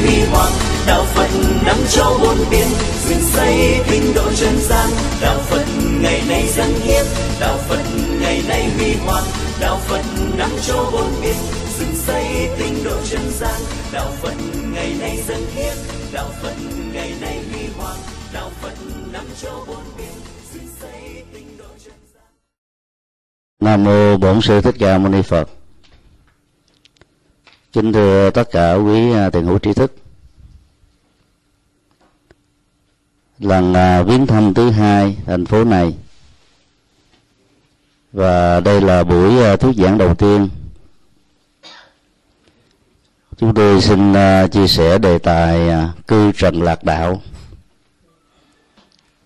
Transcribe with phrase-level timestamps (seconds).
[0.00, 0.52] huy hoàng
[0.86, 1.30] đạo phật
[1.66, 2.66] nắm cho bốn biển
[3.08, 4.88] dựng xây tinh độ trần gian.
[5.20, 5.64] Đạo phật
[6.00, 7.04] ngày nay dân hiến,
[7.40, 7.82] đạo phật
[8.20, 9.24] ngày nay huy hoàng
[9.60, 10.02] đạo phật
[10.38, 11.36] nắm cho bốn biển
[11.78, 13.60] dựng xây tinh độ trần gian.
[13.92, 14.34] Đạo phật
[14.74, 15.76] ngày nay dân hiến,
[16.12, 16.54] đạo phật
[16.94, 17.98] ngày nay huy hoàng
[18.32, 18.74] đạo phật
[19.12, 20.12] nắm cho bốn biển
[20.54, 22.24] dựng xây tinh độ trần gian.
[23.60, 25.57] Nam mô Bổn sư Thích Ca Mâu Ni Phật.
[27.72, 29.94] Kính thưa tất cả quý à, tiền hữu trí thức.
[33.38, 35.94] Lần à, viếng thăm thứ hai thành phố này
[38.12, 40.48] và đây là buổi à, thuyết giảng đầu tiên.
[43.36, 44.14] Chúng tôi xin
[44.52, 45.70] chia sẻ đề tài
[46.06, 47.22] cư trần lạc đạo.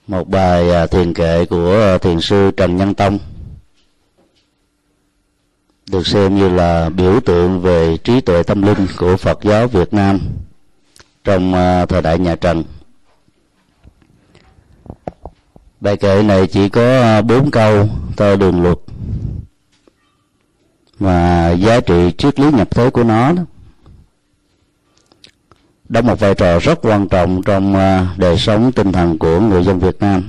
[0.07, 3.19] Một bài thiền kệ của thiền sư Trần Nhân Tông
[5.93, 9.95] được xem như là biểu tượng về trí tuệ tâm linh của Phật giáo Việt
[9.95, 10.21] Nam
[11.25, 12.65] trong à, thời đại nhà Trần.
[15.81, 18.79] Bài kệ này chỉ có à, bốn câu theo đường luật,
[20.99, 23.43] mà giá trị triết lý nhập thế của nó đó
[25.89, 29.65] đóng một vai trò rất quan trọng trong à, đời sống tinh thần của người
[29.65, 30.23] dân Việt Nam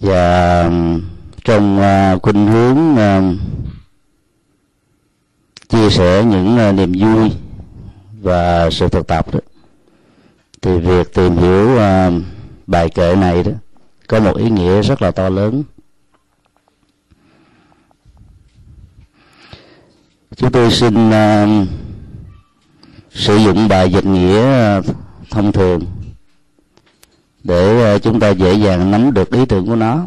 [0.00, 0.70] và
[1.44, 3.36] trong uh, khuynh hướng uh,
[5.68, 7.30] chia sẻ những uh, niềm vui
[8.20, 9.40] và sự thực tập đó.
[10.62, 12.22] Thì việc tìm hiểu uh,
[12.66, 13.52] bài kệ này đó
[14.08, 15.62] có một ý nghĩa rất là to lớn.
[20.36, 21.68] Chúng tôi xin uh,
[23.10, 24.84] sử dụng bài dịch nghĩa uh,
[25.30, 25.80] thông thường
[27.44, 30.06] để uh, chúng ta dễ dàng nắm được ý tưởng của nó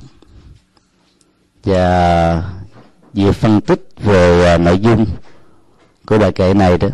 [1.63, 2.43] và
[3.13, 5.05] việc phân tích về à, nội dung
[6.05, 6.87] của bài kệ này đó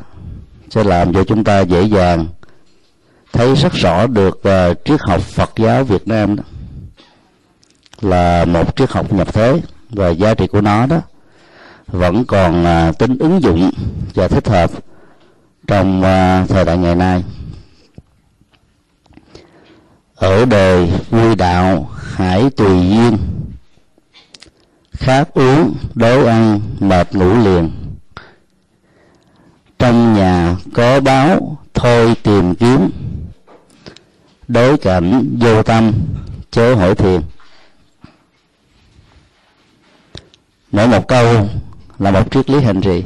[0.69, 2.25] sẽ làm cho chúng ta dễ dàng
[3.34, 6.44] thấy rất rõ được uh, triết học Phật giáo Việt Nam đó
[8.02, 11.02] là một triết học nhập thế và giá trị của nó đó
[11.88, 13.72] vẫn còn uh, tính ứng dụng
[14.13, 14.72] và thích hợp
[15.68, 17.24] trong uh, thời đại ngày nay.
[20.16, 23.18] Ở đời vui đạo hải tùy duyên
[24.99, 27.71] khát uống đói ăn, mệt ngủ liền.
[29.79, 32.89] Trong nhà có báo, thôi tìm kiếm.
[34.47, 35.93] Đối cảnh, vô tâm,
[36.51, 37.21] chớ hỏi thiền.
[40.71, 41.47] Mỗi một câu
[41.99, 43.03] là một triết lý hành trì.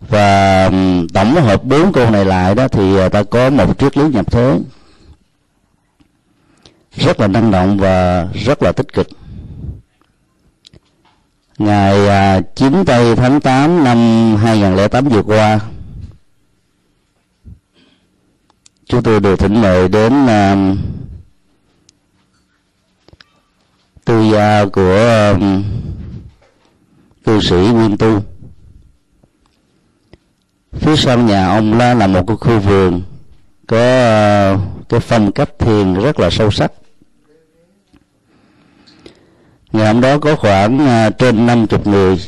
[0.00, 0.70] Và
[1.14, 4.32] tổng hợp bốn câu này lại đó thì ờ, ta có một triết lý nhập
[4.32, 4.58] thế.
[6.96, 9.08] Rất là năng động và rất là tích cực
[11.60, 13.98] ngày à, 9 tây tháng 8 năm
[14.36, 15.60] 2008 vừa qua
[18.86, 20.78] chúng tôi được thỉnh mời đến uh,
[24.04, 25.42] tư gia của uh,
[27.24, 28.22] cư sĩ Nguyên Tu.
[30.72, 33.02] Phía sau nhà ông là là một cái khu vườn
[33.66, 33.76] có
[34.54, 36.72] uh, cái phong cách thiền rất là sâu sắc
[39.72, 42.20] ngày hôm đó có khoảng à, trên năm chục người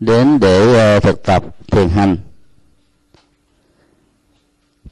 [0.00, 2.16] đến để à, thực tập, thiền hành.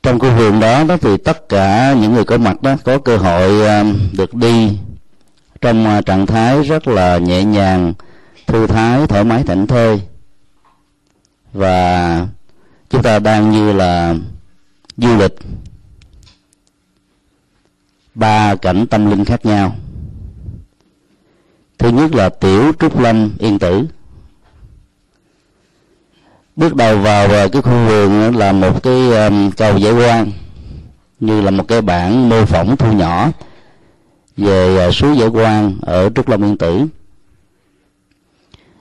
[0.02, 3.16] Trong khu vườn đó đó thì tất cả những người có mặt đó có cơ
[3.16, 4.78] hội à, được đi
[5.60, 7.94] trong trạng thái rất là nhẹ nhàng,
[8.46, 10.00] thư thái, thoải mái, thảnh thơi.
[11.52, 12.26] Và
[12.90, 14.14] chúng ta đang như là
[14.96, 15.34] du lịch.
[18.14, 19.76] Ba cảnh tâm linh khác nhau
[21.80, 23.86] thứ nhất là tiểu trúc lâm yên tử.
[26.56, 30.32] Bước đầu vào cái khu vườn là một cái um, cầu giải quan
[31.20, 33.30] như là một cái bản mô phỏng thu nhỏ
[34.36, 36.86] về uh, suối giải quan ở trúc lâm yên tử.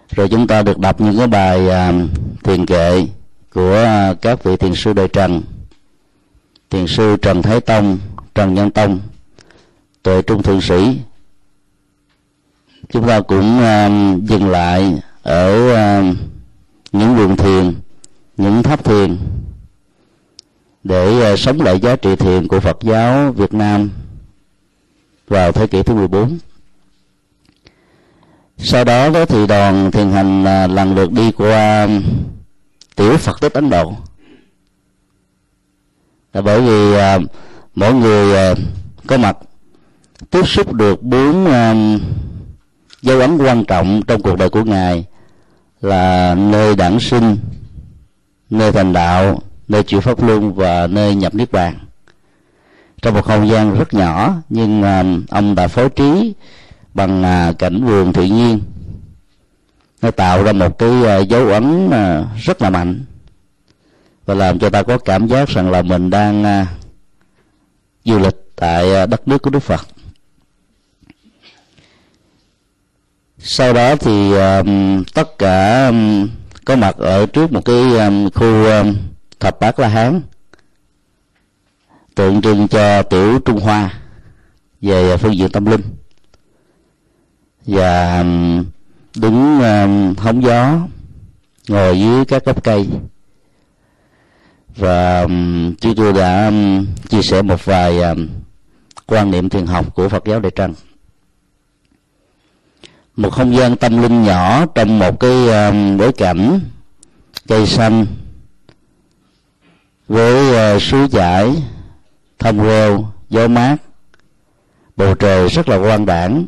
[0.09, 2.09] Rồi chúng ta được đọc những cái bài uh,
[2.43, 3.05] thiền kệ
[3.53, 5.41] của uh, các vị thiền sư đời trần
[6.69, 7.97] thiền sư trần thái tông
[8.35, 8.99] trần nhân tông
[10.03, 10.97] tuệ trung thượng sĩ
[12.89, 16.15] chúng ta cũng uh, dừng lại ở uh,
[16.91, 17.73] những vườn thiền
[18.37, 19.17] những tháp thiền
[20.83, 23.89] để uh, sống lại giá trị thiền của Phật giáo Việt Nam
[25.27, 26.37] vào thế kỷ thứ 14
[28.57, 31.87] sau đó đó thì đoàn thiền hành uh, lần lượt đi qua
[32.95, 33.93] tiểu Phật tích Ấn Độ.
[36.33, 37.31] Là bởi vì uh,
[37.75, 38.57] mỗi người uh,
[39.07, 39.37] có mặt
[40.29, 42.01] tiếp xúc được bốn uh,
[43.01, 45.05] dấu ấn quan trọng trong cuộc đời của ngài
[45.81, 47.37] là nơi đản sinh,
[48.49, 51.79] nơi thành đạo, nơi chịu pháp luân và nơi nhập niết bàn.
[53.01, 54.83] Trong một không gian rất nhỏ, nhưng
[55.29, 56.33] ông đã phối trí
[56.93, 58.59] bằng à, cảnh vườn tự nhiên.
[60.01, 63.05] Nó tạo ra một cái à, dấu ấn à, rất là mạnh
[64.25, 66.65] và làm cho ta có cảm giác rằng là mình đang
[68.05, 69.87] du lịch tại đất nước của Đức Phật.
[73.39, 76.30] Sau đó thì um, tất cả um,
[76.65, 78.95] có mặt ở trước một cái um, khu um,
[79.39, 80.21] thập bát la hán
[82.19, 83.94] tượng trưng cho tiểu trung hoa
[84.81, 85.81] về phương diện tâm linh.
[87.65, 88.65] Và um,
[89.15, 90.80] đứng um, hóng gió
[91.68, 92.88] ngồi dưới các gốc cây.
[94.75, 98.27] Và um, chúng tôi đã um, chia sẻ một vài um,
[99.07, 100.74] quan niệm thiền học của Phật giáo Đại Trăng
[103.19, 106.60] một không gian tâm linh nhỏ trong một cái um, bối cảnh
[107.48, 108.06] cây xanh
[110.07, 111.56] với ờ, suối chảy
[112.39, 113.75] thông rêu gió mát
[114.95, 116.45] bầu trời rất là quang đảng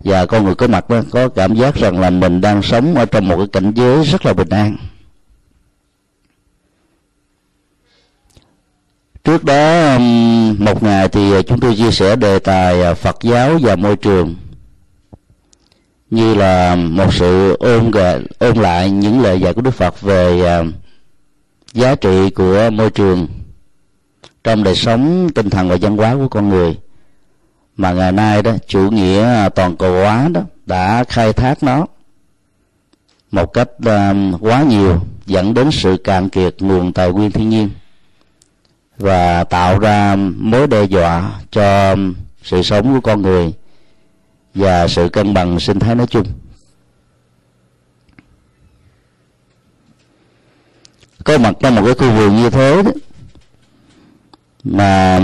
[0.00, 3.04] và con người có mặt đó, có cảm giác rằng là mình đang sống ở
[3.04, 4.76] trong một cái cảnh giới rất là bình an.
[9.24, 13.16] Trước đó um, một ngày thì ờ, chúng tôi chia sẻ đề tài ờ, phật
[13.22, 14.34] giáo và môi trường
[16.10, 17.90] như là một sự ôn
[18.38, 20.66] ôn lại những lời dạy của Đức Phật về uh,
[21.72, 23.26] giá trị của môi trường
[24.44, 26.78] trong đời sống tinh thần và văn hóa của con người.
[27.76, 31.86] Mà ngày nay đó chủ nghĩa toàn cầu hóa đó đã khai thác nó
[33.30, 37.70] một cách uh, quá nhiều dẫn đến sự cạn kiệt nguồn tài nguyên thiên nhiên
[38.98, 41.96] và tạo ra mối đe dọa cho
[42.42, 43.52] sự sống của con người
[44.54, 46.26] và sự cân bằng sinh thái nói chung.
[51.24, 52.90] Có mặt trong một cái khu vườn như thế đó
[54.64, 55.20] mà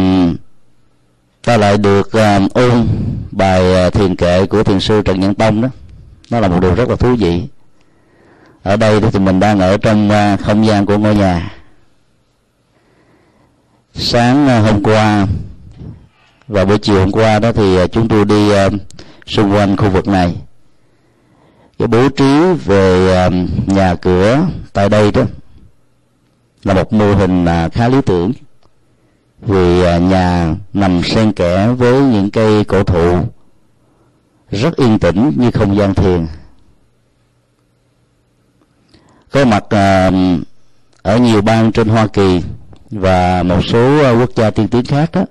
[1.42, 2.86] ta lại được um, ôn
[3.30, 5.68] bài à, thiền kệ của thiền sư trần nhân tông đó.
[6.30, 7.42] Nó là một điều rất là thú vị.
[8.62, 11.52] Ở đây thì mình đang ở trong uh, không gian của ngôi nhà.
[13.94, 15.26] Sáng uh, hôm qua
[16.48, 18.72] và buổi chiều hôm qua đó thì uh, chúng tôi đi uh,
[19.26, 20.36] xung quanh khu vực này.
[21.78, 25.22] Cái bố trí về um, nhà cửa tại đây đó
[26.64, 28.32] là một mô hình à, khá lý tưởng.
[29.40, 33.18] Vì à, nhà nằm xen kẽ với những cây cổ thụ
[34.50, 36.26] rất yên tĩnh như không gian thiền.
[39.32, 40.42] Có mặt um,
[41.02, 42.42] ở nhiều bang trên Hoa Kỳ
[42.90, 45.24] và một số à, quốc gia tiên tiến khác đó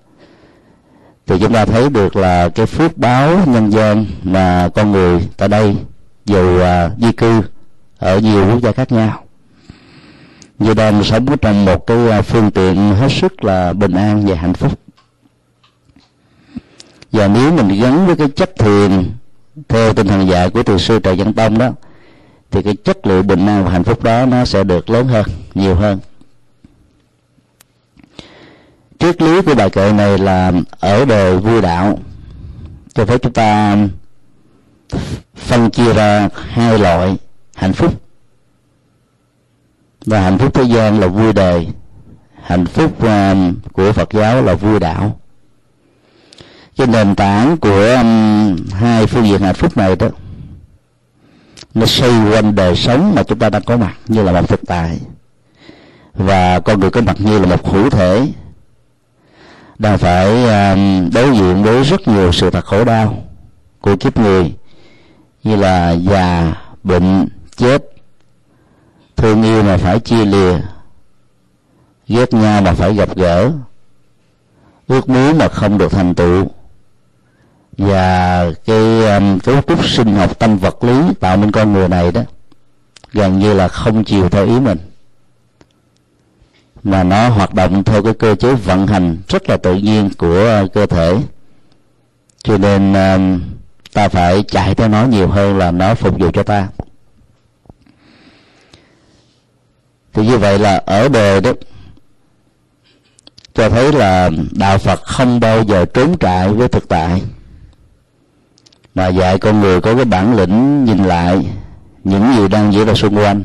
[1.27, 5.49] thì chúng ta thấy được là cái phước báo nhân dân mà con người tại
[5.49, 5.75] đây
[6.25, 7.41] dù uh, di cư
[7.97, 9.23] ở nhiều quốc gia khác nhau.
[10.59, 14.35] Như đang sống trong một cái à, phương tiện hết sức là bình an và
[14.35, 14.79] hạnh phúc.
[17.11, 19.11] Và nếu mình gắn với cái chất thiền
[19.67, 21.69] theo tinh thần dạy của thiền sư trần văn tông đó
[22.51, 25.25] thì cái chất lượng bình an và hạnh phúc đó nó sẽ được lớn hơn
[25.55, 25.99] nhiều hơn
[28.99, 31.99] triết lý của bài kệ này là ở đời vui đạo.
[32.93, 33.77] Cho phép chúng ta
[35.35, 37.17] phân chia ra hai loại,
[37.55, 38.01] hạnh phúc
[40.05, 41.67] và hạnh phúc thế gian là vui đời
[42.43, 45.19] hạnh phúc um, của phật giáo là vui đạo.
[46.77, 50.07] Cái nền tảng của um, hai phương diện hạnh phúc này đó,
[51.73, 54.59] nó xoay quanh đời sống mà chúng ta đang có mặt, như là một thực
[54.67, 54.99] tại
[56.13, 58.27] và con người có mặt như là một hữu thể
[59.79, 60.75] đang phải à,
[61.13, 63.23] đối diện với rất nhiều sự thật khổ đau
[63.81, 64.53] của kiếp người
[65.43, 66.53] như là già
[66.83, 67.83] bệnh chết.
[69.15, 70.59] Thương yêu mà phải chia lìa
[72.07, 73.51] ghét nhau mà phải gặp gỡ.
[74.87, 76.47] Ước muốn mà không được thành tựu.
[77.77, 82.11] Và cái um, cấu trúc sinh học tâm vật lý tạo nên con người này
[82.11, 82.21] đó
[83.13, 84.77] gần như là không chiều theo ý mình
[86.85, 90.45] mà nó hoạt động theo cái cơ chế vận hành rất là tự nhiên của
[90.45, 91.17] ờ, cơ thể.
[92.43, 92.93] Cho nên
[93.93, 96.67] ta phải chạy theo nó nhiều hơn là nó phục vụ cho ta.
[100.13, 101.51] Thì như vậy là ở đời đó,
[103.53, 107.21] cho thấy là đạo phật không bao giờ trốn trại với thực tại.
[108.95, 111.47] Mà dạy con người có cái bản lĩnh nhìn lại
[112.03, 113.43] những gì đang diễn ra xung quanh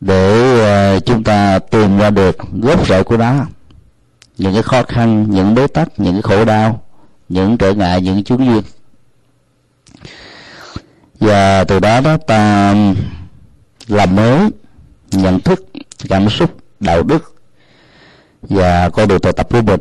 [0.00, 3.34] để ờ, chúng ta tìm ra được gốc rễ của nó.
[4.38, 6.82] Những cái khó khăn, những bế tắc, những cái khổ đau,
[7.28, 8.62] những trở ngại, những chướng duyên
[11.20, 12.74] và từ đó đó ta
[13.88, 14.50] làm mới,
[15.10, 15.66] nhận thức,
[16.08, 17.34] cảm xúc, đạo đức
[18.42, 19.80] và con đường tu tập của mình.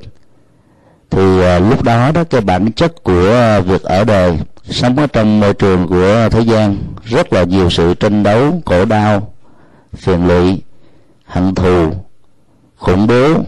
[1.09, 5.39] Thì ờ, lúc đó đó cái bản chất của việc ở đời, sống ở trong
[5.39, 9.33] môi trường của thế gian, rất là nhiều sự tranh đấu, khổ đau
[9.93, 10.61] phiền lụy
[11.25, 11.93] hận thù,
[12.77, 13.43] khủng bố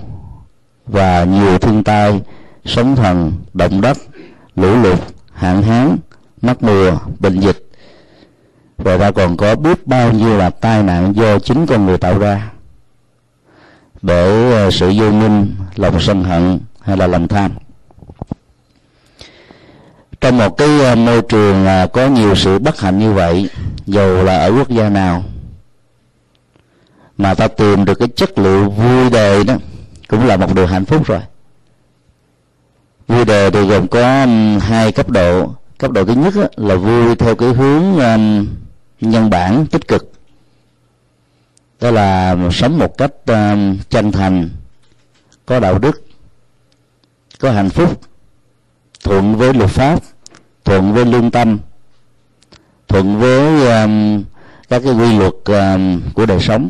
[0.88, 2.22] và nhiều thiên tai,
[2.66, 3.98] sóng thần, động đất,
[4.56, 5.00] lũ lụt,
[5.34, 5.98] hạn hán,
[6.42, 7.68] mất mùa, bệnh dịch.
[8.78, 12.20] Và ta còn có biết bao nhiêu là tai nạn do chính con người tạo
[12.20, 12.52] ra.
[14.02, 17.52] Bởi ờ, sự vô minh, lòng sân hận hay là lòng tham.
[20.22, 23.50] Trong một cái ờ, môi trường ờ, có nhiều sự bất hạnh như vậy
[23.86, 25.24] dù là ở quốc gia nào
[27.22, 29.56] mà ta tìm được cái chất liệu vui đời đó,
[30.08, 31.20] cũng là một điều hạnh phúc rồi.
[33.08, 35.56] Vui đời thì gồm có um, hai cấp độ.
[35.78, 38.48] Cấp độ thứ nhất là vui theo cái hướng um,
[39.02, 40.12] nhân bản, tích cực.
[41.82, 44.50] Đó là sống một cách um, chân thành,
[45.46, 46.04] có đạo đức,
[47.40, 48.02] có hạnh phúc,
[49.04, 50.00] thuận với luật pháp,
[50.66, 51.60] thuận với lương tâm,
[52.88, 53.68] thuận với
[54.70, 55.34] các cái quy luật
[56.14, 56.70] của đời sống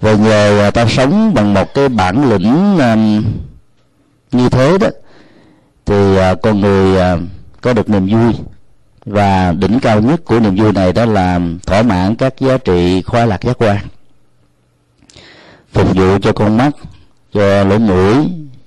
[0.00, 3.24] và nhờ à, ta sống bằng một cái bản lĩnh um,
[4.32, 4.88] như thế đó.
[5.84, 7.20] Thì uh, con người uh,
[7.60, 8.34] có được niềm vui.
[9.06, 13.02] Và đỉnh cao nhất của niềm vui này đó là thỏa mãn các giá trị
[13.02, 13.78] khoái lạc giác quan.
[15.72, 16.70] Phục vụ cho con mắt
[17.32, 18.14] cho lỗ mũi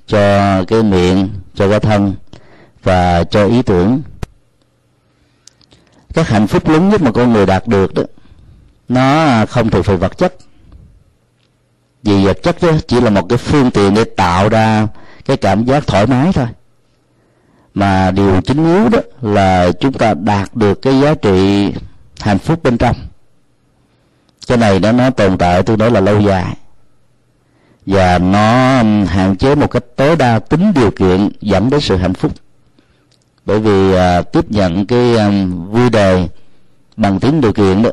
[0.07, 2.13] cho cái miệng cho cái thân
[2.83, 4.01] và cho ý tưởng.
[6.13, 8.03] Các hạnh phúc lớn nhất mà con người đạt được đó
[8.89, 10.35] nó không thuộc về vật chất
[12.03, 14.87] vì vật chất đó chỉ là một cái phương tiện để tạo ra
[15.25, 16.47] cái cảm giác thoải mái thôi.
[17.73, 21.71] Mà điều chính yếu đó là chúng ta đạt được cái giá trị
[22.19, 22.95] hạnh phúc bên trong.
[24.47, 26.57] Cái này đó nó tồn tại tương đối là lâu dài.
[27.85, 28.41] Và nó
[29.07, 32.31] hạn chế một cách tối đa tính điều kiện dẫn đến sự hạnh phúc.
[33.45, 35.31] Bởi vì à, tiếp nhận cái à,
[35.69, 36.29] vui đời
[36.97, 37.89] bằng tính điều kiện đó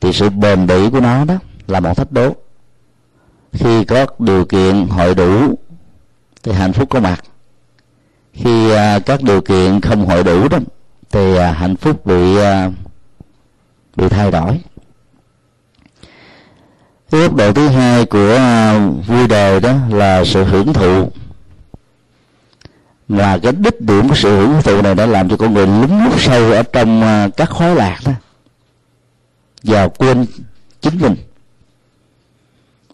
[0.00, 1.34] thì sự bền bỉ của nó đó
[1.66, 2.34] là một thách đố
[3.52, 5.58] khi có điều kiện hội đủ,
[6.42, 7.24] thì hạnh phúc có mặt.
[8.32, 10.58] Khi à, các điều kiện không hội đủ đó,
[11.10, 12.70] thì à, hạnh phúc bị à,
[13.96, 14.60] bị thay đổi.
[17.10, 18.38] Cái góc độ thứ hai của
[19.06, 21.10] vui đời đó là sự hưởng thụ.
[23.08, 26.04] Và cái đích điểm của sự hưởng thụ này đã làm cho con người lún
[26.04, 27.02] lút sâu ở trong
[27.36, 28.12] các khói lạc đó.
[29.62, 30.26] Và quên
[30.80, 31.16] chính mình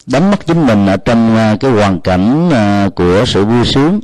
[0.07, 3.99] đánh mất chính mình ở trong à, cái hoàn cảnh à, của sự vui sướng.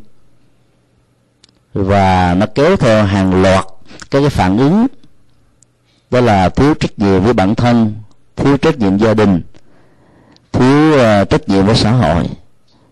[1.73, 3.65] Và nó kéo theo hàng loạt
[4.11, 4.87] các cái phản ứng.
[6.11, 7.93] Đó là thiếu trách nhiệm với bản thân
[8.35, 9.41] thiếu trách nhiệm gia đình
[10.51, 12.29] thiếu à, trách nhiệm với xã hội.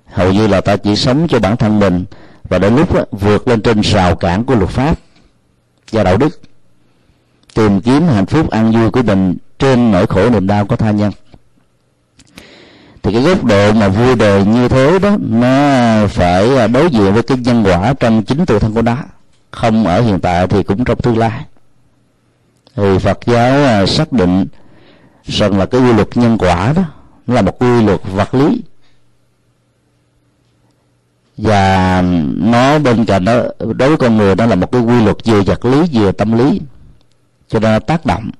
[0.05, 2.05] Hầu như là ta chỉ sống cho bản thân mình
[2.43, 4.97] và đến lúc đó, vượt lên trên rào cản của luật pháp
[5.91, 6.41] và đạo đức.
[7.53, 10.91] Tìm kiếm hạnh phúc an vui của mình trên nỗi khổ niềm đau của tha
[10.91, 11.11] nhân
[13.03, 15.47] thì cái góc độ mà vui đời như thế đó, nó
[16.07, 18.97] phải à, đối diện với cái nhân quả trong chính tự thân của nó.
[19.51, 21.45] Không ở hiện tại thì cũng trong tương lai.
[22.75, 24.47] Thì Phật giáo à, xác định
[25.23, 26.83] rằng là cái quy luật nhân quả đó
[27.27, 28.61] là một quy luật vật lý.
[31.37, 32.01] Và
[32.35, 35.41] nó bên cạnh đó, đối với con người đó là một cái quy luật vừa
[35.41, 36.61] vật lý vừa tâm lý.
[37.47, 38.31] Cho nên nó tác động.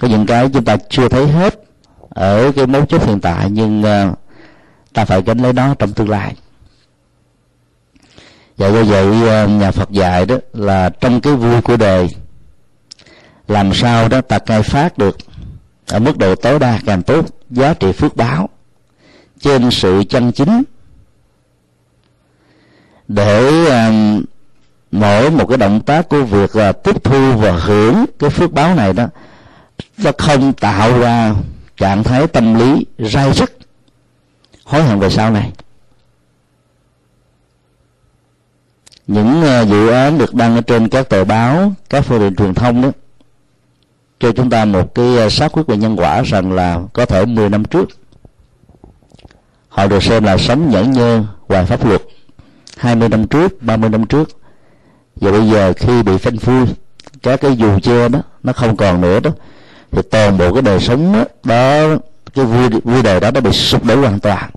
[0.00, 1.67] Có những cái chúng ta chưa thấy hết
[2.18, 4.18] ở cái mấu chốt hiện tại nhưng uh,
[4.92, 6.36] ta phải gánh lấy nó trong tương lai.
[8.56, 12.08] Và do vậy ờ, nhà Phật dạy đó là trong cái vui của đời
[13.48, 15.16] làm sao đó ta khai phát được
[15.88, 18.48] ở mức độ tối đa càng tốt giá trị phước báo
[19.40, 20.62] trên sự chân chính.
[23.08, 23.92] Để ờ,
[24.90, 28.74] mỗi một cái động tác của việc là tiếp thu và hưởng cái phước báo
[28.74, 29.06] này đó
[29.98, 31.34] nó không tạo ra
[31.78, 33.58] trạng thái tâm lý dai dứt.
[34.64, 35.52] Hối hận về sau này.
[39.06, 42.54] Những ờ, dự án được đăng ở trên các tờ báo, các phương tiện truyền
[42.54, 42.90] thông đó,
[44.20, 47.24] cho chúng ta một cái ờ, xác quyết về nhân quả rằng là có thể
[47.26, 47.88] 10 năm trước,
[49.68, 52.02] họ được xem là sống nhẫn nhơ ngoài pháp luật.
[52.76, 54.28] 20 năm trước 30 năm trước.
[55.16, 56.66] Và bây giờ khi bị phanh phui,
[57.22, 59.30] các cái dù che đó, nó không còn nữa đó
[59.90, 61.96] thì toàn bộ cái đời sống đó, đó
[62.34, 64.50] cái vui vui đời đó nó bị sụp đổ hoàn toàn.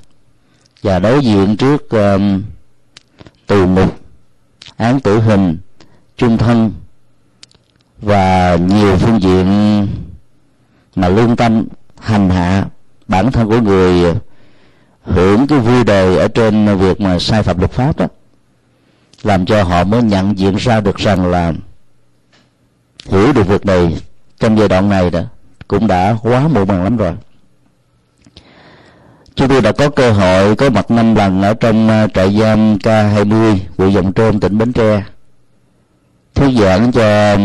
[0.84, 2.44] Và đối diện trước um,
[3.48, 3.96] tù ngục
[4.78, 5.58] án tử hình
[6.18, 6.72] chung thân
[8.02, 9.48] và nhiều phương diện
[10.96, 11.66] mà lương tâm
[12.00, 12.66] hành hạ
[13.08, 14.14] bản thân của người
[15.04, 18.08] hưởng cái vui đời ở trên việc mà sai phạm luật pháp đó
[19.24, 21.54] làm cho họ mới nhận diện ra được rằng là
[23.06, 23.98] hiểu được việc này
[24.42, 25.22] trong giai đoạn này đó
[25.68, 27.14] cũng đã quá muộn màng lắm rồi.
[29.36, 32.76] Chúng tôi đã có cơ hội có mặt năm lần ở trong ờ, trại giam
[32.76, 35.04] K20 huyện Dòng Trôm tỉnh Bến Tre
[36.36, 37.38] thuyết giảng cho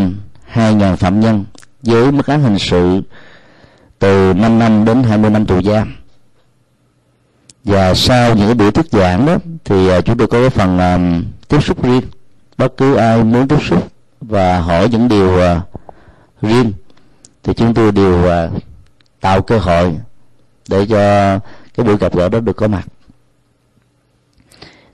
[0.55, 1.45] 2.000 phạm nhân
[1.83, 3.03] với mức án hình sự
[3.99, 5.97] từ 5 năm đến 20 năm tù giam.
[7.65, 10.79] Và sau những cái buổi thuyết giảng đó thì ờ, chúng tôi có cái phần
[10.79, 12.03] um, tiếp xúc riêng.
[12.59, 13.89] Bất cứ ai muốn tiếp xúc
[14.21, 15.63] và hỏi những điều uh,
[16.43, 16.73] riêng
[17.47, 18.63] thì chúng tôi đều uh,
[19.21, 19.97] tạo cơ hội
[20.69, 21.39] để cho
[21.75, 22.87] cái buổi gặp gỡ đó được có mặt.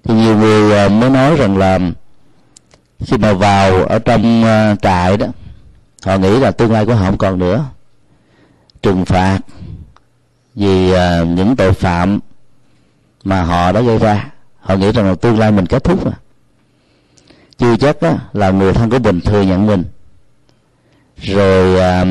[0.04, 1.78] Thì nhiều người uh, mới nói rằng là
[2.99, 5.26] khi mà vào ở trong uh, trại đó
[6.04, 7.64] họ nghĩ là tương lai của họ không còn nữa.
[8.82, 9.38] Trừng phạt
[10.54, 12.21] vì uh, những tội phạm
[13.25, 14.30] mà họ đã gây ra.
[14.60, 16.12] Họ nghĩ rằng là tương lai mình kết thúc mà.
[17.58, 19.84] chưa chắc đó là người thân của mình thừa nhận mình
[21.23, 22.04] rồi à,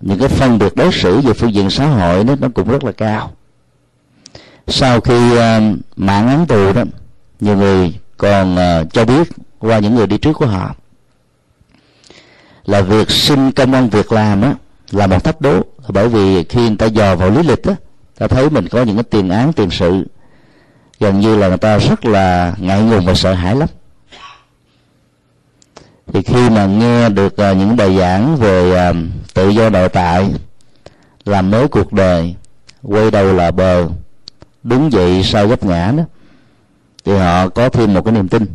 [0.00, 2.84] những cái phân biệt đối xử về phương diện xã hội đó, nó cũng rất
[2.84, 3.32] là cao.
[4.66, 5.60] Sau khi à,
[5.96, 6.84] mạng án tù đó
[7.40, 10.74] nhiều người còn à, cho biết qua những người đi trước của họ
[12.64, 14.54] là việc xin công an việc làm á
[14.90, 15.62] là một thách đố.
[15.88, 17.74] Bởi vì khi người ta dò vào lý lịch á
[18.18, 20.06] ta thấy mình có những cái tiền án tiền sự
[21.00, 23.68] gần như là người ta rất là ngại ngùng và sợ hãi lắm
[26.12, 28.96] thì khi mà nghe được uh, những bài giảng về uh,
[29.34, 30.34] tự do nội tại
[31.24, 32.34] làm mới cuộc đời
[32.82, 33.88] quay đầu là bờ
[34.62, 36.02] đứng dậy sau gấp ngã đó
[37.04, 38.46] thì họ có thêm một cái niềm tin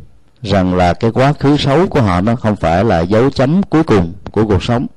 [0.46, 3.84] rằng là cái quá khứ xấu của họ nó không phải là dấu chấm cuối
[3.84, 4.88] cùng của cuộc sống.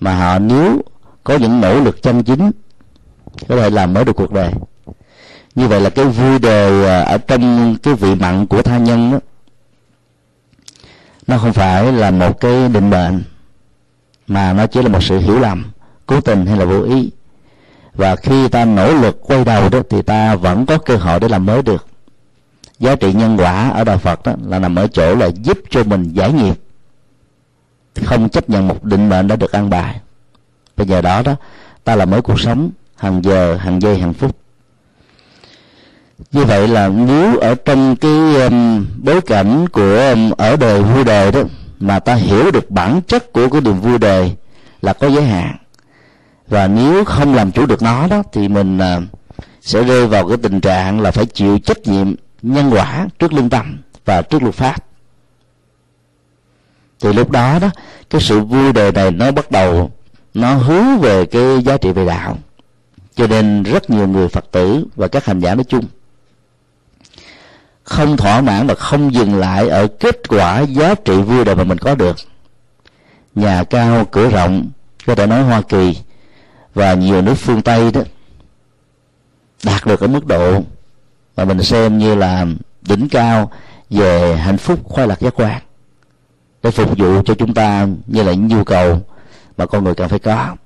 [0.00, 0.82] Mà họ nếu
[1.24, 2.50] có những nỗ lực chân chính
[3.48, 4.52] có thể làm mới được cuộc đời.
[5.54, 9.12] Như vậy là cái vui đời à, ở trong cái vị mặn của tha nhân
[9.12, 9.18] đó
[11.28, 13.22] nó không phải là một cái định mệnh,
[14.26, 15.70] mà nó chỉ là một sự hiểu lầm,
[16.06, 17.10] cố tình hay là vô ý.
[17.94, 21.28] Và khi ta nỗ lực quay đầu đó, thì ta vẫn có cơ hội để
[21.28, 21.86] làm mới được.
[22.78, 25.84] Giá trị nhân quả ở đạo phật đó là nằm ở chỗ là giúp cho
[25.84, 26.54] mình giải nghiệp.
[28.04, 30.00] Không chấp nhận một định mệnh đã được ăn bài.
[30.76, 31.36] Bây giờ đó đó,
[31.84, 34.36] ta làm mới cuộc sống, hàng giờ, hàng giây, hàng phút
[36.32, 41.04] như vậy là nếu ở trong cái um, bối cảnh của um, ở đời vui
[41.04, 41.40] đời đó
[41.80, 44.36] mà ta hiểu được bản chất của cái niềm vui đời
[44.82, 45.56] là có giới hạn.
[46.48, 49.02] Và nếu không làm chủ được nó đó thì mình uh,
[49.60, 53.50] sẽ rơi vào cái tình trạng là phải chịu trách nhiệm nhân quả trước lương
[53.50, 54.84] tâm và trước luật pháp.
[57.00, 57.70] Thì lúc đó đó
[58.10, 59.90] cái sự vui đời này nó bắt đầu
[60.34, 62.38] nó hướng về cái giá trị về đạo.
[63.16, 65.84] Cho nên rất nhiều người phật tử và các hành giả nói chung
[67.88, 71.64] không thỏa mãn và không dừng lại ở kết quả giá trị vui đời mà
[71.64, 72.16] mình có được.
[73.34, 74.70] Nhà cao, cửa rộng,
[75.06, 75.96] có thể nói hoa kỳ,
[76.74, 78.00] và nhiều nước phương tây đó,
[79.64, 80.62] đạt được ở mức độ
[81.36, 82.46] mà mình xem như là
[82.88, 83.50] đỉnh cao
[83.90, 85.62] về hạnh phúc khoái lạc giác quan,
[86.62, 89.02] để phục vụ cho chúng ta như là những nhu cầu
[89.56, 90.56] mà con người cần phải có.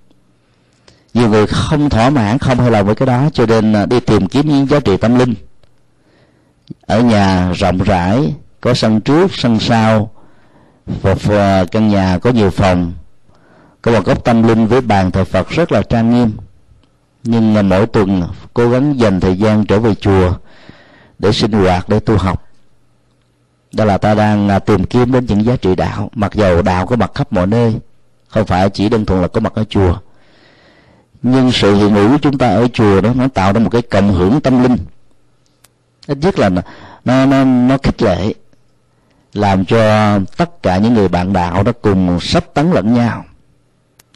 [1.15, 4.01] Nhiều người không thỏa mãn, không hài lòng với cái đó, cho nên à, đi
[4.01, 5.35] tìm kiếm những giá trị tâm linh
[6.81, 10.11] ở nhà rộng rãi, có sân trước, sân sau.
[10.87, 12.93] Và căn nhà có nhiều phòng.
[13.83, 16.33] Có một góc tâm linh với bàn thờ phật rất là trang nghiêm.
[17.25, 18.23] Nhưng mà mỗi tuần
[18.55, 20.33] cố gắng dành thời gian trở về chùa
[21.19, 22.43] để sinh hoạt, để tu học.
[23.73, 26.11] Đó là ta đang à, tìm kiếm đến những giá trị đạo.
[26.15, 27.77] Mặc dầu đạo có mặt khắp mọi nơi,
[28.29, 29.99] không phải chỉ đơn thuần là có mặt ở chùa.
[31.23, 33.83] Nhưng sự hiện hữu của chúng ta ở chùa đó, nó tạo ra một cái
[33.83, 34.77] cộng hưởng tâm linh
[36.07, 36.49] ít nhất là
[37.05, 38.35] nó nó nó khích lệ
[39.33, 43.25] làm cho tất cả những người bạn đạo đó cùng sắp tấn lẫn nhau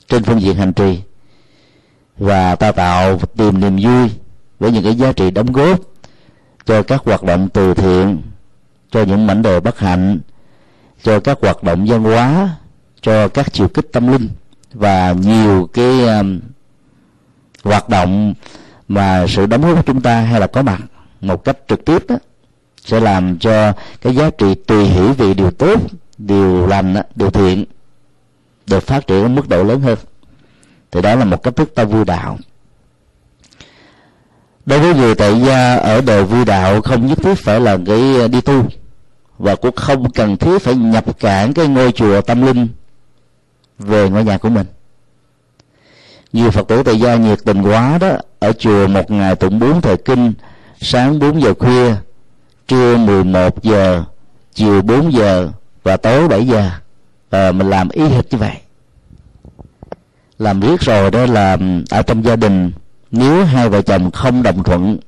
[0.09, 1.01] trên phương diện hành trì.
[2.19, 4.11] Và ta tạo tìm niềm vui
[4.59, 5.81] với những cái giá trị đóng góp
[6.65, 8.23] cho các hoạt động từ thiện
[8.91, 10.21] cho những mảnh đời bất hạnh
[11.03, 12.49] cho các hoạt động văn hóa
[13.01, 14.29] cho các chiều kích tâm linh
[14.73, 16.41] và nhiều cái um,
[17.65, 18.35] hoạt động
[18.89, 20.81] mà sự đóng góp của chúng ta hay là có mặt
[21.21, 22.17] một cách trực tiếp đó,
[22.85, 25.81] sẽ làm cho cái giá trị tùy hỷ vì điều tốt,
[26.19, 27.65] điều lành điều thiện
[28.67, 29.99] được phát triển ở mức độ lớn hơn.
[30.91, 32.39] Thì đó là một cách thức ta vui đạo.
[34.67, 38.29] Đối với người tại gia ở đời vui đạo, không nhất thiết phải là cái
[38.29, 38.65] đi tu,
[39.39, 42.69] và cũng không cần thiết phải nhập cản cái ngôi chùa tâm linh
[43.79, 44.67] về ngôi nhà của mình.
[46.33, 49.81] Nhiều phật tử tại gia nhiệt tình quá đó, ở chùa một ngày tụng bốn
[49.81, 50.33] thời kinh
[50.81, 51.95] sáng 4 giờ khuya
[52.69, 54.05] trưa 11 giờ
[54.55, 55.51] chiều 4 giờ
[55.83, 56.71] và tối 7 giờ
[57.31, 58.57] à, mình làm y hệt như vậy.
[60.39, 61.57] Làm riết rồi đó là
[61.91, 62.73] ở trong gia đình
[63.11, 64.99] nếu hai vợ chồng không đồng thuận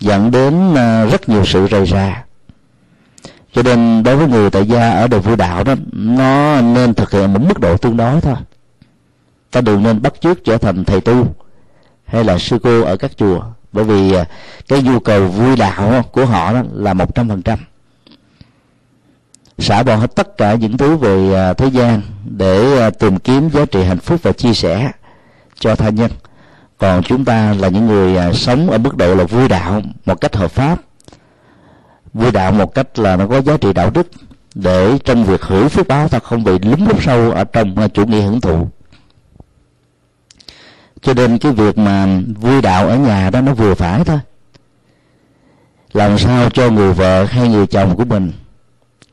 [0.00, 2.26] dẫn đến ờ, rất nhiều sự rời ra
[3.56, 7.10] cho nên đối với người tại gia ở đời vui đạo đó nó nên thực
[7.10, 8.34] hiện một mức độ tương đối thôi.
[9.50, 11.34] Ta đừng nên bắt chước trở thành thầy tu
[12.04, 13.42] hay là sư cô ở các chùa
[13.76, 14.24] bởi vì à,
[14.68, 17.58] cái nhu cầu vui đạo của họ đó là một trăm phần trăm.
[19.58, 23.50] Xả bỏ hết tất cả những thứ về à, thế gian để à, tìm kiếm
[23.50, 24.90] giá trị hạnh phúc và chia sẻ
[25.60, 26.10] cho tha nhân.
[26.78, 30.36] Còn chúng ta là những người sống ở mức độ là vui đạo một cách
[30.36, 30.78] hợp pháp,
[32.14, 34.06] vui đạo một cách là nó có giá trị đạo đức
[34.54, 38.06] để trong việc hưởng phước báo, ta không bị lúng lúc sâu ở trong chủ
[38.06, 38.68] nghĩa hưởng thụ
[41.06, 42.06] cho nên cái việc mà
[42.40, 44.18] vui đạo ở nhà đó nó vừa phải thôi.
[45.92, 48.32] Làm sao cho người vợ hay người chồng của mình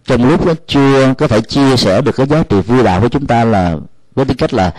[0.05, 3.09] trong lúc nó chưa có thể chia sẻ được cái giá trị vui đạo của
[3.09, 3.75] chúng ta là
[4.15, 4.73] với tư cách là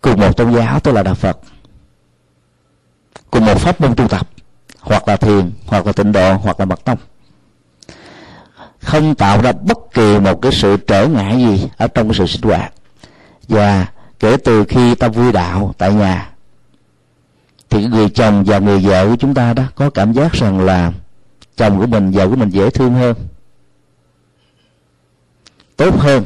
[0.00, 1.38] cùng một tôn giáo tôi là đạo phật,
[3.30, 4.28] cùng một pháp môn tu tập,
[4.80, 6.98] hoặc là thiền, hoặc là tịnh độ, hoặc là mật tông.
[8.80, 12.26] Không tạo ra bất kỳ một cái sự trở ngại gì ở trong cái sự
[12.26, 12.72] sinh hoạt.
[13.48, 13.86] Và
[14.20, 16.30] kể từ khi ta vui đạo tại nhà,
[17.70, 20.92] thì người chồng và người vợ của chúng ta đó có cảm giác rằng là
[21.56, 23.16] chồng của mình, vợ của mình dễ thương hơn,
[25.76, 26.24] tốt hơn,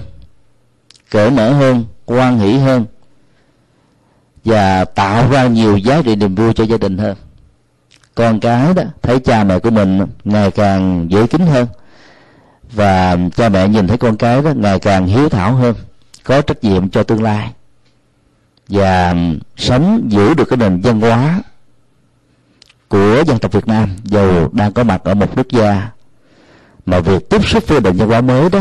[1.11, 2.85] cởi mở hơn, quan hỷ hơn,
[4.45, 7.17] và tạo ra nhiều giá trị niềm vui cho gia đình hơn.
[8.15, 11.67] Con cái đó, thấy cha mẹ của mình ngày càng dễ kính hơn,
[12.73, 15.75] và cha mẹ nhìn thấy con cái đó ngày càng hiếu thảo hơn,
[16.25, 17.51] có trách nhiệm cho tương lai
[18.71, 19.15] và
[19.57, 21.41] sống giữ được cái nền văn hóa
[22.89, 25.89] của dân tộc Việt Nam, dù đang có mặt ở một quốc gia
[26.87, 28.61] mà việc tiếp xúc với nền văn hóa mới đó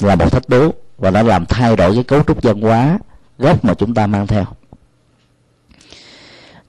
[0.00, 2.98] là một thách đố và đã làm thay đổi cái cấu trúc văn hóa
[3.38, 4.44] gốc mà chúng ta mang theo.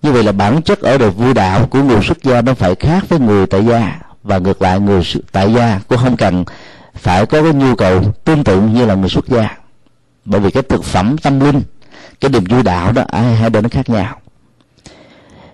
[0.02, 2.76] Như vậy là bản chất ở đời vui đạo của người xuất gia nó phải
[2.76, 6.46] khác với người tại gia, và ngược lại người tại gia cũng không cần
[6.94, 9.58] phải có cái nhu cầu tương tự như là người xuất gia.
[10.26, 11.62] Bởi vì cái thực phẩm tâm linh
[12.20, 14.20] cái niềm vui đạo đó ai hai bên nó khác nhau.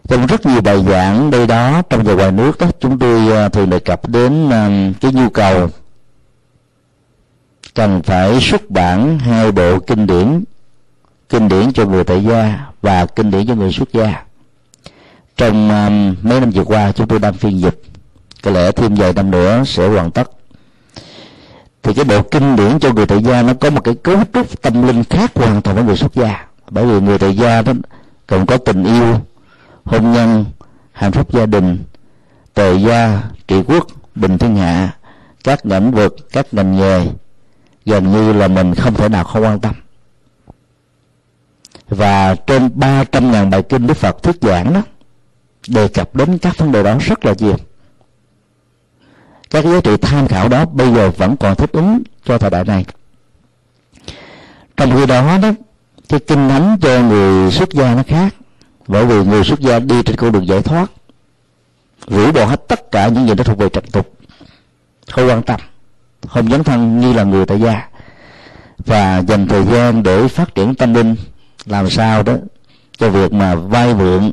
[0.07, 3.49] Trong rất nhiều bài giảng đây đó trong và ngoài nước đó chúng tôi à,
[3.49, 5.69] thường đề cập đến à, cái nhu cầu
[7.73, 10.43] cần phải xuất bản hai bộ kinh điển
[11.29, 14.23] kinh điển cho người tại gia và kinh điển cho người xuất gia.
[15.37, 17.81] Trong um, mấy năm vừa qua chúng tôi đang phiên dịch
[18.43, 20.31] có lẽ thêm vài năm nữa sẽ hoàn tất.
[21.83, 24.61] Thì cái bộ kinh điển cho người tại gia nó có một cái cấu trúc
[24.61, 27.73] tâm linh khác hoàn toàn với người xuất gia bởi vì người tại gia đó
[28.27, 29.19] cần có tình yêu,
[29.85, 30.45] hôn nhân,
[30.91, 31.83] hạnh phúc gia đình,
[32.53, 34.97] tề gia, trị quốc, bình thiên hạ,
[35.43, 37.07] các lĩnh vực, các ngành nghề.
[37.85, 39.73] Gần như là mình không thể nào không quan tâm.
[41.89, 44.81] Và trên ba trăm ngàn bài kinh Đức Phật thuyết giảng đó,
[45.67, 47.55] đề cập đến các vấn đề đó rất là nhiều.
[49.49, 52.63] Các giá trị tham khảo đó bây giờ vẫn còn thích ứng cho thời đại
[52.63, 52.85] này.
[54.77, 55.51] Trong khi đó đó
[56.09, 58.35] cái kinh thánh cho người xuất gia nó khác.
[58.87, 60.91] Bởi vì người xuất gia đi trên con đường giải thoát
[62.07, 64.13] rũ bỏ hết tất cả những gì nó thuộc về trật tục
[65.11, 65.59] không quan tâm
[66.27, 67.87] không dấn thân như là người tại gia.
[68.77, 71.15] Và dành thời gian để phát triển tâm linh
[71.65, 72.33] làm sao đó
[72.97, 74.31] cho việc mà vay mượn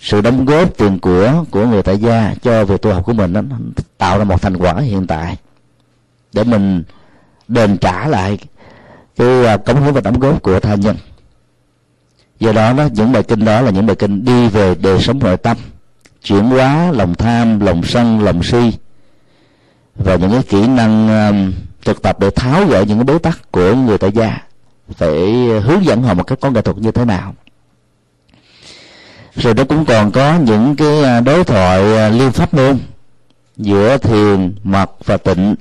[0.00, 3.32] sự đóng góp tiền của của người tại gia cho việc tu học của mình
[3.32, 3.40] đó,
[3.98, 5.36] tạo ra một thành quả hiện tại
[6.32, 6.82] để mình
[7.48, 8.38] đền trả lại
[9.18, 10.96] cái à, cống hiến và đóng góp của tha nhân.
[12.40, 15.18] Do đó đó những bài kinh đó là những bài kinh đi về đời sống
[15.18, 15.56] nội tâm
[16.22, 18.72] chuyển hóa lòng tham lòng sân lòng si
[19.94, 21.52] và những cái kỹ năng um,
[21.84, 24.38] thực tập để tháo gỡ những cái bế tắc của người tại gia
[24.90, 25.10] phải
[25.62, 27.34] hướng dẫn họ một cách có nghệ thuật như thế nào.
[29.34, 32.78] Rồi nó cũng còn có những cái à, đối thoại à, liên pháp môn
[33.56, 35.54] giữa thiền mật và tịnh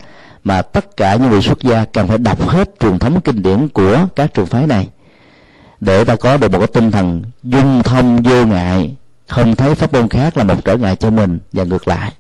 [0.47, 3.67] mà tất cả những người xuất gia cần phải đọc hết truyền thống kinh điển
[3.67, 4.87] của các trường phái này.
[5.79, 8.95] Để ta có được một cái tinh thần dung thông vô ngại,
[9.27, 12.11] không thấy pháp môn khác là một trở ngại cho mình và ngược lại.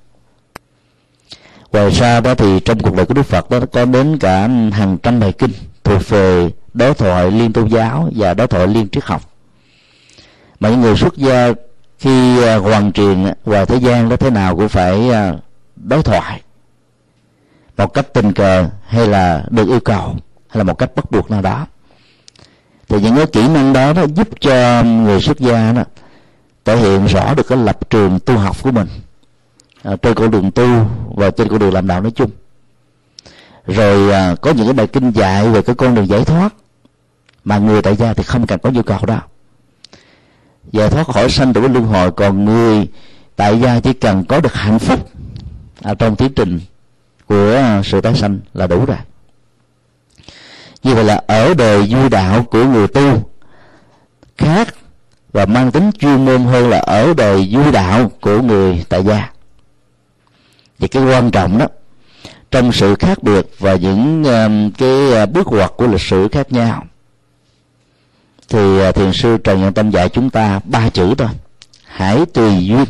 [1.71, 4.97] Ngoài ra đó thì trong cuộc đời của đức phật đó có đến cả hàng
[5.03, 5.51] trăm bài kinh
[5.83, 9.21] thuộc về đối thoại liên tôn giáo và đối thoại liên triết học.
[10.59, 11.51] Mà những người xuất gia
[11.99, 15.33] khi à, hoàn truyền à, và thế gian đó thế nào cũng phải à,
[15.75, 16.41] đối thoại
[17.77, 20.15] một cách tình cờ hay là được yêu cầu
[20.47, 21.67] hay là một cách bắt buộc nào đó.
[22.87, 25.83] Thì những cái kỹ năng đó nó giúp cho người xuất gia đó
[26.65, 28.87] thể hiện rõ được cái lập trường tu học của mình
[29.83, 30.67] à, trên con đường tu
[31.15, 32.31] và trên con đường làm đạo nói chung.
[33.65, 36.53] Rồi à, có những cái bài kinh dạy về cái con đường giải thoát
[37.43, 39.21] mà người tại gia thì không cần có nhu cầu đó.
[40.71, 42.87] Giải thoát khỏi sanh tử luân hồi còn người
[43.35, 45.09] tại gia chỉ cần có được hạnh phúc
[45.81, 46.59] ở trong tiến trình
[47.27, 48.97] của à, sự tái sanh là đủ rồi.
[50.83, 53.29] Như vậy là ở đời du đạo của người tu
[54.37, 54.75] khác
[55.33, 59.31] và mang tính chuyên môn hơn là ở đời du đạo của người tại gia.
[60.79, 61.67] Thì cái quan trọng đó
[62.51, 66.51] trong sự khác biệt và những um, cái à, bước ngoặt của lịch sử khác
[66.51, 66.83] nhau
[68.49, 71.29] thì uh, thiền sư trần nhân tâm dạy chúng ta ba chữ thôi.
[71.85, 72.85] Hãy tùy duyên.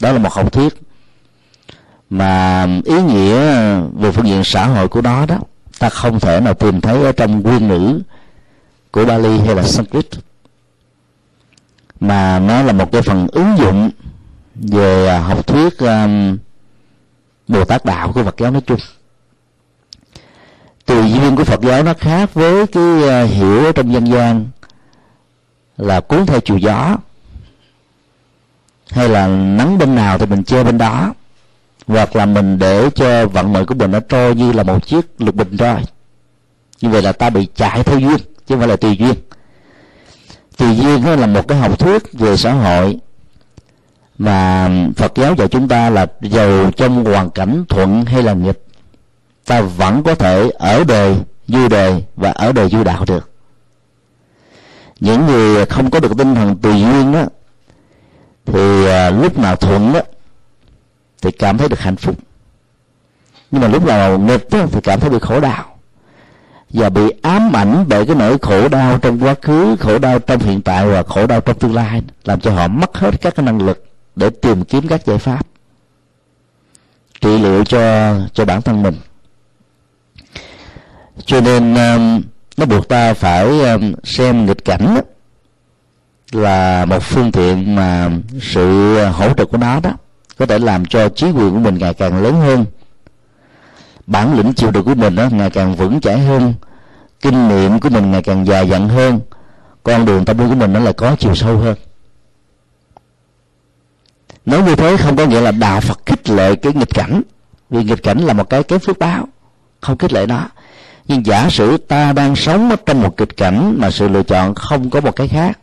[0.00, 0.74] Đó là một học thuyết
[2.10, 3.36] mà ý nghĩa
[3.92, 5.38] về phương diện xã hội của nó đó
[5.78, 8.00] ta không thể nào tìm thấy ở trong nguyên ngữ
[8.90, 10.06] của Bali hay là Sanskrit.
[12.00, 13.90] Mà nó là một cái phần ứng dụng
[14.54, 16.38] về à, học thuyết um,
[17.48, 18.78] Bồ Tát đạo của Phật giáo nói chung.
[20.86, 24.46] Tùy duyên của Phật giáo nó khác với cái uh, hiểu ở trong dân gian
[25.76, 26.96] là cuốn theo chiều gió
[28.90, 31.14] hay là nắng bên nào thì mình chơi bên đó
[31.88, 35.06] hoặc là mình để cho vận mệnh của mình nó trôi như là một chiếc
[35.18, 35.82] lục bình roi
[36.80, 39.14] như vậy là ta bị chạy theo duyên, chứ không phải là tùy duyên.
[40.56, 42.98] Tùy duyên nó là một cái học thuyết về xã hội.
[44.18, 48.66] Mà Phật giáo dạy chúng ta là giàu trong hoàn cảnh thuận hay là nghịch.
[49.46, 51.16] Ta vẫn có thể ở đời
[51.48, 53.30] vui đời và ở đời vui đạo được.
[55.00, 57.24] Những người không có được tinh thần tùy duyên đó,
[58.46, 60.00] thì à, lúc nào thuận đó
[61.22, 62.16] thì cảm thấy được hạnh phúc.
[63.50, 65.78] Nhưng mà lúc nào nghịch đó, thì cảm thấy bị khổ đau.
[66.70, 70.38] Và bị ám ảnh bởi cái nỗi khổ đau trong quá khứ khổ đau trong
[70.38, 73.46] hiện tại và khổ đau trong tương lai làm cho họ mất hết các cái
[73.46, 73.84] năng lực
[74.16, 75.46] để tìm kiếm các giải pháp
[77.20, 78.94] trị liệu cho cho bản thân mình.
[81.26, 82.22] Cho nên um,
[82.56, 85.00] nó buộc ta phải um, xem nghịch cảnh đó,
[86.32, 88.10] là một phương tiện mà
[88.42, 89.92] sự hỗ trợ của nó đó
[90.38, 92.64] có thể làm cho trí quyền của mình ngày càng lớn hơn.
[94.06, 96.54] Bản lĩnh chịu đựng của mình đó ngày càng vững chãi hơn.
[97.20, 99.20] Kinh nghiệm của mình ngày càng dài dặn hơn.
[99.82, 101.74] Con đường tâm linh của mình nó lại có chiều sâu hơn.
[104.46, 107.22] Nói như thế không có nghĩa là đạo phật khích lệ cái nghịch cảnh.
[107.70, 109.28] Vì nghịch cảnh là một cái kém phước báo,
[109.80, 110.48] không khích lệ nó.
[111.08, 114.90] Nhưng giả sử ta đang sống trong một kịch cảnh mà sự lựa chọn không
[114.90, 115.58] có một cái khác,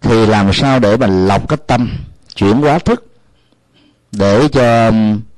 [0.00, 1.88] thì làm sao để mình lọc cái tâm?
[2.40, 3.06] Chuyển hóa thức
[4.12, 4.92] để cho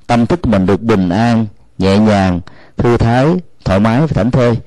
[0.07, 1.45] tâm thức của mình được bình an,
[1.77, 2.41] nhẹ nhàng,
[2.77, 3.25] thư thái,
[3.65, 4.57] thoải mái và thảnh thơi.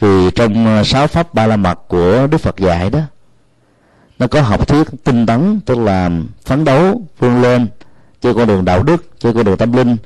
[0.00, 3.00] Vì trong ờ, sáu pháp ba la mật của đức phật dạy đó,
[4.18, 6.10] nó có học thuyết tinh tấn, tức là
[6.44, 7.68] phấn đấu vươn lên
[8.20, 9.96] trên con đường đạo đức, trên con đường tâm linh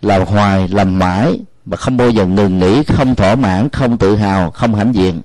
[0.00, 4.16] làm hoài làm mãi và không bao giờ ngừng nghỉ, không thỏa mãn, không tự
[4.16, 5.20] hào, không hãnh diện.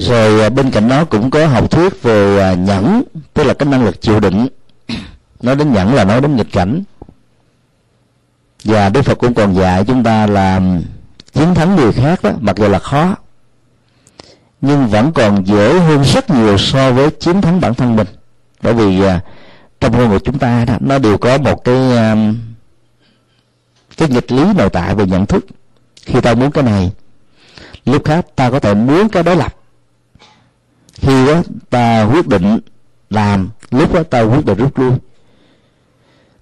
[0.00, 3.02] Rồi à, bên cạnh đó cũng có học thuyết về à, nhẫn,
[3.34, 4.48] tức là cái năng lực chịu đựng.
[5.42, 6.82] Nói đến nhẫn là nói đến nghịch cảnh.
[8.64, 10.60] Và đức phật cũng còn dạy chúng ta là
[11.32, 13.16] chiến thắng người khác đó, mặc dù là khó,
[14.60, 18.06] nhưng vẫn còn dễ hơn rất nhiều so với chiến thắng bản thân mình.
[18.62, 19.20] Bởi vì à,
[19.80, 21.76] trong con người chúng ta đó, nó đều có một cái
[23.96, 25.46] cái nghịch lý nội tại về nhận thức.
[26.06, 26.92] Khi ta muốn cái này,
[27.84, 29.54] lúc khác ta có thể muốn cái đối lập
[31.00, 32.58] khi đó ta quyết định
[33.10, 34.92] làm lúc đó ta quyết định rút lui.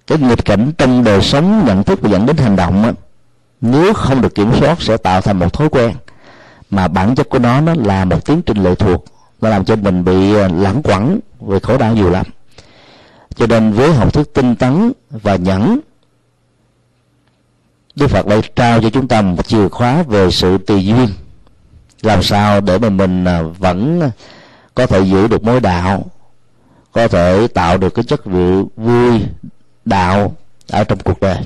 [0.07, 2.91] Cái nghịch cảnh trong đời sống nhận thức và dẫn đến hành động đó,
[3.61, 5.93] nếu không được kiểm soát sẽ tạo thành một thói quen
[6.69, 9.05] mà bản chất của nó nó là một tiến trình lệ thuộc
[9.41, 12.25] nó làm cho mình bị à, lãng quẩn về khổ đau nhiều lắm.
[13.35, 15.79] Cho nên với học thức tinh tấn và nhẫn
[17.95, 21.07] Đức Phật đã trao cho chúng ta một chìa khóa về sự tùy duyên.
[22.01, 24.11] Làm sao để mà mình à, vẫn à,
[24.79, 26.05] có thể giữ được mối đạo.
[26.91, 29.21] Có thể tạo được cái chất rượu vui
[29.85, 30.35] đạo
[30.69, 31.37] ở trong cuộc đời.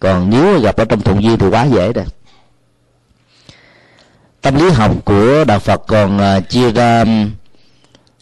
[0.00, 2.04] Còn nếu gặp ở trong thuận duyên thì quá dễ rồi.
[4.40, 7.30] Tâm lý học của đạo phật còn à, chia ra um,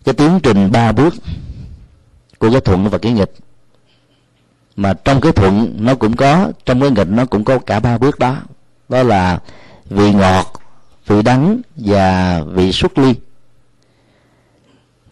[0.04, 1.14] cái tiến trình ba bước
[2.38, 3.32] của cái thuận và cái nghịch.
[4.76, 7.98] Mà trong cái thuận nó cũng có, trong cái nghịch nó cũng có cả ba
[7.98, 8.36] bước đó.
[8.88, 9.38] Đó là
[9.90, 10.60] vị ngọt,
[11.06, 13.14] vị đắng và vị xuất ly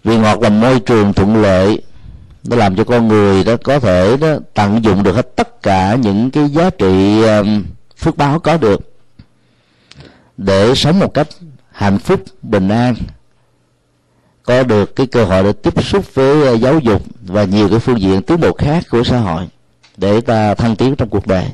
[0.05, 1.83] vị ngọt là môi trường thuận lợi
[2.45, 5.95] nó làm cho con người đó có thể đó tận dụng được hết tất cả
[5.95, 7.65] những cái giá trị um,
[7.99, 8.81] phước báo có được
[10.37, 11.29] để sống một cách
[11.73, 12.95] hạnh phúc bình an
[14.43, 17.79] có được cái cơ hội để tiếp xúc với uh, giáo dục và nhiều cái
[17.79, 19.49] phương diện tiến bộ khác của xã hội
[19.97, 21.45] để ta thăng tiến trong cuộc đời.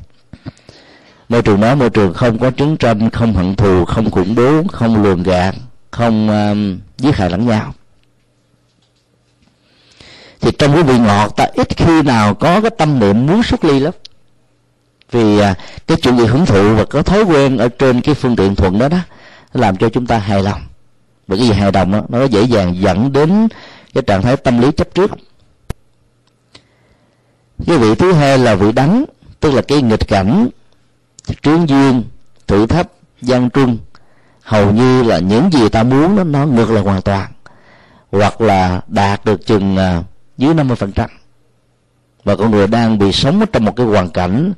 [1.29, 4.63] Môi trường đó môi trường không có chiến tranh không hận thù không khủng bố
[4.73, 5.55] không lường gạt
[5.91, 7.75] không um, giết hại lẫn nhau
[10.41, 13.65] thì trong cái vị ngọt ta ít khi nào có cái tâm niệm muốn xuất
[13.65, 13.93] ly lắm.
[15.11, 15.55] Vì à,
[15.87, 18.79] cái chuyện gì hưởng thụ và có thói quen ở trên cái phương tiện thuận
[18.79, 18.99] đó đó
[19.53, 20.61] làm cho chúng ta hài lòng.
[21.29, 23.49] Và cái gì hài lòng đó nó dễ dàng dẫn đến
[23.95, 25.11] cái trạng thái tâm lý chấp trước.
[27.67, 29.05] Cái vị thứ hai là vị đắng
[29.41, 30.49] tức là cái nghịch cảnh
[31.43, 32.03] trướng duyên
[32.47, 32.87] thử thách
[33.23, 33.79] gian trung.
[34.43, 37.33] Hầu như là những gì ta muốn đó, nó ngược lại hoàn toàn.
[38.13, 40.03] Hoặc là đạt được chừng à,
[40.39, 41.09] dưới 50%
[42.25, 44.53] và con người đang bị sống trong một cái hoàn cảnh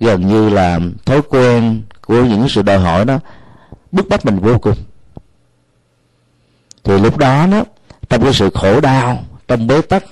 [0.00, 3.18] gần như là thói quen của những sự đòi hỏi đó,
[3.92, 4.76] bức bách mình vô cùng.
[6.84, 7.64] Thì lúc đó đó,
[8.08, 10.04] trong cái sự khổ đau, trong bế tắc,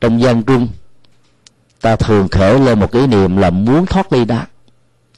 [0.00, 0.68] trong gian trung,
[1.80, 4.42] ta thường khởi lên một cái niệm là muốn thoát ly đó,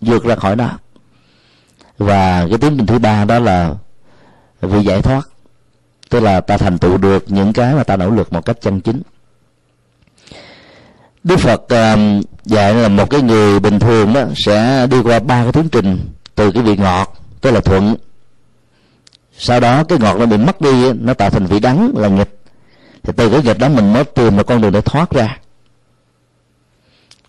[0.00, 0.78] vượt ra khỏi đó.
[1.98, 3.74] Và cái tiến trình thứ ba đó là
[4.60, 5.28] vì giải thoát,
[6.10, 8.80] tức là ta thành tựu được những cái mà ta nỗ lực một cách chân
[8.80, 9.02] chính.
[11.24, 15.42] Đức Phật uh, dạy là một cái người bình thường đó sẽ đi qua ba
[15.42, 15.98] cái tiến trình
[16.34, 17.96] từ cái vị ngọt tức là thuận.
[19.38, 22.40] Sau đó cái ngọt nó bị mất đi nó tạo thành vị đắng là nghịch.
[23.02, 25.38] Thì từ cái nghịch đó mình mới tìm một con đường để thoát ra.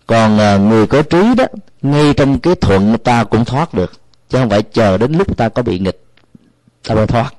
[0.06, 1.44] Còn uh, người có trí đó
[1.82, 3.92] ngay trong cái thuận ta cũng thoát được
[4.30, 6.04] chứ không phải chờ đến lúc ta có bị nghịch
[6.88, 7.34] ta mới thoát.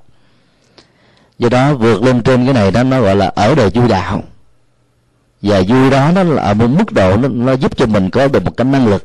[1.39, 4.23] Do đó vượt lên trên cái này đó nó gọi là ở đời du đạo
[5.43, 8.27] và vui đó nó là ở một mức độ nó, nó giúp cho mình có
[8.27, 9.03] được một cái năng lực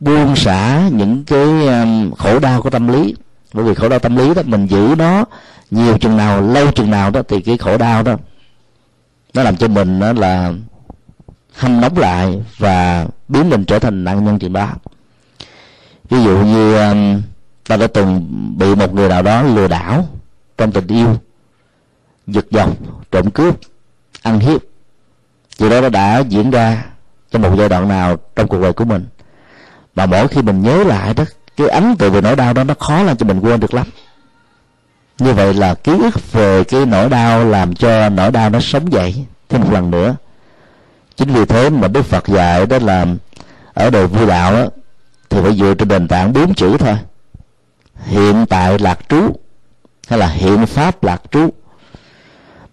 [0.00, 3.14] buông xả những cái um, khổ đau của tâm lý.
[3.52, 5.24] Bởi vì khổ đau tâm lý đó mình giữ nó
[5.70, 8.16] nhiều chừng nào lâu chừng nào đó thì cái khổ đau đó
[9.34, 10.52] nó làm cho mình đó là
[11.54, 14.68] hâm nóng lại và biến mình trở thành nạn nhân chuyện đó
[16.10, 17.22] ví dụ như um,
[17.68, 18.26] ta đã từng
[18.58, 20.06] bị một người nào đó lừa đảo
[20.58, 21.16] trong tình yêu
[22.26, 22.74] giật dòng
[23.10, 23.58] trộm cướp
[24.22, 24.67] ăn hiếp
[25.58, 26.84] điều đó đã diễn ra
[27.30, 29.06] trong một giai đoạn nào trong cuộc đời của mình.
[29.94, 31.24] Mà mỗi khi mình nhớ lại đó
[31.56, 33.86] cái ấn tượng về nỗi đau đó nó khó làm cho mình quên được lắm.
[35.18, 38.92] Như vậy là ký ức về cái nỗi đau làm cho nỗi đau nó sống
[38.92, 40.16] dậy thêm một lần nữa.
[41.16, 43.06] Chính vì thế mà đức phật dạy đó là
[43.74, 44.66] ở đời vui đạo đó,
[45.30, 46.98] thì phải dựa trên nền tảng bốn chữ thôi.
[48.06, 49.36] Hiện tại lạc trú
[50.08, 51.50] hay là hiện pháp lạc trú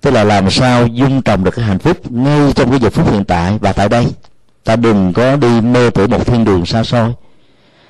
[0.06, 3.12] tức là làm sao dung trồng được cái hạnh phúc ngay trong cái giờ phút
[3.12, 4.08] hiện tại và tại đây.
[4.64, 7.14] Ta đừng có đi mơ tưởng một thiên đường xa xôi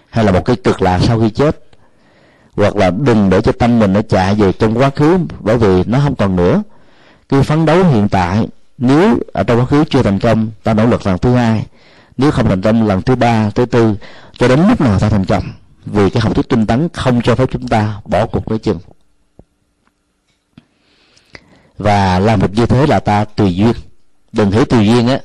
[0.10, 1.63] hay là một cái cực lạc sau khi chết.
[2.56, 5.84] Hoặc là đừng để cho tâm mình nó chạy về trong quá khứ, bởi vì
[5.86, 6.63] nó không còn nữa.
[7.30, 8.47] Cứ phấn đấu hiện tại,
[8.78, 11.66] nếu ở trong quá khứ chưa thành công, ta nỗ lực lần thứ hai.
[12.18, 13.95] Nếu không thành công, lần thứ ba, thứ tư,
[14.38, 15.43] cho đến lúc nào ta thành công.
[15.86, 18.80] Vì cái học thuyết tinh tấn không cho phép chúng ta bỏ cuộc cái chừng
[21.78, 23.73] và làm được như thế là ta tùy duyên.
[24.32, 25.19] Đừng hiểu tùy duyên á,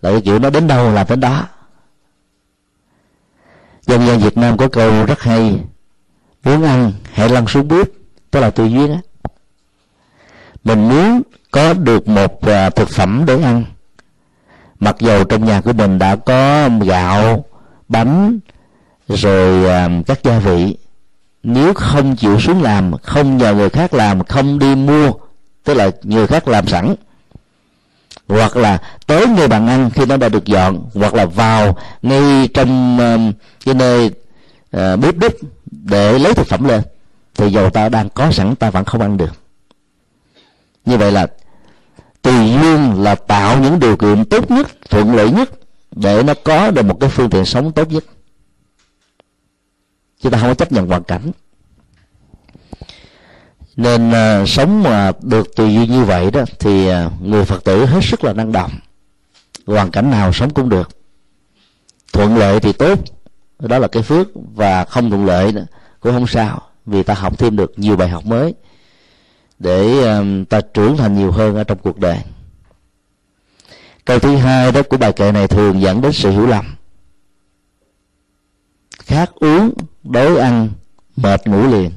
[0.00, 1.46] là cái kiểu nó đến đâu làm đến đó.
[3.86, 5.60] Dân gian việt nam có câu rất hay,
[6.44, 7.88] muốn ăn, hãy lăn xuống bếp.
[8.30, 8.98] Tức là tùy duyên á.
[10.64, 13.64] Mình muốn có được một à, thực phẩm để ăn.
[14.80, 17.44] Mặc dầu trong nhà của mình đã có gạo,
[17.88, 18.38] bánh,
[19.08, 20.76] rồi à, các gia vị,
[21.42, 25.12] nếu không chịu xuống làm, không nhờ người khác làm, không đi mua
[25.68, 26.94] tức là người khác làm sẵn.
[28.28, 32.48] Hoặc là tới nơi bàn ăn khi nó đã được dọn hoặc là vào ngay
[32.54, 34.06] trong uh, cái nơi
[34.76, 35.32] uh, bếp đúc
[35.70, 36.82] để lấy thực phẩm lên
[37.34, 39.30] thì dầu ta đang có sẵn ta vẫn không ăn được.
[40.84, 41.26] Như vậy là
[42.22, 45.50] tùy duyên là tạo những điều kiện tốt nhất thuận lợi nhất
[45.90, 48.04] để nó có được một cái phương tiện sống tốt nhất.
[50.20, 51.30] Chúng ta không có chấp nhận hoàn cảnh
[53.78, 57.86] nên à, sống mà được tùy duyên như vậy đó thì à, người phật tử
[57.86, 58.70] hết sức là năng động.
[59.66, 60.88] Hoàn cảnh nào sống cũng được.
[62.12, 62.98] Thuận lợi thì tốt
[63.58, 65.54] đó là cái phước và không thuận lợi
[66.00, 68.54] cũng không sao vì ta học thêm được nhiều bài học mới
[69.58, 72.18] để um, ta trưởng thành nhiều hơn ở trong cuộc đời.
[74.04, 76.76] Câu thứ hai đó của bài kệ này thường dẫn đến sự hiểu lầm.
[78.98, 79.72] Khát uống
[80.02, 80.68] đói ăn
[81.16, 81.90] mệt ngủ liền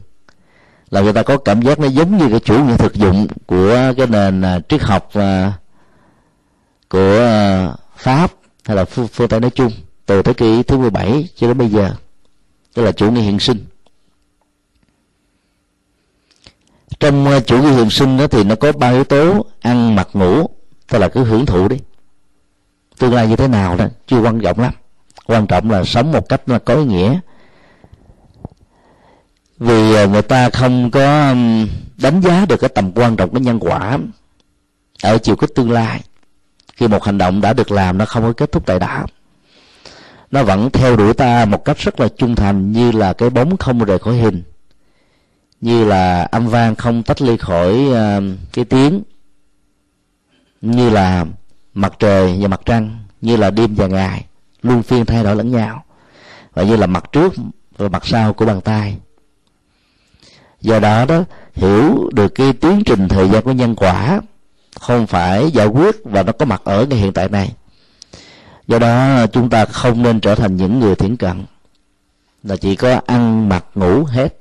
[0.91, 3.93] là người ta có cảm giác nó giống như cái chủ nghĩa thực dụng của
[3.97, 5.53] cái nền à, triết học à,
[6.89, 8.31] của à, pháp
[8.65, 9.71] hay là phương, phương tây nói chung
[10.05, 11.93] từ thế kỷ thứ 17 cho đến bây giờ.
[12.73, 13.65] Tức là chủ nghĩa hiện sinh.
[16.99, 20.47] Trong chủ nghĩa hiện sinh đó thì nó có ba yếu tố ăn mặc ngủ
[20.89, 21.77] tức là cứ hưởng thụ đi.
[22.99, 24.73] Tương lai như thế nào đó chưa quan trọng lắm.
[25.25, 27.19] Quan trọng là sống một cách là có ý nghĩa
[29.61, 31.35] vì ờ, người ta không có
[31.97, 33.99] đánh giá được cái tầm quan trọng của nhân quả
[35.03, 36.01] ở chiều kích tương lai.
[36.75, 39.05] Khi một hành động đã được làm nó không có kết thúc tại đó
[40.31, 43.57] nó vẫn theo đuổi ta một cách rất là trung thành như là cái bóng
[43.57, 44.43] không rời khỏi hình
[45.61, 49.03] như là âm vang không tách ly khỏi uh, cái tiếng
[50.61, 51.25] như là
[51.73, 54.25] mặt trời và mặt trăng như là đêm và ngày
[54.61, 55.83] luôn phiên thay đổi lẫn nhau
[56.53, 57.33] và như là mặt trước
[57.77, 58.97] và mặt sau của bàn tay
[60.61, 64.21] do đó đó, hiểu được cái tiến trình thời gian của nhân quả,
[64.79, 67.53] không phải giải quyết và nó có mặt ở ngay hiện tại này.
[68.67, 71.45] Do đó, chúng ta không nên trở thành những người thiển cận,
[72.43, 74.37] là chỉ có ăn mặc ngủ hết.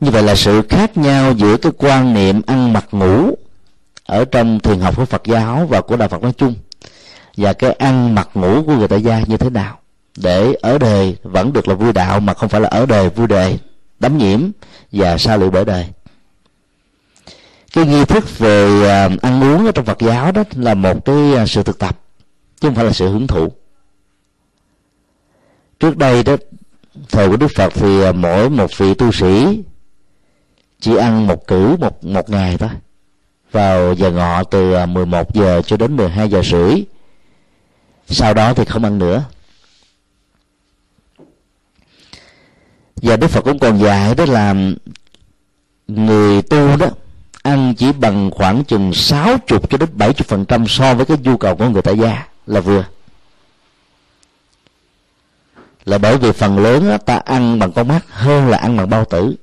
[0.00, 3.34] Như vậy là sự khác nhau giữa cái quan niệm ăn mặc ngủ
[4.06, 6.54] ở trong thiền học của Phật giáo và của đạo Phật nói chung
[7.36, 9.78] và cái ăn mặc ngủ của người tại gia như thế nào?
[10.22, 13.26] Để ở đời vẫn được là vui đạo mà không phải là ở đời vui
[13.26, 13.58] đời
[14.00, 14.50] đắm nhiễm
[14.92, 15.86] và xa lụy bởi đời.
[17.72, 21.34] Cái nghi thức về à, ăn uống ở trong Phật giáo đó là một cái
[21.36, 21.98] à, sự thực tập,
[22.60, 23.52] chứ không phải là sự hưởng thụ.
[25.80, 26.36] Trước đây đó,
[27.08, 29.62] thời của Đức Phật thì à, mỗi một vị tu sĩ
[30.80, 32.70] chỉ ăn một cử, một một ngày thôi.
[33.52, 36.84] Vào giờ ngọ từ 11 giờ cho đến 12 giờ rưỡi.
[38.08, 39.24] Sau đó thì không ăn nữa.
[43.02, 44.54] Và Đức Phật cũng còn dạy đó là
[45.88, 46.86] người tu đó
[47.42, 51.36] ăn chỉ bằng khoảng chừng 60 cho đến 70 phần trăm so với cái nhu
[51.36, 52.84] cầu của người tại gia là vừa.
[55.84, 58.90] Là bởi vì phần lớn đó, ta ăn bằng con mắt hơn là ăn bằng
[58.90, 59.34] bao tử.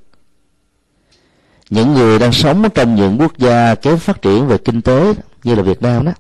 [1.70, 5.56] Những người đang sống trong những quốc gia kém phát triển về kinh tế như
[5.56, 6.12] là Việt Nam đó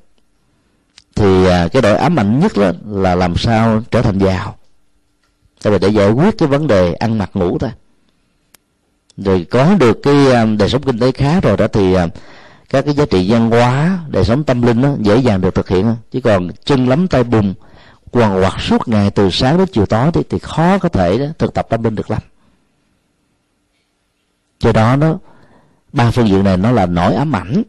[1.15, 4.55] thì à, cái đội ám ảnh nhất đó là làm sao trở thành giàu
[5.65, 7.69] tại vì để giải quyết cái vấn đề ăn mặc ngủ thôi.
[9.17, 12.07] Rồi có được cái à, đời sống kinh tế khá rồi đó thì à,
[12.69, 15.69] các cái giá trị văn hóa đời sống tâm linh đó, dễ dàng được thực
[15.69, 17.53] hiện chứ còn chân lắm tay bùn
[18.11, 21.25] quằn quặt suốt ngày từ sáng đến chiều tối thì, thì khó có thể đó,
[21.37, 22.21] thực tập tâm linh được lắm.
[24.59, 25.17] Do đó nó
[25.93, 27.63] ba phương diện này nó là nỗi ám ảnh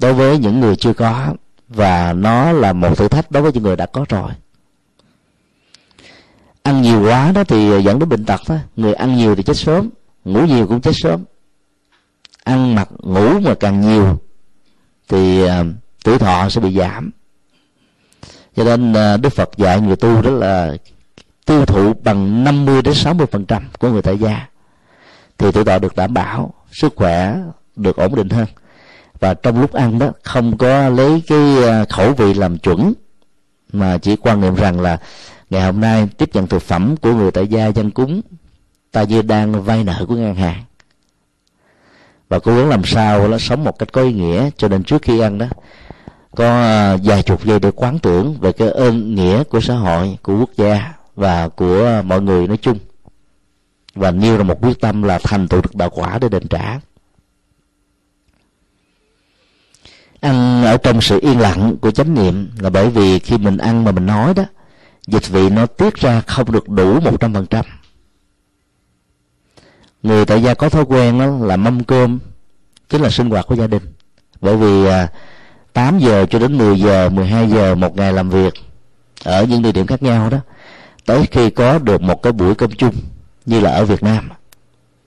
[0.00, 1.34] đối với những người chưa có
[1.68, 4.30] và nó là một thử thách đối với những người đã có rồi
[6.66, 8.56] ăn nhiều quá đó thì ờ, dẫn đến bệnh tật đó.
[8.76, 9.90] Người ăn nhiều thì chết sớm,
[10.24, 11.24] ngủ nhiều cũng chết sớm.
[12.44, 14.18] Ăn mặc, ngủ mà càng nhiều
[15.08, 15.64] thì ờ,
[16.04, 17.10] tuổi thọ sẽ bị giảm.
[18.56, 20.76] Cho nên ờ, đức phật dạy người tu đó là
[21.46, 24.46] tiêu thụ bằng 50 đến 60 phần trăm của người tại gia.
[25.38, 27.36] Thì tuổi thọ được đảm bảo, sức khỏe
[27.76, 28.46] được ổn định hơn.
[29.20, 31.56] Và trong lúc ăn đó, không có lấy cái
[31.88, 32.92] khẩu vị làm chuẩn,
[33.72, 34.98] mà chỉ quan niệm rằng là
[35.50, 38.20] ngày hôm nay tiếp nhận thực phẩm của người tại gia dân cúng,
[38.92, 40.62] ta như đang vay nợ của ngân hàng.
[42.28, 45.02] Và cố gắng làm sao nó sống một cách có ý nghĩa cho nên trước
[45.02, 45.46] khi ăn đó.
[46.36, 50.18] Có à, vài chục giây để quán tưởng về cái ơn nghĩa của xã hội,
[50.22, 52.78] của quốc gia và của mọi người nói chung.
[53.94, 56.80] Và nêu ra một quyết tâm là thành tựu được đạo quả để đền trả.
[60.20, 63.84] Ăn ở trong sự yên lặng của chánh niệm là bởi vì khi mình ăn
[63.84, 64.44] mà mình nói đó
[65.06, 67.64] dịch vị nó tiết ra không được đủ một trăm phần trăm.
[70.02, 72.18] Người tại gia có thói quen đó là mâm cơm
[72.88, 73.82] chính là sinh hoạt của gia đình.
[74.40, 75.08] Bởi vì à,
[75.72, 78.54] 8 giờ cho đến 10 giờ 12 giờ một ngày làm việc
[79.24, 80.38] ở những địa điểm khác nhau đó
[81.06, 82.94] tới khi có được một cái buổi cơm chung
[83.46, 84.30] như là ở Việt Nam.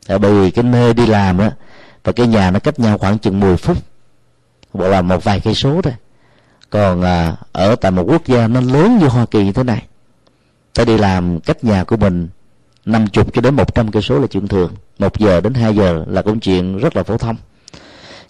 [0.08, 1.50] À, bởi vì cái nơi đi làm đó
[2.04, 3.78] và cái nhà nó cách nhau khoảng chừng 10 phút
[4.74, 5.94] hoặc là một vài cây số thôi
[6.70, 9.84] còn à, ở tại một quốc gia nó lớn như Hoa Kỳ như thế này
[10.74, 12.28] ta đi làm cách nhà của mình
[12.86, 14.74] năm chục cho đến một trăm cây số là chuyện thường.
[15.00, 17.36] Một giờ đến hai giờ là công chuyện rất là phổ thông.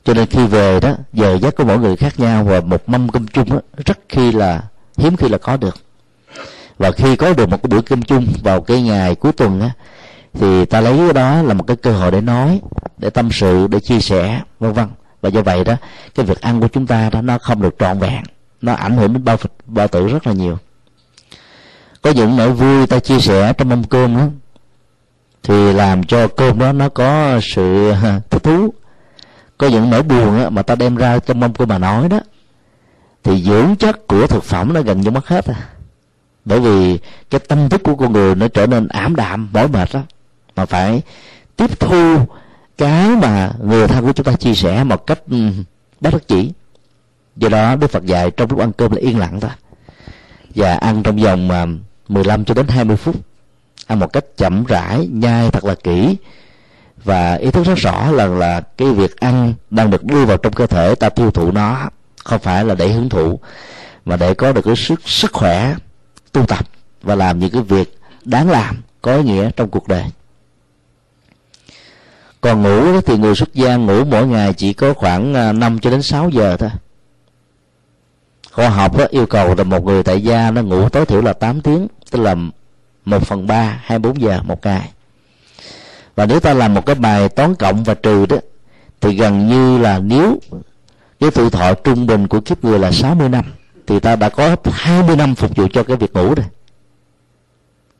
[0.03, 3.09] Cho nên khi về đó giờ giấc của mỗi người khác nhau và một mâm
[3.09, 4.63] cơm chung đó, rất khi là
[4.97, 5.75] hiếm khi là có được.
[6.77, 9.71] Và khi có được một cái bữa cơm chung vào cái ngày cuối tuần á
[10.33, 12.61] thì ta lấy cái đó là một cái cơ hội để nói
[12.97, 14.87] để tâm sự để chia sẻ vân vân
[15.21, 15.75] và do vậy đó
[16.15, 18.23] cái việc ăn của chúng ta đó nó không được trọn vẹn.
[18.61, 20.57] Nó ảnh hưởng đến bao bao tử rất là nhiều.
[22.01, 24.27] Có những nỗi vui ta chia sẻ trong mâm cơm đó
[25.43, 27.93] thì làm cho cơm đó nó có sự
[28.29, 28.73] thích thú.
[29.57, 32.19] Có những nỗi buồn á, mà ta đem ra trong mâm cơm mà nói đó
[33.23, 35.69] thì dưỡng chất của thực phẩm nó gần như mất hết à.
[36.45, 36.99] Bởi vì
[37.29, 40.01] cái tâm thức của con người nó trở nên ảm đạm mỏi mệt đó
[40.55, 41.01] mà phải
[41.55, 42.17] tiếp thu
[42.79, 45.37] cái mà người thân của chúng ta chia sẻ một cách ừ,
[46.01, 46.51] bất đắc chỉ.
[47.35, 49.51] Do đó đức phật dạy trong lúc ăn cơm là yên lặng thôi.
[50.55, 51.65] Và ăn trong vòng à,
[52.07, 53.15] 15 cho đến 20 phút.
[53.87, 56.15] Ăn một cách chậm rãi, nhai thật là kỹ.
[57.03, 60.53] Và ý thức rất rõ là là cái việc ăn đang được đưa vào trong
[60.53, 61.89] cơ thể, ta tiêu thụ nó
[62.23, 63.39] không phải là để hưởng thụ,
[64.05, 65.75] mà để có được cái sức sức khỏe
[66.31, 66.65] tu tập
[67.01, 70.05] và làm những cái việc đáng làm có ý nghĩa trong cuộc đời
[72.41, 75.89] còn ngủ thì người xuất gia ngủ mỗi ngày chỉ có khoảng à, 5 cho
[75.89, 76.69] đến 6 giờ thôi.
[78.51, 81.33] Khoa học đó, yêu cầu là một người tại gia nó ngủ tối thiểu là
[81.33, 82.35] 8 tiếng tức là
[83.05, 84.89] 1 phần ba hai bốn giờ một ngày.
[86.15, 88.37] Và nếu ta làm một cái bài toán cộng và trừ đó
[89.01, 90.39] thì gần như là nếu
[91.19, 93.45] cái tuổi thọ trung bình của kiếp người là 60 năm
[93.87, 96.45] thì ta đã có 20 năm phục vụ cho cái việc ngủ rồi.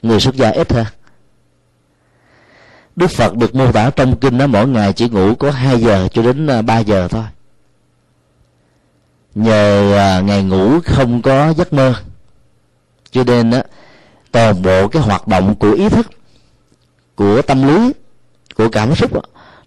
[0.01, 0.85] Người xuất gia ít hơn
[2.99, 6.07] Đức Phật được mô tả trong kinh đó mỗi ngày chỉ ngủ có 2 giờ
[6.11, 7.23] cho đến à, 3 giờ thôi.
[9.35, 11.93] Nhờ à, ngày ngủ không có giấc mơ
[13.11, 13.61] cho nên đó,
[14.31, 16.07] toàn bộ cái hoạt động của ý thức
[17.15, 17.93] của tâm lý
[18.55, 19.21] của cảm xúc đó,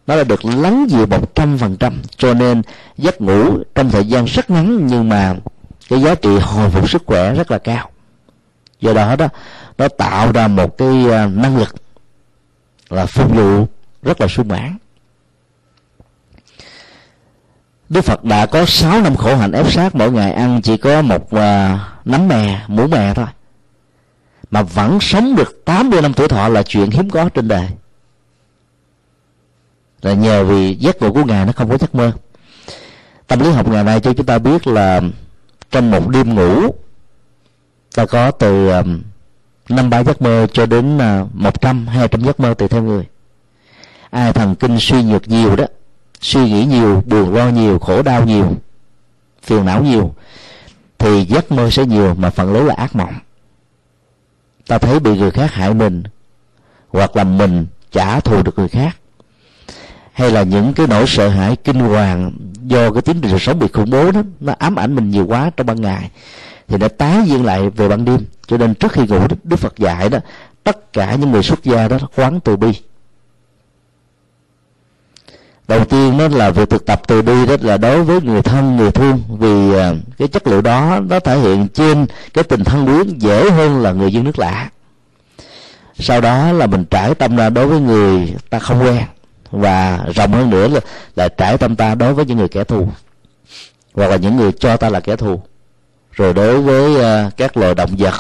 [0.07, 2.03] nó đã được lắng dịu một trăm phần trăm.
[2.17, 2.63] Cho nên
[2.99, 5.35] giấc ngủ trong thời gian rất ngắn nhưng mà
[5.89, 7.91] cái giá trị hồi phục sức khỏe rất là cao.
[8.81, 9.29] Do đó đó
[9.79, 11.82] nó tạo ra một cái à, năng lực
[12.93, 13.67] là phục vụ
[14.03, 14.77] rất là sung mãn.
[17.89, 21.03] Đức Phật đã có 6 năm khổ hạnh ép sát mỗi ngày ăn chỉ có
[21.03, 21.41] một uh,
[22.05, 23.27] nấm mè, muỗng mè thôi.
[24.51, 27.69] Mà vẫn sống được 80 năm tuổi thọ là chuyện hiếm có trên đời.
[30.03, 32.13] Là nhờ vì giấc ngủ của ngài nó không có giấc mơ.
[33.27, 35.01] Tâm lý học ngày nay cho chúng ta biết là
[35.71, 36.75] trong một đêm ngủ
[37.95, 38.83] ta có từ à,
[39.77, 42.83] năm ba giấc mơ cho đến à, một trăm, hai trăm giấc mơ tùy theo
[42.83, 43.05] người.
[44.11, 45.65] Ai thần kinh suy nhược nhiều đó,
[46.21, 48.57] suy nghĩ nhiều, buồn lo nhiều, khổ đau nhiều,
[49.43, 50.15] phiền não nhiều,
[50.99, 53.15] thì giấc mơ sẽ nhiều mà phần lớn là ác mộng.
[54.67, 56.03] Ta thấy bị người khác hại mình,
[56.89, 58.97] hoặc là mình trả thù được người khác,
[60.13, 62.33] hay là những cái nỗi sợ hãi kinh hoàng
[62.67, 65.51] do cái tiến trình sống bị khủng bố đó, nó ám ảnh mình nhiều quá
[65.57, 66.11] trong ban ngày,
[66.69, 68.19] thì nó tái diễn lại về ban đêm
[68.53, 70.19] cho nên trước khi ngủ đức phật dạy đó
[70.65, 72.73] tất cả những người xuất gia đó quán từ bi.
[75.69, 78.77] Đầu tiên đó là việc thực tập từ bi đó là đối với người thân
[78.77, 82.87] người thương vì à, cái chất liệu đó nó thể hiện trên cái tình thân
[82.87, 84.71] quyến dễ hơn là người dân nước lạ.
[85.99, 89.03] Sau đó là mình trải tâm ra đối với người ta không quen
[89.51, 90.81] và rộng hơn nữa là,
[91.17, 92.89] là trải tâm ta đối với những người kẻ thù
[93.95, 95.43] hoặc là những người cho ta là kẻ thù.
[96.13, 96.95] Rồi đối với
[97.27, 98.15] uh, các loài động vật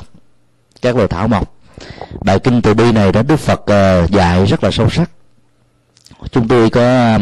[0.83, 1.55] các loài thảo mộc.
[2.20, 5.11] Bài kinh từ bi này đó, đức phật ờ, dạy rất là sâu sắc.
[6.30, 7.18] Chúng tôi có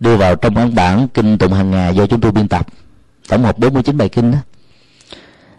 [0.00, 2.66] đưa vào trong ấn bản kinh tụng hàng ngày do chúng tôi biên tập.
[3.28, 4.38] Tổng hợp 49 bài kinh đó.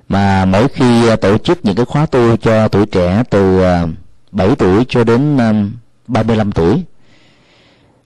[0.10, 3.88] Mà mỗi khi ờ, tổ chức những cái khóa tu cho tuổi trẻ từ ờ,
[4.32, 5.38] 7 tuổi cho đến
[6.08, 6.84] 35 tuổi,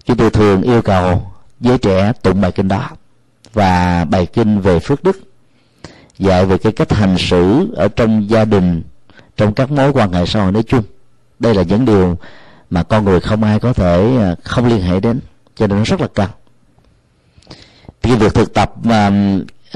[0.06, 2.90] chúng tôi thường yêu cầu giới trẻ tụng bài kinh đó
[3.54, 5.20] và bài kinh về phước đức,
[6.20, 8.84] dạy về cái cách hành xử ở trong gia đình
[9.40, 10.84] trong các mối quan hệ xã hội nói chung.
[11.40, 12.18] Đây là những điều
[12.70, 15.20] mà con người không ai có thể à, không liên hệ đến
[15.56, 16.30] cho nên nó rất là cần.
[18.02, 19.08] Thì việc thực tập mà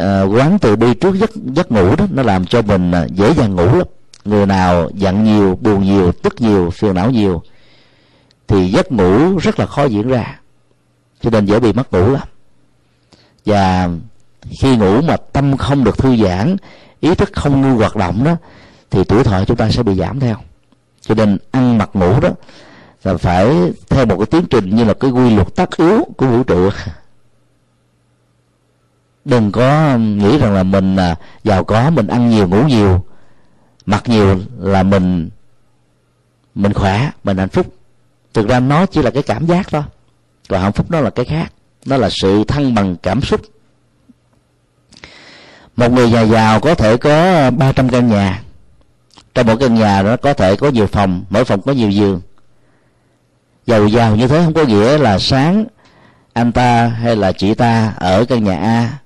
[0.01, 3.34] uh, quán từ bi trước giấc giấc ngủ đó nó làm cho mình à, dễ
[3.34, 3.88] dàng ngủ lắm.
[4.26, 7.41] Người nào giận nhiều buồn nhiều tức nhiều phiền não nhiều
[8.47, 10.39] thì giấc ngủ rất là khó diễn ra.
[11.22, 12.28] Cho nên dễ bị mất ngủ lắm.
[13.45, 13.89] Và
[14.59, 16.55] khi ngủ mà tâm không được thư giãn
[16.99, 18.36] ý thức không ngưng hoạt động đó
[18.94, 20.36] thì tuổi thọ chúng ta sẽ bị giảm theo.
[21.02, 22.30] Cho nên ăn mặc ngủ đó
[23.04, 26.28] là phải theo một cái tiến trình như là cái quy luật tất yếu của
[26.28, 26.70] vũ trụ.
[29.26, 33.04] Đừng có nghĩ rằng là mình à, giàu có, mình ăn nhiều, ngủ nhiều,
[33.86, 35.30] mặc nhiều là mình
[36.56, 37.74] mình khỏe, mình hạnh phúc.
[38.34, 39.84] Thực ra nó chỉ là cái cảm giác thôi,
[40.50, 41.54] còn hạnh phúc nó là cái khác.
[41.86, 43.41] Nó là sự thăng bằng cảm xúc.
[45.76, 48.44] Một người nhà giàu có thể có 300 căn nhà
[49.34, 52.21] trong một căn nhà nó có thể có nhiều phòng, mỗi phòng có nhiều giường.
[53.65, 55.65] Giàu giàu như thế, không có nghĩa là sáng
[56.34, 58.97] anh ta hay là chị ta ở căn nhà A,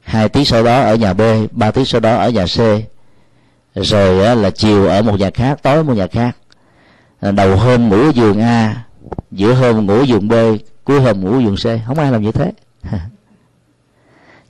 [0.00, 2.58] hai tiếng sau đó ở nhà B, ba tiếng sau đó ở nhà C.
[3.74, 6.36] Rồi là chiều ở một nhà khác, tối ở một nhà khác.
[7.20, 8.84] À, đầu hôm ngủ ở giường A,
[9.30, 10.32] giữa hôm ngủ ở giường B,
[10.84, 11.86] cuối hôm ngủ ở giường C.
[11.86, 12.52] Không ai làm như thế.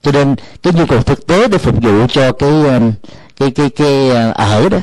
[0.03, 2.93] Cho nên cái nhu cầu thực tế để phục vụ cho cái um,
[3.37, 4.79] cái cái cái uh, ở đó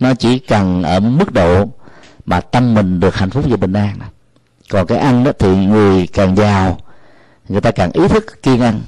[0.00, 1.68] nó chỉ cần ở mức độ
[2.26, 3.98] mà tâm mình được hạnh phúc và bình an
[4.70, 6.78] còn cái ăn đó thì người càng giàu
[7.50, 8.80] người ta càng ý thức kiêng ăn.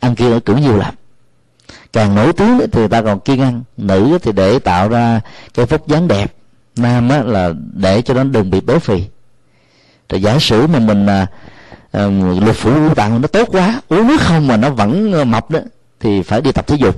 [0.00, 0.94] Ăn kiêng ở cử nhiều lắm.
[1.92, 3.62] Càng nổi tiếng thì người ta còn kiêng ăn.
[3.76, 5.20] Nữ thì để tạo ra
[5.54, 6.34] cái phúc dáng đẹp.
[6.76, 9.04] Nam á là để cho nó đừng bị béo phì.
[10.08, 11.26] Rồi giả sử mà mình à,
[11.92, 12.06] à,
[12.40, 15.50] lục phủ ngũ tạng nó tốt quá uống nước không mà nó vẫn à, mập
[15.50, 15.60] đó
[16.00, 16.96] thì phải đi tập thể dục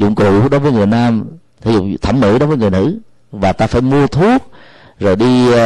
[0.00, 1.24] dụng cụ đối với người nam
[1.60, 2.98] thể dụng thẩm mỹ đối với người nữ.
[3.32, 4.52] Và ta phải mua thuốc
[4.98, 5.56] rồi đi uh,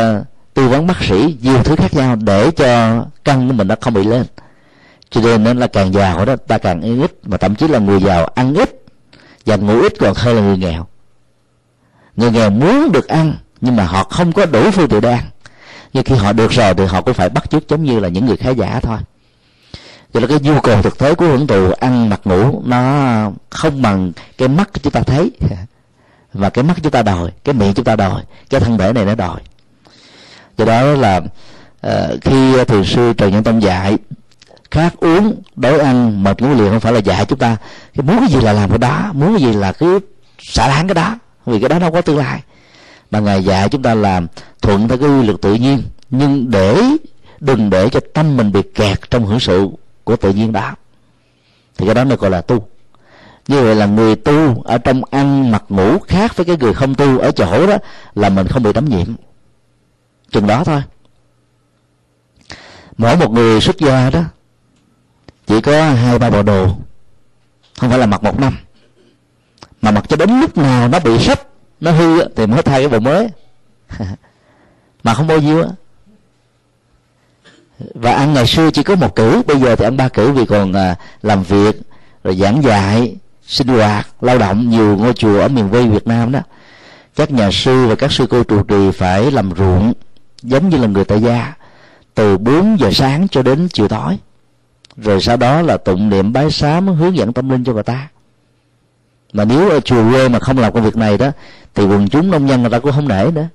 [0.55, 3.95] tư vấn bác sĩ nhiều thứ khác nhau để cho cân của mình nó không
[3.95, 4.25] bị lên.
[5.11, 7.13] Cho nên nó là càng giàu đó ta càng ăn ít.
[7.27, 8.85] Mà thậm chí là người giàu ăn ít
[9.47, 10.87] và ngủ ít còn hơn là người nghèo.
[12.17, 15.25] Người nghèo muốn được ăn nhưng mà họ không có đủ phương tiện để ăn.
[15.93, 18.27] Nhưng khi họ được rồi thì họ cũng phải bắt chước giống như là những
[18.27, 18.99] người khá giả thôi
[20.15, 23.83] cho là cái nhu cầu thực tế của hưởng thụ ăn mặc ngủ nó không
[23.83, 25.31] bằng cái mắt chúng ta thấy.
[26.33, 29.05] Và cái mắt chúng ta đòi cái miệng chúng ta đòi cái thân thể này
[29.05, 29.41] nó đòi.
[30.59, 31.21] Do đó là
[31.87, 31.93] uh,
[32.23, 33.99] khi thiền sư trần nhân tông dạy
[34.71, 37.57] khát uống đói ăn mệt ngủ liền không phải là dạy chúng ta.
[37.95, 40.01] Cái muốn cái gì là làm cái đó muốn cái gì là cứ
[40.39, 42.43] xả láng cái đó vì cái đó đâu có tương lai.
[43.11, 44.27] Mà ngài dạy chúng ta làm
[44.63, 46.83] thuận theo cái quy luật tự nhiên nhưng để
[47.41, 49.71] đừng để cho tâm mình bị kẹt trong hưởng sự
[50.05, 50.75] của tự nhiên đó
[51.79, 52.69] thì cái đó nó gọi là tu.
[53.49, 56.95] Như vậy là người tu ở trong ăn mặc ngủ khác với cái người không
[56.95, 57.77] tu ở chỗ đó
[58.15, 59.07] là mình không bị tấm nhiễm
[60.31, 60.83] chừng đó thôi.
[62.99, 64.23] Mỗi một người xuất gia đó,
[65.47, 66.67] chỉ có hai ba bộ đồ,
[67.79, 68.57] không phải là mặc một năm.
[69.83, 71.41] Mà mặc cho đến lúc nào nó bị sắp,
[71.81, 73.29] nó hư thì mới thay cái bộ mới.
[75.05, 75.69] Mà không bao nhiêu á
[77.95, 80.47] và ăn ngày xưa chỉ có một cử bây giờ thì ăn ba cử vì
[80.47, 81.81] còn à, làm việc
[82.25, 83.17] rồi giảng dạy
[83.47, 86.41] sinh hoạt lao động nhiều ngôi chùa ở miền quê việt nam đó.
[87.17, 89.93] Các nhà sư và các sư cô trụ trì phải làm ruộng
[90.43, 91.55] giống như là người tại gia
[92.15, 94.19] từ 4 giờ sáng cho đến chiều tối.
[94.97, 98.09] Rồi sau đó là tụng niệm bái sám hướng dẫn tâm linh cho người ta.
[99.33, 101.31] Mà nếu ở chùa quê mà không làm công việc này đó
[101.75, 103.47] thì quần chúng nông dân người ta cũng không để nữa.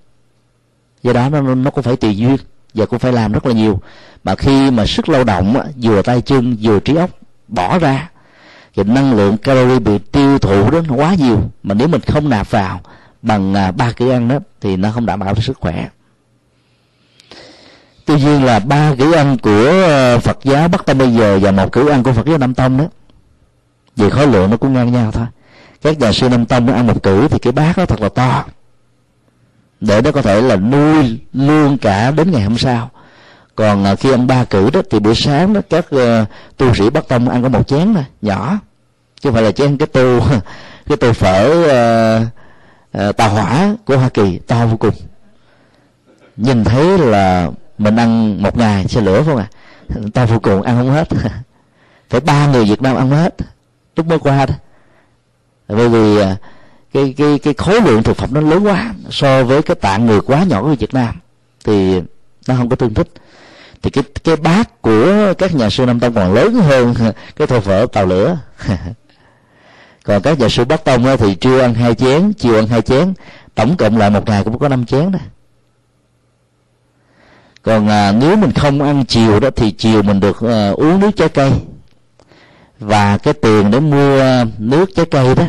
[1.04, 2.38] Do đó nó nó cũng phải tùy duyên
[2.74, 3.82] và cũng phải làm rất là nhiều.
[4.24, 7.10] Mà khi mà sức lao động vừa tay chân, vừa trí óc
[7.48, 8.10] bỏ ra,
[8.76, 11.42] thì năng lượng calorie bị tiêu thụ đó nó quá nhiều.
[11.64, 12.82] Mà nếu mình không nạp vào
[13.22, 15.88] bằng à, ba kỹ ăn đó, thì nó không đảm bảo được sức khỏe.
[18.06, 21.52] Tuy nhiên là ba kỹ ăn của ờ, phật giáo bắc tông bây giờ và
[21.52, 22.86] một kỹ ăn của phật giáo nam tông đó,
[23.96, 25.26] về khối lượng nó cũng ngang nhau thôi.
[25.82, 28.10] Các nhà sư nam tông nó ăn một cử thì cái bát nó thật là
[28.10, 28.46] to
[29.82, 32.92] để nó có thể là nuôi luôn cả đến ngày hôm sau.
[33.56, 36.28] Còn à, khi ăn ba cử đó thì buổi sáng đó các uh,
[36.58, 38.58] tu sĩ bắc tông ăn có một chén thôi nhỏ.
[39.20, 40.20] Chứ không phải là chén cái tô
[40.88, 44.94] cái tô phở uh, uh, tàu hỏa của hoa kỳ to vô cùng.
[46.38, 49.48] Nhìn thấy là mình ăn một ngày xe lửa phải không à?
[50.14, 51.08] To vô cùng ăn không hết.
[52.10, 53.36] Phải ba người việt nam ăn hết
[53.96, 54.54] lúc mới qua đó.
[55.68, 56.36] Bởi vì à,
[56.94, 60.22] cái cái cái khối lượng thực phẩm nó lớn quá so với cái tạng người
[60.22, 61.16] quá nhỏ của Việt Nam
[61.66, 62.02] thì
[62.48, 63.08] nó không có tương thích.
[63.82, 66.94] Thì cái cái bát của các nhà sư Nam Tông còn lớn hơn
[67.36, 68.38] cái tô phở tàu lửa.
[70.04, 73.14] Còn các nhà sư Bắc Tông thì trưa ăn hai chén chiều ăn hai chén
[73.56, 75.20] tổng cộng lại một ngày cũng có năm chén đó.
[77.64, 81.12] Còn à, nếu mình không ăn chiều đó thì chiều mình được à, uống nước
[81.16, 81.52] trái cây.
[82.80, 85.44] Và cái tiền để mua à, nước trái cây đó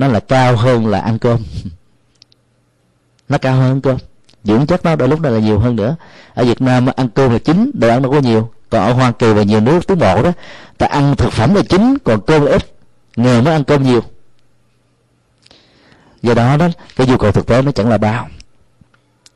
[0.00, 1.38] nó là cao hơn là ăn cơm.
[3.28, 3.96] Nó cao hơn ăn cơm.
[4.44, 5.96] Dưỡng chất nó đôi lúc này là nhiều hơn nữa.
[6.34, 8.50] Ở việt nam ăn cơm là chính đồ ăn nó có nhiều.
[8.70, 10.32] Còn ở hoa kỳ và nhiều nước tiến bộ đó
[10.78, 12.74] ta ăn thực phẩm là chính còn cơm là ít.
[13.16, 14.00] Người mới ăn cơm nhiều.
[16.22, 18.28] Do đó đó cái nhu cầu thực tế nó chẳng là bao.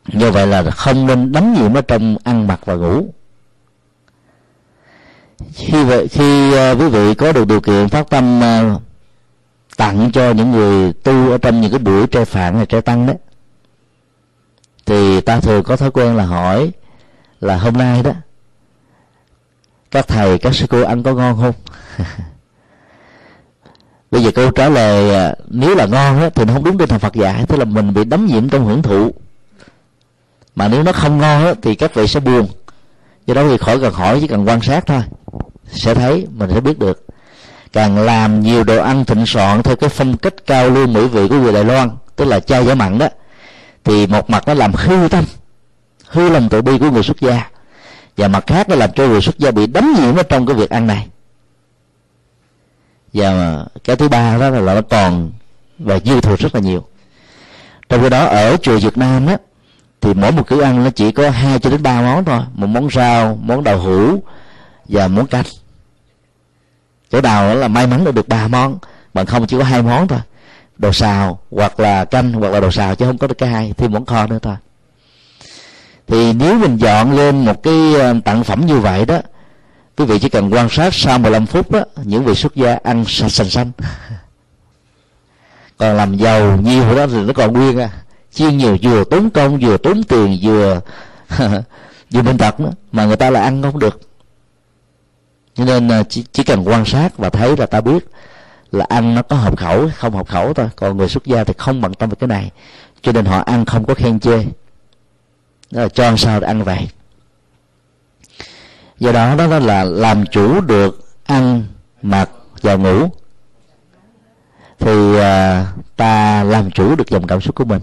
[0.08, 3.06] Như vậy là không nên đánh nhiều nó trong ăn mặc và ngủ.
[5.52, 8.82] Khi vậy khi uh, quý vị có được điều kiện phát tâm uh,
[9.76, 13.06] tặng cho những người tu ở trong những cái buổi trai phạn hay trai tăng
[13.06, 13.12] đó.
[14.86, 16.72] Thì ta thường có thói quen là hỏi
[17.40, 18.12] là hôm nay đó
[19.94, 21.54] các thầy các sư cô ăn có ngon không?
[24.10, 26.88] Bây giờ câu trả lời à, nếu là ngon đó, thì nó không đúng tinh
[26.88, 29.10] thần phật dạy tức là mình bị đắm nhiễm trong hưởng thụ.
[30.54, 32.46] Mà nếu nó không ngon đó, thì các vị sẽ buồn.
[33.26, 35.02] Do đó thì khỏi cần hỏi chỉ cần quan sát thôi.
[35.66, 37.03] Sẽ thấy mình sẽ biết được
[37.74, 41.28] càng làm nhiều đồ ăn thịnh soạn theo cái phong cách cao lưu mỹ vị
[41.28, 43.08] của người đài loan, tức là chai giả mặn đó.
[43.84, 45.24] Thì một mặt nó làm hư tâm,
[46.06, 47.50] hư lòng tự bi của người xuất gia.
[48.16, 50.56] Và mặt khác nó làm cho người xuất gia bị đắm nhiễm ở trong cái
[50.56, 51.06] việc ăn này.
[53.12, 55.32] Và cái thứ ba đó là nó còn
[55.78, 56.84] và dư thừa rất là nhiều.
[57.88, 59.36] Trong khi đó ở chùa Việt Nam á,
[60.00, 62.40] thì mỗi một cử ăn nó chỉ có hai cho đến ba món thôi.
[62.54, 64.22] Một món rau, món đậu hũ
[64.88, 65.44] và món canh
[67.14, 68.78] chỗ nào là may mắn được ba món
[69.14, 70.18] bằng không chỉ có hai món thôi.
[70.76, 73.72] Đồ xào, hoặc là canh, hoặc là đồ xào, chứ không có được cái hai,
[73.76, 74.56] thêm món kho nữa thôi.
[76.06, 79.18] Thì nếu mình dọn lên một cái ờ, tặng phẩm như vậy đó,
[79.96, 83.04] quý vị chỉ cần quan sát sau 15 phút đó, những vị xuất gia ăn
[83.08, 83.70] sạch sành xanh
[85.78, 87.90] còn làm giàu nhiều đó thì nó còn nguyên à.
[88.32, 90.80] Chiên nhiều vừa tốn công, vừa tốn tiền, vừa
[92.10, 94.00] vừa bệnh tật nữa, mà người ta lại ăn không được
[95.54, 98.06] cho nên à, chỉ, chỉ cần quan sát và thấy là ta biết
[98.72, 100.68] là ăn nó có hợp khẩu không hợp khẩu thôi.
[100.76, 102.50] Còn người xuất gia thì không bận tâm về cái này.
[103.02, 104.44] Cho nên họ ăn không có khen chê.
[105.70, 106.88] Đó là cho sao ăn vậy?
[108.98, 111.64] Do đó đó là làm chủ được ăn
[112.02, 112.30] mặc
[112.62, 113.08] và ngủ.
[114.78, 117.80] Thì à, ta làm chủ được dòng cảm xúc của mình.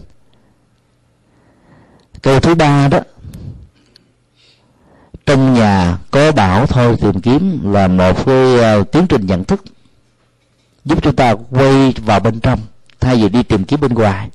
[2.21, 2.99] Câu thứ ba đó
[5.31, 9.63] trong nhà có bảo thôi tìm kiếm là một cái uh, tiến trình nhận thức
[10.85, 12.59] giúp chúng ta quay vào bên trong
[12.99, 14.29] thay vì đi tìm kiếm bên ngoài.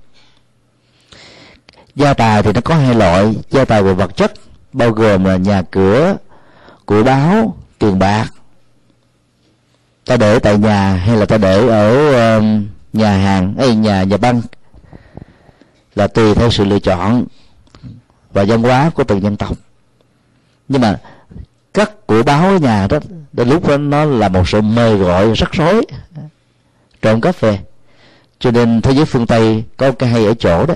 [1.94, 4.32] Gia tài thì nó có hai loại gia tài về vật chất
[4.72, 6.16] bao gồm là nhà cửa
[6.84, 8.26] của báo tiền bạc.
[10.04, 12.44] Ta để tại nhà hay là ta để ở uh,
[12.92, 14.42] nhà hàng hay nhà nhà băng
[15.94, 17.24] là tùy theo sự lựa chọn
[18.32, 19.56] và văn hóa của từng dân tộc
[20.68, 20.98] nhưng mà
[21.74, 22.98] các của báo ở nhà đó
[23.32, 25.82] đến lúc đó nó là một sự mời gọi rắc rối
[27.02, 27.58] trộm cắp về
[28.38, 30.74] cho nên thế giới phương tây có cái hay ở chỗ đó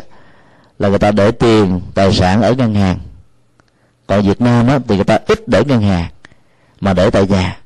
[0.80, 2.98] là người ta để tiền tài sản ở ngân hàng.
[4.06, 6.08] Còn việt nam đó, thì người ta ít để ngân hàng
[6.80, 7.58] mà để tại nhà.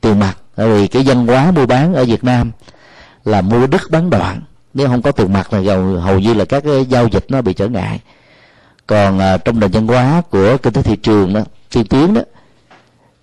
[0.00, 2.50] Tiền mặt bởi vì cái dân hóa mua bán ở việt nam
[3.24, 4.42] là mua đứt bán đoạn.
[4.74, 7.42] Nếu không có tiền mặt là hầu, hầu như là các cái giao dịch nó
[7.42, 8.00] bị trở ngại
[8.86, 12.20] còn à, trong nền văn hóa của kinh tế thị trường đó tiên tiến đó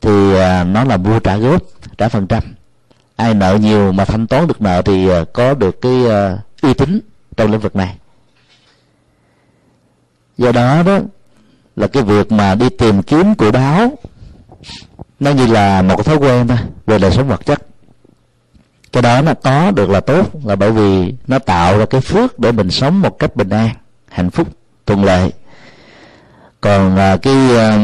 [0.02, 1.62] thì à, nó là mua trả góp
[1.98, 2.44] trả phần trăm.
[3.16, 6.74] Ai nợ nhiều mà thanh toán được nợ thì à, có được cái à, uy
[6.74, 7.00] tín
[7.38, 7.98] trong lĩnh vực này.
[10.38, 11.00] Do đó đó
[11.76, 13.98] là cái việc mà đi tìm kiếm của báo
[15.20, 17.62] nó như là một thói quen thôi về đời sống vật chất.
[18.92, 22.40] Cái đó nó có được là tốt là bởi vì nó tạo ra cái phước
[22.40, 23.70] để mình sống một cách bình an
[24.08, 24.48] hạnh phúc
[24.86, 25.32] thuận lợi
[26.62, 27.80] còn à, cái à,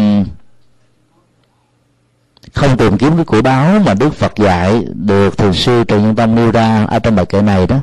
[2.54, 6.16] không tìm kiếm cái của báo mà đức phật dạy được thiền sư trần nhân
[6.16, 7.78] tông nêu ra ở trong bài kệ này đó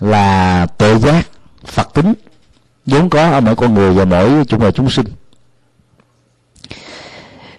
[0.00, 1.26] là tự giác
[1.66, 2.14] phật tính
[2.86, 5.06] vốn có ở mỗi con người và mỗi chúng loài chúng sinh.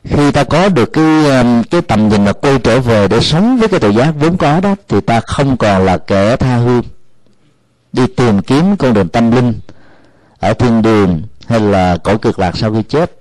[0.03, 3.57] Khi ta có được cái à, cái tầm nhìn là quay trở về để sống
[3.57, 6.83] với cái tự giác vốn có đó thì ta không còn là kẻ tha hương
[7.93, 9.59] đi tìm kiếm con đường tâm linh
[10.39, 11.21] ở thiên đường
[11.51, 13.11] hay là cõi cực lạc sau khi chết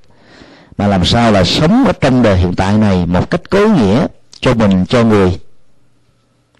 [0.78, 4.06] mà làm sao là sống ở trong đời hiện tại này một cách cố nghĩa
[4.40, 5.38] cho mình cho người.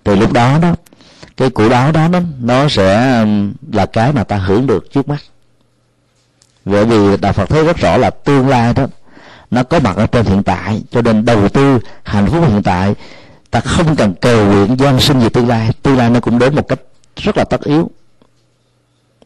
[0.05, 0.75] Thì lúc đó đó
[1.37, 5.09] cái củ đáo đó đó nó sẽ um, là cái mà ta hưởng được trước
[5.09, 5.23] mắt.
[6.65, 8.87] Bởi vì đạo phật thấy rất rõ là tương lai đó
[9.51, 12.95] nó có mặt ở trên hiện tại cho nên đầu tư hạnh phúc hiện tại
[13.51, 15.71] ta không cần cầu nguyện gian sinh về tương lai.
[15.83, 16.81] Tương lai nó cũng đến một cách
[17.17, 17.91] rất là tất yếu.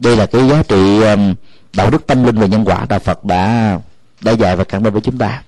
[0.01, 1.35] Đây là cái giá trị um,
[1.77, 3.79] đạo đức tâm linh và nhân quả đạo phật đã
[4.21, 5.43] đã dạy và cản định với chúng ta.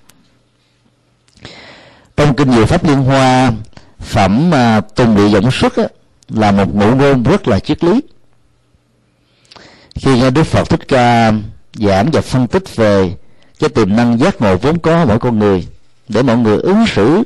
[2.16, 3.52] Trong kinh diệu pháp liên hoa
[4.00, 5.84] phẩm uh, tùng địa dũng xuất á,
[6.28, 8.00] là một ngụ ngôn rất là triết lý.
[9.94, 11.32] Khi nghe đức phật thích ca
[11.74, 13.16] giảng và phân tích về
[13.58, 15.66] cái tiềm năng giác ngộ vốn có mỗi con người
[16.08, 17.22] để mọi người ứng xử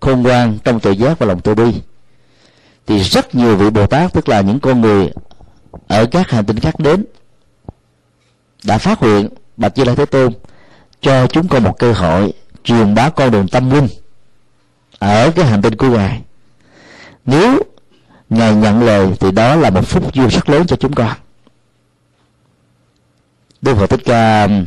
[0.00, 1.72] khôn ngoan trong tự giác và lòng từ bi
[2.86, 5.10] thì rất nhiều vị bồ tát tức là những con người
[5.88, 7.04] ở các hành tinh khác đến
[8.66, 10.32] đã phát nguyện, bạch như lai thế tôn
[11.00, 12.32] cho chúng con một cơ hội
[12.64, 13.88] truyền bá con đường tâm linh
[14.98, 16.22] ở cái hành tinh của ngài.
[17.24, 17.62] Nếu
[18.30, 21.12] ngài nhận lời thì đó là một phúc duyên rất lớn cho chúng con.
[23.62, 24.66] Đức phật thích ca um,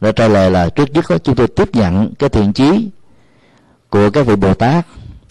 [0.00, 2.88] đã trả lời là trước nhất đó, chúng tôi tiếp nhận cái thiện chí
[3.90, 4.86] của các vị bồ tát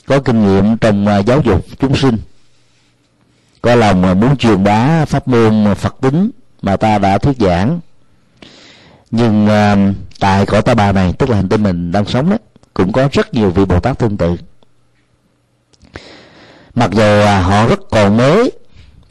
[0.07, 2.17] có kinh nghiệm trong à, giáo dục chúng sinh.
[3.61, 6.31] Có lòng muốn truyền bá pháp môn phật tính
[6.61, 7.79] mà ta đã thuyết giảng
[9.11, 12.37] nhưng uh, tại cõi ta bà này tức là hành tinh mình đang sống đó
[12.73, 14.35] cũng có rất nhiều vị bồ tát tương tự.
[16.75, 18.51] Mặc dù uh, họ rất còn mới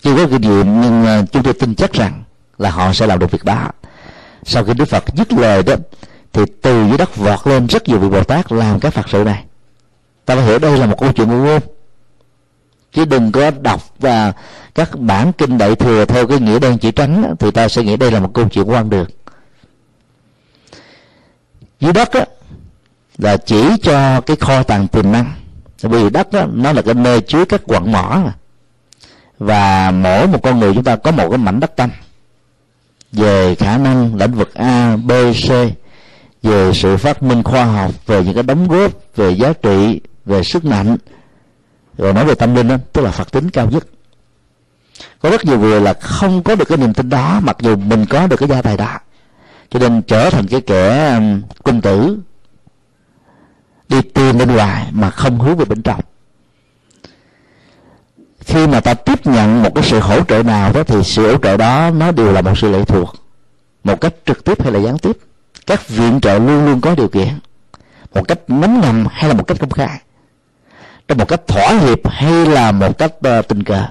[0.02, 2.24] chưa có kinh nghiệm nhưng uh, chúng tôi tin chắc rằng
[2.58, 3.70] là họ sẽ làm được việc đó.
[4.44, 5.74] Sau khi đức phật dứt lời đó
[6.32, 9.24] thì từ dưới đất vọt lên rất nhiều vị bồ tát làm các phật sự
[9.24, 9.44] này.
[10.24, 11.60] Ta phải hiểu đây là một câu chuyện ngôn
[12.94, 14.32] chứ đừng có đọc và
[14.74, 17.96] các bản kinh đại thừa theo cái nghĩa đen chỉ tránh thì ta sẽ nghĩ
[17.96, 19.10] đây là một câu chuyện quan được
[21.80, 22.24] dưới đất á,
[23.18, 25.32] là chỉ cho cái kho tàng tiềm năng.
[25.82, 28.32] Vì đất đó, nó là cái nơi chứa các quặng mỏ mà.
[29.38, 31.90] và mỗi một con người chúng ta có một cái mảnh đất tâm.
[33.12, 35.12] Về khả năng lĩnh vực A, B,
[35.48, 35.50] C
[36.42, 40.42] về sự phát minh khoa học về những cái đóng góp về giá trị về
[40.42, 40.96] sức mạnh.
[41.98, 43.86] Rồi nói về tâm linh đó tức là phật tính cao nhất.
[45.20, 48.06] Có rất nhiều người là không có được cái niềm tin đó mặc dù mình
[48.06, 48.98] có được cái gia tài đó
[49.74, 52.18] cho nên trở thành cái kẻ um, quân tử.
[53.88, 56.00] Đi tìm bên ngoài mà không hướng về bên trong.
[58.40, 61.38] Khi mà ta tiếp nhận một cái sự hỗ trợ nào đó thì sự hỗ
[61.38, 63.14] trợ đó nó đều là một sự lệ thuộc.
[63.84, 65.18] Một cách trực tiếp hay là gián tiếp.
[65.66, 67.38] Các viện trợ luôn luôn có điều kiện.
[68.14, 70.00] Một cách nắm ngầm hay là một cách công khai.
[71.08, 73.86] Trong một cách thỏa hiệp hay là một cách uh, tình cờ.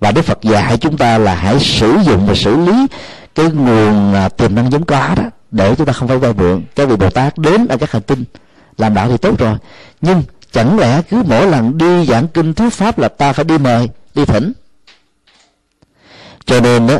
[0.00, 2.86] Và đức phật dạy chúng ta là hãy sử dụng và xử lý
[3.36, 6.64] cái nguồn uh, tiềm năng giống có đó để chúng ta không phải vay mượn.
[6.74, 8.24] Các vị bồ tát đến ở các hành tinh
[8.78, 9.56] làm đạo thì tốt rồi.
[10.00, 10.22] Nhưng
[10.52, 13.88] chẳng lẽ cứ mỗi lần đi giảng kinh thuyết pháp là ta phải đi mời
[14.14, 14.52] đi thỉnh?
[16.44, 16.98] Cho nên đó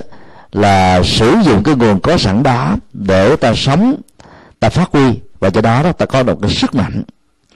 [0.53, 3.97] là sử dụng cái nguồn có sẵn đó để ta sống
[4.61, 5.21] ta phát huy.
[5.41, 7.03] Và cho đó, đó ta có được cái sức mạnh.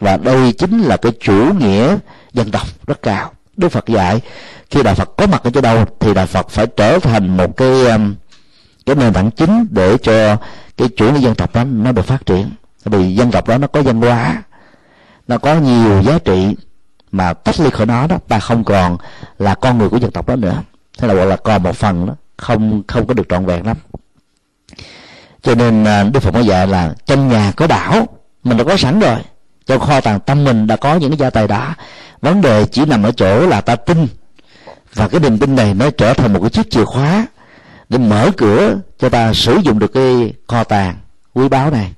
[0.00, 1.96] Và đây chính là cái chủ nghĩa
[2.32, 3.32] dân tộc rất cao.
[3.56, 4.20] Đức phật dạy
[4.70, 7.56] khi đạo phật có mặt ở chỗ đâu thì đạo phật phải trở thành một
[7.56, 8.14] cái um,
[8.86, 10.36] cái nền tảng chính để cho
[10.76, 12.50] cái chủ nghĩa dân tộc đó nó được phát triển.
[12.84, 14.42] Vì dân tộc đó nó có văn hóa,
[15.28, 16.56] nó có nhiều giá trị
[17.12, 18.96] mà tách ly khỏi nó đó, ta không còn
[19.38, 20.62] là con người của dân tộc đó nữa.
[20.98, 23.76] Thế là gọi là còn một phần đó, không không có được trọn vẹn lắm.
[25.42, 28.08] Cho nên à, đức phật mới dạy là trong nhà có đảo,
[28.44, 29.16] mình đã có sẵn rồi.
[29.66, 31.74] Trong kho tàng tâm mình đã có những cái gia tài đó
[32.20, 34.06] vấn đề chỉ nằm ở chỗ là ta tin.
[34.94, 37.26] Và cái niềm tin này nó trở thành một cái chiếc chìa khóa
[37.90, 40.96] để mở cửa cho ta sử dụng được cái kho tàng
[41.34, 41.92] quý báu này,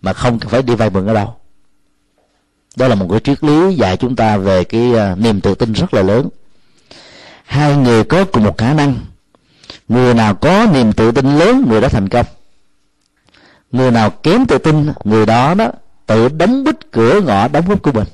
[0.00, 1.34] mà không cần phải đi vay mượn ở đâu.
[2.76, 5.72] Đó là một cái triết lý dạy chúng ta về cái à, niềm tự tin
[5.72, 6.28] rất là lớn.
[7.44, 8.94] Hai người có cùng một khả năng.
[9.88, 12.26] Người nào có niềm tự tin lớn, người đó thành công.
[13.72, 15.70] Người nào kém tự tin, người đó đó
[16.06, 18.06] tự đóng bít cửa ngõ đóng góp của mình.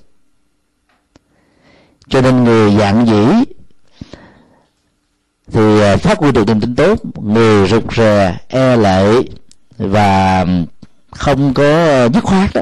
[2.09, 3.55] Cho nên người dạng dĩ
[5.55, 9.23] thì à, phát huy được niềm tin tốt, người rụt rè e lệ
[9.79, 10.47] và
[11.11, 11.65] không có
[12.15, 12.61] dứt khoát đó,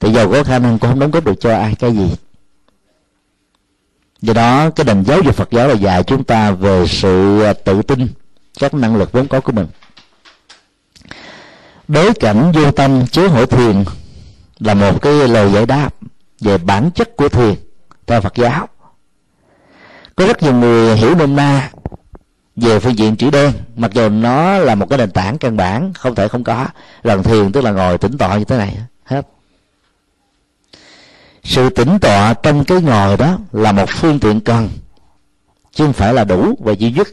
[0.00, 2.10] thì giàu có khả năng cũng không đóng góp được cho ai cái gì.
[4.20, 7.52] Do đó, cái nền giáo dục phật giáo là dạy chúng ta về sự à,
[7.52, 8.08] tự tin,
[8.60, 9.66] các năng lực vốn có của mình.
[11.88, 13.84] Đối cảnh vô tâm chứa hội thiền
[14.58, 15.90] là một cái lời giải đáp
[16.40, 17.54] về bản chất của thiền
[18.06, 18.68] theo Phật giáo.
[20.16, 21.70] Có rất nhiều người hiểu nôm na
[22.56, 25.92] về phương diện chữ đen mặc dù nó là một cái nền tảng căn bản
[25.94, 26.66] không thể không có.
[27.02, 29.26] Lần thiền tức là ngồi tĩnh tọa như thế này hết.
[31.44, 34.68] Sự tĩnh tọa trong cái ngồi đó là một phương tiện cần
[35.72, 37.08] chứ không phải là đủ và duy nhất.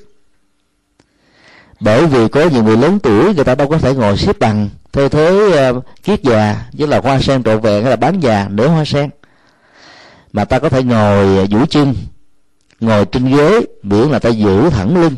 [1.79, 4.69] Bởi vì có nhiều người lớn tuổi người ta đâu có thể ngồi xếp bằng
[4.91, 8.47] theo thế uh, kiết già với là hoa sen trộn vẹn hay là bán già
[8.49, 9.09] nửa hoa sen.
[10.33, 11.95] Mà ta có thể ngồi ờ, duỗi chân
[12.79, 15.15] ngồi trên ghế miễn là ta giữ thẳng lưng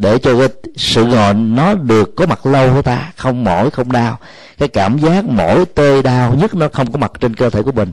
[0.00, 3.92] để cho cái sự ngồi nó được có mặt lâu của ta, không mỏi, không
[3.92, 4.18] đau.
[4.58, 7.72] Cái cảm giác mỏi, tê đau nhất nó không có mặt trên cơ thể của
[7.72, 7.90] mình.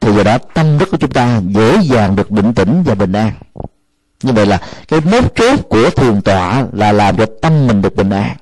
[0.00, 3.12] Thì giờ đó tâm thức của chúng ta dễ dàng được định tĩnh và bình
[3.12, 3.32] an.
[4.22, 7.96] Như vậy là cái mấu chốt của thiền tọa là làm cho tâm mình được
[7.96, 8.36] bình an.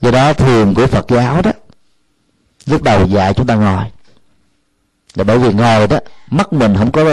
[0.00, 1.52] Do đó thiền của phật giáo đó,
[2.66, 3.84] lúc đầu dạy chúng ta ngồi.
[5.14, 5.98] Là bởi vì ngồi đó,
[6.30, 7.04] mắt mình không có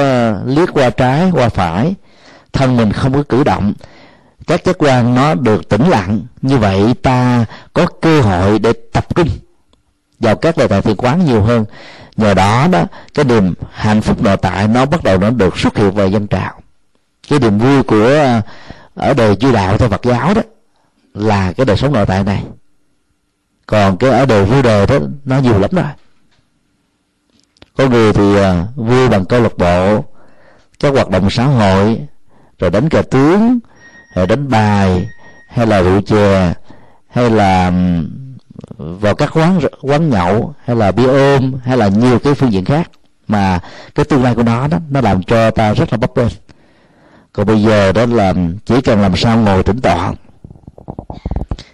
[0.45, 1.95] liếc qua trái, qua phải
[2.53, 3.73] thân mình không có cử động.
[4.47, 6.21] Các giác quan nó được tĩnh lặng.
[6.41, 9.29] Như vậy ta có cơ hội để tập trung
[10.19, 11.65] vào các đề tài thiền quán nhiều hơn.
[12.15, 15.77] Nhờ đó đó, cái niềm hạnh phúc nội tại nó bắt đầu nó được xuất
[15.77, 16.61] hiện về dân trào.
[17.29, 18.41] Cái niềm vui của à,
[18.95, 20.41] ở đời chư đạo theo Phật giáo đó
[21.13, 22.43] là cái đời sống nội tại này.
[23.65, 25.85] Còn cái ở đời vui đời đó, nó nhiều lắm rồi.
[27.77, 30.05] Có người thì à, vui bằng câu lạc bộ,
[30.79, 32.01] các hoạt động xã hội
[32.59, 33.59] rồi đánh cờ tướng
[34.15, 35.09] rồi đánh bài
[35.47, 36.53] hay là rượu chè
[37.07, 37.71] hay là
[38.77, 42.65] vào các quán quán nhậu hay là bia ôm hay là nhiều cái phương diện
[42.65, 42.89] khác.
[43.27, 43.59] Mà
[43.95, 46.27] cái tương lai của nó đó nó làm cho ta rất là bấp bênh.
[47.33, 48.33] Còn bây giờ đó là
[48.65, 50.13] chỉ cần làm sao ngồi tĩnh tọa.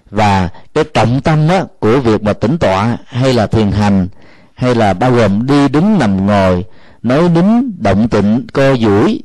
[0.10, 4.08] Và cái trọng tâm á, của việc mà tĩnh tọa hay là thiền hành
[4.56, 6.66] hay là bao gồm đi đứng nằm ngồi
[7.04, 7.46] nói nín
[7.78, 9.22] động tịnh co duỗi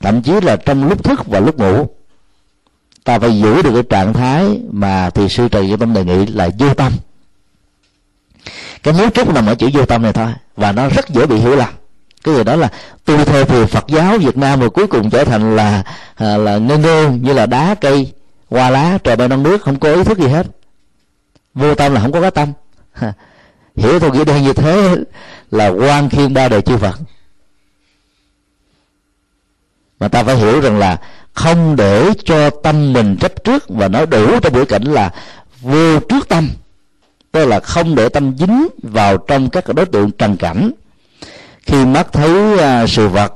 [0.00, 1.86] thậm chí là trong lúc thức và lúc ngủ
[3.08, 6.48] ta phải giữ được cái trạng thái mà thì sư trì tâm đề nghị là
[6.58, 6.92] vô tâm.
[8.82, 11.36] Cái mấu chốt nằm ở chữ vô tâm này thôi và nó rất dễ bị
[11.36, 11.68] hiểu lầm.
[12.24, 12.68] Cái người đó là
[13.04, 15.82] tu theo thì Phật giáo Việt Nam rồi cuối cùng trở thành là
[16.14, 18.12] à, là ngơ ngơ như là đá cây
[18.50, 20.46] hoa lá trời bay non nước không có ý thức gì hết.
[21.54, 22.52] Vô tâm là không có cái tâm.
[23.76, 24.96] Hiểu theo nghĩa đen như thế
[25.50, 26.98] là quan khiên ba đời chư Phật
[30.00, 30.98] mà ta phải hiểu rằng là
[31.34, 35.10] không để cho tâm mình chấp trước, và nói đủ trong bối cảnh là
[35.60, 36.48] vô trước tâm.
[37.32, 40.70] Tức là không để tâm dính vào trong các đối tượng trần cảnh.
[41.66, 43.34] Khi mắt thấy à, sự vật,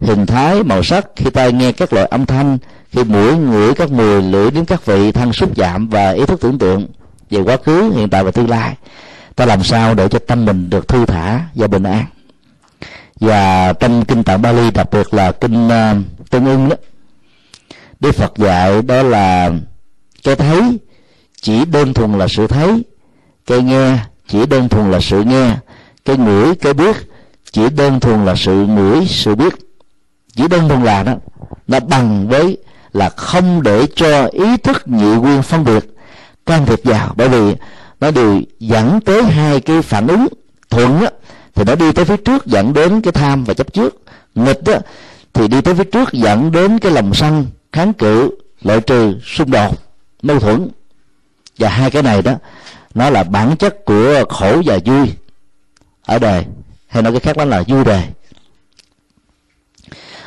[0.00, 2.58] hình thái, màu sắc, khi tai nghe các loại âm thanh,
[2.90, 6.40] khi mũi ngửi các mùi, lưỡi đến các vị, thân xúc chạm và ý thức
[6.40, 6.86] tưởng tượng
[7.30, 8.74] về quá khứ, hiện tại và tương lai,
[9.36, 12.04] ta làm sao để cho tâm mình được thư thả và bình an?
[13.20, 16.76] Và trong kinh tạng Bali đặc biệt là kinh uh, tương ưng đó
[18.00, 19.52] Đức Phật dạy đó là
[20.24, 20.78] cái thấy
[21.42, 22.84] chỉ đơn thuần là sự thấy
[23.46, 23.98] cái nghe
[24.28, 25.54] chỉ đơn thuần là sự nghe
[26.04, 26.96] cái ngửi cái biết
[27.56, 29.54] chỉ đơn thuần là sự ngửi sự biết.
[30.34, 31.14] Chỉ đơn thuần là đó
[31.68, 32.58] nó bằng với
[32.92, 35.84] là không để cho ý thức nhị nguyên phân biệt
[36.46, 37.14] can thiệp vào.
[37.16, 37.54] Bởi vì
[38.00, 40.26] nó đều dẫn tới hai cái phản ứng
[40.70, 41.10] thuận á,
[41.56, 44.02] thì nó đi tới phía trước dẫn đến cái tham và chấp trước.
[44.34, 44.74] Nghịch đó
[45.32, 48.30] thì đi tới phía trước dẫn đến cái lòng sân, kháng cự,
[48.62, 49.76] loại trừ, xung đột,
[50.22, 50.68] mâu thuẫn.
[51.58, 52.32] Và hai cái này đó,
[52.94, 55.12] nó là bản chất của khổ và vui
[56.02, 56.44] ở đời,
[56.86, 58.02] hay nói cái khác đó là vui đời.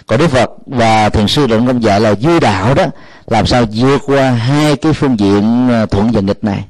[0.08, 2.86] Còn đức phật và thiền sư định công dạy là vui đạo đó,
[3.28, 6.66] làm sao vượt qua hai cái phương diện à, thuận và nghịch này.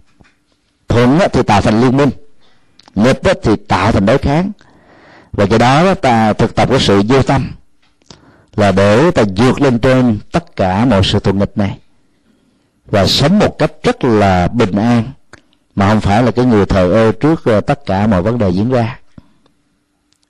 [0.87, 2.09] Thuận thì tạo thành liên minh
[2.95, 4.51] nghịch thì tạo thành đối kháng.
[5.31, 7.51] Và cái đó ta thực tập cái sự vô tâm
[8.55, 11.77] là để ta vượt lên trên tất cả mọi sự thuận nghịch này.
[12.85, 15.03] Và sống một cách rất là bình an,
[15.75, 18.49] mà không phải là cái người thờ ơ trước ờ, tất cả mọi vấn đề
[18.49, 18.99] diễn ra.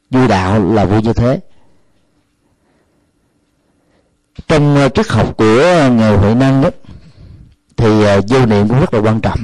[0.10, 1.39] Vui đạo là vui như thế.
[4.47, 6.70] Trong ờ, triết học của ờ, ngài huệ năng đó
[7.78, 9.39] thì vô niệm cũng rất là quan trọng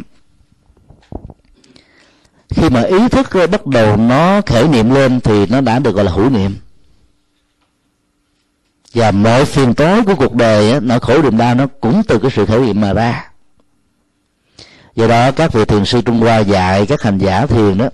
[2.56, 5.96] khi mà ý thức ờ, bắt đầu nó khởi niệm lên thì nó đã được
[5.96, 6.56] gọi là hữu niệm.
[8.94, 12.32] Và mọi phiền tối của cuộc đời nỗi khổ niềm đau, nó cũng từ cái
[12.36, 13.30] sự khởi niệm mà ra.
[14.96, 17.90] Do đó, các vị thiền sư trung hoa dạy các hành giả thiền đó,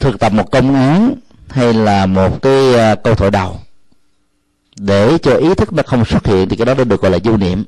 [0.00, 1.14] thực tập một công án
[1.48, 3.60] hay là một cái ờ, câu thoại đầu
[4.76, 7.18] để cho ý thức nó không xuất hiện thì cái đó nó được gọi là
[7.24, 7.64] vô niệm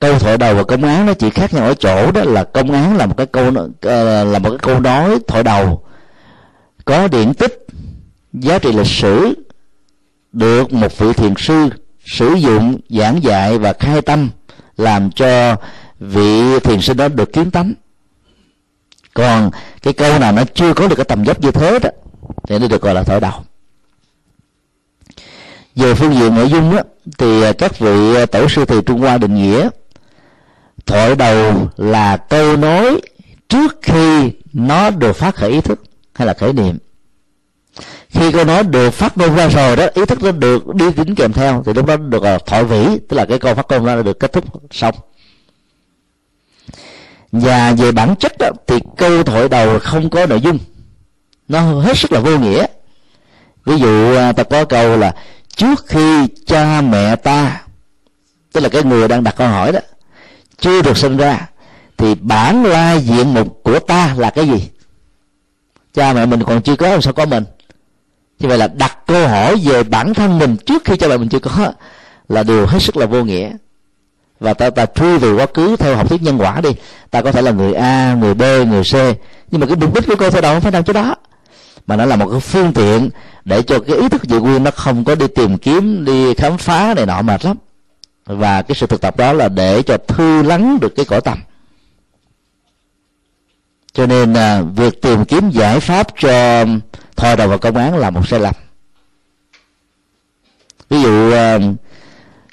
[0.00, 2.72] câu thoại đầu và công án nó chỉ khác nhau ở chỗ đó là công
[2.72, 5.84] án là một cái câu ờ, là một cái câu nói thoại đầu.
[6.84, 7.66] Có điển tích
[8.32, 9.34] giá trị lịch sử
[10.32, 11.68] được một vị thiền sư
[12.06, 14.30] sử dụng giảng dạy và khai tâm
[14.76, 15.56] làm cho
[16.00, 17.74] vị thiền sinh đó được kiến tánh.
[19.14, 19.50] Còn
[19.82, 21.90] cái câu nào nó chưa có được cái tầm dốc như thế đó
[22.48, 23.32] thì nó được gọi là thổi đầu.
[25.76, 26.82] Về phương diện nội dung đó,
[27.18, 29.68] thì ờ, các vị ờ, tổ sư thầy trung hoa định nghĩa
[30.88, 33.00] thoại đầu là câu nói
[33.48, 35.82] trước khi nó được phát khởi ý thức
[36.14, 36.78] hay là khởi niệm.
[38.08, 41.14] Khi câu nói được phát ngôn ra rồi đó ý thức nó được đi tính
[41.14, 43.66] kèm theo thì lúc đó được ờ, là thoại vĩ tức là cái câu phát
[43.70, 44.94] ngôn đó được kết thúc xong.
[47.32, 50.58] Và về bản chất đó, thì câu thoại đầu không có nội dung.
[51.48, 52.66] Nó hết sức là vô nghĩa.
[53.64, 55.14] Ví dụ à, ta có câu là
[55.56, 57.62] trước khi cha mẹ ta
[58.52, 59.80] tức là cái người đang đặt câu hỏi đó
[60.60, 61.46] chưa được sinh ra,
[61.96, 64.68] thì bản lai diện mục của ta là cái gì?
[65.94, 67.44] Cha mẹ mình còn chưa có, làm sao có mình?
[68.38, 71.28] Như vậy là đặt câu hỏi về bản thân mình trước khi cha mẹ mình
[71.28, 71.72] chưa có
[72.28, 73.50] là điều hết sức là vô nghĩa.
[74.40, 76.70] Và ta ta truy về quá khứ theo học thuyết nhân quả đi.
[77.10, 78.94] Ta có thể là người a, người b, người c.
[79.50, 81.16] Nhưng mà cái mục đích của cô thôi đâu không phải nằm chỗ đó?
[81.86, 83.10] Mà nó là một cái phương tiện
[83.44, 86.58] để cho cái ý thức dị nguyên nó không có đi tìm kiếm, đi khám
[86.58, 87.56] phá này nọ mệt lắm
[88.28, 91.38] và cái sự thực tập đó là để cho thư lắng được cái cõi tâm.
[93.92, 96.64] Cho nên à, việc tìm kiếm giải pháp cho
[97.16, 98.54] thôi đầu và công án là một sai lầm.
[100.88, 101.58] Ví dụ à,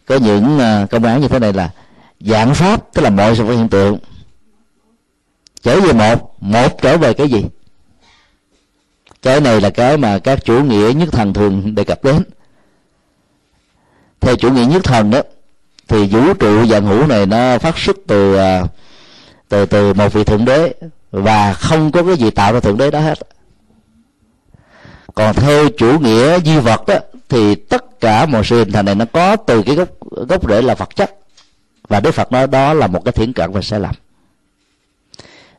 [0.06, 1.70] có những à, công án như thế này là
[2.20, 4.00] dạng pháp tức là mọi sự hiện tượng.
[5.62, 7.46] Trở về một một trở về cái gì?
[9.22, 12.24] Cái này là cái mà các chủ nghĩa nhất thần thường đề cập đến.
[14.20, 15.22] Theo chủ nghĩa nhất thần đó
[15.88, 18.64] thì vũ trụ dạng hữu này nó phát xuất từ à,
[19.50, 20.74] từ từ một vị thượng đế
[21.12, 23.20] và không có cái gì tạo ra thượng đế đó hết.
[25.16, 26.96] Còn theo chủ nghĩa duy vật đó
[27.30, 29.90] thì tất cả mọi sự hình thành này nó có từ cái gốc
[30.30, 31.16] gốc rễ là vật chất.
[31.88, 33.96] Và đức phật nói đó là một cái thiển cận và sai lầm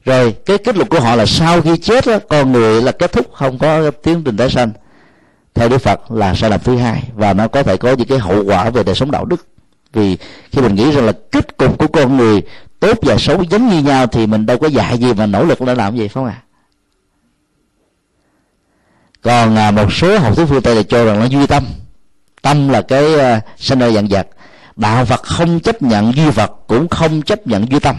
[0.07, 3.12] rồi cái kết luận của họ là sau khi chết đó, con người là kết
[3.12, 4.70] thúc không có tiến trình tái sanh.
[5.55, 8.18] Theo đức phật là sai lầm thứ hai và nó có thể có những cái
[8.18, 9.47] hậu quả về đời sống đạo đức
[9.93, 10.16] vì
[10.53, 12.43] khi mình nghĩ rằng là kết cục của con người
[12.80, 15.61] tốt và xấu giống như nhau thì mình đâu có dạy gì mà nỗ lực
[15.61, 16.43] để làm gì phải không ạ?
[16.43, 16.47] À?
[19.26, 21.64] còn à, một số học thuyết phương tây là cho rằng nó duy tâm.
[22.43, 24.28] Tâm là cái à, sinh ra dạng vật.
[24.76, 27.97] Đạo phật không chấp nhận duy vật cũng không chấp nhận duy tâm.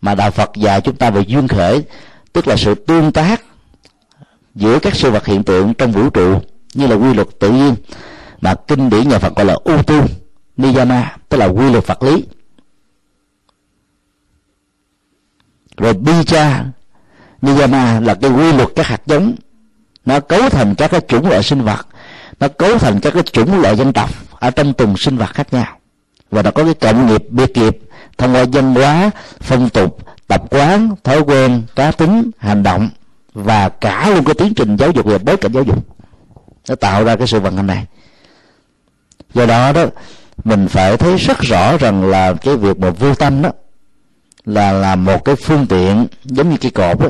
[0.00, 1.82] Mà đạo phật dạy chúng ta về duyên khởi
[2.32, 3.42] tức là sự tương tác
[4.54, 6.40] giữa các sự vật hiện tượng trong vũ trụ
[6.74, 7.74] như là quy luật tự nhiên.
[8.40, 10.02] Mà kinh điển nhà phật gọi là ưu tư
[10.56, 12.24] niyama, tức là quy luật vật lý.
[15.76, 16.64] Rồi bija
[17.42, 19.34] niyama là cái quy luật các hạt giống.
[20.04, 21.86] Nó cấu thành các cái chủng loại sinh vật.
[22.40, 25.52] Nó cấu thành các cái chủng loại dân tộc ở trong từng sinh vật khác
[25.52, 25.78] nhau.
[26.30, 27.78] Và nó có cái cộng nghiệp biệt nghiệp
[28.18, 32.88] thông qua dân hóa, phong tục, tập quán, thói quen, cá tính, hành động
[33.34, 35.86] và cả luôn cái tiến trình giáo dục và bối cảnh giáo dục.
[36.68, 37.86] Nó tạo ra cái sự vận hành này.
[39.34, 39.84] Do đó đó
[40.44, 43.50] mình phải thấy rất rõ rằng là cái việc mà vô tâm đó
[44.44, 47.08] là là một cái phương tiện giống như cái cột đó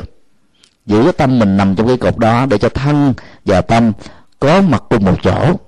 [0.85, 3.13] giữ cái tâm mình nằm trong cái cột đó để cho thân
[3.45, 3.91] và tâm
[4.39, 5.59] có mặt cùng một chỗ.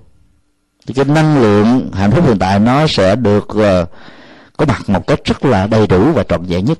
[0.87, 3.89] Thì cái năng lượng hạnh phúc hiện tại nó sẽ được uh,
[4.57, 6.79] có mặt một cách rất là đầy đủ và trọn vẹn nhất.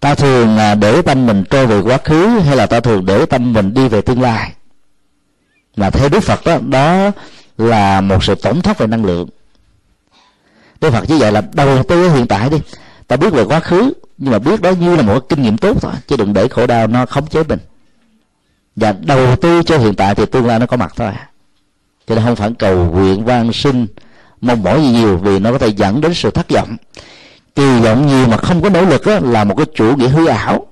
[0.00, 3.26] Ta thường à, để tâm mình trôi về quá khứ hay là ta thường để
[3.26, 4.52] tâm mình đi về tương lai?
[5.76, 7.10] Mà theo đức phật đó đó
[7.58, 9.28] là một sự tổn thất về năng lượng.
[10.80, 12.58] Đức phật chỉ dạy là đầu tư hiện tại đi.
[13.06, 15.82] Ta biết về quá khứ nhưng mà biết đó như là một kinh nghiệm tốt
[15.82, 17.58] thôi chứ đừng để khổ đau nó khống chế mình.
[18.76, 21.12] Và đầu tư cho hiện tại thì tương lai nó có mặt thôi.
[22.06, 23.86] Cho nên không phải cầu nguyện van sinh
[24.40, 26.76] mong mỏi gì nhiều vì nó có thể dẫn đến sự thất vọng.
[27.54, 30.26] Kỳ vọng nhiều mà không có nỗ lực đó, là một cái chủ nghĩa hư
[30.26, 30.66] ảo.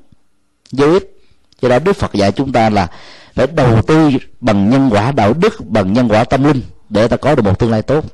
[0.72, 1.12] Vô ích.
[1.60, 2.88] Cho đó đức phật dạy chúng ta là
[3.34, 4.10] phải đầu tư
[4.40, 7.58] bằng nhân quả đạo đức bằng nhân quả tâm linh để ta có được một
[7.58, 8.04] tương lai tốt.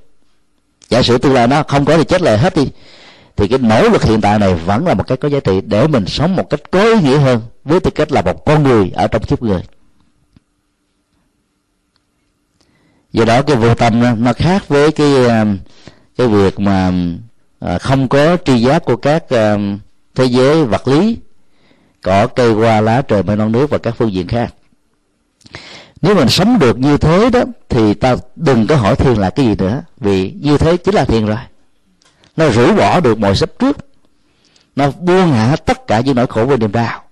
[0.88, 2.68] Giả sử tương lai nó không có thì chết lời hết đi
[3.36, 5.86] thì cái nỗ lực hiện tại này vẫn là một cái có giá trị để
[5.86, 8.90] mình sống một cách có ý nghĩa hơn với tư cách là một con người
[8.94, 9.62] ở trong kiếp người.
[13.12, 15.58] Do đó cái vô tâm nó, khác với cái um,
[16.16, 17.18] cái việc mà um,
[17.60, 19.78] à, không có tri giác của các um,
[20.14, 21.18] thế giới vật lý
[22.02, 24.54] cỏ cây hoa lá trời mây non nước và các phương diện khác
[26.02, 29.46] nếu mình sống được như thế đó, thì ta đừng có hỏi thiền là cái
[29.46, 29.82] gì nữa.
[30.00, 31.38] Vì như thế chính là thiền rồi.
[32.36, 33.76] Nó rũ bỏ được mọi sắp trước.
[34.76, 37.02] Nó buông hạ tất cả những nỗi khổ và niềm đau.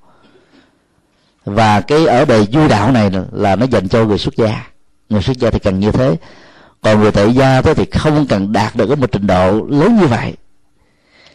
[1.44, 4.66] Và cái ở đời du đạo này là nó dành cho người xuất gia.
[5.08, 6.16] Người xuất gia thì cần như thế.
[6.82, 10.34] Còn người tại gia thì không cần đạt được một trình độ lớn như vậy.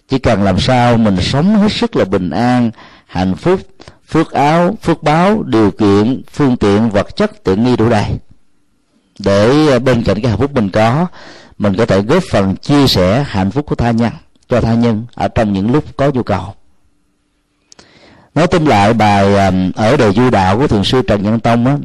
[0.07, 2.71] Chỉ cần làm sao mình sống hết sức là bình an,
[3.05, 3.59] hạnh phúc
[4.07, 8.05] phước áo phước báo điều kiện phương tiện vật chất tiện nghi đủ đầy.
[9.19, 11.07] Để ờ, bên cạnh cái hạnh phúc mình có
[11.57, 14.11] mình có thể góp phần chia sẻ hạnh phúc của tha nhân
[14.49, 16.53] cho tha nhân ở trong những lúc có nhu cầu.
[18.35, 19.33] Nói tóm lại bài
[19.75, 21.77] ở đời du đạo của thượng sư trần nhân tông á,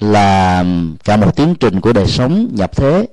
[0.00, 0.64] là
[1.04, 3.08] cả một tiến trình của đời sống nhập thế.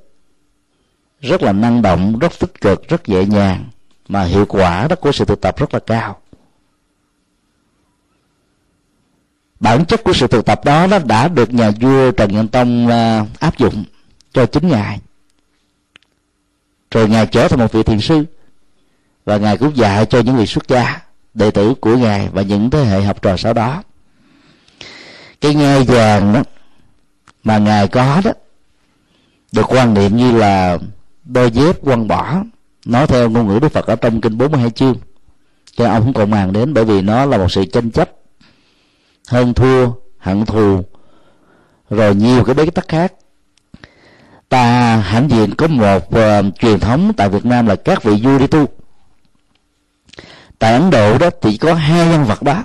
[1.22, 3.70] Rất là năng động rất tích cực rất nhẹ nhàng
[4.08, 6.18] mà hiệu quả đó của sự thực tập rất là cao.
[9.64, 12.88] Bản chất của sự thực tập đó, nó đã được nhà vua trần nhân tông
[12.88, 13.84] à, áp dụng
[14.34, 15.00] cho chính ngài.
[16.92, 18.26] Rồi ngài trở thành một vị thiền sư,
[19.26, 21.02] và ngài cũng dạy cho những vị xuất gia,
[21.34, 23.84] đệ tử của ngài và những thế hệ học trò sau đó.
[25.42, 26.44] Cái ngai vàng đó
[27.44, 28.32] mà ngài có đó,
[29.52, 30.78] được quan niệm như là
[31.24, 32.44] đôi dép quăng bỏ.
[32.86, 34.96] Nói theo ngôn ngữ đức phật ở trong kinh 42 chương,
[35.76, 38.10] cho ông không còn màng đến bởi vì nó là một sự tranh chấp
[39.28, 40.84] hơn thua hận thù.
[41.90, 43.14] Rồi nhiều cái bế tắc khác.
[44.50, 48.40] Ta hãnh diện có một uh, truyền thống tại Việt Nam là các vị vua
[48.40, 48.66] đi tu.
[50.60, 52.64] Tại Ấn Độ đó thì có hai nhân vật đó.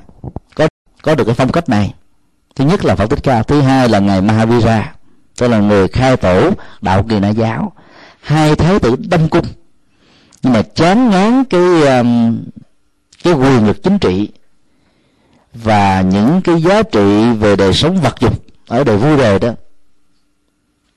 [0.55, 0.68] Có
[1.02, 1.94] có được cái phong cách này.
[2.56, 4.94] Thứ nhất là Phật Thích Ca thứ hai là ngài Mahavira
[5.39, 7.72] tức là người khai tổ đạo kỳ na giáo.
[8.20, 9.44] Hai thái tử đâm cung.
[10.43, 12.40] Nhưng mà chán ngán cái um,
[13.24, 14.28] cái quyền lực chính trị
[15.62, 19.52] và những cái giá trị về đời sống vật dục ở đời vui đời đó.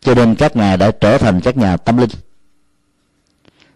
[0.01, 2.09] Cho nên các ngài đã trở thành các nhà tâm linh,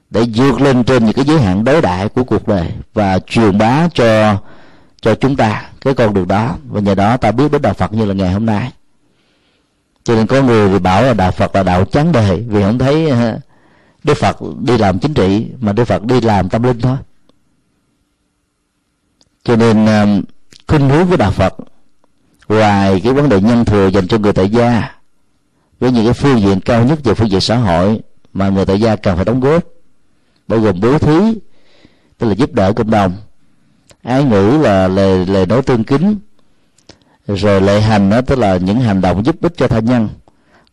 [0.09, 3.57] để vượt lên trên những cái giới hạn đối đại của cuộc đời và truyền
[3.57, 4.37] bá cho
[5.01, 6.55] cho chúng ta cái con đường đó.
[6.67, 8.71] Và nhờ đó ta biết đến đạo Phật như là ngày hôm nay.
[10.03, 12.79] Cho nên có người thì bảo là đạo Phật là đạo chán đời, vì không
[12.79, 13.39] thấy ờ,
[14.03, 16.97] Đức Phật đi làm chính trị mà Đức Phật đi làm tâm linh thôi.
[19.43, 20.05] Cho nên ờ,
[20.67, 21.55] khuynh hướng của đạo Phật.
[22.49, 24.91] Ngoài cái vấn đề nhân thừa dành cho người tại gia.
[25.79, 28.01] Với những cái phương diện cao nhất về phương diện xã hội
[28.33, 29.63] mà người tại gia cần phải đóng góp.
[30.47, 31.39] Bao gồm bố thí,
[32.17, 33.13] tức là giúp đỡ cộng đồng.
[34.03, 36.19] Ái ngữ là lời lời nói tương kính.
[37.27, 40.09] Rồi lệ hành đó, tức là những hành động giúp ích cho tha nhân.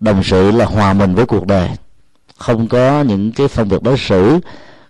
[0.00, 1.68] Đồng sự là hòa mình với cuộc đời.
[2.38, 4.38] Không có những cái phân biệt đối xử,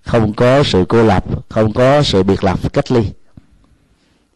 [0.03, 3.03] không có sự cô lập, không có sự biệt lập cách ly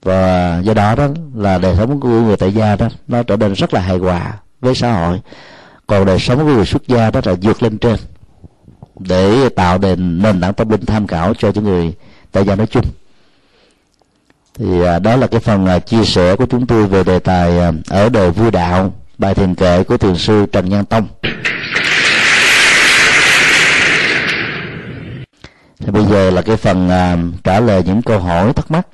[0.06, 3.52] và do đó đó là đời sống của người tại gia đó, nó trở nên
[3.52, 5.20] rất là hài hòa với xã hội.
[5.86, 7.96] Còn đời sống của người xuất gia đó là vượt lên trên
[8.98, 11.92] để tạo nền nền tảng tâm linh tham khảo cho những người
[12.32, 12.84] tại gia nói chung.
[14.58, 17.58] Thì à, đó là cái phần à, chia sẻ của chúng tôi về đề tài
[17.58, 21.06] à, ở đời vui đạo, bài thiền kệ của thiền sư trần nhân tông.
[25.80, 26.90] Thì bây giờ là cái phần
[27.44, 28.86] trả lời những câu hỏi thắc mắc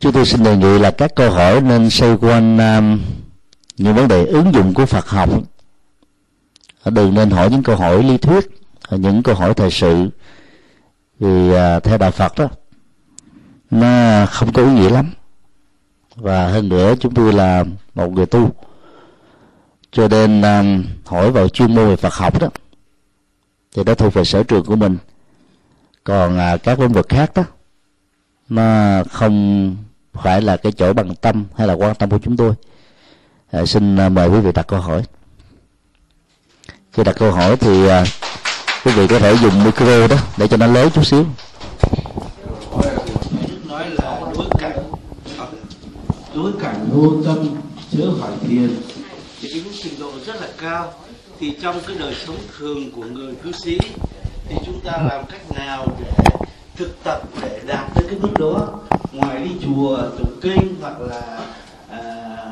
[0.00, 3.00] chúng tôi xin đề nghị là các câu hỏi nên xoay quanh um,
[3.76, 5.28] những vấn đề ứng dụng của Phật học.
[6.84, 8.46] Đừng nên hỏi những câu hỏi lý thuyết
[8.90, 10.10] những câu hỏi thời sự.
[11.18, 12.48] Vì uh, theo đạo Phật đó
[13.70, 15.10] nó không có ý nghĩa lắm.
[16.14, 17.64] Và hơn nữa chúng tôi là
[17.94, 18.50] một người tu.
[19.92, 22.48] Cho nên um, hỏi vào chuyên môn về Phật học đó
[23.76, 24.96] thì đó thuộc về sở trường của mình.
[26.04, 27.44] Còn uh, các lĩnh vực khác đó
[28.48, 29.76] nó không
[30.22, 32.54] phải là cái chỗ bằng tâm hay là quan tâm của chúng tôi.
[33.50, 35.02] À, xin à, mời quý vị đặt câu hỏi.
[36.92, 38.04] Khi đặt câu hỏi thì à,
[38.84, 41.26] quý vị có thể dùng micro đó để cho nó lớn chút xíu.
[43.64, 44.82] Nói là đối cảnh
[46.34, 47.56] đối cảnh vô tâm
[47.92, 48.76] chớ hỏi thiền.
[49.40, 50.92] Thì cái trình độ rất là cao.
[51.40, 53.78] Thì trong cái đời sống thường của người cư sĩ
[54.48, 56.10] thì chúng ta làm cách nào để
[56.76, 58.80] thực tập để đạt tới cái mức đó.
[59.12, 61.40] Ngoài đi chùa tụng kinh hoặc là
[61.90, 62.00] à,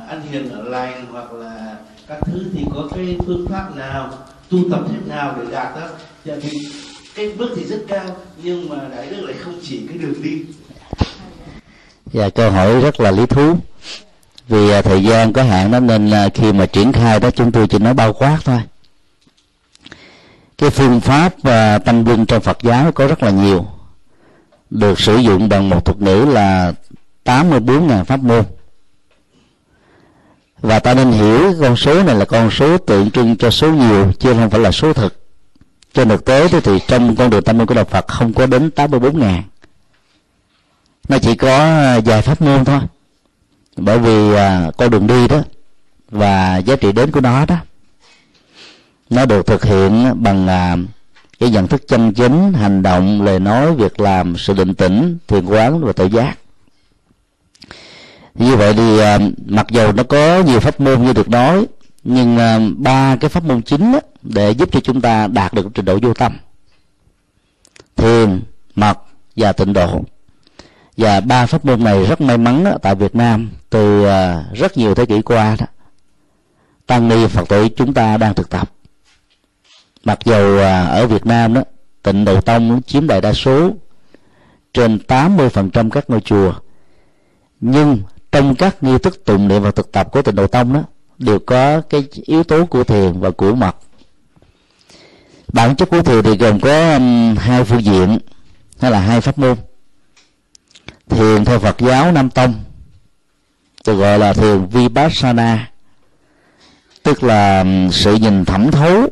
[0.08, 1.76] ăn hiền ở lành hoặc là
[2.08, 4.12] các thứ thì có cái phương pháp nào
[4.50, 5.88] tu tập thế nào để đạt đó.
[6.24, 6.50] Dạ thì
[7.14, 10.42] cái bước thì rất cao nhưng mà đại đức lại không chỉ cái đường đi.
[12.12, 13.56] Dạ câu hỏi rất là lý thú.
[14.48, 17.52] Vì à, thời gian có hạn đó nên à, khi mà triển khai đó chúng
[17.52, 18.60] tôi chỉ nói bao quát thôi.
[20.58, 23.66] Cái phương pháp và tâm linh trong Phật giáo có rất là nhiều
[24.74, 26.72] được sử dụng bằng một thuật ngữ là
[27.24, 28.44] 84.000 pháp môn.
[30.60, 34.12] Và ta nên hiểu con số này là con số tượng trưng cho số nhiều
[34.18, 35.26] chứ không phải là số thực.
[35.94, 38.70] Trên thực tế thì trong con đường tâm linh của đạo Phật không có đến
[38.70, 39.42] 84 ngàn.
[41.08, 41.48] Nó chỉ có
[42.04, 42.80] vài pháp môn thôi.
[43.76, 45.42] Bởi vì à, con đường đi đó
[46.10, 47.56] và giá trị đến của nó đó
[49.10, 50.76] nó được thực hiện bằng à,
[51.38, 55.46] cái nhận thức chân chính hành động lời nói việc làm sự định tĩnh thiền
[55.46, 56.38] quán và tự giác.
[58.34, 61.66] Như vậy thì à, mặc dù nó có nhiều pháp môn như được nói
[62.04, 65.66] nhưng à, ba cái pháp môn chính đó, để giúp cho chúng ta đạt được
[65.74, 66.38] trình độ vô tâm.
[67.96, 68.42] Thiền
[68.74, 68.98] mật
[69.36, 70.04] và tịnh độ.
[70.96, 74.76] Và ba pháp môn này rất may mắn đó, tại Việt Nam từ à, rất
[74.76, 75.66] nhiều thế kỷ qua đó.
[76.86, 78.70] Tăng ni Phật tử chúng ta đang thực tập
[80.04, 81.62] mặc dù à, ở Việt Nam đó,
[82.02, 83.70] tịnh độ tông chiếm đại đa số,
[84.72, 86.52] trên 80% các ngôi chùa.
[87.60, 87.98] Nhưng
[88.32, 90.82] trong các nghi thức tụng niệm và thực tập của tịnh độ tông đó,
[91.18, 93.76] đều có cái yếu tố của thiền và của mật.
[95.52, 96.98] Bản chất của thiền thì gồm có
[97.38, 98.18] hai phương diện
[98.80, 99.56] hay là hai pháp môn.
[101.08, 102.54] Thiền theo Phật giáo Nam Tông,
[103.86, 105.70] được gọi là thiền Vipassana,
[107.02, 109.08] tức là sự nhìn thẩm thấu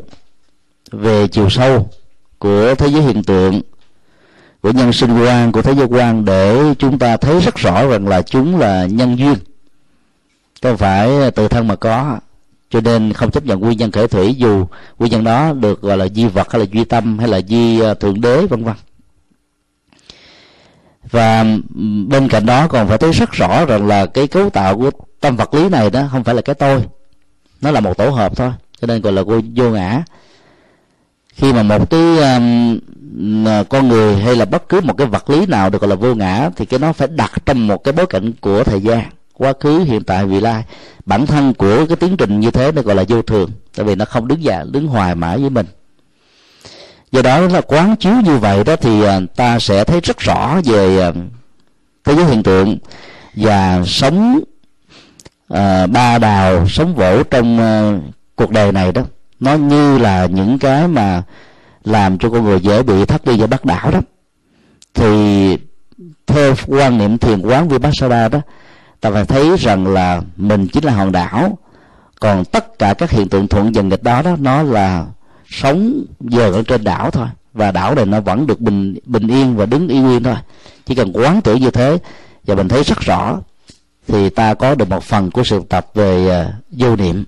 [0.93, 1.89] về chiều sâu
[2.39, 3.61] của thế giới hiện tượng,
[4.63, 8.09] của nhân sinh quan, của thế giới quan để chúng ta thấy rất rõ rằng
[8.09, 9.35] là chúng là nhân duyên.
[10.63, 12.19] Không phải tự thân mà có,
[12.71, 14.67] cho nên không chấp nhận nguyên nhân khởi thủy, dù
[14.99, 17.81] nguyên nhân đó được gọi là di vật hay là duy tâm hay là di
[17.81, 18.75] à, thượng đế, vân vân.
[21.11, 21.45] Và
[22.09, 24.91] bên cạnh đó còn phải thấy rất rõ rằng là cái cấu tạo của
[25.21, 26.85] tâm vật lý này đó không phải là cái tôi.
[27.61, 28.51] Nó là một tổ hợp thôi,
[28.81, 29.23] cho nên gọi là
[29.55, 30.03] vô ngã
[31.33, 32.79] khi mà một cái um,
[33.69, 36.15] con người hay là bất cứ một cái vật lý nào được gọi là vô
[36.15, 39.03] ngã thì cái nó phải đặt trong một cái bối cảnh của thời gian
[39.35, 40.65] quá khứ hiện tại vị lai.
[41.07, 43.95] Bản thân của cái tiến trình như thế nó gọi là vô thường tại vì
[43.95, 45.67] nó không đứng già đứng hoài mãi với mình.
[47.13, 50.61] Do đó là quán chiếu như vậy đó thì à, ta sẽ thấy rất rõ
[50.65, 51.13] về à,
[52.05, 52.79] thế giới hiện tượng
[53.35, 54.41] và sống
[55.53, 59.03] uh, ba đào sống vỗ trong uh, cuộc đời này đó
[59.43, 61.23] nó như là những cái mà
[61.85, 64.01] làm cho con người dễ bị thất đi và bắt đảo đó.
[64.95, 65.59] Thì
[66.27, 68.41] theo quan niệm thiền quán vipassana đó
[69.01, 71.59] ta phải thấy rằng là mình chính là hòn đảo.
[72.21, 75.07] Còn tất cả các hiện tượng thuận dần nghịch đó đó nó là
[75.49, 77.27] sống giờ ở trên đảo thôi.
[77.55, 80.37] Và đảo này nó vẫn được bình bình yên và đứng yên nguyên thôi.
[80.87, 81.99] Chỉ cần quán tưởng như thế
[82.45, 83.39] và mình thấy rất rõ
[84.09, 87.25] thì ta có được một phần của sự tập về uh, vô niệm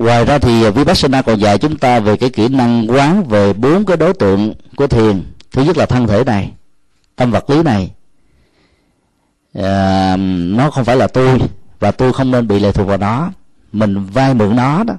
[0.00, 3.84] ngoài ra thì vipassana còn dạy chúng ta về cái kỹ năng quán về bốn
[3.84, 5.22] cái đối tượng của thiền.
[5.52, 6.52] Thứ nhất là thân thể này
[7.16, 7.90] tâm vật lý này.
[9.54, 10.16] À,
[10.56, 11.38] nó không phải là tôi
[11.80, 13.30] và tôi không nên bị lệ thuộc vào nó.
[13.72, 14.94] Mình vay mượn nó đó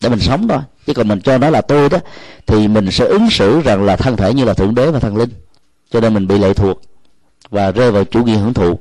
[0.00, 0.60] để mình sống thôi.
[0.86, 1.98] Chứ còn mình cho nó là tôi đó
[2.46, 5.16] thì mình sẽ ứng xử rằng là thân thể như là thượng đế và thần
[5.16, 5.30] linh.
[5.90, 6.82] Cho nên mình bị lệ thuộc
[7.50, 8.78] và rơi vào chủ nghĩa hưởng thụ.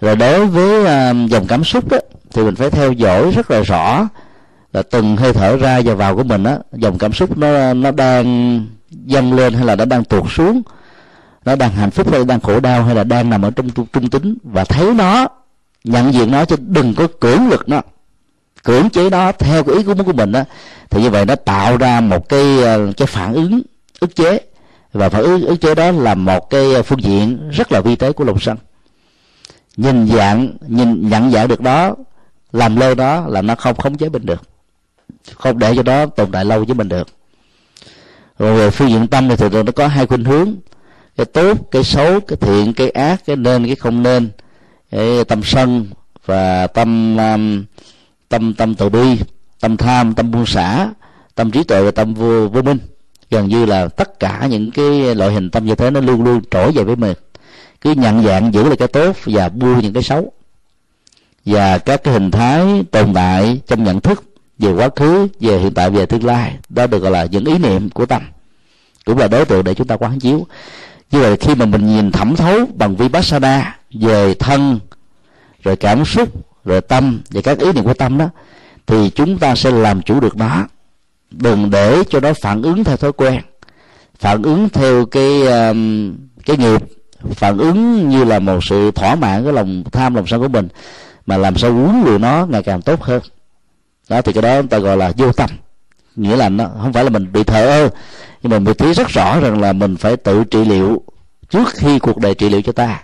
[0.00, 1.98] Rồi đối với uh, dòng cảm xúc đó
[2.34, 4.08] thì mình phải theo dõi rất là rõ
[4.72, 7.90] là từng hơi thở ra và vào của mình á dòng cảm xúc nó nó
[7.90, 10.62] đang dâng lên hay là nó đang tuột xuống?
[11.44, 13.86] Nó đang hạnh phúc hay đang khổ đau hay là đang nằm ở trong trung,
[13.92, 14.36] trung tính?
[14.42, 15.28] Và thấy nó
[15.84, 17.82] nhận diện nó chứ đừng có cưỡng lực nó.
[18.64, 20.44] Cưỡng chế nó theo cái ý của muốn của mình á,
[20.90, 23.62] thì như vậy nó tạo ra một cái ờ, cái phản ứng
[24.00, 24.40] ức chế.
[24.92, 28.12] Và phản ứng ức chế đó là một cái phương diện rất là vi tế
[28.12, 28.56] của lòng sân
[29.76, 31.94] nhìn dạng nhìn nhận dạng được đó
[32.52, 34.42] làm lơ đó là nó không khống chế mình được
[35.34, 37.08] không để cho đó tồn tại lâu với mình được.
[38.38, 40.54] Rồi về phương diện tâm thì thường nó có hai khuynh hướng.
[41.16, 44.30] Cái tốt cái xấu cái thiện cái ác cái nên cái không nên.
[44.90, 45.86] Cái tâm sân
[46.26, 47.64] và tâm um,
[48.28, 49.18] tâm tâm từ bi
[49.60, 50.90] tâm tham tâm buông xả
[51.34, 52.78] tâm trí tuệ và tâm vô, vô minh.
[53.30, 56.40] Gần như là tất cả những cái loại hình tâm như thế nó luôn luôn
[56.50, 57.14] trỗi về với mình.
[57.80, 60.32] Cứ nhận dạng giữ lại cái tốt và buông những cái xấu.
[61.44, 64.24] Và các cái hình thái tồn tại trong nhận thức
[64.62, 66.56] về quá khứ, về hiện tại, về tương lai.
[66.68, 68.22] Đó được gọi là những ý niệm của tâm.
[69.04, 70.46] Cũng là đối tượng để chúng ta quán chiếu.
[71.10, 74.80] Như vậy khi mà mình nhìn thẩm thấu bằng vipassana về thân,
[75.62, 76.28] rồi cảm xúc,
[76.64, 78.28] rồi tâm và các ý niệm của tâm đó,
[78.86, 80.66] thì chúng ta sẽ làm chủ được nó.
[81.30, 83.40] Đừng để cho nó phản ứng theo thói quen.
[84.18, 86.14] Phản ứng theo cái um,
[86.46, 86.82] cái nghiệp.
[87.30, 90.68] Phản ứng như là một sự thỏa mãn cái lòng tham, lòng sân của mình,
[91.26, 93.22] mà làm sao huấn luyện nó ngày càng tốt hơn
[94.08, 95.50] đó, thì cái đó ta gọi là vô tâm.
[96.16, 97.88] Nghĩa là nó không phải là mình bị thở ơ
[98.42, 101.02] nhưng mà mình thấy rất rõ rằng là mình phải tự trị liệu
[101.50, 103.02] trước khi cuộc đời trị liệu cho ta.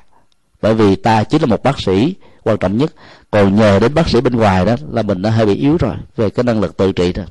[0.63, 2.93] Bởi vì ta chính là một bác sĩ quan trọng nhất.
[3.31, 5.95] Còn nhờ đến bác sĩ bên ngoài đó là mình đã hơi bị yếu rồi,
[6.17, 7.23] về cái năng lực tự trị đó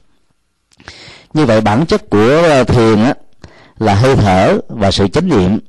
[1.33, 3.13] như vậy bản chất của ờ, thiền á
[3.79, 5.59] là hơi thở và sự chánh niệm.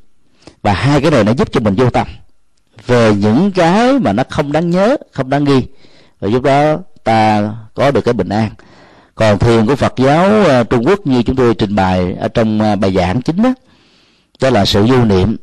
[0.62, 2.06] Và hai cái này nó giúp cho mình vô tâm.
[2.86, 5.62] Về những cái mà nó không đáng nhớ, không đáng ghi
[6.20, 6.78] và lúc đó
[7.08, 8.50] ta có được cái bình an.
[9.14, 12.60] Còn thiền của Phật giáo ờ, Trung Quốc như chúng tôi trình bày ở trong
[12.60, 13.54] ờ, bài giảng chính đó
[14.40, 15.36] đó là sự du niệm,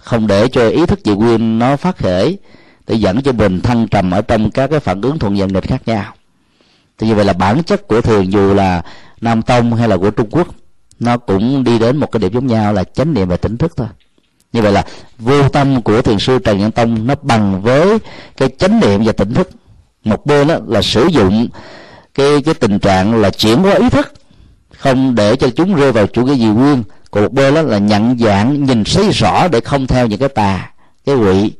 [0.00, 2.38] không để cho ý thức dị nguyên nó phát khởi,
[2.86, 5.68] để dẫn cho mình thăng trầm ở trong các cái phản ứng thuận dần nghịch
[5.68, 6.14] khác nhau.
[6.98, 8.82] Thì như vậy là bản chất của thiền dù là
[9.20, 10.48] nam tông hay là của trung quốc,
[11.00, 13.72] nó cũng đi đến một cái điểm giống nhau là chánh niệm và tỉnh thức
[13.76, 13.88] thôi.
[14.52, 14.84] Như vậy là
[15.18, 17.98] vô tâm của thiền sư trần nhân tông nó bằng với
[18.36, 19.50] cái chánh niệm và tỉnh thức
[20.04, 21.48] một bên đó là sử dụng
[22.14, 24.12] cái cái tình trạng là chuyển hóa ý thức,
[24.78, 26.82] không để cho chúng rơi vào chủ nghĩa dị nguyên.
[27.10, 30.28] Còn một bên đó là nhận dạng, nhìn thấy rõ để không theo những cái
[30.28, 30.70] tà,
[31.06, 31.52] cái quỷ,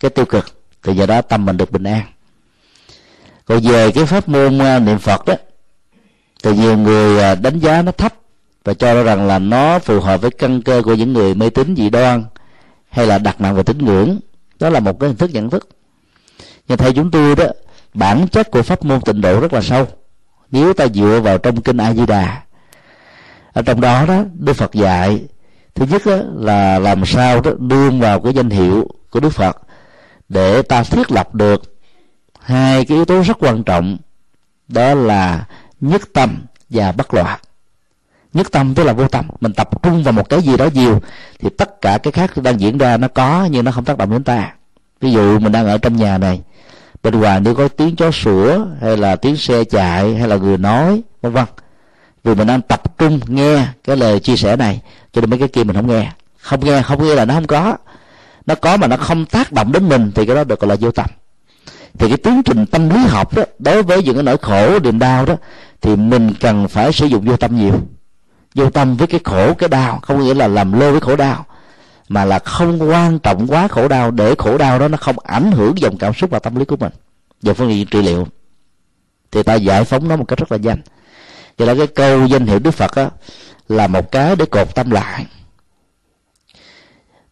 [0.00, 0.46] cái tiêu cực.
[0.82, 2.02] Thì do đó tâm mình được bình an.
[3.44, 5.34] Còn về cái pháp môn à, niệm phật đó
[6.42, 8.14] thì nhiều người à, đánh giá nó thấp
[8.64, 11.74] và cho rằng là nó phù hợp với căn cơ của những người mê tín
[11.76, 12.24] dị đoan
[12.90, 14.18] hay là đặt nặng về tín ngưỡng.
[14.60, 15.68] Đó là một cái hình thức nhận thức.
[16.68, 17.44] Nhưng theo chúng tôi đó
[17.94, 19.86] bản chất của pháp môn tịnh độ rất là sâu.
[20.50, 22.42] Nếu ta dựa vào trong kinh a di đà
[23.52, 25.24] ở trong đó đó đức phật dạy
[25.74, 29.56] thứ nhất đó, là làm sao đó đưa vào cái danh hiệu của đức phật
[30.28, 31.62] để ta thiết lập được
[32.42, 33.98] hai cái yếu tố rất quan trọng
[34.68, 35.44] đó là
[35.80, 37.40] nhất tâm và bất loạn.
[38.32, 41.00] Nhất tâm tức là vô tâm mình tập trung vào một cái gì đó nhiều
[41.38, 44.10] thì tất cả cái khác đang diễn ra nó có nhưng nó không tác động
[44.10, 44.54] đến ta.
[45.00, 46.40] Ví dụ mình đang ở trong nhà này
[47.02, 50.58] bên ngoài nếu có tiếng chó sủa, hay là tiếng xe chạy, hay là người
[50.58, 51.44] nói, vân vân.
[52.24, 54.80] Vì mình đang tập trung nghe cái lời chia sẻ này,
[55.12, 56.12] cho nên mấy cái kia mình không nghe.
[56.38, 57.76] Không nghe không nghe là nó không có.
[58.46, 60.76] Nó có mà nó không tác động đến mình, thì cái đó được gọi là
[60.80, 61.06] vô tâm.
[61.98, 64.98] Thì cái tiến trình tâm lý học đó, đối với những cái nỗi khổ, niềm
[64.98, 65.34] đau đó,
[65.80, 67.74] thì mình cần phải sử dụng vô tâm nhiều.
[68.54, 71.46] Vô tâm với cái khổ, cái đau, không nghĩa là làm lơ với khổ đau
[72.08, 75.52] mà là không quan trọng quá khổ đau để khổ đau đó nó không ảnh
[75.52, 76.92] hưởng dòng cảm xúc và tâm lý của mình.
[77.42, 78.26] Về phương diện trị liệu
[79.30, 80.82] thì ta giải phóng nó một cách rất là nhanh.
[81.58, 83.10] Vậy là cái câu danh hiệu đức phật á,
[83.68, 85.26] là một cái để cột tâm lại.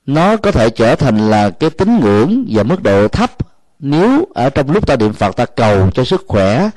[0.07, 3.31] Nó có thể trở thành là cái tín ngưỡng và mức độ thấp
[3.79, 6.71] nếu ở trong lúc ta niệm phật ta cầu cho sức khỏe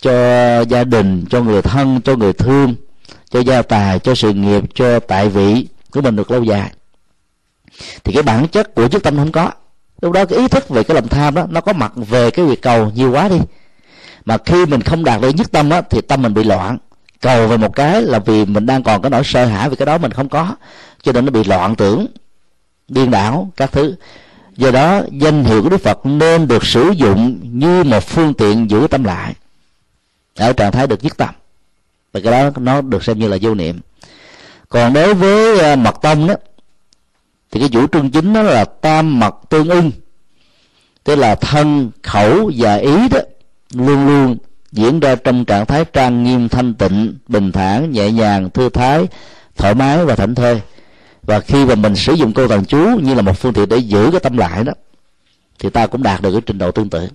[0.00, 0.12] cho
[0.60, 2.74] gia đình cho người thân cho người thương
[3.30, 6.70] cho gia tài cho sự nghiệp cho tại vị của mình được lâu dài
[8.04, 9.50] thì cái bản chất của chức tâm không có.
[10.02, 12.44] Lúc đó cái ý thức về cái lòng tham đó, nó có mặt về cái
[12.44, 13.38] việc cầu nhiều quá đi.
[14.24, 16.78] Mà khi mình không đạt được nhất tâm á thì tâm mình bị loạn.
[17.20, 19.86] Cầu về một cái là vì mình đang còn có nỗi sợ hãi vì cái
[19.86, 20.56] đó mình không có.
[21.02, 22.06] Cho nên nó bị loạn tưởng,
[22.88, 23.94] điên đảo, các thứ.
[24.56, 28.70] Do đó, danh hiệu của đức phật nên được sử dụng như một phương tiện
[28.70, 29.34] giữ tâm lại.
[30.36, 31.34] Ở trạng thái được nhất tâm.
[32.12, 33.80] Và cái đó nó được xem như là vô niệm.
[34.68, 36.34] Còn đối với à, mật tông đó
[37.50, 39.90] thì cái chủ trương chính đó là tam mật tương ưng.
[41.04, 43.20] Tức là thân, khẩu và ý đó
[43.74, 44.36] luôn luôn
[44.72, 49.06] diễn ra trong trạng thái trang nghiêm, thanh tịnh, bình thản, nhẹ nhàng, thư thái,
[49.56, 50.60] thoải mái và thảnh thơi.
[51.22, 53.76] Và khi mà mình sử dụng câu thần chú như là một phương tiện để
[53.76, 54.72] giữ cái tâm lại đó,
[55.58, 57.08] thì ta cũng đạt được cái trình độ tương tự.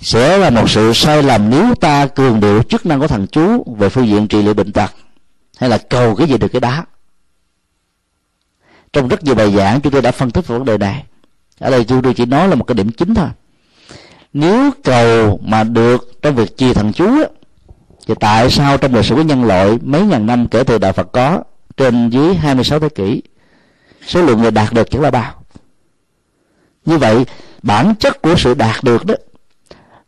[0.00, 3.76] Sẽ là một sự sai lầm nếu ta cường điệu chức năng của thần chú
[3.78, 4.90] về phương diện trị liệu bệnh tật
[5.58, 6.84] hay là cầu cái gì được cái đá
[8.96, 11.04] trong rất nhiều bài giảng chúng tôi đã phân tích về vấn đề này.
[11.58, 13.28] Ở đây chúng tôi chỉ nói là một cái điểm chính thôi.
[14.32, 17.28] Nếu cầu mà được trong việc chia thần chú á,
[18.06, 20.92] thì tại sao trong lịch sử của nhân loại mấy ngàn năm kể từ đạo
[20.92, 21.42] Phật có
[21.76, 23.22] trên dưới 26 thế kỷ
[24.06, 25.34] số lượng người đạt được chẳng là bao?
[26.84, 27.24] Như vậy
[27.62, 29.14] bản chất của sự đạt được đó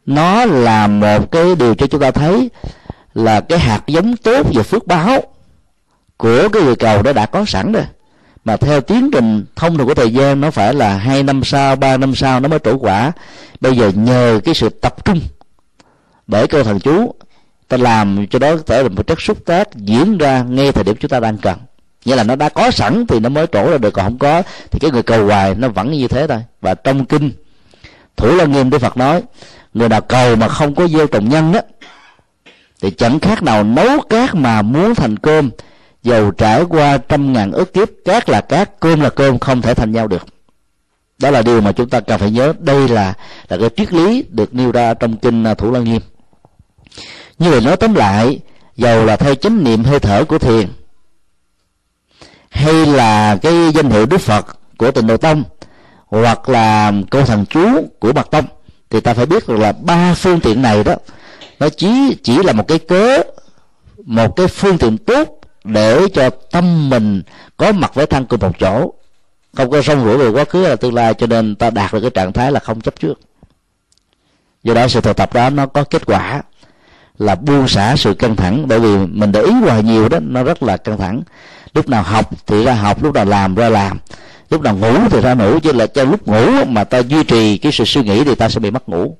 [0.06, 2.50] nó là một cái điều cho chúng ta thấy
[3.14, 5.22] là cái hạt giống tốt về phước báo
[6.16, 7.84] của cái người cầu đó đã có sẵn rồi
[8.48, 11.76] mà theo tiến trình thông thường của thời gian, nó phải là hai năm sau,
[11.76, 13.12] ba năm sau nó mới trổ quả.
[13.60, 15.20] Bây giờ nhờ cái sự tập trung
[16.26, 17.14] để cơ thần chú,
[17.68, 20.84] ta làm cho đó có thể là một chất xúc tác diễn ra ngay thời
[20.84, 21.58] điểm chúng ta đang cần.
[22.04, 24.42] Nghĩa là nó đã có sẵn thì nó mới trổ ra được, còn không có
[24.70, 26.44] thì cái người cầu hoài nó vẫn như thế thôi.
[26.60, 27.32] Và trong kinh,
[28.16, 29.22] thủ la nghiêm đức phật nói,
[29.74, 31.60] người nào cầu mà không có gieo trồng nhân á,
[32.82, 35.50] thì chẳng khác nào nấu cát mà muốn thành cơm
[36.02, 39.74] dầu trải qua trăm ngàn ức kiếp, cát là cát, cơm là cơm, không thể
[39.74, 40.26] thành nhau được.
[41.18, 42.52] Đó là điều mà chúng ta cần phải nhớ.
[42.58, 43.14] Đây là
[43.48, 46.00] là cái triết lý được nêu ra trong kinh thủ lăng nghiêm.
[47.38, 48.40] Như vậy nói tóm lại,
[48.76, 50.68] dầu là theo chánh niệm hơi thở của thiền,
[52.50, 55.44] hay là cái danh hiệu đức phật của tịnh độ tông,
[56.06, 58.44] hoặc là câu thần chú của bậc tông,
[58.90, 60.94] thì ta phải biết được là ba phương tiện này đó,
[61.60, 63.22] nó chỉ chỉ là một cái cớ,
[64.04, 67.22] một cái phương tiện tốt để cho tâm mình
[67.56, 68.92] có mặt với thân cùng một chỗ.
[69.56, 72.00] Không có rong ruổi về quá khứ là tương lai, cho nên ta đạt được
[72.00, 73.20] cái trạng thái là không chấp trước.
[74.62, 76.42] Do đó sự thực tập đó nó có kết quả
[77.18, 80.42] là buông xả sự căng thẳng, bởi vì mình để ý hoài nhiều đó, nó
[80.42, 81.22] rất là căng thẳng.
[81.74, 83.98] Lúc nào học thì ra học, lúc nào làm ra làm.
[84.50, 87.58] Lúc nào ngủ thì ra ngủ, chứ là cho lúc ngủ mà ta duy trì
[87.58, 89.16] cái sự suy nghĩ thì ta sẽ bị mất ngủ.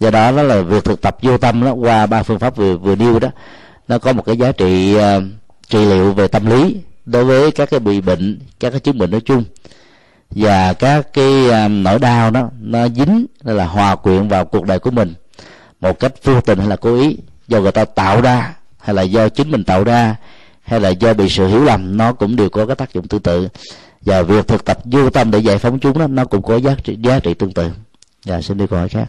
[0.00, 2.76] Do đó đó là việc thực tập vô tâm đó, qua ba phương pháp vừa
[2.76, 3.28] vừa nêu đó
[3.88, 5.22] nó có một cái giá trị uh,
[5.68, 9.10] trị liệu về tâm lý đối với các cái bị bệnh các cái chứng bệnh
[9.10, 9.44] nói chung.
[10.30, 14.78] Và các cái uh, nỗi đau đó nó dính là hòa quyện vào cuộc đời
[14.78, 15.14] của mình
[15.80, 17.16] một cách vô tình hay là cố ý.
[17.48, 20.16] Do người ta tạo ra hay là do chính mình tạo ra
[20.62, 23.22] hay là do bị sự hiểu lầm nó cũng đều có cái tác dụng tương
[23.22, 23.48] tự.
[24.00, 26.74] Và việc thực tập vô tâm để giải phóng chúng đó nó cũng có giá
[26.84, 27.70] trị giá trị tương tự.
[28.24, 29.06] Và xin đi câu hỏi khác.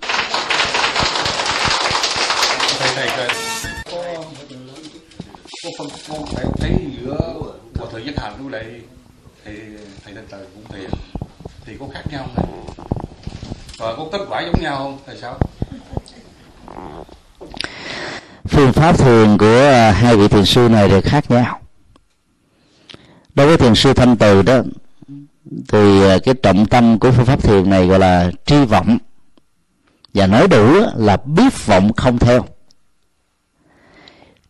[5.80, 7.18] Phân con phải thấy giữa
[7.80, 8.82] một thời gian hành với lại
[9.46, 9.56] thầy
[10.04, 10.90] thầy thanh trời cũng thiền
[11.66, 12.66] thì có khác nhau không
[13.78, 15.40] và có kết quả giống nhau không thầy sao
[18.44, 21.60] phương pháp thiền của à, hai vị thiền sư này thì khác nhau.
[23.36, 24.62] Đối với thiền sư thanh từ đó,
[25.68, 28.98] thì à, cái trọng tâm của phương pháp thiền này gọi là tri vọng.
[30.14, 32.46] Và nói đủ là biết vọng không theo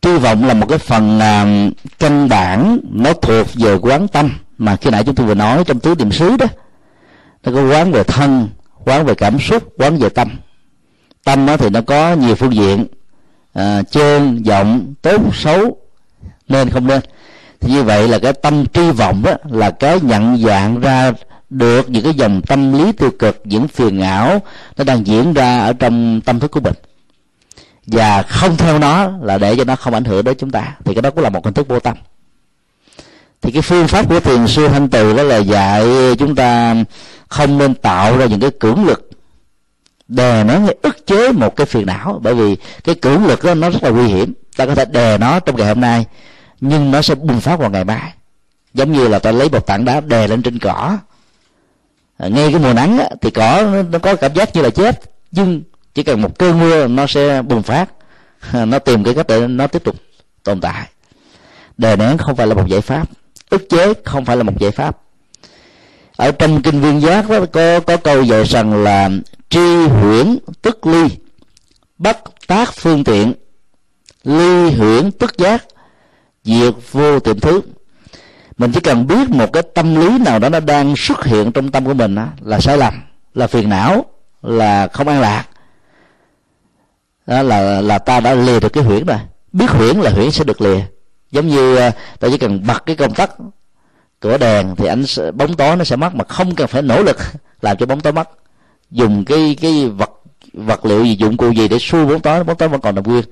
[0.09, 4.75] hy vọng là một cái phần uh, căn bản nó thuộc về quán tâm mà
[4.75, 6.45] khi nãy chúng tôi vừa nói trong tứ niệm xứ đó.
[7.43, 8.49] Nó có quán về thân
[8.85, 10.29] quán về cảm xúc quán về tâm.
[11.23, 12.85] Tâm đó thì nó có nhiều phương diện
[13.53, 15.77] à, trơn giọng tốt xấu
[16.47, 17.01] nên không nên.
[17.59, 21.11] Thì như vậy là cái tâm tri vọng đó là cái nhận dạng ra
[21.49, 24.41] được những cái dòng tâm lý tiêu cực những phiền não
[24.77, 26.73] nó đang diễn ra ở trong tâm thức của mình
[27.91, 30.75] và không theo nó là để cho nó không ảnh hưởng đến chúng ta.
[30.85, 31.97] Thì cái đó cũng là một hình thức vô tâm.
[33.41, 35.85] Thì cái phương pháp của thiền sư thanh từ đó là dạy
[36.19, 36.75] chúng ta
[37.27, 39.09] không nên tạo ra những cái cưỡng lực
[40.07, 42.19] đè nó hay ức chế một cái phiền não.
[42.23, 44.33] Bởi vì cái cưỡng lực đó nó rất là nguy hiểm.
[44.57, 46.05] Ta có thể đè nó trong ngày hôm nay
[46.61, 48.13] nhưng nó sẽ bùng phát vào ngày mai.
[48.73, 50.97] Giống như là ta lấy một tảng đá đè lên trên cỏ.
[52.17, 55.01] À, ngay cái mùa nắng á, thì cỏ nó có cảm giác như là chết.
[55.31, 55.61] Nhưng
[55.99, 57.89] chỉ cần một cơn mưa nó sẽ bùng phát
[58.53, 59.95] nó tìm cái cách để nó tiếp tục
[60.43, 60.87] tồn tại.
[61.77, 63.07] Đè nén không phải là một giải pháp
[63.49, 64.97] ức chế không phải là một giải pháp.
[66.15, 69.09] Ở trong kinh viên giác đó có có câu dạy rằng là
[69.49, 71.09] tri huyễn tức ly
[71.97, 72.17] bất
[72.47, 73.33] tác phương tiện
[74.23, 75.65] ly huyễn tức giác
[76.43, 77.61] diệt vô tiệm thứ.
[78.57, 81.71] Mình chỉ cần biết một cái tâm lý nào đó nó đang xuất hiện trong
[81.71, 82.93] tâm của mình đó, là sai lầm
[83.33, 84.05] là phiền não
[84.41, 85.45] là không an lạc
[87.29, 89.17] đó là là ta đã lìa được cái huyễn rồi.
[89.51, 90.79] Biết huyễn là huyễn sẽ được lìa.
[91.31, 93.31] Giống như ờ, ta chỉ cần bật cái công tắc
[94.19, 95.03] cửa đèn thì ánh
[95.33, 97.17] bóng tối nó sẽ mất mà không cần phải nỗ lực
[97.61, 98.29] làm cho bóng tối mất
[98.91, 100.11] dùng cái cái vật
[100.53, 103.03] vật liệu gì, dụng cụ gì để xua bóng tối bóng tối vẫn còn nằm
[103.03, 103.23] nguyên.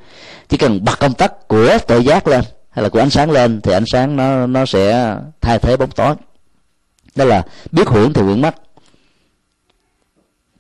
[0.50, 3.62] Chỉ cần bật công tắc của tự giác lên, hay là của ánh sáng lên,
[3.62, 6.16] thì ánh sáng nó nó sẽ thay thế bóng tối.
[7.16, 8.56] Đó là biết hưởng thì hưởng mất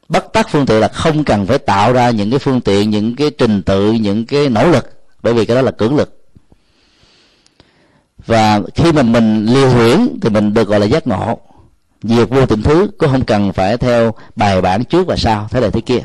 [0.09, 3.15] bất tắc phương tiện là không cần phải tạo ra những cái phương tiện, những
[3.15, 4.85] cái trình tự, những cái nỗ lực.
[5.23, 6.13] Bởi vì cái đó là cưỡng lực.
[8.25, 11.39] Và khi mà mình liều huyễn thì mình được gọi là giác ngộ.
[12.03, 15.59] Diệt vô tình thứ cũng không cần phải theo bài bản trước và sau, thế
[15.61, 16.03] này thế kia.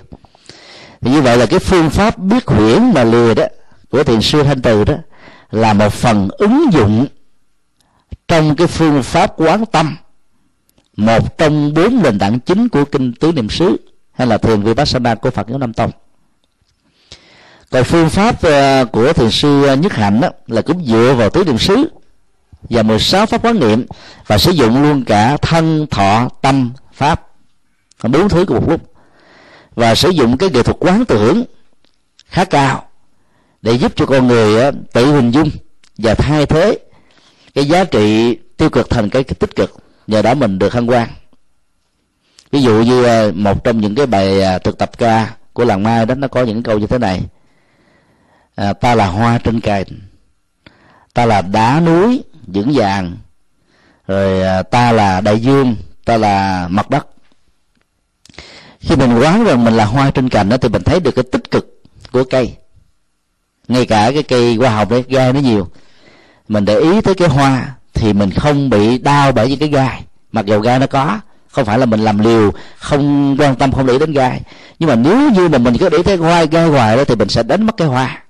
[1.01, 3.45] Thì như vậy là cái phương pháp biết huyễn mà lừa đó,
[3.91, 4.95] của thiền sư thanh từ đó,
[5.51, 7.07] là một phần ứng dụng
[8.29, 9.97] trong cái phương pháp quán tâm,
[10.97, 13.77] một trong bốn nền tảng chính của kinh tứ niệm xứ
[14.13, 15.91] hay là thiền vipassana của phật giáo nam tông.
[17.71, 21.31] Còn phương pháp ờ, của thiền sư ờ, nhất hạnh đó là cũng dựa vào
[21.31, 21.91] tứ niệm xứ
[22.71, 23.87] và 16 pháp quán niệm
[24.27, 27.27] và sử dụng luôn cả thân, thọ, tâm, pháp.
[28.03, 28.81] Bốn thứ cùng một lúc.
[29.75, 31.45] Và sử dụng cái nghệ thuật quán tưởng
[32.27, 32.85] khá cao
[33.63, 35.51] để giúp cho con người ờ, tự hình dung
[35.99, 36.79] và thay thế
[37.55, 39.77] cái giá trị tiêu cực thành cái tích cực
[40.07, 41.09] nhờ đó mình được hân hoan
[42.53, 45.83] ví dụ như à, một trong những cái bài à, thực tập ca của làng
[45.83, 47.23] mai đó nó có những câu như thế này.
[48.55, 49.87] À, ta là hoa trên cành
[51.15, 53.17] ta là đá núi vững vàng
[54.07, 57.07] rồi à, ta là đại dương ta là mặt đất.
[58.81, 61.25] Khi mình quán rằng mình là hoa trên cành đó thì mình thấy được cái
[61.33, 62.57] tích cực của cây.
[63.69, 65.69] Ngay cả cái cây hoa hồng đấy gai nó nhiều.
[66.49, 70.05] Mình để ý tới cái hoa thì mình không bị đau bởi những cái gai.
[70.33, 71.21] Mặc dù gai nó có
[71.53, 74.41] không phải là mình làm liều, không quan tâm, không để đến gai.
[74.79, 77.29] Nhưng mà nếu như mà mình cứ để cái hoa gai hoài đó thì mình
[77.29, 78.23] sẽ đánh mất cái hoa.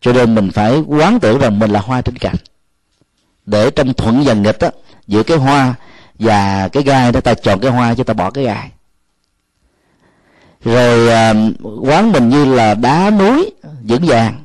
[0.00, 2.36] Cho nên mình phải quán tưởng rằng mình là hoa trên cành.
[3.46, 4.70] Để trong thuận dần nghịch á,
[5.06, 5.74] giữa cái hoa
[6.18, 8.70] và cái gai đó, ta chọn cái hoa chứ ta bỏ cái gai.
[10.64, 11.34] Rồi à,
[11.82, 13.50] quán mình như là đá núi,
[13.82, 14.42] vững vàng.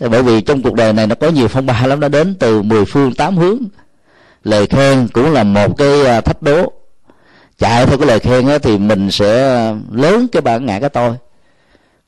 [0.00, 2.62] Bởi vì trong cuộc đời này nó có nhiều phong ba lắm, nó đến từ
[2.62, 3.58] mười phương tám hướng.
[4.44, 6.72] Lời khen cũng là một cái à, thách đố
[7.58, 9.58] chạy theo cái lời khen đó thì mình sẽ
[9.90, 11.16] lớn cái bản ngã cái tôi.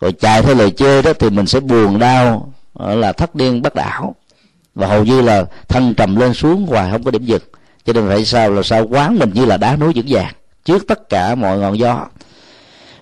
[0.00, 3.74] Rồi chạy theo lời chơi đó thì mình sẽ buồn đau là thất điên bất
[3.74, 4.14] đảo
[4.74, 7.42] và hầu như là thân trầm lên xuống hoài không có điểm dừng.
[7.84, 10.86] Cho nên phải sao là sao quán mình như là đá núi vững vàng, trước
[10.88, 12.06] tất cả mọi ngọn gió.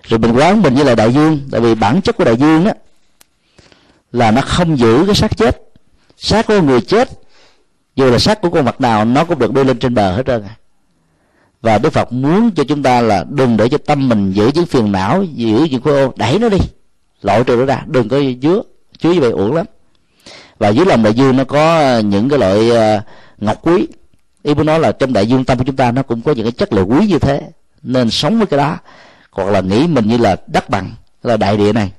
[0.03, 2.65] Rồi mình quán mình như là đại dương, tại vì bản chất của đại dương
[2.65, 2.73] á
[4.11, 5.61] là nó không giữ cái xác chết.
[6.17, 7.09] Xác của người chết,
[7.95, 10.23] dù là xác của con vật nào nó cũng được đưa lên trên bờ hết
[10.25, 10.55] trơn à
[11.61, 14.65] và đức phật muốn cho chúng ta là đừng để cho tâm mình giữ những
[14.65, 16.57] phiền não, giữ những khối ô đẩy nó đi.
[17.21, 17.83] Loại trừ nó ra.
[17.87, 18.61] Đừng có dứa
[18.99, 19.65] chứa như vậy uổng lắm.
[20.59, 23.01] Và dưới lòng đại dương nó có ờ, những cái loại ờ,
[23.37, 23.87] ngọc quý.
[24.43, 26.45] Ý muốn nói là trong đại dương tâm của chúng ta nó cũng có những
[26.45, 27.41] cái chất liệu quý như thế.
[27.83, 28.77] Nên sống với cái đó.
[29.31, 30.91] Hoặc là nghĩ mình như là đất bằng,
[31.23, 31.91] là đại địa này.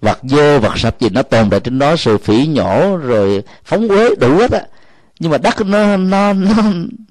[0.00, 3.88] Vật dơ vật sạch gì nó tồn tại trên đó, sự phỉ nhổ, rồi phóng
[3.88, 4.60] quế đủ hết á
[5.20, 6.54] nhưng mà đất nó nó nó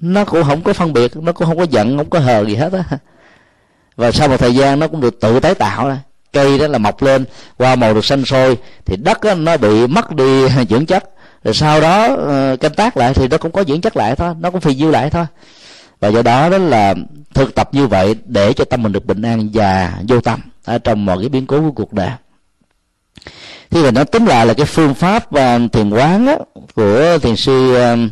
[0.00, 2.54] nó cũng không có phân biệt nó cũng không có giận không có hờ gì
[2.54, 2.84] hết á.
[3.96, 5.98] Và sau một thời gian nó cũng được tự tái tạo ra.
[6.32, 7.24] Cây đó là mọc lên
[7.56, 11.04] qua màu được xanh sôi thì đất đó, nó bị mất đi dưỡng chất.
[11.44, 14.34] Rồi sau đó ờ, canh tác lại thì nó cũng có dưỡng chất lại thôi
[14.40, 15.24] nó cũng phì nhiêu lại thôi.
[16.00, 16.94] Và do đó đó là
[17.34, 20.78] thực tập như vậy để cho tâm mình được bình an và vô tâm ở
[20.78, 22.10] trong mọi cái biến cố của cuộc đời.
[23.70, 26.36] Thì là nó tính lại là cái phương pháp và thiền quán á,
[26.74, 28.10] của thiền sư um, uh,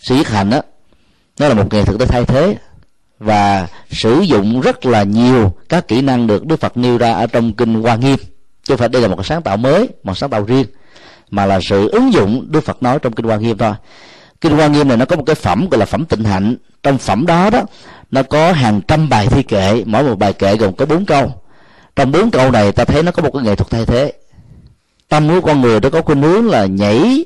[0.00, 0.60] sĩ Yết Hạnh đó
[1.38, 2.56] nó là một nghệ thuật để thay thế
[3.18, 7.26] và sử dụng rất là nhiều các kỹ năng được Đức Phật nêu ra ở
[7.26, 8.16] trong kinh Hoa Nghiêm.
[8.64, 10.66] Chứ không phải đây là một cái sáng tạo mới một sáng tạo riêng
[11.30, 13.72] mà là sự ứng dụng Đức Phật nói trong kinh Hoa Nghiêm thôi.
[14.40, 16.56] Kinh Hoa Nghiêm này nó có một cái phẩm gọi là phẩm tịnh hạnh.
[16.82, 17.62] Trong phẩm đó đó
[18.10, 21.32] nó có hàng trăm bài thi kệ mỗi một bài kệ gồm có bốn câu.
[21.96, 24.12] Trong bốn câu này ta thấy nó có một cái nghệ thuật thay thế.
[25.08, 27.24] Tâm của con người nó có khuynh hướng là nhảy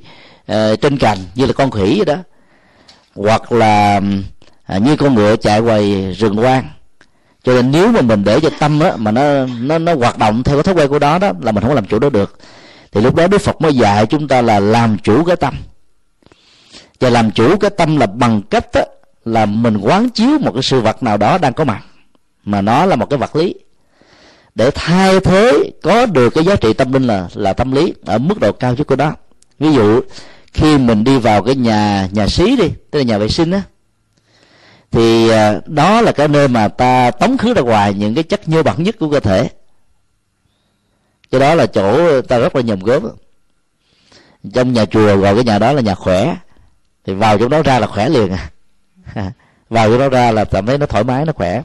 [0.52, 2.16] uh, trên cành như là con khỉ vậy đó.
[3.14, 4.00] Hoặc là
[4.76, 6.68] uh, như con ngựa chạy ngoài rừng hoang.
[7.42, 10.42] Cho nên nếu mà mình để cho tâm á mà nó nó nó hoạt động
[10.42, 12.38] theo cái thói quen của đó đó là mình không làm chủ đó được.
[12.92, 15.54] Thì lúc đó đức phật mới dạy chúng ta là làm chủ cái tâm.
[17.00, 18.82] Và làm chủ cái tâm là bằng cách á
[19.24, 21.82] là mình quán chiếu một cái sự vật nào đó đang có mặt.
[22.44, 23.54] Mà nó là một cái vật lý.
[24.54, 28.18] Để thay thế có được cái giá trị tâm linh là là tâm lý ở
[28.18, 29.12] mức độ cao nhất của đó
[29.58, 30.00] ví dụ
[30.59, 33.62] khi mình đi vào cái nhà nhà xí đi, tức là nhà vệ sinh á,
[34.90, 38.48] thì à, đó là cái nơi mà ta tống khứ ra ngoài những cái chất
[38.48, 39.48] nhơ bẩn nhất của cơ thể.
[41.30, 43.02] Cái đó là chỗ ta rất là nhầm gớm
[44.55, 46.36] trong nhà chùa gọi cái nhà đó là nhà khỏe,
[47.06, 48.51] thì vào chỗ đó ra là khỏe liền à.
[49.70, 51.62] Vào chỗ đó ra là cảm thấy nó thoải mái, nó khỏe.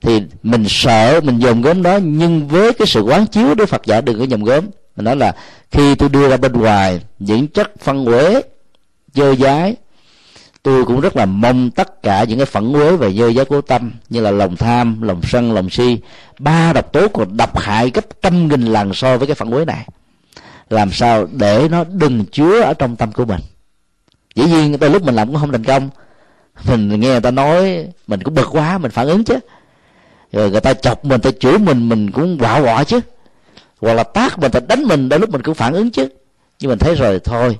[0.00, 3.82] Thì mình sợ, mình dòm gớm đó, nhưng với cái sự quán chiếu đức phật
[3.86, 4.66] giả đừng có nhầm gớm
[4.96, 5.34] mình nói là,
[5.70, 8.42] khi tôi đưa ra bên ngoài những chất phân uế
[9.14, 9.76] dơ dái,
[10.62, 13.60] tôi cũng rất là mong tất cả những cái phẫn uế về dơ dái của
[13.60, 15.98] tâm, như là lòng tham, lòng sân, lòng si.
[16.38, 19.64] Ba độc tố còn độc hại gấp trăm nghìn lần so với cái phẫn uế
[19.64, 19.86] này.
[20.70, 23.40] Làm sao để nó đừng chứa ở trong tâm của mình?
[24.34, 25.90] Dĩ nhiên, đôi lúc mình làm cũng không thành công.
[26.68, 29.38] Mình nghe người ta nói, mình cũng bực quá, mình phản ứng chứ.
[30.32, 33.00] Rồi người ta chọc mình ta chửi mình mình cũng quạo quọ chứ
[33.82, 36.08] hoặc là tác mình ta đánh mình, đôi lúc mình cũng phản ứng chứ.
[36.60, 37.58] Nhưng mình thấy rồi thôi.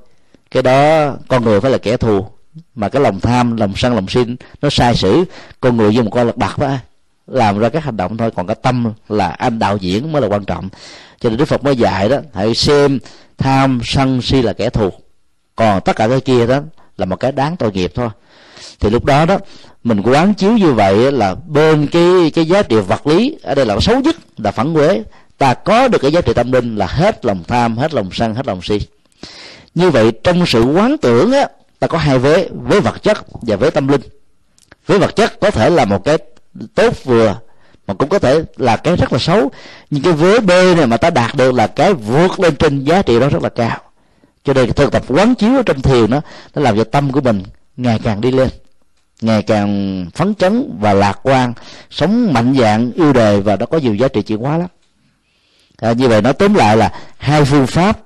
[0.51, 2.27] Cái đó, con người phải là kẻ thù.
[2.75, 5.25] Mà cái lòng tham, lòng sân, lòng sin, nó sai sử.
[5.61, 6.75] Con người dùng một con lật bạc đó
[7.27, 8.31] làm ra các hành động thôi.
[8.37, 10.69] Còn cái tâm là anh đạo diễn mới là quan trọng.
[11.21, 12.99] Cho nên đức phật mới dạy đó, hãy xem
[13.39, 14.91] tham, sân, si là kẻ thù.
[15.57, 16.61] Còn tất cả cái kia đó
[16.97, 18.09] là một cái đáng tội nghiệp thôi.
[18.81, 19.39] Thì lúc đó đó,
[19.85, 23.67] mình quán chiếu như vậy là bên cái cái giá trị vật lý ở đây
[23.67, 25.03] là xấu nhất, là phản quế
[25.43, 28.35] ta có được cái giá trị tâm linh là hết lòng tham, hết lòng sân,
[28.35, 28.81] hết lòng si.
[29.75, 31.49] Như vậy, trong sự quán tưởng á,
[31.79, 34.01] ta có hai vế với vật chất và với tâm linh.
[34.87, 36.19] Với vật chất có thể là một cái
[36.75, 37.37] tốt vừa,
[37.87, 39.51] mà cũng có thể là cái rất là xấu.
[39.91, 43.03] Nhưng cái vế b này mà ta đạt được là cái vượt lên trên giá
[43.03, 43.79] trị đó rất là cao.
[44.45, 46.21] Cho nên thực tập quán chiếu ở trong thiền đó
[46.55, 47.43] nó làm cho tâm của mình
[47.77, 48.49] ngày càng đi lên,
[49.21, 51.53] ngày càng phấn chấn và lạc quan,
[51.91, 54.69] sống mạnh dạng, yêu đời và nó có nhiều giá trị chuyển hóa lắm
[55.83, 57.99] à, như vậy nó tóm lại là hai phương pháp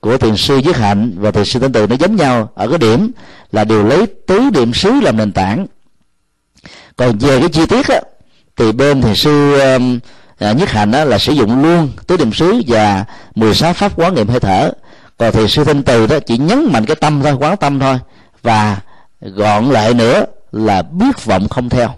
[0.00, 2.78] của thiền sư dứt hạnh và thiền sư tánh từ nó giống nhau ở cái
[2.78, 3.10] điểm
[3.52, 5.66] là đều lấy tứ điểm xứ làm nền tảng.
[6.96, 8.00] Còn về cái chi tiết á,
[8.56, 9.98] thì bên thiền sư um,
[10.38, 13.04] à, nhất hạnh á, là sử dụng luôn tứ điểm xứ và
[13.34, 14.70] 16 pháp quán niệm hơi thở.
[15.18, 17.98] Còn thiền sư thanh từ đó chỉ nhấn mạnh cái tâm thôi quán tâm thôi
[18.42, 18.80] và
[19.20, 21.94] gọn lại nữa là biết vọng không theo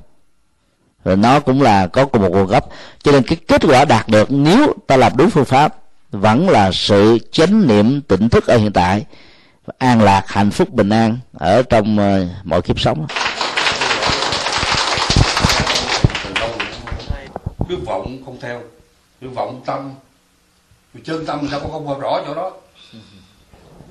[1.07, 2.69] rồi nó cũng là có cùng một nguồn gốc.
[3.03, 5.75] Cho nên cái kết quả đạt được, nếu ta làm đúng phương pháp,
[6.11, 9.05] vẫn là sự chánh niệm tỉnh thức ở hiện tại,
[9.79, 13.07] an lạc, hạnh phúc, bình an ở trong ờ, mọi kiếp sống.
[17.69, 18.61] Biết vọng không theo
[19.21, 19.93] biết vọng tâm.
[21.05, 22.53] Chân tâm sao có không rõ chỗ đó?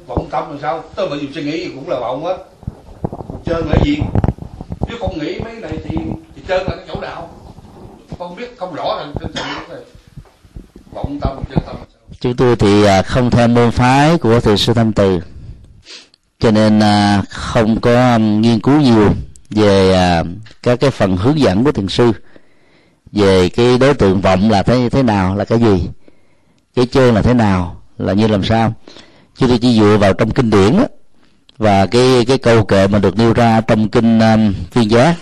[0.08, 0.84] Vọng tâm làm sao?
[0.96, 2.34] Tôi bây giờ suy nghĩ cũng là vọng á.
[3.46, 3.98] Chân là gì?
[4.88, 5.96] Nếu không nghĩ mấy này thì
[6.48, 7.30] trơn là cái chỗ nào?
[8.20, 9.32] Không biết không rõ là chân
[9.70, 9.80] này
[10.94, 11.76] vọng tâm chân tâm
[12.20, 15.20] chúng tôi thì à, không theo môn phái của thầy sư thanh từ.
[16.40, 19.14] Cho nên à, không có um, nghiên cứu nhiều
[19.50, 20.24] về à,
[20.64, 22.12] các cái phần hướng dẫn của thiền sư
[23.12, 25.90] về cái đối tượng vọng là thế thế nào là cái gì
[26.76, 28.74] cái chân là thế nào là như làm sao.
[29.38, 30.86] Chúng tôi chỉ dựa vào trong kinh điển đó,
[31.58, 35.16] và cái cái câu kệ mà được nêu ra trong kinh um, viên giác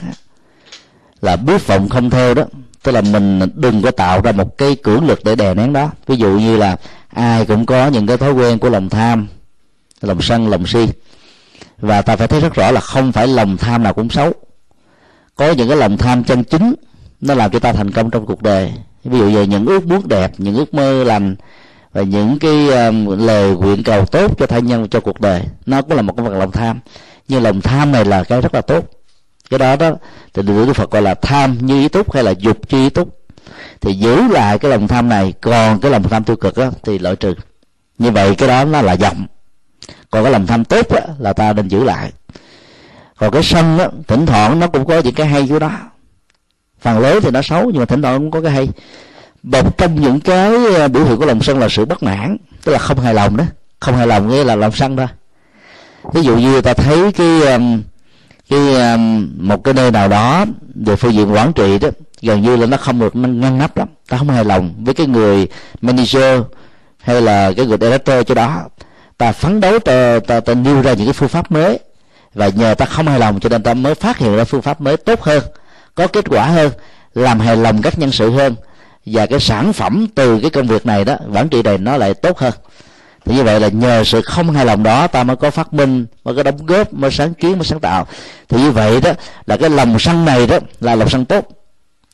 [1.24, 2.44] là biết vọng không theo đó.
[2.84, 5.90] Tức là mình đừng có tạo ra một cái cưỡng lực để đè nén đó.
[6.08, 6.78] Ví dụ như là
[7.10, 9.28] ai cũng có những cái thói quen của lòng tham
[10.02, 10.88] lòng sân lòng si.
[11.78, 14.34] Và ta phải thấy rất rõ là không phải lòng tham nào cũng xấu.
[15.36, 16.74] Có những cái lòng tham chân chính
[17.22, 18.74] nó làm cho ta thành công trong cuộc đời.
[19.04, 21.36] Ví dụ về những ước muốn đẹp những ước mơ lành
[21.92, 25.42] và những cái um, lời nguyện cầu tốt cho thân nhân cho cuộc đời.
[25.66, 26.80] Nó cũng là một cái phần lòng tham.
[27.28, 28.90] Nhưng lòng tham này là cái rất là tốt
[29.58, 29.96] cái đó đó
[30.34, 32.90] thì được đức phật gọi là tham như ý túc hay là dục như ý
[32.90, 33.20] túc.
[33.82, 37.00] Thì giữ lại cái lòng tham này còn cái lòng tham tiêu cực đó, thì
[37.00, 37.34] loại trừ.
[37.98, 39.26] Như vậy cái đó nó là dòng.
[40.12, 42.12] Còn cái lòng tham tốt đó, là ta nên giữ lại.
[43.18, 45.72] Còn cái sân đó, thỉnh thoảng nó cũng có những cái hay của đó
[46.84, 48.70] phần lớn thì nó xấu nhưng mà thỉnh thoảng cũng có cái hay.
[49.44, 52.72] Một trong những cái ờ, biểu hiện của lòng sân là sự bất mãn tức
[52.72, 53.44] là không hài lòng đó.
[53.80, 55.08] Không hài lòng nghĩa là lòng sân thôi.
[56.14, 57.58] Ví dụ như ta thấy cái
[58.50, 58.98] cái à,
[59.38, 60.46] một cái nơi nào đó
[60.76, 61.90] về phương diện quản trị đó
[62.22, 63.88] gần như là nó không được ngăn nắp lắm.
[64.10, 65.48] Ta không hài lòng với cái người
[65.82, 66.42] manager
[66.98, 68.62] hay là cái người director cho đó.
[69.18, 71.80] Ta phấn đấu ta, ta, ta nêu ra những cái phương pháp mới
[72.34, 74.82] và nhờ ta không hài lòng cho nên ta mới phát hiện ra phương pháp
[74.82, 75.44] mới tốt hơn
[75.96, 76.72] có kết quả hơn
[77.14, 78.56] làm hài lòng các nhân sự hơn.
[79.06, 82.14] Và cái sản phẩm từ cái công việc này đó quản trị này nó lại
[82.14, 82.54] tốt hơn
[83.26, 86.06] thì như vậy là nhờ sự không hài lòng đó ta mới có phát minh
[86.24, 88.08] mới có đóng góp mới sáng kiến mới sáng tạo.
[88.50, 89.12] Thì như vậy đó
[89.46, 91.48] là cái lòng sân này đó là lòng sân tốt.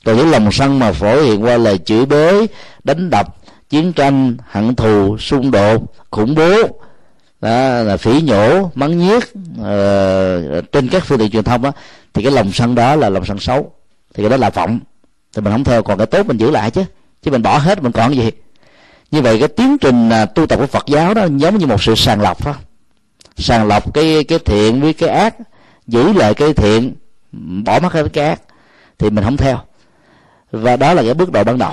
[0.05, 2.47] Còn những lòng sân mà phổ hiện qua lời chửi bới
[2.83, 3.35] đánh đập
[3.69, 6.55] chiến tranh hận thù xung đột khủng bố
[7.41, 11.71] đó là phỉ nhổ mắng nhiếc uh, trên các phương tiện truyền thông đó
[12.13, 13.71] thì cái lòng sân đó là lòng sân xấu.
[14.13, 14.79] Thì cái đó là vọng.
[15.35, 16.83] Thì mình không theo còn cái tốt mình giữ lại chứ.
[17.23, 18.31] Chứ mình bỏ hết mình còn gì?
[19.11, 21.83] Như vậy cái tiến trình à, tu tập của Phật giáo đó giống như một
[21.83, 22.55] sự sàng lọc đó
[23.39, 25.35] sàng lọc cái cái thiện với cái ác,
[25.87, 26.95] giữ lại cái thiện,
[27.65, 28.41] bỏ mất cái ác,
[28.97, 29.59] thì mình không theo.
[30.51, 31.71] Và đó là cái bước đầu ban đầu.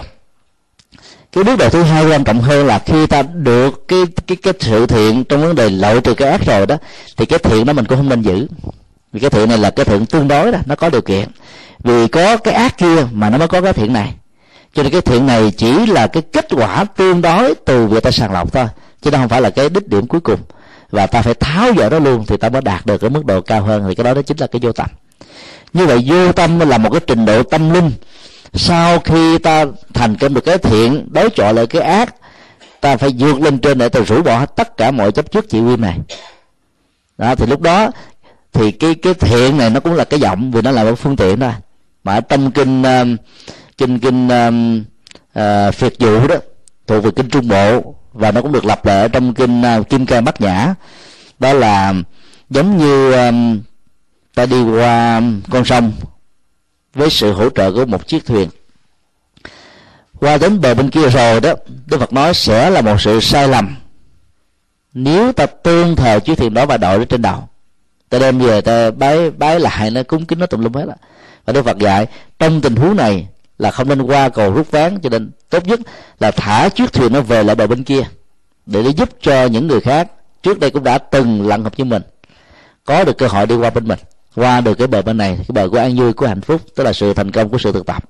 [1.32, 4.54] Cái bước đầu thứ hai quan trọng hơn là khi ta được cái cái cái
[4.60, 6.76] sự thiện trong vấn đề loại trừ cái ác rồi đó,
[7.16, 8.46] thì cái thiện đó mình cũng không nên giữ.
[9.12, 11.28] Vì cái thiện này là cái thiện tương đối đó, nó có điều kiện.
[11.78, 14.14] Vì có cái ác kia mà nó mới có cái thiện này
[14.76, 18.10] cho nên cái thiện này chỉ là cái kết quả tương đối từ việc ta
[18.10, 18.66] sàng lọc thôi
[19.02, 20.40] chứ nó không phải là cái đích điểm cuối cùng.
[20.90, 23.40] Và ta phải tháo dỡ nó luôn thì ta mới đạt được cái mức độ
[23.40, 24.86] cao hơn thì cái đó đó chính là cái vô tâm.
[25.72, 27.90] Như vậy vô tâm là một cái trình độ tâm linh.
[28.54, 32.14] Sau khi ta thành công được cái thiện đối chọi lại cái ác
[32.80, 35.60] ta phải vượt lên trên để ta rũ bỏ tất cả mọi chấp trước chị
[35.60, 35.98] quyên này.
[37.18, 37.90] Đó thì lúc đó
[38.52, 41.16] thì cái cái thiện này nó cũng là cái giọng vì nó là một phương
[41.16, 41.52] tiện thôi.
[42.04, 43.20] Mà ở trong kinh uh,
[43.78, 44.84] kinh kinh um,
[45.34, 46.34] à, uh, uh, phiệt dụ đó
[46.86, 50.06] thuộc về kinh trung bộ và nó cũng được lập lại trong kinh uh, kim
[50.06, 50.74] cang bát nhã.
[51.38, 51.94] Đó là
[52.50, 53.60] giống như um,
[54.34, 55.92] ta đi qua um, con sông
[56.94, 58.48] với sự hỗ trợ của một chiếc thuyền.
[60.20, 61.54] Qua đến bờ bên kia rồi đó
[61.86, 63.76] đức phật nói sẽ là một sự sai lầm.
[64.94, 67.48] Nếu ta tương thờ chiếc thuyền đó và đội nó trên đầu
[68.08, 70.94] ta đem về ta bái bái lại nó cúng kính nó tùm lum hết á.
[71.44, 72.06] Và đức phật dạy
[72.38, 73.28] trong tình huống này
[73.58, 75.80] là không nên qua cầu rút ván cho nên tốt nhất
[76.20, 78.02] là thả chiếc thuyền nó về lại bờ bên kia
[78.66, 80.08] để nó giúp cho những người khác.
[80.42, 82.02] Trước đây cũng đã từng lặn hợp như mình
[82.84, 83.98] có được cơ hội đi qua bên mình
[84.36, 86.84] qua được cái bờ bên này cái bờ của an vui của hạnh phúc tức
[86.84, 88.04] là sự thành công của sự thực tập.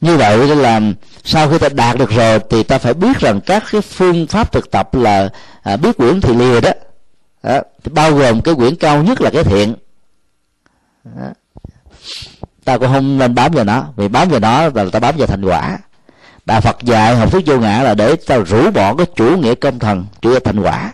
[0.00, 0.80] Như vậy nên là
[1.24, 4.52] sau khi ta đạt được rồi thì ta phải biết rằng các cái phương pháp
[4.52, 5.28] thực tập là
[5.62, 6.70] à, biết quyển thì lìa đó,
[7.42, 9.74] đó thì bao gồm cái quyển cao nhất là cái thiện.
[11.04, 11.32] Đó
[12.68, 15.26] ta cũng không nên bám vào nó, vì bám vào nó là ta bám vào
[15.26, 15.78] thành quả.
[16.46, 19.54] Đạo phật dạy học thuyết vô ngã là để ta rũ bỏ cái chủ nghĩa
[19.54, 20.92] công thần, chủ nghĩa thành quả.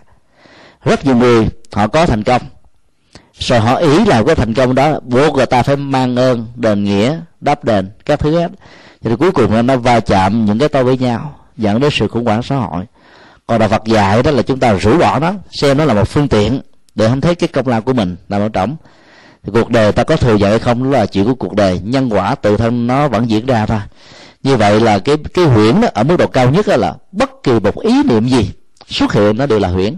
[0.84, 2.42] Rất nhiều người, họ có thành công.
[3.38, 6.84] Rồi họ ý là cái thành công đó, buộc người ta phải mang ơn, đền
[6.84, 8.50] nghĩa, đáp đền, các thứ hết.
[9.02, 12.24] Thì cuối cùng nó va chạm những cái to với nhau, dẫn đến sự khủng
[12.24, 12.84] hoảng xã hội.
[13.46, 16.08] Còn đạo phật dạy đó là chúng ta rũ bỏ nó, xem nó là một
[16.08, 16.60] phương tiện
[16.94, 18.76] để không thấy cái công lao của mình là ở trọng
[19.44, 21.80] thì cuộc đời ta có thừa nhận hay không đó là chuyện của cuộc đời.
[21.84, 23.80] Nhân quả tự thân nó vẫn diễn ra thôi.
[24.42, 27.30] Như vậy là cái cái huyễn đó, ở mức độ cao nhất đó là bất
[27.42, 28.50] kỳ một ý niệm gì
[28.88, 29.94] xuất hiện nó đều là huyễn.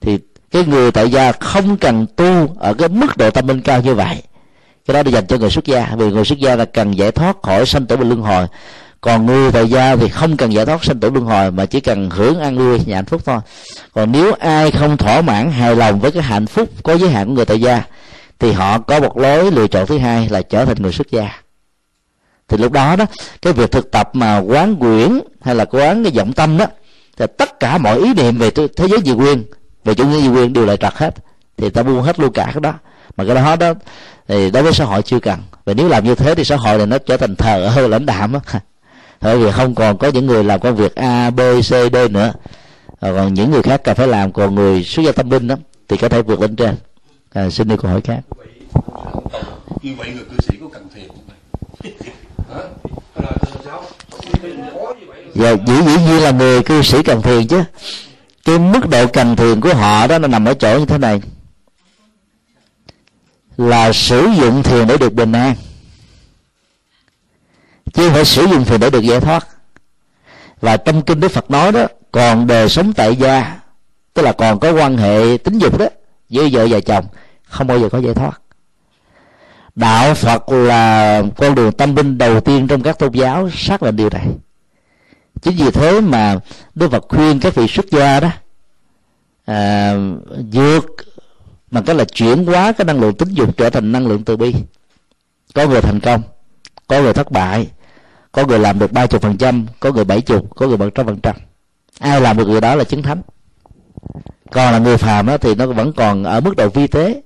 [0.00, 0.18] Thì
[0.50, 3.94] cái người tại gia không cần tu ở cái mức độ tâm linh cao như
[3.94, 4.22] vậy.
[4.86, 5.94] Cái đó để dành cho người xuất gia.
[5.98, 8.46] Vì người xuất gia là cần giải thoát khỏi sanh tử và luân hồi.
[9.00, 11.80] Còn người tại gia thì không cần giải thoát sanh tử luân hồi mà chỉ
[11.80, 13.38] cần hưởng an vui và hạnh phúc thôi.
[13.92, 17.26] Còn nếu ai không thỏa mãn hài lòng với cái hạnh phúc có giới hạn
[17.26, 17.82] của người tại gia
[18.38, 21.30] thì họ có một lối lựa chọn thứ hai là trở thành người xuất gia.
[22.48, 23.04] Thì lúc đó đó,
[23.42, 26.66] cái việc thực tập mà quán quyển hay là quán cái vọng tâm đó,
[27.16, 29.44] thì tất cả mọi ý niệm về thế giới dị quyền
[29.84, 31.14] về chủ nghĩa dị quyền đều lại trật hết.
[31.56, 32.74] Thì ta buông hết luôn cả cái đó.
[33.16, 33.74] Mà cái đó đó,
[34.28, 35.38] thì đối với xã hội chưa cần.
[35.64, 38.06] Và nếu làm như thế thì xã hội này nó trở thành thờ hơi lãnh
[38.06, 38.40] đạm á.
[39.20, 42.32] Bởi vì không còn có những người làm công việc a, b, c, d nữa.
[43.00, 45.54] Còn những người khác cần phải làm, còn người xuất gia tâm linh đó,
[45.88, 46.74] thì có thể vượt lên trên
[47.38, 48.20] à, xin đi câu hỏi khác.
[49.82, 51.18] Như vậy người cư sĩ có cần thiền không?
[55.34, 55.74] Dạ, dĩ
[56.06, 57.64] dĩ là người cư sĩ cần thiền chứ.
[58.44, 61.22] Cái mức độ cần thiền của họ đó nó nằm ở chỗ như thế này.
[63.56, 65.54] Là sử dụng thiền để được bình an.
[67.92, 69.48] Chứ không phải sử dụng thiền để được giải thoát.
[70.60, 73.58] Và trong kinh đức phật nói đó còn đời sống tại gia
[74.14, 75.86] tức là còn có quan hệ tính dục đó
[76.30, 77.06] với vợ và chồng
[77.48, 78.40] không bao giờ có giải thoát.
[79.74, 83.96] Đạo phật là con đường tâm linh đầu tiên trong các tôn giáo xác định
[83.96, 84.26] điều này.
[85.42, 86.36] Chính vì thế mà
[86.74, 88.30] đức phật khuyên các vị xuất gia đó
[89.44, 89.94] à,
[90.52, 90.86] vượt
[91.70, 94.36] bằng cách là chuyển hóa cái năng lượng tính dục trở thành năng lượng từ
[94.36, 94.54] bi.
[95.54, 96.22] Có người thành công
[96.86, 97.68] có người thất bại
[98.32, 100.90] có người làm được ba chục phần trăm có người bảy chục có người bảy
[100.94, 101.36] trăm phần trăm.
[101.98, 103.22] Ai làm được người đó là chứng thánh.
[104.50, 107.22] Còn là người phàm đó thì nó vẫn còn ở mức độ vi tế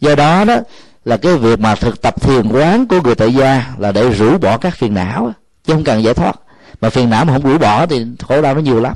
[0.00, 0.56] do đó đó
[1.04, 4.38] là cái việc mà thực tập thiền quán của người tại gia là để rũ
[4.38, 5.32] bỏ các phiền não
[5.64, 6.36] chứ không cần giải thoát.
[6.80, 8.94] Mà phiền não mà không rũ bỏ thì khổ đau nó nhiều lắm.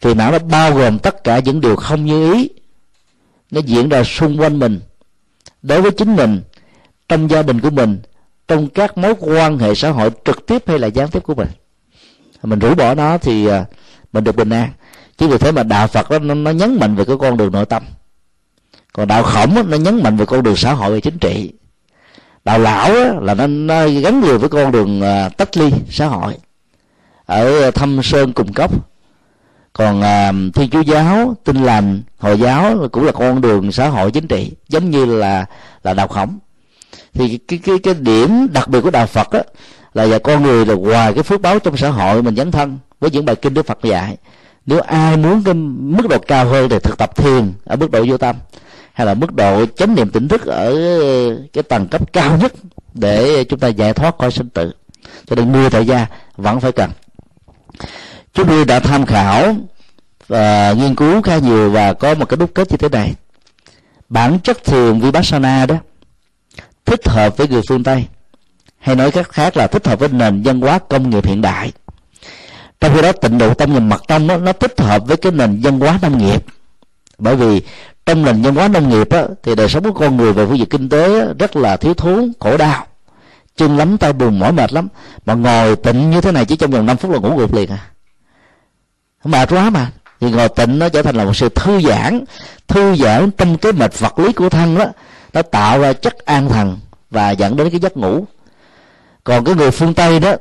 [0.00, 2.48] Phiền não nó bao gồm tất cả những điều không như ý.
[3.50, 4.80] Nó diễn ra xung quanh mình
[5.62, 6.42] đối với chính mình
[7.08, 7.98] trong gia đình của mình
[8.48, 11.48] trong các mối quan hệ xã hội trực tiếp hay là gián tiếp của mình.
[12.42, 13.64] Mình rũ bỏ nó thì à,
[14.12, 14.70] mình được bình an.
[15.18, 17.52] Chứ vì thế mà đạo phật đó, nó, nó nhấn mạnh về cái con đường
[17.52, 17.82] nội tâm
[18.92, 21.52] còn đạo khổng nó nhấn mạnh về con đường xã hội và chính trị.
[22.44, 26.34] Đạo lão là nó, nó gắn liền với con đường à, tách ly xã hội.
[27.26, 28.72] Ở à, thâm sơn cùng cốc.
[29.72, 34.10] Còn à, thiên chúa giáo tinh lành hồi giáo cũng là con đường xã hội
[34.10, 35.46] chính trị giống như là
[35.82, 36.38] là đạo khổng.
[37.14, 39.40] Thì cái cái cái điểm đặc biệt của đạo phật đó
[39.94, 42.78] là và con người là ngoài cái phước báo trong xã hội mình dấn thân
[43.00, 44.16] với những bài kinh đức phật dạy.
[44.66, 48.04] Nếu ai muốn cái mức độ cao hơn thì thực tập thiền ở mức độ
[48.08, 48.36] vô tâm
[48.92, 50.76] hay là mức độ chánh niệm tỉnh thức ở
[51.52, 52.52] cái tầng cấp cao nhất
[52.94, 54.72] để chúng ta giải thoát khỏi sinh tử.
[55.26, 56.06] Cho nên mưa tại gia
[56.36, 56.90] vẫn phải cần.
[58.34, 59.56] Chúng tôi đã tham khảo
[60.28, 63.14] và nghiên cứu khá nhiều và có một cái đúc kết như thế này.
[64.08, 65.76] Bản chất thường vipassana đó
[66.84, 68.04] thích hợp với người phương tây.
[68.78, 71.72] Hay nói cách khác là thích hợp với nền văn hóa công nghiệp hiện đại.
[72.80, 75.32] Trong khi đó tịnh độ tâm nhìn mặt trong đó, nó thích hợp với cái
[75.32, 76.44] nền văn hóa nông nghiệp.
[77.18, 77.62] Bởi vì
[78.06, 80.58] trong nền văn hóa nông nghiệp á, thì đời sống của con người về phương
[80.58, 82.86] diện kinh tế á, rất là thiếu thốn khổ đau.
[83.56, 84.88] Chân lắm tay buồn mỏi mệt lắm.
[85.26, 87.70] Mà ngồi tịnh như thế này chỉ trong vòng 5 phút là ngủ gục liền
[87.70, 87.90] à.
[89.24, 89.90] Mệt quá mà.
[90.20, 92.24] Thì ngồi tịnh nó trở thành là một sự thư giãn
[92.68, 94.86] thư giãn trong cái mệt vật lý của thân đó.
[95.32, 96.78] Nó tạo ra chất an thần
[97.10, 98.26] và dẫn đến cái giấc ngủ.
[99.24, 100.34] Còn cái người phương tây đó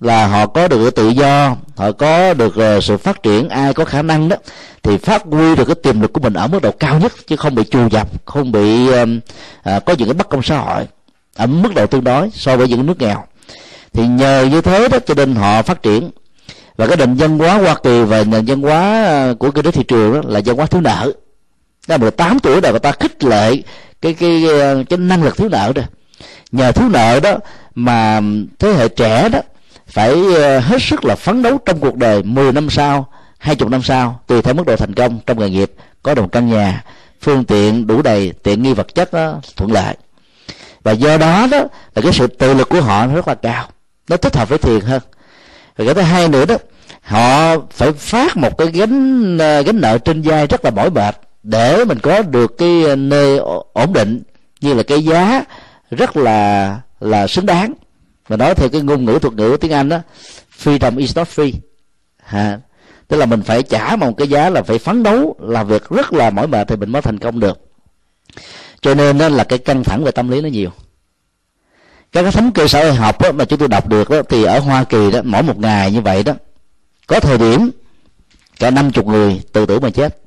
[0.00, 3.84] là họ có được tự do họ có được ờ, sự phát triển ai có
[3.84, 4.36] khả năng đó
[4.82, 7.36] thì phát huy được cái tiềm lực của mình ở mức độ cao nhất chứ
[7.36, 8.88] không bị trù dập không bị
[9.62, 10.86] à, có những cái bất công xã hội
[11.38, 13.24] ở mức độ tương đối so với những nước nghèo.
[13.92, 16.10] Thì nhờ như thế đó cho nên họ phát triển.
[16.76, 19.70] Và cái nền văn hóa hoa kỳ và nền văn hóa ờ, của kinh tế
[19.70, 21.12] thị trường đó là văn hóa thiếu nợ.
[21.88, 23.56] Đó là 18 tuổi là người ta khích lệ
[24.02, 24.60] cái cái cái
[24.90, 25.84] ờ, năng lực thiếu nợ rồi
[26.52, 27.38] nhờ thiếu nợ đó
[27.74, 28.20] mà
[28.58, 29.40] thế hệ trẻ đó
[29.88, 33.06] phải ờ, hết sức là phấn đấu trong cuộc đời 10 năm sau
[33.38, 36.24] hai chục năm sau tùy theo mức độ thành công trong nghề nghiệp có được
[36.32, 36.84] căn nhà
[37.20, 39.96] phương tiện đủ đầy tiện nghi vật chất đó, thuận lợi.
[40.82, 41.58] Và do đó đó
[41.94, 43.68] là cái sự tự lực của họ rất là cao
[44.08, 45.02] nó thích hợp với thiền hơn.
[45.76, 46.56] Và cái thứ hai nữa đó
[47.02, 51.16] họ phải phát một cái gánh ờ, gánh nợ trên vai rất là mỏi mệt
[51.42, 53.38] để mình có được cái nơi
[53.72, 54.22] ổn định
[54.60, 55.44] như là cái giá
[55.90, 57.72] rất là là xứng đáng
[58.28, 59.98] mà nói theo cái ngôn ngữ thuật ngữ tiếng anh đó
[60.62, 61.52] freedom is not free.
[62.22, 62.58] Ha.
[63.08, 66.12] Tức là mình phải trả một cái giá là phải phấn đấu làm việc rất
[66.12, 67.58] là mỏi mệt thì mình mới thành công được.
[68.80, 70.70] Cho nên là cái căng thẳng về tâm lý nó nhiều.
[72.12, 74.44] Các cái thống kê xã hội học đó, mà chúng tôi đọc được đó, thì
[74.44, 76.32] ở hoa kỳ đó mỗi một ngày như vậy đó
[77.06, 77.70] có thời điểm
[78.58, 80.18] cả năm chục người tự tử mà chết.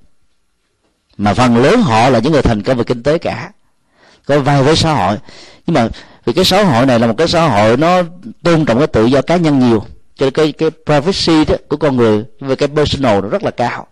[1.17, 3.51] Mà phần lớn họ là những người thành công về kinh tế cả
[4.25, 5.17] có vai với xã hội.
[5.67, 5.89] Nhưng mà
[6.25, 8.01] vì cái xã hội này là một cái xã hội nó
[8.43, 9.83] tôn trọng cái tự do cá nhân nhiều.
[10.15, 13.51] Cho nên cái cái privacy đó của con người, về cái personal nó rất là
[13.51, 13.87] cao.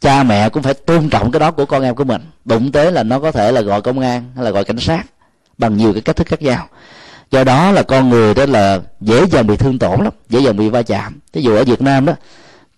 [0.00, 2.22] Cha mẹ cũng phải tôn trọng cái đó của con em của mình.
[2.44, 5.02] Đụng tới là nó có thể là gọi công an hay là gọi cảnh sát
[5.58, 6.68] bằng nhiều cái cách thức khác nhau.
[7.30, 10.56] Do đó là con người đó là dễ dàng bị thương tổn lắm, dễ dàng
[10.56, 11.20] bị va chạm.
[11.32, 12.12] Ví dụ ở việt nam đó,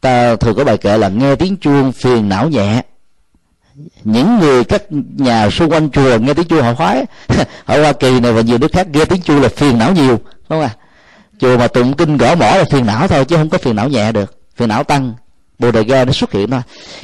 [0.00, 2.82] ta thường có bài kệ là nghe tiếng chuông phiền não nhẹ
[4.04, 4.82] những người các
[5.16, 7.04] nhà xung quanh chùa nghe tiếng chuông họ khoái.
[7.64, 10.08] Ở hoa kỳ này và nhiều nước khác nghe tiếng chuông là phiền não nhiều
[10.08, 10.70] đúng không à
[11.40, 13.88] chùa mà tụng kinh gõ mỏ là phiền não thôi, chứ không có phiền não
[13.88, 14.38] nhẹ được.
[14.56, 15.14] Phiền não tăng.
[15.58, 16.60] Bồ đề ga nó xuất hiện thôi.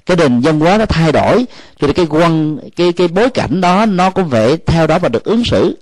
[0.06, 1.46] Cái nền văn hóa nó thay đổi.
[1.80, 5.08] Cho nên cái quan cái cái bối cảnh đó, nó cũng phải theo đó mà
[5.08, 5.76] được ứng xử.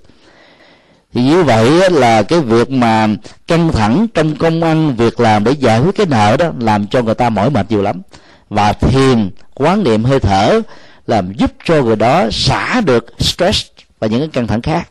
[1.14, 3.08] Thì như vậy là cái việc mà
[3.46, 7.02] căng thẳng trong công ăn, việc làm để giải quyết cái nợ đó, làm cho
[7.02, 8.02] người ta mỏi mệt nhiều lắm
[8.48, 10.60] và thiền quán niệm hơi thở
[11.06, 13.66] làm giúp cho người đó xả được stress
[13.98, 14.88] và những cái căng thẳng khác.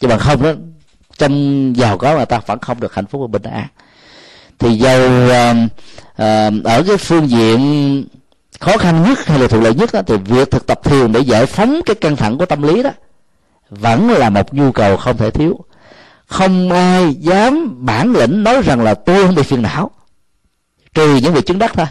[0.00, 0.50] Chứ bằng không đó
[1.18, 3.66] trong giàu có mà ta vẫn không được hạnh phúc và bình an.
[4.58, 5.56] Thì dầu uh,
[6.12, 8.04] uh, ở cái phương diện
[8.60, 11.20] khó khăn nhất hay là thuận lợi nhất đó, thì việc thực tập thiền để
[11.20, 12.90] giải phóng cái căng thẳng của tâm lý đó
[13.70, 15.64] vẫn là một nhu cầu không thể thiếu.
[16.26, 19.90] Không ai dám bản lĩnh nói rằng là tôi không bị phiền não
[20.94, 21.86] trừ những vị chứng đắc thôi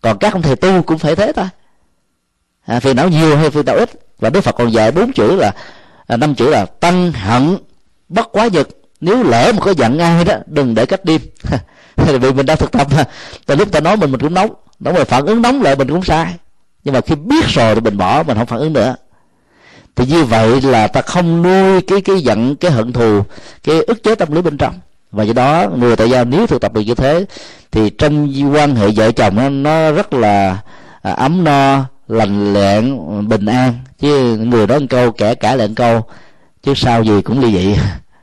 [0.00, 1.46] còn các ông thầy tu cũng phải thế thôi.
[2.66, 3.90] À, phiền não nhiều hay phiền não ít?
[4.18, 5.52] Và đức phật còn dạy bốn chữ là
[6.06, 7.58] à, năm chữ là tăng hận
[8.08, 8.68] bất quá nhật.
[9.00, 11.20] Nếu lỡ mà có giận ai đó đừng để cách đêm.
[11.96, 13.04] Vì mình đang thực tập mà.
[13.46, 14.54] Từ lúc ta nói mình mình cũng nóng.
[14.80, 16.34] Nóng rồi phản ứng nóng lại mình cũng sai.
[16.84, 18.96] Nhưng mà khi biết rồi thì mình bỏ mình không phản ứng nữa.
[19.96, 23.22] Thì như vậy là ta không nuôi cái cái giận cái hận thù
[23.64, 24.74] cái ức chế tâm lý bên trong.
[25.10, 27.24] Và do đó người tại gia nếu thực tập được như thế
[27.76, 30.58] thì trong quan hệ vợ chồng nó, nó rất là
[31.02, 32.98] à, ấm no lành lẹn
[33.28, 33.74] bình an.
[33.98, 36.04] Chứ người đó một câu kẻ cả lại câu
[36.62, 37.76] chứ sao gì cũng ly dị.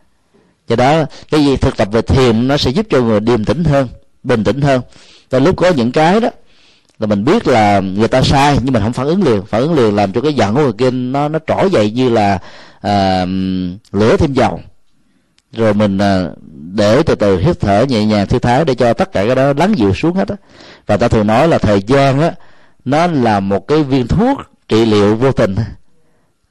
[0.67, 3.63] Do đó cái gì thực tập về thiền nó sẽ giúp cho người điềm tĩnh
[3.63, 3.87] hơn
[4.23, 4.81] bình tĩnh hơn.
[5.31, 6.29] Cho lúc có những cái đó
[6.99, 9.45] là mình biết là người ta sai nhưng mình không phản ứng liền.
[9.45, 12.09] Phản ứng liền làm cho cái giận của người kia nó nó trỗi dậy như
[12.09, 12.39] là
[12.87, 13.29] uh,
[13.91, 14.59] lửa thêm dầu
[15.53, 19.11] rồi mình à, để từ từ hít thở nhẹ nhàng thư thái để cho tất
[19.11, 20.35] cả cái đó lắng dịu xuống hết á.
[20.87, 22.31] Và ta thường nói là thời gian á,
[22.85, 25.55] nó là một cái viên thuốc trị liệu vô tình.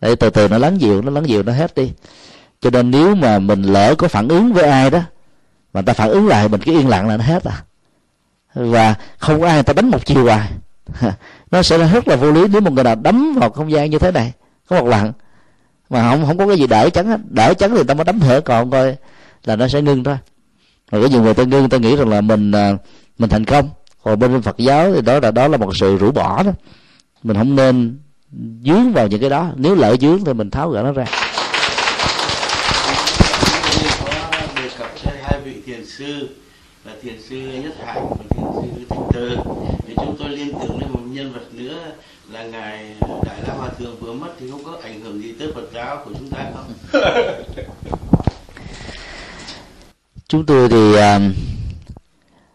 [0.01, 1.93] Để từ từ nó lắng dịu, nó lắng dịu nó hết đi.
[2.61, 5.01] Cho nên nếu mà mình lỡ có phản ứng với ai đó,
[5.73, 7.62] mà ta phản ứng lại mình cứ yên lặng là nó hết à.
[8.55, 10.51] Và không có ai người ta đánh một chiều hoài.
[11.51, 13.91] Nó sẽ là rất là vô lý nếu một người nào đấm vào không gian
[13.91, 14.33] như thế này,
[14.69, 15.12] có một lần
[15.93, 17.20] mà không không có cái gì đỡ chắn hết.
[17.31, 18.97] Đỡ chắn thì ta mới đấm thở còn coi
[19.44, 20.16] là nó sẽ ngưng thôi.
[20.90, 22.73] Rồi có nhiều người ta ngưng ta nghĩ rằng là mình à,
[23.19, 23.70] mình thành công.
[24.02, 26.52] Còn bên phật giáo thì đó là đó là một sự rũ bỏ đó.
[27.23, 27.98] Mình không nên
[28.64, 29.51] dướng vào những cái đó.
[29.56, 31.05] Nếu lỡ dướng thì mình tháo gỡ nó ra.
[35.66, 36.28] Thiền sư
[36.85, 39.36] là thiền sư nhất hạnh và thiền sư thích từ.
[39.86, 41.78] Thì chúng tôi liên tưởng đến một nhân vật nữa
[42.33, 42.95] là ngài
[43.25, 46.03] đại la hòa thượng vừa mất thì không có ảnh hưởng gì tới phật giáo
[46.05, 46.73] của chúng ta không?
[50.29, 51.21] Chúng tôi thì à,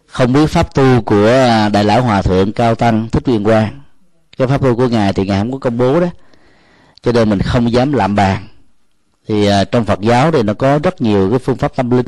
[0.08, 1.28] không biết pháp tu của
[1.74, 3.82] đại lão hòa thượng cao tăng thích viên quang.
[4.38, 6.08] Cái pháp tu của ngài thì ngài không có công bố đó.
[7.02, 8.48] Cho nên mình không dám làm bàn.
[9.28, 12.06] Thì à, trong Phật giáo thì nó có rất nhiều cái phương pháp tâm linh.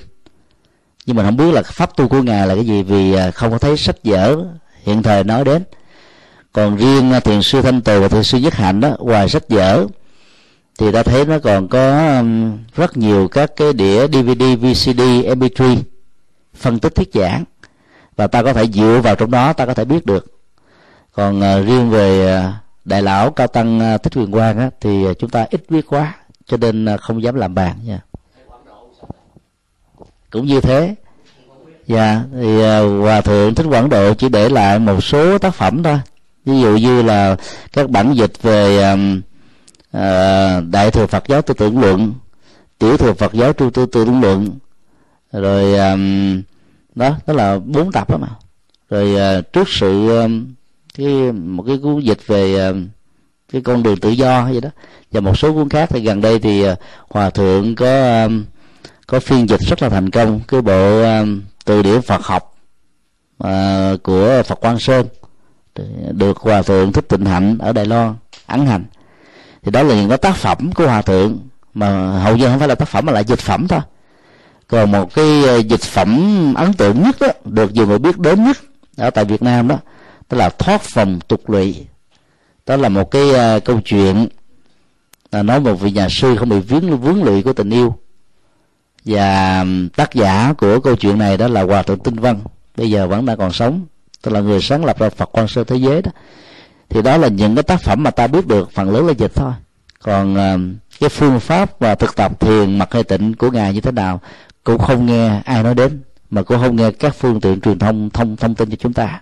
[1.06, 3.52] Nhưng mình không biết là pháp tu của ngài là cái gì vì à, không
[3.52, 4.46] có thấy sách vở
[4.84, 5.64] hiện thời nói đến
[6.54, 9.50] còn riêng à, thiền sư thanh tù và thiền sư nhất hạnh đó ngoài sách
[9.50, 9.88] vở
[10.80, 12.24] thì ta thấy nó còn có
[12.76, 15.78] rất nhiều các cái đĩa DVD, VCD, MP3
[16.54, 17.44] phân tích thuyết giảng.
[18.16, 20.26] Và ta có thể dựa vào trong đó ta có thể biết được.
[21.14, 22.54] Còn uh, riêng về uh,
[22.86, 26.16] đại lão cao tăng uh, thích quyền quang á, thì chúng ta ít biết quá
[26.46, 28.00] cho nên không dám làm bàn nha.
[30.30, 30.96] Cũng như thế.
[31.88, 35.84] Dạ thì uh, hòa thượng thích quảng độ chỉ để lại một số tác phẩm
[35.84, 36.00] thôi
[36.46, 37.36] ví dụ như là
[37.74, 39.22] các bản dịch về um,
[39.98, 42.14] uh, đại thừa phật giáo tư tưởng luận
[42.80, 44.60] tiểu thừa phật giáo trung tư tưởng luận
[45.32, 46.42] rồi um,
[46.96, 48.28] đó đó là bốn tập đó mà.
[48.90, 50.54] Rồi uh, trước sự um,
[50.98, 52.88] cái một cái cuốn dịch về um,
[53.52, 54.70] cái con đường tự do vậy gì đó
[55.12, 56.78] và một số cuốn khác thì gần đây thì uh,
[57.10, 58.46] hòa thượng có um,
[59.08, 60.40] có phiên dịch rất là thành công.
[60.48, 62.58] Cái bộ um, từ điển Phật học
[63.44, 65.08] uh, của Phật Quang Sơn
[66.12, 68.16] được hòa thượng thích tịnh hạnh ở Đài Loan
[68.46, 68.84] ấn hành.
[69.64, 71.38] Thì đó là những cái tác phẩm của hòa thượng
[71.74, 73.80] mà hầu như không phải là tác phẩm mà là dịch phẩm thôi.
[74.68, 78.44] Còn một cái ờ, dịch phẩm ấn tượng nhất đó được nhiều người biết đến
[78.44, 78.58] nhất
[78.98, 79.78] ở tại Việt Nam đó
[80.30, 81.86] đó là thoát phòng tục lụy.
[82.66, 84.28] Đó là một cái uh, câu chuyện
[85.32, 87.96] là nói một vị nhà sư không bị vướng vướng lụy của tình yêu.
[89.06, 89.66] Và
[89.96, 92.40] tác giả của câu chuyện này đó là hòa thượng tinh văn.
[92.78, 93.86] Bây giờ vẫn đang còn sống
[94.22, 96.12] tức là người sáng lập ra phật quan sơ thế giới đó.
[96.90, 99.32] Thì đó là những cái tác phẩm mà ta biết được, phần lớn là dịch
[99.36, 99.54] thôi.
[100.04, 100.58] Còn ờ,
[101.00, 104.22] cái phương pháp và thực tập thiền mặt hay tịnh của ngài như thế nào,
[104.64, 108.10] cũng không nghe ai nói đến, mà cũng không nghe các phương tiện truyền thông
[108.10, 109.22] thông thông tin cho chúng ta.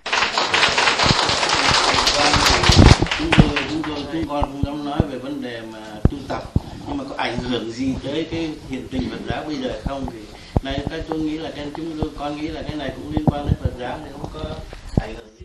[3.19, 5.80] Chúng tôi chúng tôi chúng con không nói về vấn đề mà
[6.11, 6.44] tu tập.
[6.88, 10.06] Nhưng mà có ảnh hưởng gì tới cái hiện tình Phật giáo bây giờ không
[10.11, 10.19] thì?
[10.64, 13.26] Này, cái tôi nghĩ là cái chúng tôi con nghĩ là cái này cũng liên
[13.26, 14.40] quan đến Phật giáo, thì không có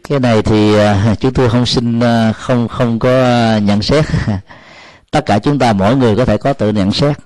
[0.08, 4.04] cái này thì à, chúng tôi không xin à, không không có à, nhận xét.
[5.10, 7.16] Tất cả chúng ta, mỗi người có thể có tự nhận xét.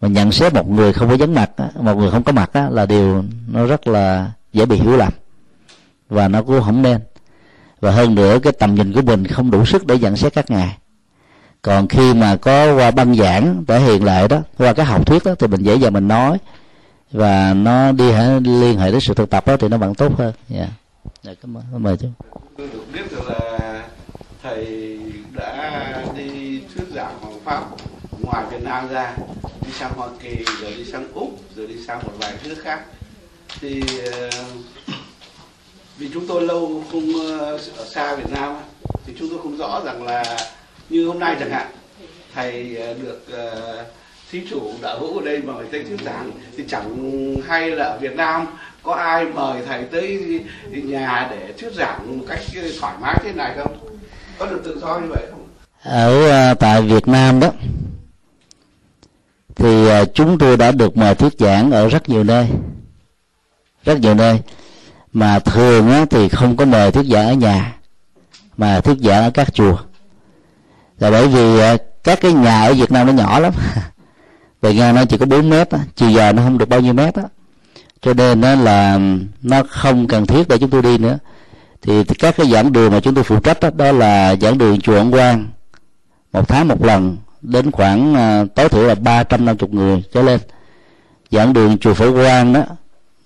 [0.00, 1.50] Mà nhận xét một người không có vấn mặt
[1.80, 5.12] một người không có mặt là điều nó rất là dễ bị hiểu lầm.
[6.08, 7.00] Và nó cũng không nên.
[7.80, 10.50] Và hơn nữa, cái tầm nhìn của mình không đủ sức để nhận xét các
[10.50, 10.76] ngài.
[11.62, 15.24] Còn khi mà có qua băng giảng thể hiện lại đó, qua cái học thuyết
[15.24, 16.38] đó, thì mình dễ dàng mình nói.
[17.12, 20.32] Và nó đi liên hệ đến sự thực tập đó thì nó vẫn tốt hơn.
[20.54, 20.68] Yeah
[21.22, 21.82] dạ, cảm ơn.
[21.82, 22.08] Mời chú.
[22.56, 23.88] Tôi được biết được là
[24.42, 24.98] thầy
[25.34, 27.64] đã đi thuyết giảng hoàng pháp
[28.22, 29.16] ngoài Việt Nam ra
[29.66, 32.80] đi sang Hoa Kỳ rồi đi sang Úc rồi đi sang một vài nước khác.
[33.60, 33.82] Thì
[34.12, 34.30] ờ,
[35.98, 38.56] vì chúng tôi lâu không ờ, ở xa Việt Nam
[39.06, 40.36] thì chúng tôi không rõ rằng là
[40.88, 41.66] như hôm nay chẳng hạn
[42.34, 43.22] thầy ờ, được
[44.30, 47.98] thí chủ đạo hữu ở đây mời tới thuyết giảng thì chẳng hay là ở
[47.98, 48.46] Việt Nam
[48.82, 50.40] có ai mời thầy tới
[50.70, 52.40] nhà để thuyết giảng một cách
[52.80, 53.76] thoải mái thế này không?
[54.38, 55.48] Có được tự do như vậy không?
[55.82, 57.50] Ở à, tại Việt Nam đó
[59.54, 62.48] thì à, chúng tôi đã được mời thuyết giảng ở rất nhiều nơi
[63.84, 64.40] rất nhiều nơi.
[65.12, 67.76] Mà thường á, thì không có mời thuyết giảng ở nhà
[68.56, 69.76] mà thuyết giảng ở các chùa.
[70.98, 73.52] Là bởi vì à, các cái nhà ở Việt Nam nó nhỏ lắm.
[74.62, 76.92] Bề ngang nó chỉ có 4 mét đó, chiều dài nó không được bao nhiêu
[76.92, 77.22] mét đó
[78.02, 79.00] cho nên nó là
[79.42, 81.18] nó không cần thiết để chúng tôi đi nữa.
[81.82, 84.80] Thì các cái giảng đường mà chúng tôi phụ trách đó, đó là giảng đường
[84.80, 85.46] chùa Ấn Quang.
[86.32, 90.02] Một tháng một lần đến khoảng à, tối thiểu là ba trăm năm chục người
[90.12, 90.40] trở lên.
[91.30, 92.62] Giảng đường chùa Phổ Quang đó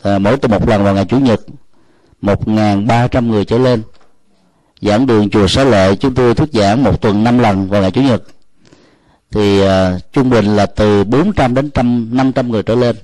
[0.03, 1.41] à, mỗi tuần một lần vào ngày chủ nhật
[2.21, 3.83] một ngàn ba trăm người trở lên.
[4.81, 7.91] Giảng đường chùa Xá Lợi chúng tôi thuyết giảng một tuần năm lần vào ngày
[7.91, 8.23] chủ nhật.
[9.31, 9.69] Thì uh,
[10.13, 12.97] trung bình là từ 400 đến trăm 500 người trở lên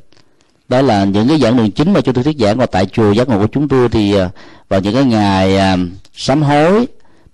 [0.73, 2.59] đó là những cái giảng đường chính mà chúng tôi thuyết giảng.
[2.59, 4.31] Và tại chùa giác ngộ của chúng tôi thì à,
[4.69, 5.77] vào những cái ngày à,
[6.15, 6.87] sám hối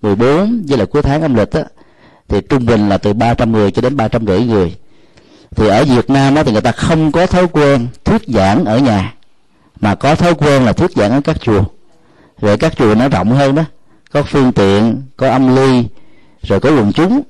[0.03, 1.65] 14 với là cuối tháng âm lịch á
[2.29, 4.77] thì trung bình là từ 300 người cho đến ba trăm rưỡi người.
[5.57, 8.79] Thì ở Việt Nam á, thì người ta không có thói quen thuyết giảng ở
[8.79, 9.15] nhà
[9.81, 11.65] mà có thói quen là thuyết giảng ở các chùa.
[12.41, 13.65] Rồi các chùa nó rộng hơn đó
[14.13, 15.85] có phương tiện có âm ly
[16.43, 17.23] rồi có luồng chúng.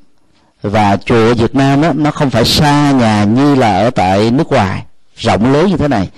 [0.63, 4.31] Và chùa ở Việt Nam đó, nó không phải xa nhà như là ở tại
[4.31, 4.85] nước ngoài
[5.19, 6.09] rộng lớn như thế này.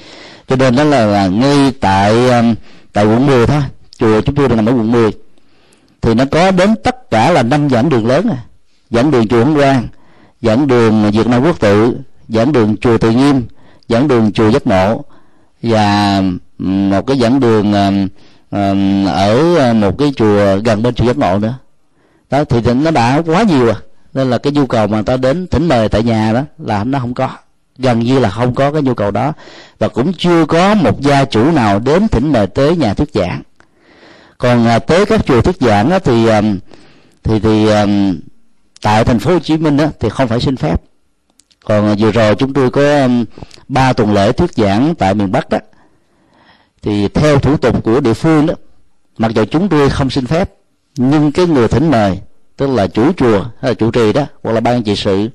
[0.48, 2.54] Cho nên đó là, là ngay tại um,
[2.92, 3.62] tại quận 10 thôi.
[3.98, 5.10] Chùa chúng tôi đang nằm ở quận 10
[6.00, 8.38] thì nó có đến tất cả là năm giảng đường lớn à.
[8.90, 9.88] Giảng đường chùa Hồng Quang
[10.42, 11.96] giảng đường Việt Nam Quốc tự
[12.28, 13.42] giảng đường chùa Từ Nghiêm
[13.88, 15.04] giảng đường chùa Giác Ngộ
[15.62, 18.08] và um, một cái giảng đường um,
[18.50, 21.54] um ở uh, một cái chùa gần bên chùa Giác Ngộ nữa.
[22.30, 23.76] Đó thì nó đã quá nhiều à.
[24.14, 26.98] Nên là cái nhu cầu mà ta đến thỉnh mời tại nhà đó là nó
[26.98, 27.28] không có
[27.82, 29.32] gần như là không có cái nhu cầu đó.
[29.78, 33.42] Và cũng chưa có một gia chủ nào đến thỉnh mời tới nhà thuyết giảng.
[34.38, 36.42] Còn à, tới các chùa thuyết giảng á, thì à,
[37.22, 37.86] thì thì à,
[38.82, 40.82] tại thành phố Hồ Chí Minh á, thì không phải xin phép.
[41.64, 43.08] Còn à, vừa rồi chúng tôi có
[43.68, 45.58] ba tuần lễ thuyết giảng tại miền Bắc đó.
[46.82, 48.54] Thì theo thủ tục của địa phương đó
[49.18, 50.50] mặc dù chúng tôi không xin phép
[50.96, 52.20] nhưng cái người thỉnh mời
[52.56, 55.28] tức là chủ chùa hay là chủ trì đó hoặc là ban trị sự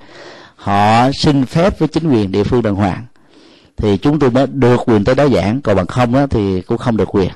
[0.66, 3.06] họ xin phép với chính quyền địa phương đàng hoàng.
[3.78, 5.62] Thì chúng tôi mới được quyền tới đó giảng.
[5.62, 7.32] Còn bằng không đó, thì cũng không được quyền.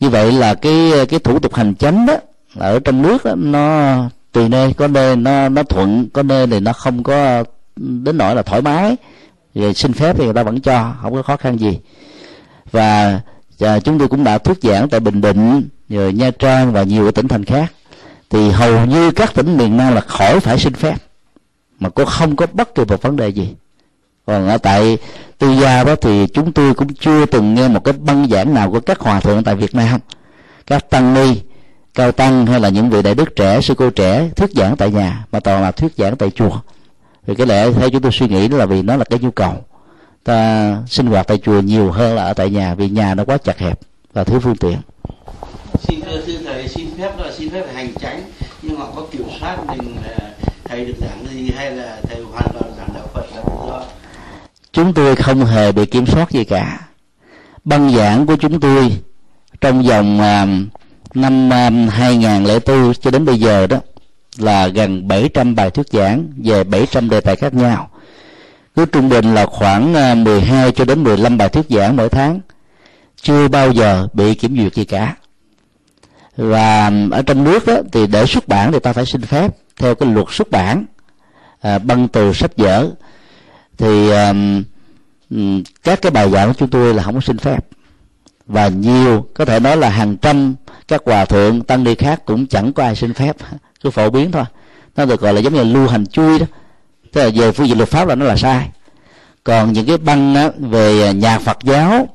[0.00, 2.14] Như vậy là cái cái thủ tục hành chánh đó
[2.56, 3.96] ở trong nước đó, nó
[4.32, 4.72] tùy nơi.
[4.72, 7.44] Có nơi nó nó thuận có nơi thì nó không có
[7.76, 8.96] đến nỗi là thoải mái.
[9.54, 11.78] Rồi xin phép thì người ta vẫn cho không có khó khăn gì.
[12.70, 13.20] Và,
[13.60, 17.12] à, chúng tôi cũng đã thuyết giảng tại bình định rồi nha trang và nhiều
[17.12, 17.72] tỉnh thành khác.
[18.30, 20.96] Thì hầu như các tỉnh miền nam là khỏi phải xin phép
[21.82, 23.54] mà cô không có bất kỳ một vấn đề gì.
[24.26, 24.98] Còn ở tại
[25.38, 28.70] tư gia đó thì chúng tôi cũng chưa từng nghe một cái băng giảng nào
[28.70, 30.00] của các hòa thượng tại việt nam.
[30.66, 31.40] Các tăng ni,
[31.94, 34.90] cao tăng hay là những vị đại đức trẻ, sư cô trẻ thuyết giảng tại
[34.90, 36.60] nhà, mà toàn là thuyết giảng tại chùa.
[37.26, 39.30] Vì cái lẽ theo chúng tôi suy nghĩ đó là vì nó là cái nhu
[39.30, 39.54] cầu.
[40.24, 43.38] Ta sinh hoạt tại chùa nhiều hơn là ở tại nhà, vì nhà nó quá
[43.38, 43.80] chặt hẹp
[44.12, 44.78] và thiếu phương tiện.
[45.80, 48.22] Xin thưa sư thầy, xin phép là xin phép hành tránh
[48.62, 50.30] nhưng họ có kiểm soát mình à,
[50.64, 51.21] thầy được giảng
[51.56, 53.84] hay là thầy hoàn toàn giảng đạo Phật là tự do?
[54.72, 56.80] Chúng tôi không hề bị kiểm soát gì cả.
[57.64, 58.92] Băng giảng của chúng tôi
[59.60, 60.68] trong vòng um,
[61.14, 63.78] năm um, 2004 cho đến bây giờ đó
[64.38, 67.90] là gần 700 bài thuyết giảng về 700 đề tài khác nhau.
[68.76, 72.40] Cứ trung bình là khoảng uh, 12 cho đến 15 bài thuyết giảng mỗi tháng.
[73.22, 75.16] Chưa bao giờ bị kiểm duyệt gì cả.
[76.36, 79.56] Và um, ở trong nước đó, thì để xuất bản thì ta phải xin phép
[79.76, 80.84] theo cái luật xuất bản
[81.62, 82.90] à, băng từ sách vở
[83.78, 84.32] thì à,
[85.84, 87.66] các cái bài giảng của chúng tôi là không có xin phép.
[88.46, 90.54] Và nhiều có thể nói là hàng trăm
[90.88, 93.36] các hòa thượng tăng ni khác cũng chẳng có ai xin phép
[93.82, 94.44] cứ phổ biến thôi.
[94.96, 96.46] Nó được gọi là giống như lưu hành chui đó.
[97.12, 98.68] Tức là về phương diện luật pháp là nó là sai.
[99.44, 102.08] Còn những cái băng á, về nhà phật giáo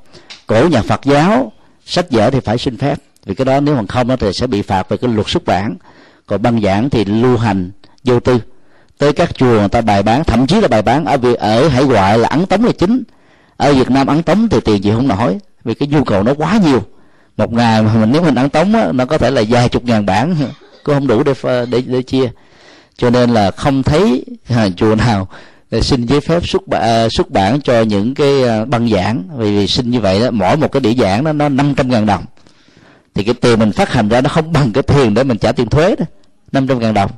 [0.48, 1.52] cổ nhà phật giáo
[1.86, 3.00] sách vở thì phải xin phép.
[3.26, 5.46] Vì cái đó nếu mà không đó thì sẽ bị phạt về cái luật xuất
[5.46, 5.76] bản.
[6.26, 7.72] Còn băng giảng thì lưu hành
[8.04, 8.40] vô tư
[8.98, 11.68] tới các chùa người ta bài bán thậm chí là bài bán ở việc ở
[11.68, 13.04] hải ngoại là ấn tống là chính.
[13.58, 16.34] Ở việt nam ấn tống thì tiền gì không nổi vì cái nhu cầu nó
[16.34, 16.82] quá nhiều.
[17.38, 19.86] Một ngày mà mình nếu mình ấn tống á, nó có thể là vài chục
[19.86, 20.36] ngàn bản
[20.84, 21.34] cũng không đủ để
[21.66, 22.30] để để chia.
[22.98, 25.28] Cho nên là không thấy à, chùa nào
[25.72, 29.24] để xin giấy phép xuất bản, à, xuất bản cho những cái à, băng giảng.
[29.38, 32.06] Vì, vì xin như vậy đó mỗi một cái đĩa giảng đó nó 500 ngàn
[32.06, 32.26] đồng.
[33.14, 35.52] Thì cái tiền mình phát hành ra nó không bằng cái tiền để mình trả
[35.52, 36.06] tiền thuế đó
[36.52, 37.12] 500 ngàn đồng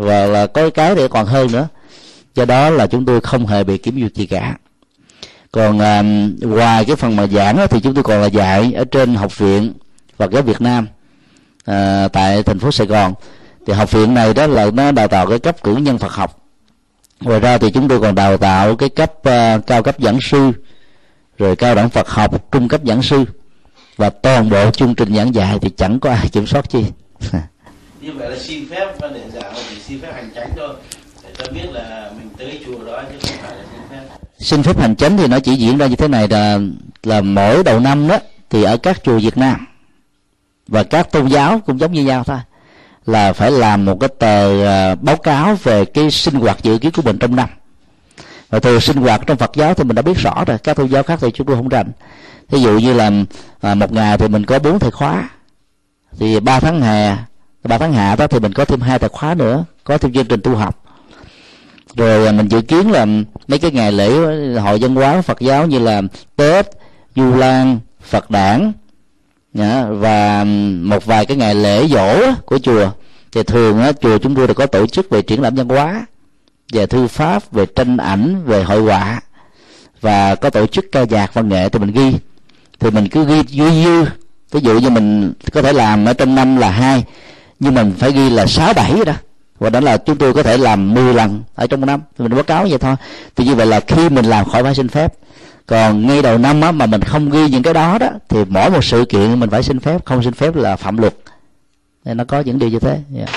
[0.00, 1.68] và là có cái để còn hơn nữa.
[2.34, 4.56] Do đó là chúng tôi không hề bị kiểm duyệt gì cả.
[5.52, 6.02] Còn à,
[6.40, 9.38] ngoài cái phần mà giảng đó, thì chúng tôi còn là dạy ở trên học
[9.38, 9.72] viện
[10.16, 10.86] Phật giáo Việt Nam
[11.64, 13.14] à, tại thành phố Sài Gòn.
[13.66, 16.38] Thì học viện này đó là nó đào tạo cái cấp cử nhân Phật học.
[17.20, 20.52] Ngoài ra thì chúng tôi còn đào tạo cái cấp uh, cao cấp giảng sư
[21.38, 23.24] rồi cao đẳng Phật học trung cấp giảng sư.
[23.96, 26.84] Và toàn bộ chương trình giảng dạy thì chẳng có ai kiểm soát chi.
[28.00, 30.74] như vậy là xin phép và để giảng là chỉ xin phép hành tránh thôi.
[31.22, 34.16] Để cho biết là mình tới chùa đó chứ không phải là xin phép.
[34.38, 36.58] Xin phép hành chánh thì nó chỉ diễn ra như thế này là
[37.02, 38.18] là mỗi đầu năm đó
[38.50, 39.66] thì ở các chùa Việt Nam
[40.68, 42.38] và các tôn giáo cũng giống như nhau thôi
[43.06, 46.92] là phải làm một cái tờ à, báo cáo về cái sinh hoạt dự kiến
[46.92, 47.48] của mình trong năm.
[48.48, 50.86] Và từ sinh hoạt trong Phật giáo thì mình đã biết rõ rồi các tôn
[50.86, 51.90] giáo khác thì chúng tôi không rành.
[52.48, 53.10] Ví dụ như là
[53.60, 55.28] à, một ngày thì mình có bốn thầy khóa
[56.18, 57.16] thì ba tháng hè
[57.64, 60.26] ba tháng hạ đó thì mình có thêm hai tài khóa nữa có thêm chương
[60.26, 60.84] trình tu học.
[61.96, 63.06] Rồi à, mình dự kiến là
[63.48, 64.10] mấy cái ngày lễ
[64.60, 66.02] hội dân hóa Phật giáo như là
[66.36, 66.66] Tết,
[67.16, 68.72] Du Lan, Phật đản
[69.88, 70.44] và
[70.82, 72.90] một vài cái ngày lễ dỗ của chùa.
[73.32, 76.06] Thì thường á, chùa chúng tôi đã có tổ chức về triển lãm văn hóa
[76.72, 79.20] về thư pháp về tranh ảnh về hội họa
[80.00, 82.14] và có tổ chức ca nhạc văn nghệ thì mình ghi.
[82.80, 84.04] Thì mình cứ ghi dư dư.
[84.50, 87.04] Ví dụ như mình có thể làm ở trong năm là hai
[87.60, 89.12] nhưng mình phải ghi là sáu bảy đó.
[89.58, 92.00] Và đó là chúng tôi có thể làm 10 lần ở trong một năm.
[92.18, 92.96] Thì mình báo cáo vậy thôi.
[93.36, 95.14] Thì như vậy là khi mình làm khỏi phải xin phép.
[95.66, 98.70] Còn ngay đầu năm á, mà mình không ghi những cái đó đó thì mỗi
[98.70, 100.04] một sự kiện mình phải xin phép.
[100.04, 101.14] Không xin phép là phạm luật.
[102.04, 102.98] Nên nó có những điều như thế.
[103.16, 103.28] Yeah.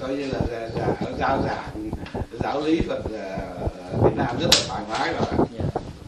[0.00, 0.40] coi như là
[1.18, 1.90] giáo giảng
[2.42, 3.02] giáo lý Phật
[4.02, 5.26] Việt Nam rất là thoải mái và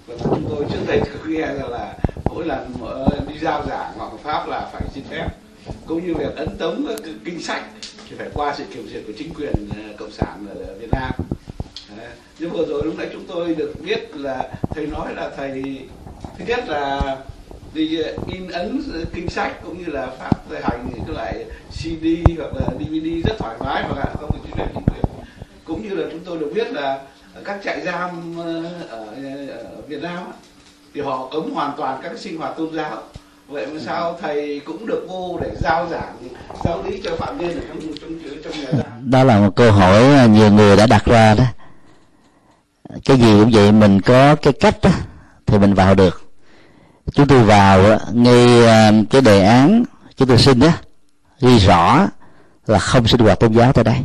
[0.07, 1.95] và chúng tôi trước đây nghe rằng là
[2.25, 2.75] mỗi lần
[3.11, 3.12] đi
[3.43, 5.29] giao giảng hoặc pháp là phải xin phép
[5.87, 6.87] cũng như việc ấn tống
[7.25, 7.63] kinh sách
[8.09, 11.15] thì phải qua sự kiểm duyệt của chính quyền ờ, cộng sản ở Việt Nam.
[12.39, 15.79] Nhưng vừa rồi lúc nãy chúng tôi được biết là thầy nói là thầy
[16.39, 17.17] thứ nhất là
[17.75, 18.83] đi ờ, in ấn
[19.15, 22.07] kinh sách cũng như là pháp hành những cái loại CD
[22.39, 24.69] hoặc là DVD rất thoải mái và không có chính quyền
[25.65, 27.01] cũng như là chúng tôi được biết là
[27.45, 29.07] các trại giam ờ, ở,
[29.51, 30.25] ở Việt Nam
[30.95, 33.03] thì họ cấm hoàn toàn các sinh hoạt tôn giáo
[33.53, 36.17] vậy mà sao thầy cũng được vô để giao giảng
[36.65, 39.11] giáo lý cho phạm nhân ở trong trong trong nhà giam?
[39.11, 41.45] Đó là một câu hỏi nhiều người đã đặt ra đó.
[43.05, 44.91] Cái gì cũng vậy mình có cái cách đó,
[45.47, 46.23] thì mình vào được.
[47.13, 49.85] Chúng tôi vào ngay à, cái đề án
[50.17, 50.73] chúng tôi xin đó
[51.41, 52.07] ghi rõ
[52.67, 53.97] là không sinh hoạt tôn giáo tại đây.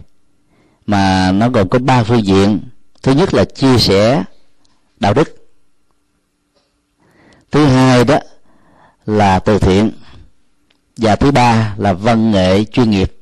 [0.86, 2.60] Mà nó gồm có ba phương diện.
[3.04, 4.24] Thứ nhất là chia sẻ
[5.00, 5.50] đạo đức.
[7.52, 8.18] Thứ hai đó
[9.08, 9.92] là từ thiện.
[10.98, 13.14] Và thứ ba là văn nghệ chuyên nghiệp.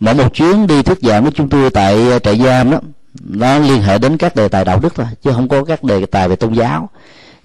[0.00, 2.80] Mỗi một chuyến đi thuyết giảng của chúng tôi tại ờ, trại giam đó,
[3.24, 6.06] nó liên hệ đến các đề tài đạo đức thôi, chứ không có các đề
[6.06, 6.90] tài về tôn giáo.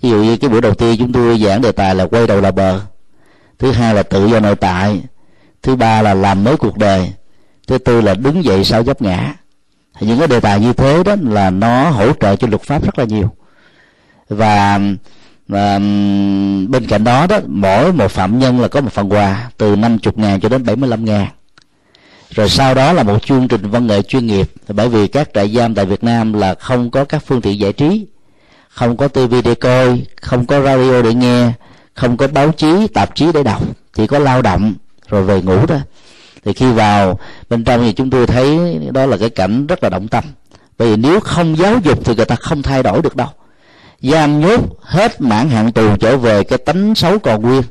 [0.01, 2.41] Ví dụ như cái buổi đầu tiên chúng tôi giảng đề tài là quay đầu
[2.41, 2.81] là bờ.
[3.59, 5.01] Thứ hai là tự do nội tại.
[5.63, 7.13] Thứ ba là làm mới cuộc đời.
[7.67, 9.34] Thứ tư là đứng dậy sau dấp ngã.
[9.99, 12.99] Những cái đề tài như thế đó là nó hỗ trợ cho luật pháp rất
[12.99, 13.31] là nhiều.
[14.30, 14.80] Và
[15.49, 15.80] và
[16.69, 20.13] bên cạnh đó đó, mỗi một phạm nhân là có một phần quà, từ 50
[20.15, 21.27] ngàn cho đến 75 ngàn.
[22.30, 25.55] Rồi sau đó là một chương trình văn nghệ chuyên nghiệp, bởi vì các trại
[25.55, 28.07] giam tại Việt Nam là không có các phương tiện giải trí,
[28.69, 31.51] không có tivi để coi, không có radio để nghe,
[31.93, 33.63] không có báo chí, tạp chí để đọc,
[33.93, 34.73] chỉ có lao động,
[35.07, 35.77] rồi về ngủ đó
[36.45, 37.19] thì khi vào,
[37.49, 40.23] bên trong thì chúng tôi thấy đó là cái cảnh rất là động tâm.
[40.77, 43.27] Bởi vì nếu không giáo dục thì người ta không thay đổi được đâu
[44.01, 47.61] giam nhốt hết mãn hạn tù trở về cái tánh xấu còn nguyên.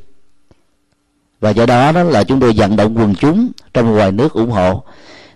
[1.40, 4.50] Và do đó đó là chúng tôi vận động quần chúng trong ngoài nước ủng
[4.50, 4.82] hộ.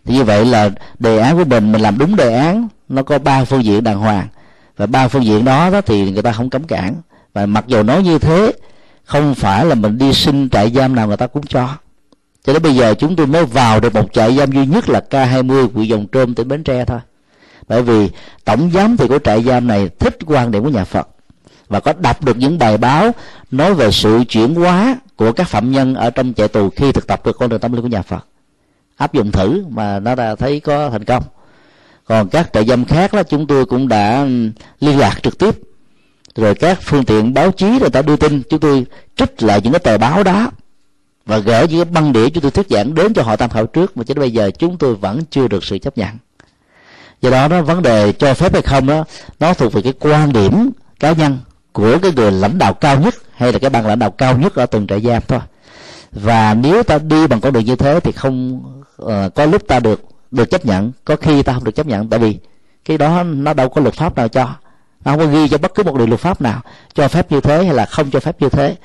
[0.05, 3.19] Thì như vậy là đề án của mình mình làm đúng đề án nó có
[3.19, 4.29] ba phương diện đàng hoàng.
[4.77, 6.95] Và ba phương diện đó, đó thì người ta không cấm cản.
[7.35, 8.53] Và mặc dù nói như thế
[9.05, 11.69] không phải là mình đi xin trại giam nào người ta cũng cho.
[12.45, 15.01] Cho đến bây giờ chúng tôi mới vào được một trại giam duy nhất là
[15.11, 16.99] K20 của Dòng Trôm tỉnh Bến Tre thôi
[17.69, 18.11] bởi vì
[18.45, 21.09] tổng giám thị của trại giam này thích quan điểm của nhà Phật
[21.69, 23.11] và có đọc được những bài báo
[23.51, 27.07] nói về sự chuyển hóa của các phạm nhân ở trong trại tù khi thực
[27.07, 28.27] tập được con đường tâm linh của nhà Phật.
[28.97, 31.23] Áp dụng thử mà nó đã thấy có thành công.
[32.05, 34.27] Còn các trại giam khác đó, chúng tôi cũng đã
[34.81, 35.55] liên lạc trực tiếp.
[36.37, 38.87] Rồi các phương tiện báo chí người ta đưa tin, chúng tôi
[39.17, 40.51] trích lại những cái tờ báo đó
[41.27, 43.67] và gửi những cái băng đĩa chúng tôi thuyết giảng đến cho họ tham khảo
[43.67, 43.97] trước.
[43.97, 46.11] Mà cho đến bây giờ chúng tôi vẫn chưa được sự chấp nhận
[47.23, 49.05] do đó nó vấn đề cho phép hay không đó
[49.41, 50.71] nó thuộc về cái quan điểm
[51.01, 51.39] cá nhân
[51.73, 54.55] của cái người lãnh đạo cao nhất hay là cái ban lãnh đạo cao nhất
[54.55, 55.41] ở từng trại giam thôi.
[56.13, 58.63] Và nếu ta đi bằng con đường như thế thì không
[59.03, 60.01] uh, có lúc ta được
[60.31, 62.09] được chấp nhận có khi ta không được chấp nhận.
[62.09, 62.39] Tại vì
[62.85, 64.45] cái đó nó đâu có luật pháp nào cho
[65.05, 66.61] nó không có ghi cho bất cứ một điều luật pháp nào
[66.95, 68.77] cho phép như thế hay là không cho phép như thế.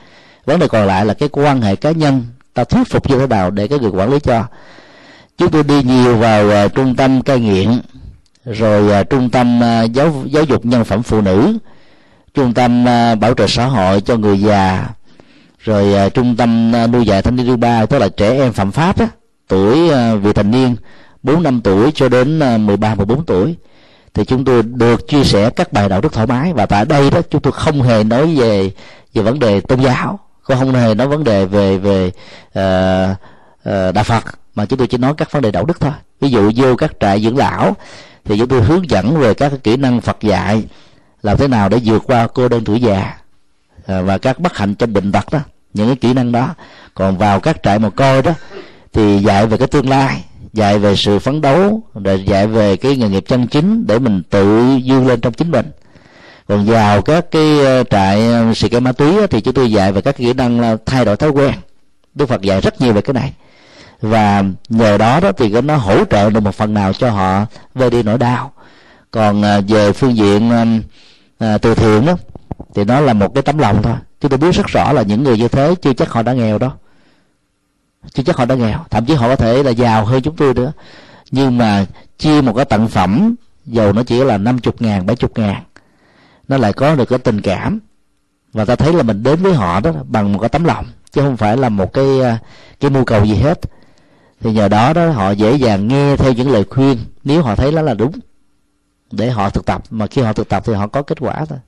[0.45, 3.27] Vấn đề còn lại là cái quan hệ cá nhân ta thuyết phục như thế
[3.27, 4.43] nào để cái người quản lý cho.
[5.37, 7.81] Chúng tôi đi nhiều vào uh, trung tâm cai nghiện
[8.47, 11.57] rồi uh, trung tâm uh, giáo giáo dục nhân phẩm phụ nữ
[12.33, 14.87] trung tâm uh, bảo trợ xã hội cho người già
[15.59, 18.53] rồi uh, trung tâm uh, nuôi dạy thanh niên thứ ba tức là trẻ em
[18.53, 19.07] phạm pháp á,
[19.47, 20.75] tuổi uh, vị thành niên
[21.23, 23.55] 4 năm tuổi cho đến uh, 13 14 tuổi.
[24.13, 27.09] Thì chúng tôi được chia sẻ các bài đạo đức thoải mái và tại đây
[27.09, 28.71] đó chúng tôi không hề nói về
[29.13, 33.17] về vấn đề tôn giáo không hề nói vấn đề về về uh,
[33.69, 34.23] uh, đạo Phật
[34.55, 35.91] mà chúng tôi chỉ nói các vấn đề đạo đức thôi.
[36.21, 37.75] Ví dụ vô các trại dưỡng lão
[38.27, 40.63] thì chúng tôi hướng dẫn về các kỹ năng Phật dạy
[41.21, 43.17] làm thế nào để vượt qua cô đơn tuổi già
[43.85, 45.39] à, và các bất hạnh trong bệnh tật đó
[45.73, 46.55] những cái kỹ năng đó.
[46.93, 48.31] Còn vào các trại mồ côi đó
[48.93, 50.23] thì dạy về cái tương lai
[50.53, 54.23] dạy về sự phấn đấu rồi dạy về cái nghề nghiệp chân chính để mình
[54.29, 55.71] tự dương lên trong chính mình.
[56.47, 60.01] Còn vào các cái ờ, trại ờ, xì ma túy thì chúng tôi dạy về
[60.01, 61.53] các kỹ năng ờ, thay đổi thói quen.
[62.15, 63.33] Đức phật dạy rất nhiều về cái này
[64.01, 67.45] và nhờ đó đó thì nó hỗ trợ được một phần nào cho họ
[67.75, 68.51] vơi đi nỗi đau.
[69.11, 70.65] Còn à, về phương diện à,
[71.39, 72.15] à, từ thiện đó
[72.75, 73.95] thì nó là một cái tấm lòng thôi.
[74.21, 76.57] Chứ tôi biết rất rõ là những người như thế chưa chắc họ đã nghèo
[76.57, 76.71] đó
[78.13, 78.79] chưa chắc họ đã nghèo.
[78.89, 80.71] Thậm chí họ có thể là giàu hơn chúng tôi nữa.
[81.31, 81.85] Nhưng mà
[82.17, 85.63] chia một cái tặng phẩm dầu nó chỉ là năm chục ngàn bảy chục ngàn
[86.47, 87.79] nó lại có được cái tình cảm.
[88.53, 91.21] Và ta thấy là mình đến với họ đó bằng một cái tấm lòng chứ
[91.21, 92.37] không phải là một cái à,
[92.79, 93.59] cái mưu cầu gì hết
[94.41, 96.97] thì nhờ đó đó họ dễ dàng nghe theo những lời khuyên.
[97.23, 98.11] Nếu họ thấy đó là đúng
[99.11, 99.83] để họ thực tập.
[99.89, 101.59] Mà khi họ thực tập thì họ có kết quả thôi.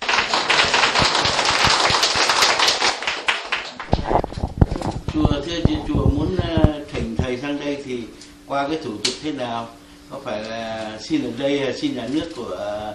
[5.14, 8.04] Chùa thưa chị chùa muốn ờ, thỉnh thầy sang đây thì
[8.48, 9.68] qua cái thủ tục thế nào?
[10.10, 12.94] Có phải là xin ở đây hay xin nhà nước của ờ,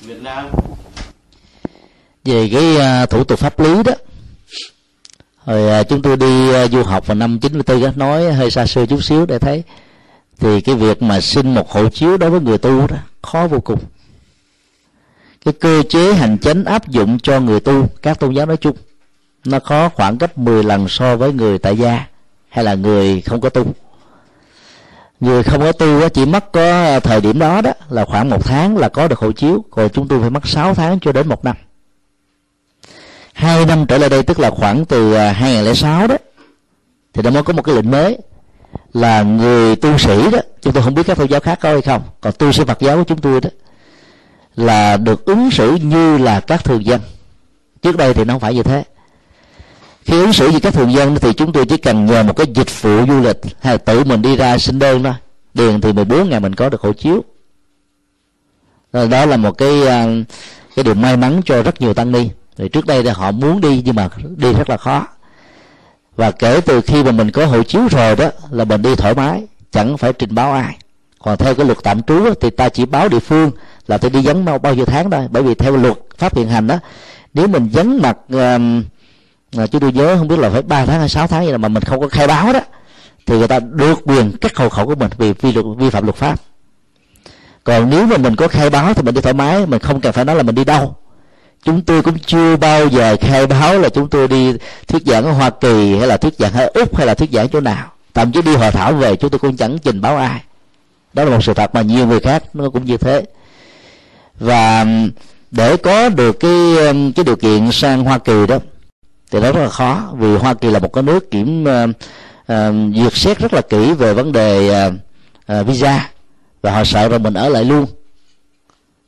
[0.00, 0.48] Việt Nam?
[2.24, 3.92] Về cái uh, thủ tục pháp lý đó
[5.46, 8.66] rồi à, chúng tôi đi à, du học vào năm 94 đó, nói hơi xa
[8.66, 9.62] xưa chút xíu để thấy.
[10.38, 13.60] Thì cái việc mà xin một hộ chiếu đối với người tu đó khó vô
[13.60, 13.78] cùng.
[15.44, 18.76] Cái cơ chế hành chính áp dụng cho người tu các tôn giáo nói chung
[19.44, 22.06] nó khó khoảng gấp 10 lần so với người tại gia
[22.48, 23.66] hay là người không có tu.
[25.20, 28.44] Người không có tu chỉ mất có à, thời điểm đó đó là khoảng một
[28.44, 31.28] tháng là có được hộ chiếu còn chúng tôi phải mất 6 tháng cho đến
[31.28, 31.56] một năm
[33.40, 36.16] hai năm trở lại đây, tức là khoảng từ à, 2006 đó,
[37.12, 38.18] thì nó mới có một cái lệnh mới
[38.92, 41.82] là người tu sĩ đó, chúng tôi không biết các tôn giáo khác có hay
[41.82, 43.50] không, còn tu sĩ Phật giáo của chúng tôi đó,
[44.56, 47.00] là được ứng xử như là các thường dân.
[47.82, 48.84] Trước đây thì nó không phải như thế.
[50.04, 52.46] Khi ứng xử như các thường dân thì chúng tôi chỉ cần nhờ một cái
[52.54, 55.14] dịch vụ du lịch, hay là tự mình đi ra xin đơn thôi.
[55.54, 57.24] Điền thì 14 ngày mình có được hộ chiếu.
[58.92, 60.06] Rồi đó là một cái à,
[60.76, 62.28] cái điều may mắn cho rất nhiều tăng ni
[62.60, 65.06] thì trước đây thì họ muốn đi nhưng mà đi rất là khó.
[66.16, 69.14] Và kể từ khi mà mình có hộ chiếu rồi đó là mình đi thoải
[69.14, 70.78] mái chẳng phải trình báo ai.
[71.18, 73.50] Còn theo cái luật tạm trú thì ta chỉ báo địa phương
[73.86, 75.28] là tôi đi vắng bao, bao nhiêu tháng thôi.
[75.30, 76.78] Bởi vì theo luật pháp hiện hành đó
[77.34, 81.08] nếu mình vắng mặt uh, chúng tôi nhớ không biết là phải 3 tháng hay
[81.08, 82.60] 6 tháng gì mà mình không có khai báo đó
[83.26, 86.04] thì người ta được quyền cắt hộ khẩu của mình vì vi, luật, vi phạm
[86.04, 86.40] luật pháp.
[87.64, 90.12] Còn nếu mà mình có khai báo thì mình đi thoải mái mình không cần
[90.12, 90.96] phải nói là mình đi đâu
[91.64, 94.52] chúng tôi cũng chưa bao giờ khai báo là chúng tôi đi
[94.88, 97.48] thuyết giảng ở hoa kỳ hay là thuyết giảng ở úc hay là thuyết giảng
[97.48, 97.92] chỗ nào.
[98.14, 100.42] Thậm chí đi hội thảo về chúng tôi cũng chẳng trình báo ai.
[101.12, 103.22] Đó là một sự thật mà nhiều người khác nó cũng như thế.
[104.38, 104.86] Và
[105.50, 106.52] để có được cái
[107.16, 108.58] cái điều kiện sang hoa kỳ đó
[109.30, 111.90] thì nó rất là khó vì hoa kỳ là một cái nước kiểm uh,
[112.52, 114.94] uh, duyệt xét rất là kỹ về vấn đề uh,
[115.60, 116.10] uh, visa
[116.62, 117.86] và họ sợ rằng mình ở lại luôn.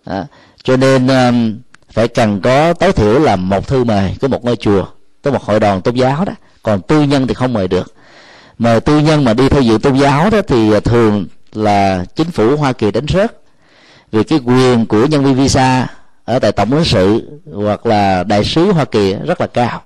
[0.04, 0.26] À,
[0.62, 1.34] cho nên uh,
[1.92, 4.84] phải cần có tối thiểu là một thư mời của một ngôi chùa,
[5.22, 6.32] có một hội đoàn tôn giáo đó.
[6.62, 7.94] Còn tư nhân thì không mời được.
[8.58, 12.56] Mời tư nhân mà đi theo dự tôn giáo đó thì thường là chính phủ
[12.56, 13.36] hoa kỳ đánh rớt.
[14.12, 15.86] Vì cái quyền của nhân viên visa
[16.24, 19.82] ở tại tổng lãnh sự hoặc là đại sứ hoa kỳ rất là cao.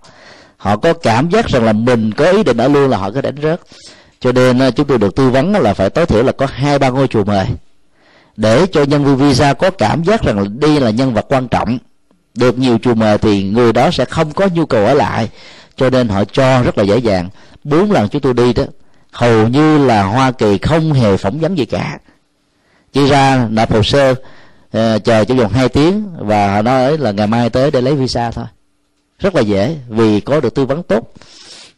[0.56, 3.20] Họ có cảm giác rằng là mình có ý định ở luôn là họ có
[3.20, 3.60] đánh rớt.
[4.20, 6.78] Cho nên ờ, chúng tôi được tư vấn là phải tối thiểu là có hai,
[6.78, 7.46] ba ngôi chùa mời.
[8.36, 11.48] Để cho nhân viên visa có cảm giác rằng là đi là nhân vật quan
[11.48, 11.78] trọng
[12.36, 15.28] được nhiều chùa mời thì người đó sẽ không có nhu cầu ở lại.
[15.76, 17.28] Cho nên họ cho rất là dễ dàng.
[17.64, 18.64] Bốn lần chúng tôi đi đó
[19.12, 21.98] hầu như là hoa kỳ không hề phỏng vấn gì cả.
[22.92, 27.12] Chỉ ra nộp hồ sơ uh, chờ trong vòng 2 tiếng và họ nói là
[27.12, 28.44] ngày mai tới để lấy visa thôi.
[29.18, 31.12] Rất là dễ vì có được tư vấn tốt.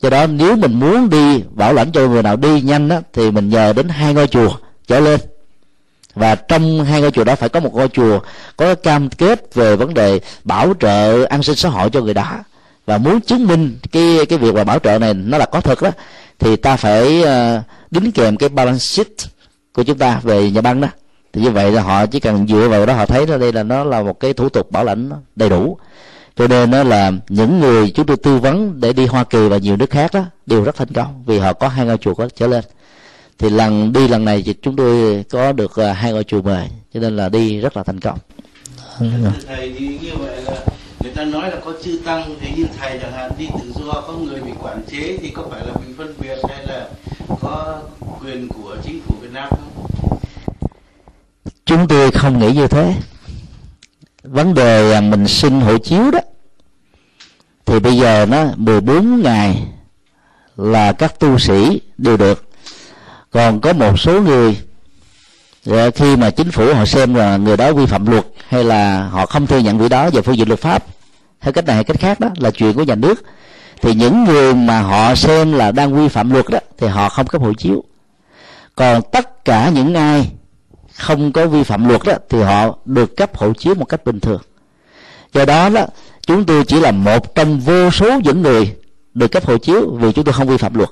[0.01, 3.31] Do đó nếu mình muốn đi bảo lãnh cho người nào đi nhanh đó, thì
[3.31, 4.51] mình nhờ đến hai ngôi chùa
[4.87, 5.21] trở lên
[6.19, 8.21] và trong hai ngôi chùa đó phải có một ngôi chùa
[8.57, 12.37] có cam kết về vấn đề bảo trợ an sinh xã hội cho người đó.
[12.87, 15.83] Và muốn chứng minh cái cái việc mà bảo trợ này nó là có thật
[15.83, 15.91] đó,
[16.39, 19.09] thì ta phải ờ, đính kèm cái balance sheet
[19.73, 20.89] của chúng ta về nhà băng đó.
[21.33, 23.63] Thì như vậy là họ chỉ cần dựa vào đó họ thấy là đây là
[23.63, 25.79] nó là một cái thủ tục bảo lãnh đầy đủ.
[26.37, 29.57] Cho nên đó là những người chúng tôi tư vấn để đi Hoa Kỳ và
[29.57, 32.29] nhiều nước khác đó, đều rất thành công vì họ có hai ngôi chùa có
[32.37, 32.65] trở lên
[33.39, 36.69] thì lần đi lần này thì chúng tôi có được uh, hai ngôi chùa mời
[36.95, 38.19] cho nên là đi rất là thành công
[39.47, 40.65] thầy thì như vậy là
[41.01, 43.93] người ta nói là có chư tăng thì như thầy chẳng hạn đi tự do
[43.93, 46.89] có người bị quản chế thì có phải là bị phân biệt hay là
[47.41, 47.83] có
[48.21, 50.19] quyền của chính phủ Việt Nam không?
[51.65, 52.95] Chúng tôi không nghĩ như thế.
[54.23, 56.21] Vấn đề à, mình xin hộ chiếu đó
[57.67, 59.63] thì bây giờ nó 14 ngày
[60.57, 62.48] là các tu sĩ đều được
[63.31, 64.59] còn có một số người
[65.65, 69.09] dạ, khi mà chính phủ họ xem là người đó vi phạm luật hay là
[69.09, 70.85] họ không thừa nhận vị đó về phương diện luật pháp,
[71.41, 73.23] theo cách này hay cách khác đó, là chuyện của nhà nước,
[73.83, 77.27] thì những người mà họ xem là đang vi phạm luật đó, thì họ không
[77.27, 77.85] cấp hộ chiếu.
[78.75, 80.31] Còn tất cả những ai
[80.95, 84.21] không có vi phạm luật đó, thì họ được cấp hộ chiếu một cách bình
[84.21, 84.41] thường.
[85.35, 85.87] Do đó đó,
[86.27, 88.75] chúng tôi chỉ là một trong vô số những người
[89.15, 90.89] được cấp hộ chiếu vì chúng tôi không vi phạm luật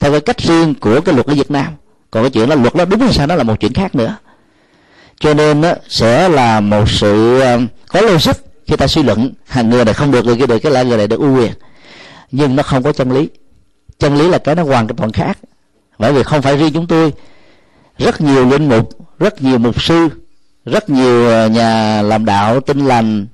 [0.00, 1.72] theo cái cách riêng của cái luật ở Việt Nam.
[2.10, 4.16] Còn cái chuyện là luật đó đúng hay sao đó là một chuyện khác nữa.
[5.20, 8.32] Cho nên đó, sẽ là một sự ờ, có logic
[8.66, 9.32] khi ta suy luận.
[9.46, 11.52] Hàng người này không được người kia được cái lại người này được ưu quyền.
[12.32, 13.28] Nhưng nó không có chân lý.
[13.98, 15.38] Chân lý là cái nó hoàn toàn khác.
[15.98, 17.12] Bởi vì không phải riêng chúng tôi.
[17.98, 20.08] Rất nhiều linh mục rất nhiều mục sư
[20.66, 23.26] rất nhiều ờ, nhà làm đạo tinh lành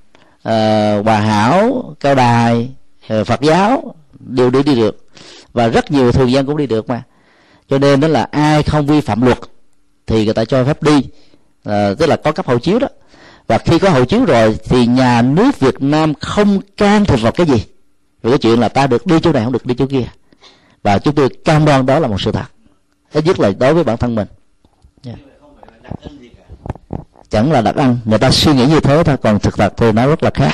[0.48, 2.70] uh, hòa hảo cao đài
[3.14, 5.01] uh, phật giáo đều đi đi được
[5.52, 7.02] và rất nhiều thường dân cũng đi được mà.
[7.68, 9.38] Cho nên đó là ai không vi phạm luật
[10.06, 11.04] thì người ta cho phép đi.
[11.64, 12.88] À, tức là có cấp hộ chiếu đó.
[13.46, 17.32] Và khi có hộ chiếu rồi thì nhà nước Việt Nam không can thiệp vào
[17.32, 17.64] cái gì.
[18.22, 20.04] Vì cái chuyện là ta được đi chỗ này không được đi chỗ kia.
[20.82, 22.44] Và chúng tôi cam đoan đó là một sự thật.
[23.12, 24.26] Ít nhất là đối với bản thân mình.
[25.06, 25.18] Yeah.
[27.30, 27.98] chẳng là đặc ăn.
[28.04, 29.16] Người ta suy nghĩ như thế thôi.
[29.22, 30.52] Còn thực thật thì nó rất là khác.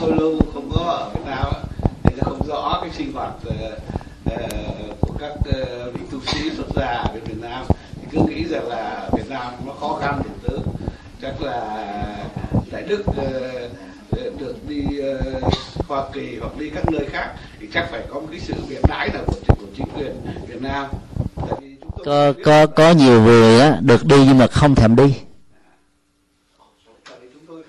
[0.00, 1.46] Tôi lâu không có ở Việt Nam
[2.04, 6.86] nên không rõ cái sinh hoạt uh, của các uh, vị tu sĩ xuất gia
[6.86, 7.64] ở Việt Nam.
[7.94, 10.58] Thì cứ nghĩ rằng là Việt Nam nó khó khăn đủ thứ
[11.22, 11.86] chắc là
[12.72, 13.04] đại đức
[14.38, 14.84] được đi
[15.88, 18.82] Hoa Kỳ hoặc đi các nơi khác thì chắc phải có một cái sự viện
[18.88, 20.12] đãi nào của, của chính quyền
[20.48, 20.86] Việt Nam.
[22.04, 25.14] Có có có nhiều người á được đi nhưng mà không thèm đi.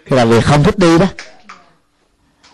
[0.05, 1.05] Là vì không thích đi đó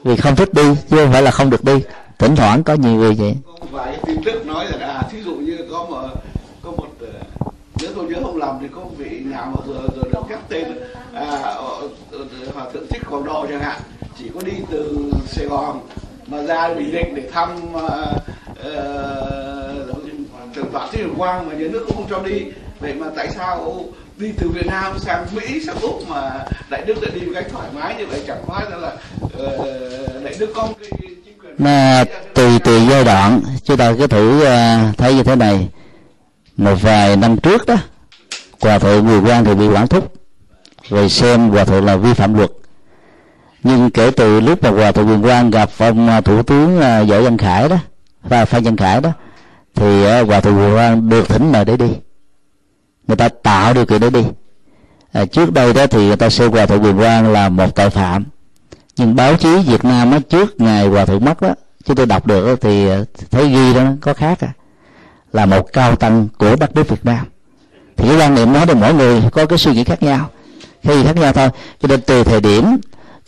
[0.03, 1.73] vì không thích đi chứ không phải là không được đi.
[2.19, 3.35] Thỉnh thoảng có nhiều người vậy.
[3.71, 6.07] Vài tin tức nói là à, thí dụ như có một
[6.63, 7.07] có một ờ,
[7.81, 10.63] nếu tôi nhớ không lầm thì có vị nhà mà vừa rồi được các tên
[11.13, 11.55] à,
[12.53, 13.81] hòa thượng thích quảng độ chẳng hạn.
[14.17, 15.79] Chỉ có đi từ sài gòn
[16.27, 18.13] mà ra bình định để thăm ờ,
[18.63, 22.43] ờ, uh, thượng tọa thích quang mà nhà nước cũng không cho đi.
[22.79, 23.83] Vậy mà tại sao
[24.19, 27.45] đi từ Việt Nam sang Mỹ sang Úc mà đại đức lại đi một cách
[27.51, 28.91] thoải mái như vậy chẳng hóa ra là
[29.25, 30.89] uh, đại đức có cái
[31.25, 35.67] chính quyền tùy tùy giai đoạn chúng ta cứ thử uh, thấy như thế này.
[36.57, 37.75] Một vài năm trước đó
[38.61, 40.13] hòa thượng người quan thì bị quản thúc
[40.89, 42.51] rồi xem hòa thượng là vi phạm luật.
[43.63, 47.21] Nhưng kể từ lúc mà hòa thượng quyền quan gặp ông à, thủ tướng võ
[47.21, 47.77] văn khải đó
[48.23, 49.09] và phan văn khải đó
[49.75, 51.89] thì hòa thượng quyền quan được thỉnh mời để đi
[53.09, 54.23] người ta tạo điều kiện để đi.
[55.11, 57.89] À, trước đây đó thì người ta xem hòa thượng quyền quang là một tội
[57.89, 58.25] phạm.
[58.97, 61.55] Nhưng báo chí việt nam á, trước ngày hòa thượng mất đó
[61.85, 62.99] chúng tôi đọc được thì à,
[63.31, 64.53] thấy ghi đó có khác à
[65.33, 67.25] là một cao tăng của đất nước Việt Nam.
[67.97, 70.29] Thì cái quan niệm nói được mỗi người có cái suy nghĩ khác nhau.
[70.83, 71.49] Khi khác nhau thôi
[71.81, 72.77] cho nên từ thời điểm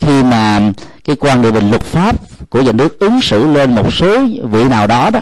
[0.00, 0.60] khi mà
[1.04, 2.16] cái quan điểm bình luật pháp
[2.50, 5.20] của nhà nước ứng xử lên một số vị nào đó đó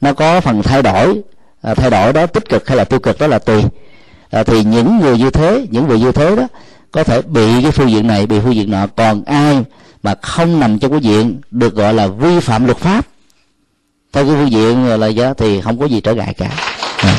[0.00, 1.22] nó có phần thay đổi
[1.62, 3.64] à, thay đổi đó tích cực hay là tiêu cực đó là tùy
[4.32, 6.46] à, thì những người như thế những người như thế đó
[6.90, 8.86] có thể bị cái phương diện này bị phương diện nọ.
[8.96, 9.64] Còn ai
[10.02, 13.06] mà không nằm trong cái diện được gọi là vi phạm luật pháp
[14.12, 16.50] theo cái phương diện là giá thì không có gì trở ngại cả.
[16.98, 17.14] À.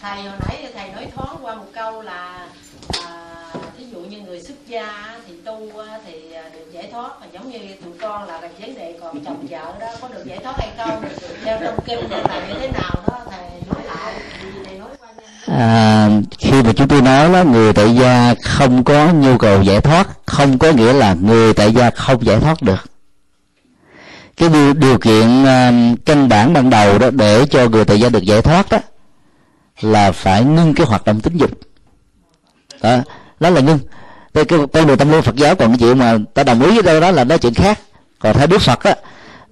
[0.00, 2.48] thầy hồi nãy thầy nói thoáng qua một câu là
[2.94, 3.17] như
[4.38, 5.70] người xuất gia thì tu
[6.06, 7.10] thì à, được giải thoát.
[7.20, 10.22] Mà giống như tụi con là cái vấn đề còn chồng vợ đó có được
[10.24, 11.04] giải thoát hay không?
[11.44, 14.14] Theo trong kinh là như thế nào đó thầy nói lại.
[14.78, 15.08] Nói qua
[15.46, 16.08] À,
[16.38, 20.08] khi mà chúng tôi nói là người tại gia không có nhu cầu giải thoát
[20.26, 22.90] không có nghĩa là người tại gia không giải thoát được.
[24.36, 28.08] Cái điều, điều kiện uh, căn bản ban đầu đó để cho người tại gia
[28.08, 28.78] được giải thoát đó
[29.80, 31.50] là phải ngưng cái hoạt động tính dục.
[32.82, 32.96] Đó,
[33.40, 33.78] đó là ngưng
[34.34, 36.70] cái, cái con đường tâm linh phật giáo còn cái chuyện mà ta đồng ý
[36.70, 37.78] với đâu đó là nói chuyện khác.
[38.18, 38.94] Còn theo đức phật á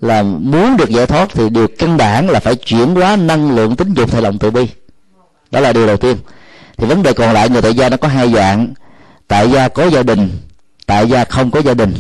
[0.01, 3.77] là muốn được giải thoát thì điều căn bản là phải chuyển hóa năng lượng
[3.77, 4.69] tính dục theo lòng từ bi.
[5.51, 6.17] Đó là điều đầu tiên.
[6.77, 8.75] Thì vấn đề còn lại người tại gia nó có hai dạng.
[9.29, 10.31] Tại gia có gia đình
[10.87, 11.95] tại gia không có gia đình.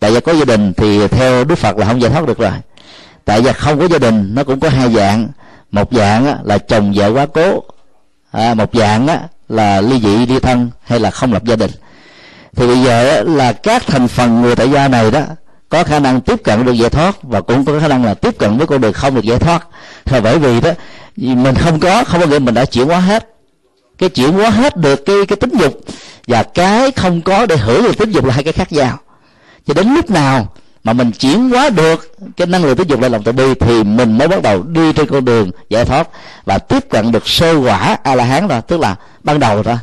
[0.00, 2.52] Tại gia có gia đình thì theo đức phật là không giải thoát được rồi.
[3.24, 5.28] Tại gia không có gia đình nó cũng có hai dạng.
[5.70, 7.62] Một dạng là chồng vợ quá cố.
[8.30, 9.08] À, một dạng
[9.48, 11.70] là ly dị ly thân hay là không lập gia đình
[12.58, 15.20] thì bây giờ là các thành phần người tại gia này đó,
[15.68, 18.38] có khả năng tiếp cận được giải thoát và cũng có khả năng là tiếp
[18.38, 19.66] cận với con đường không được giải thoát.
[20.04, 20.70] Là bởi vì đó
[21.16, 23.28] mình không có không có nghĩa mình đã chuyển hóa hết.
[23.98, 25.80] Cái chuyển hóa hết được cái cái tính dục
[26.26, 28.98] và cái không có để hưởng được tính dục là hai cái khác nhau.
[29.66, 30.52] Cho đến lúc nào
[30.84, 33.84] mà mình chuyển hóa được cái năng lượng tính dục lại lòng từ bi thì
[33.84, 36.08] mình mới bắt đầu đi trên con đường giải thoát
[36.44, 39.76] và tiếp cận được sơ quả a la hán rồi, tức là ban đầu thôi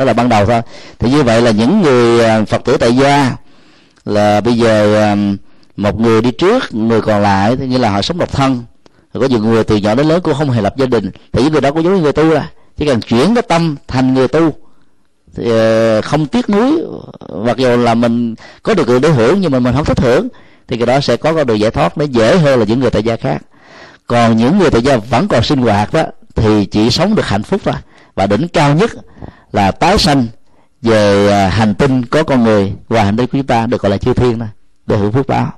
[0.00, 0.60] đó là ban đầu thôi.
[0.98, 3.36] Thì như vậy là những người à, phật tử tại gia
[4.04, 5.16] là bây giờ à,
[5.76, 8.64] một người đi trước người còn lại, thì như là họ sống độc thân.
[9.14, 11.10] Có nhiều người từ nhỏ đến lớn cũng không hề lập gia đình.
[11.32, 13.76] Thì những người đó cũng giống như người tu là chỉ cần chuyển cái tâm
[13.88, 14.52] thành người tu,
[15.36, 16.82] thì à, không tiếc nuối.
[17.44, 20.28] Mặc dù là mình có được để hưởng nhưng mà mình không thích hưởng,
[20.68, 22.90] thì cái đó sẽ có con đường giải thoát nó dễ hơn là những người
[22.90, 23.42] tại gia khác.
[24.06, 26.04] Còn những người tại gia vẫn còn sinh hoạt đó,
[26.34, 27.74] thì chỉ sống được hạnh phúc thôi.
[28.14, 28.90] Và đỉnh cao nhất
[29.52, 30.26] là tái sanh
[30.82, 33.90] về à, hành tinh có con người và hành tinh của chúng ta được gọi
[33.90, 34.48] là chư thiên này
[34.86, 35.52] để hưởng phước báo.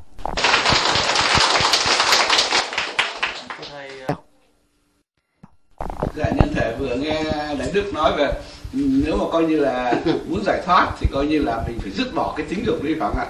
[6.16, 7.24] Dạ nhân thể vừa nghe
[7.58, 8.32] đại đức nói về,
[8.72, 9.94] nếu mà coi như là
[10.28, 12.94] muốn giải thoát thì coi như là mình phải dứt bỏ cái tính dục đi
[13.00, 13.26] phải không ạ.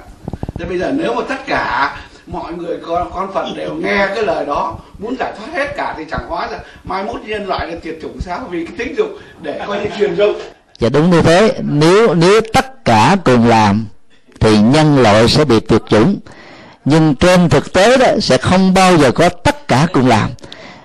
[0.55, 4.23] Thế bây giờ nếu mà tất cả mọi người con, con phật đều nghe cái
[4.23, 4.79] lời đó.
[4.99, 6.59] Muốn giải thoát hết cả thì chẳng hóa ra.
[6.85, 8.49] Mai mốt nhân loại là tuyệt chủng sao?
[8.51, 9.09] Vì cái tính dục
[9.43, 10.31] để coi như truyền dục.
[10.79, 11.55] Dạ đúng như thế.
[11.63, 13.87] Nếu nếu tất cả cùng làm
[14.41, 16.21] thì nhân loại sẽ bị tuyệt chủng.
[16.85, 20.31] Nhưng trên thực tế đó sẽ không bao giờ có tất cả cùng làm.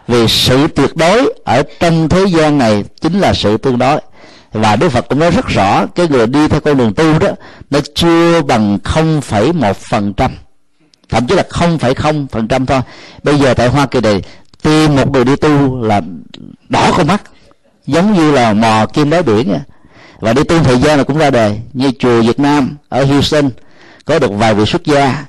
[0.07, 3.99] Vì sự tuyệt đối ở trong thế gian này chính là sự tương đối.
[4.53, 7.27] Và Đức Phật cũng nói rất rõ cái người đi theo con đường tu đó
[7.69, 10.31] nó chưa bằng 0,1 phần trăm
[11.09, 12.81] thậm chí là không phẩy không phần trăm thôi.
[13.23, 14.21] Bây giờ tại Hoa Kỳ này
[14.61, 16.01] tìm một người đi tu là
[16.69, 17.21] đỏ con mắt
[17.85, 19.59] giống như là mò kim đáy biển
[20.19, 23.49] và đi tu thời gian là cũng ra đời như chùa Việt Nam ở Houston
[24.05, 25.25] có được vài vị xuất gia.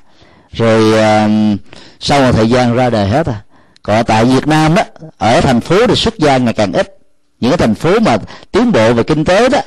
[0.51, 1.59] Rồi uh,
[1.99, 3.41] sau một thời gian ra đời hết à.
[3.83, 4.83] Còn tại Việt Nam đó
[5.17, 6.97] ở thành phố thì xuất gia ngày càng ít.
[7.39, 8.17] Những cái thành phố mà
[8.51, 9.59] tiến bộ về kinh tế đó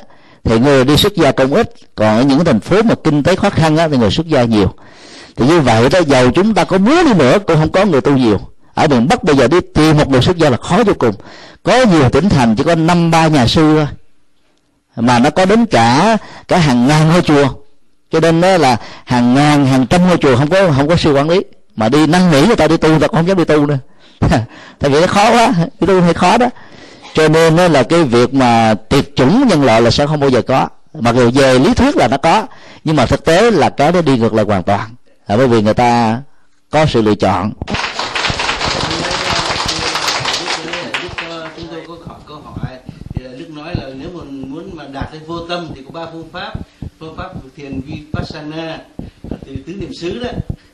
[0.43, 1.73] thì người đi xuất gia cũng ít.
[1.95, 4.43] Còn ở những thành phố mà kinh tế khó khăn đó, thì người xuất gia
[4.43, 4.73] nhiều
[5.35, 8.01] thì như vậy đó giàu chúng ta có muốn đi nữa, cũng không có người
[8.01, 8.39] tu nhiều.
[8.73, 11.15] Ở miền bắc bây giờ đi tìm một người xuất gia là khó vô cùng.
[11.63, 13.87] Có nhiều tỉnh thành chỉ có năm, ba nhà sư thôi.
[14.95, 17.47] Mà nó có đến cả cả hàng ngàn ngôi chùa.
[18.11, 21.13] Cho nên đó là hàng ngàn, hàng trăm ngôi chùa không có không có sư
[21.13, 21.41] quản lý.
[21.75, 23.65] Mà đi năn nỉ người ta đi tu, người ta cũng không dám đi tu
[23.65, 23.77] nữa.
[24.79, 26.49] Tại vì nó khó quá, đi tu hay khó đó.
[27.13, 30.29] Cho nên đó là cái việc mà tuyệt chủng nhân loại là sẽ không bao
[30.29, 30.67] giờ có.
[30.99, 32.47] Mặc dù về lý thuyết là nó có,
[32.83, 34.89] nhưng mà thực tế là cái đó đi ngược lại hoàn toàn
[35.33, 36.21] là bởi vì người ta
[36.69, 37.53] có sự lựa chọn.
[43.37, 46.53] Đức nói là nếu muốn mà đạt đến vô tâm thì có ba phương pháp.
[46.99, 48.81] Phương pháp thiền vipassana
[49.45, 50.29] từ tứ niệm xứ đó.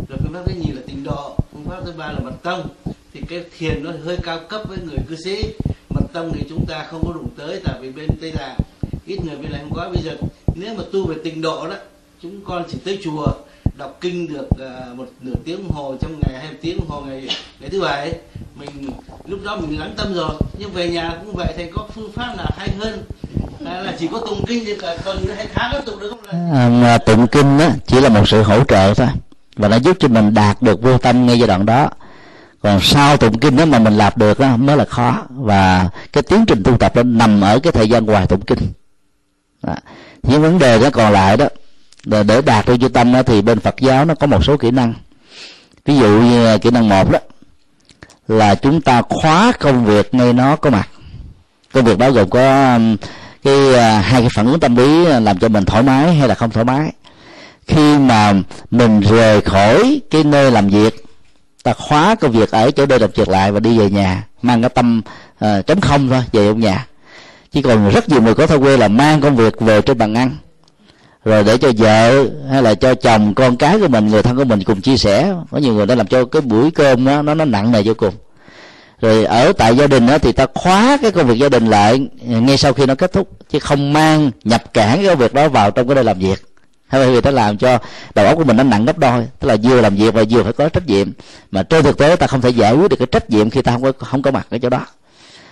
[0.10, 2.68] Rồi phương pháp thứ nhì là tình độ, phương pháp thứ ba là mật tông.
[3.14, 5.54] Thì cái thiền nó hơi cao cấp với người cư sĩ.
[5.90, 8.58] Mật tâm thì chúng ta không có đụng tới, tại vì bên tây tạng
[9.06, 10.16] ít người bên này không có bây giờ.
[10.56, 11.76] Nếu mà tu về tình độ đó,
[12.22, 13.28] chúng con chỉ tới chùa
[13.80, 17.02] đọc kinh được ờ, một nửa tiếng đồng hồ trong ngày hai tiếng đồng hồ
[17.02, 17.28] ngày
[17.60, 18.14] ngày thứ bảy.
[18.56, 18.90] Mình
[19.26, 22.34] lúc đó mình lắng tâm rồi nhưng về nhà cũng vậy thầy có phương pháp
[22.38, 23.04] nào hay hơn?
[23.66, 26.84] À, là chỉ có tụng kinh thì cả tuần hay tháng có tụng được không
[26.84, 29.08] à, tụng kinh á chỉ là một sự hỗ trợ thôi
[29.56, 31.90] và nó giúp cho mình đạt được vô tâm ngay giai đoạn đó.
[32.62, 36.24] Còn sau tụng kinh đó mà mình làm được đó mới là khó và cái
[36.24, 38.60] tiến trình tu tập nó nằm ở cái thời gian ngoài tụng kinh.
[39.64, 39.76] Đó.
[40.24, 41.46] những vấn đề nó còn lại đó
[42.10, 44.58] để, để đạt được vô tâm đó, thì bên Phật giáo nó có một số
[44.58, 44.94] kỹ năng.
[45.86, 47.20] Ví dụ như kỹ năng một đó
[48.28, 50.90] là chúng ta khóa công việc ngay nó có mặt.
[51.74, 52.98] Công việc đó gồm có um,
[53.44, 56.36] cái à, hai cái phản ứng tâm lý làm cho mình thoải mái hay là
[56.36, 56.92] không thoải mái.
[57.68, 58.34] Khi mà
[58.72, 61.06] mình rời khỏi cái nơi làm việc
[61.64, 64.62] ta khóa công việc ở chỗ đây làm việc lại và đi về nhà mang
[64.62, 65.02] cái tâm
[65.46, 66.86] uh, trống không thôi về trong nhà.
[67.52, 70.14] Chỉ còn rất nhiều người có thói quen là mang công việc về trên bàn
[70.14, 70.32] ăn
[71.26, 74.44] rồi để cho vợ hay là cho chồng con cái của mình người thân của
[74.44, 75.34] mình cùng chia sẻ.
[75.52, 77.94] Có nhiều người đã làm cho cái buổi cơm đó, nó nó nặng nề vô
[77.94, 78.14] cùng.
[79.02, 82.08] Rồi ở tại gia đình đó, thì ta khóa cái công việc gia đình lại
[82.26, 85.50] ngay sau khi nó kết thúc chứ không mang nhập cản cái công việc đó
[85.50, 86.46] vào trong cái nơi làm việc.
[86.88, 87.80] Hay vì ta làm cho
[88.16, 90.44] đầu óc của mình nó nặng gấp đôi tức là vừa làm việc và vừa
[90.44, 91.12] phải có trách nhiệm.
[91.52, 93.72] Mà trên thực tế ta không thể giải quyết được cái trách nhiệm khi ta
[93.72, 94.86] không có không có mặt ở chỗ đó.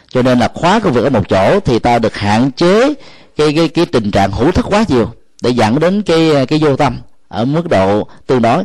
[0.10, 2.94] Cho nên là khóa công việc ở một chỗ thì ta được hạn chế
[3.38, 5.12] cái cái cái tình trạng hữu thức quá nhiều
[5.42, 6.98] để dẫn đến cái cái vô tâm
[7.28, 8.64] ở mức độ tương đối.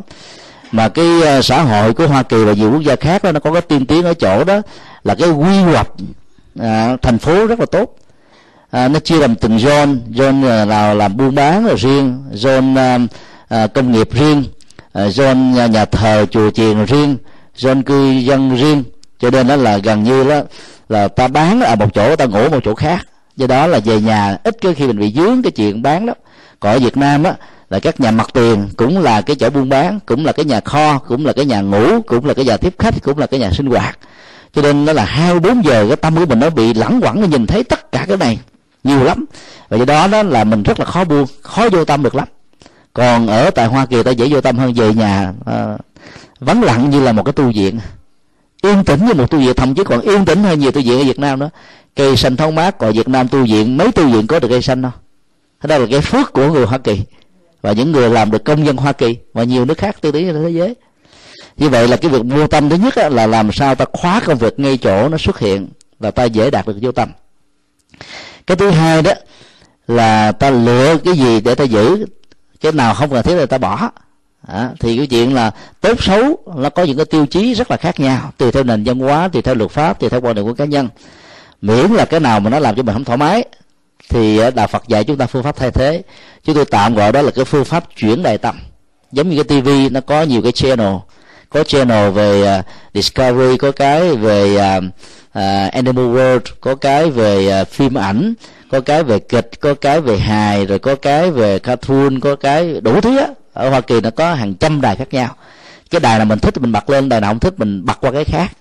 [0.73, 3.41] Mà cái ờ, xã hội của Hoa Kỳ và nhiều quốc gia khác đó nó
[3.41, 4.61] có cái tiên tiến ở chỗ đó
[5.05, 5.89] là cái quy hoạch
[6.61, 7.97] à, thành phố rất là tốt.
[8.71, 12.77] À, nó chia làm từng zone zone ờ, nào làm buôn bán là riêng zone
[12.77, 12.99] à,
[13.49, 14.45] à, công nghiệp riêng
[14.93, 17.17] à, zone nhà, nhà thờ chùa chiền riêng
[17.57, 18.85] zone cư dân riêng.
[19.19, 20.41] Cho nên đó là gần như đó
[20.89, 23.07] là ta bán ở một chỗ ta ngủ một chỗ khác.
[23.37, 26.15] Do đó là về nhà ít cái khi mình bị dướng cái chuyện bán đó
[26.63, 27.35] còn ở việt nam á
[27.71, 30.61] là các nhà mặt tiền cũng là cái chỗ buôn bán cũng là cái nhà
[30.61, 33.41] kho cũng là cái nhà ngủ cũng là cái nhà tiếp khách cũng là cái
[33.41, 33.99] nhà sinh hoạt.
[34.55, 37.21] Cho nên nó là hai bốn giờ cái tâm của mình nó bị lẳng quẩn
[37.21, 38.39] nó nhìn thấy tất cả cái này
[38.85, 39.25] nhiều lắm.
[39.69, 42.29] Và do đó đó là mình rất là khó buông khó vô tâm được lắm.
[42.93, 45.77] Còn ở tại hoa kỳ ta dễ vô tâm hơn về nhà à,
[46.41, 47.81] vắng lặng như là một cái tu viện.
[48.63, 51.01] Yên tĩnh như một tu viện thậm chí còn yên tĩnh hơn nhiều tu viện
[51.01, 51.49] ở việt nam đó.
[51.97, 54.63] Cây xanh thông mát còn việt nam tu viện mấy tu viện có được cây
[54.63, 54.93] xanh đâu
[55.63, 57.01] đó là cái phước của người hoa kỳ.
[57.63, 60.25] Và những người làm được công dân hoa kỳ và nhiều nước khác tư lý
[60.25, 60.75] trên thế giới.
[61.57, 64.39] Như vậy là cái việc vô tâm thứ nhất là làm sao ta khóa công
[64.39, 65.69] việc ngay chỗ nó xuất hiện
[65.99, 67.09] và ta dễ đạt được vô tâm.
[68.47, 69.13] Cái thứ hai đó
[69.89, 72.07] là ta lựa cái gì để ta giữ
[72.61, 73.91] cái nào không cần thiết là ta bỏ.
[74.47, 75.51] À, thì cái chuyện là
[75.81, 78.85] tốt xấu nó có những cái tiêu chí rất là khác nhau tùy theo nền
[78.85, 80.89] văn hóa tùy theo luật pháp tùy theo quan điểm của cá nhân.
[81.63, 83.45] Miễn là cái nào mà nó làm cho mình không thoải mái
[84.13, 86.03] thì ờ, đạo Phật dạy chúng ta phương pháp thay thế.
[86.45, 88.61] Chúng tôi tạm gọi đó là cái phương pháp chuyển đại tâm.
[89.13, 90.95] Giống như cái tivi nó có nhiều cái channel.
[91.49, 97.61] Có channel về uh, discovery có cái về uh, uh, animal world có cái về
[97.63, 98.35] uh, phim ảnh
[98.71, 102.81] có cái về kịch có cái về hài rồi có cái về cartoon có cái
[102.81, 103.27] đủ thứ á.
[103.53, 105.29] Ở hoa kỳ nó có hàng trăm đài khác nhau.
[105.91, 108.11] Cái đài nào mình thích mình bật lên đài nào không thích mình bật qua
[108.11, 108.53] cái khác.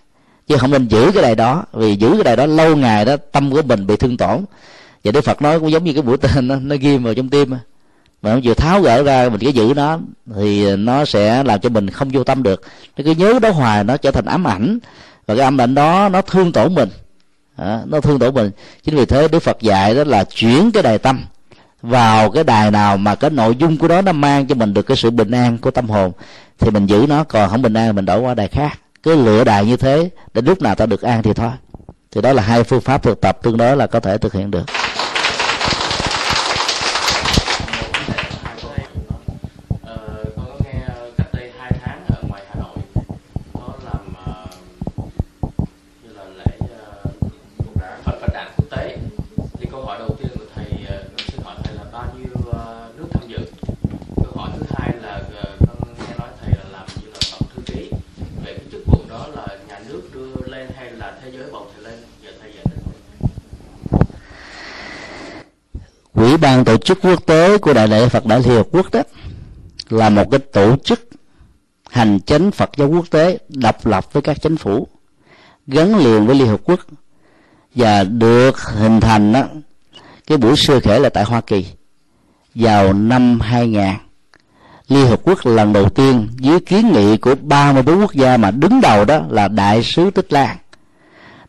[0.47, 3.15] Chứ không nên giữ cái đài đó vì giữ cái đài đó lâu ngày đó
[3.31, 4.45] tâm của mình bị thương tổn
[5.03, 7.30] và đức phật nói cũng giống như cái mũi tên nó, nó ghim vào trong
[7.30, 7.59] tim mà
[8.33, 9.99] nó vừa tháo gỡ ra mình cứ giữ nó
[10.35, 12.61] thì nó sẽ làm cho mình không vô tâm được.
[12.97, 14.80] Nó cứ nhớ đó hoài nó trở thành ám ảnh.
[15.25, 16.89] Và cái âm ảnh đó nó thương tổn mình.
[17.55, 18.51] À, nó thương tổn mình.
[18.83, 21.25] Chính vì thế đức phật dạy đó là chuyển cái đài tâm
[21.81, 24.81] vào cái đài nào mà cái nội dung của đó nó mang cho mình được
[24.81, 26.11] cái sự bình an của tâm hồn
[26.59, 27.23] thì mình giữ nó.
[27.23, 28.80] Còn không bình an mình đổi qua đài khác.
[29.03, 31.51] Cứ lựa đài như thế đến lúc nào ta được an thì thôi.
[32.11, 34.51] Thì đó là hai phương pháp thực tập tương đối là có thể thực hiện
[34.51, 34.63] được.
[66.92, 69.02] Chức quốc tế của đại lễ Phật Đại Liên Hợp Quốc đó
[69.90, 71.10] là một cái tổ chức
[71.90, 74.88] hành chánh Phật giáo quốc tế độc lập với các chính phủ
[75.68, 76.80] gắn liền với Liên Hợp Quốc
[77.76, 79.44] và được hình thành đó,
[80.28, 81.66] cái buổi sơ khể là tại Hoa Kỳ
[82.56, 83.84] vào năm 2000
[84.88, 88.82] Liên Hợp Quốc lần đầu tiên dưới kiến nghị của 34 quốc gia mà đứng
[88.82, 90.58] đầu đó là Đại sứ Tích Lan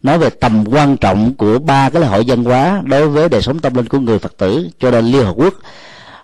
[0.03, 3.43] nói về tầm quan trọng của ba cái lễ hội văn hóa đối với đời
[3.43, 5.55] sống tâm linh của người Phật tử cho nên Liên Hợp Quốc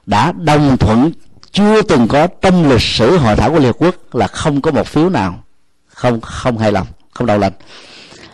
[0.07, 1.13] đã đồng thuận
[1.53, 4.71] chưa từng có trong lịch sử hội thảo của Liên Hợp Quốc là không có
[4.71, 5.43] một phiếu nào
[5.89, 7.53] không không hài lòng không đầu lệnh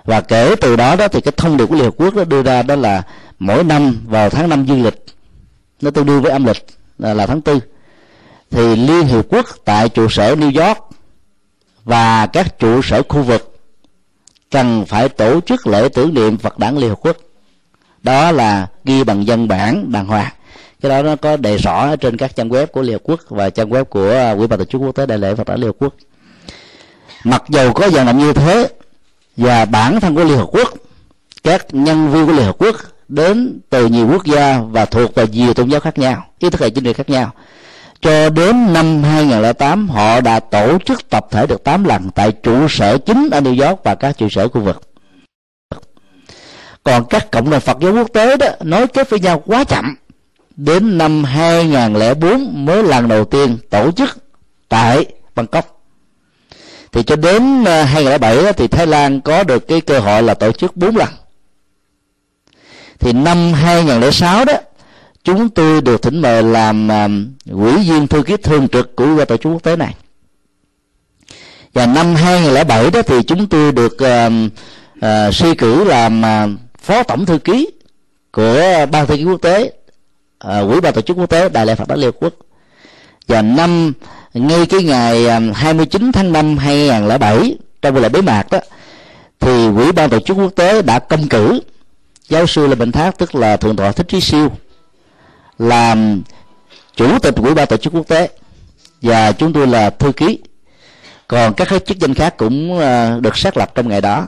[0.05, 2.43] và kể từ đó đó thì cái thông điệp của Liên Hợp Quốc đó đưa
[2.43, 3.03] ra đó là
[3.39, 5.05] mỗi năm vào tháng năm dương lịch
[5.81, 6.67] nó tương đương với âm lịch
[6.99, 7.61] là, là tháng tư.
[8.51, 10.79] Thì Liên Hiệp Quốc tại trụ sở New York
[11.85, 13.54] và các trụ sở khu vực
[14.55, 17.17] cần phải tổ chức lễ tưởng niệm Phật đản Liên Hợp Quốc.
[18.03, 20.33] Đó là ghi bằng dân bản, đàng hoàng.
[20.81, 23.21] Cái đó nó có đề rõ ở trên các trang web của Liên Hợp Quốc
[23.29, 25.61] và trang web của à, Quỹ ban tổ chức quốc tế đại lễ Phật đản
[25.61, 25.95] Liên Hợp Quốc.
[27.25, 28.69] Mặc dù có vận động như thế,
[29.37, 30.75] và bản thân của Liên Hợp Quốc,
[31.43, 32.77] các nhân viên của Liên Hợp Quốc
[33.09, 36.61] đến từ nhiều quốc gia và thuộc vào nhiều tôn giáo khác nhau, ý thức
[36.61, 37.33] hệ chính trị khác nhau
[38.05, 42.69] cho đến năm 2008 họ đã tổ chức tập thể được 8 lần tại trụ
[42.69, 44.83] sở chính ở New York và các trụ sở khu vực.
[46.83, 49.97] Còn các cộng đồng Phật giáo quốc tế đó nói kết với nhau quá chậm.
[50.57, 54.19] Đến năm 2004 mới lần đầu tiên tổ chức
[54.69, 55.85] tại Bangkok.
[56.93, 60.53] Thì cho đến ờ, 2007 thì Thái Lan có được cái cơ hội là tổ
[60.53, 61.09] chức 4 lần.
[62.99, 64.55] Thì năm 2006 đó
[65.25, 67.09] chúng tôi được thỉnh mời làm à,
[67.53, 69.95] quỹ viên thư ký thường trực của ủy tổ chức quốc tế này.
[71.73, 74.33] Và năm 2007 đó thì chúng tôi được uh,
[74.99, 77.71] uh, suy cử làm uh, phó tổng thư ký
[78.33, 79.73] của ban thư ký quốc tế
[80.47, 82.35] uh, quỹ ban tổ chức quốc tế đại lễ phật giáo liên quốc.
[83.29, 83.93] Và năm
[84.35, 88.59] ngay cái ngày 29 tháng 5 2007 trong buổi lễ bế mạc đó
[89.41, 91.61] thì quỹ ban tổ chức quốc tế đã công cử
[92.29, 94.51] giáo sư Lê Bình Thác tức là thượng tọa Thích Trí Siêu
[95.59, 96.23] làm
[96.97, 98.29] chủ tịch quỹ ban tổ chức quốc tế
[99.03, 100.39] và chúng tôi là thư ký.
[101.29, 104.27] Còn các chức danh khác cũng ờ, được xác lập trong ngày đó.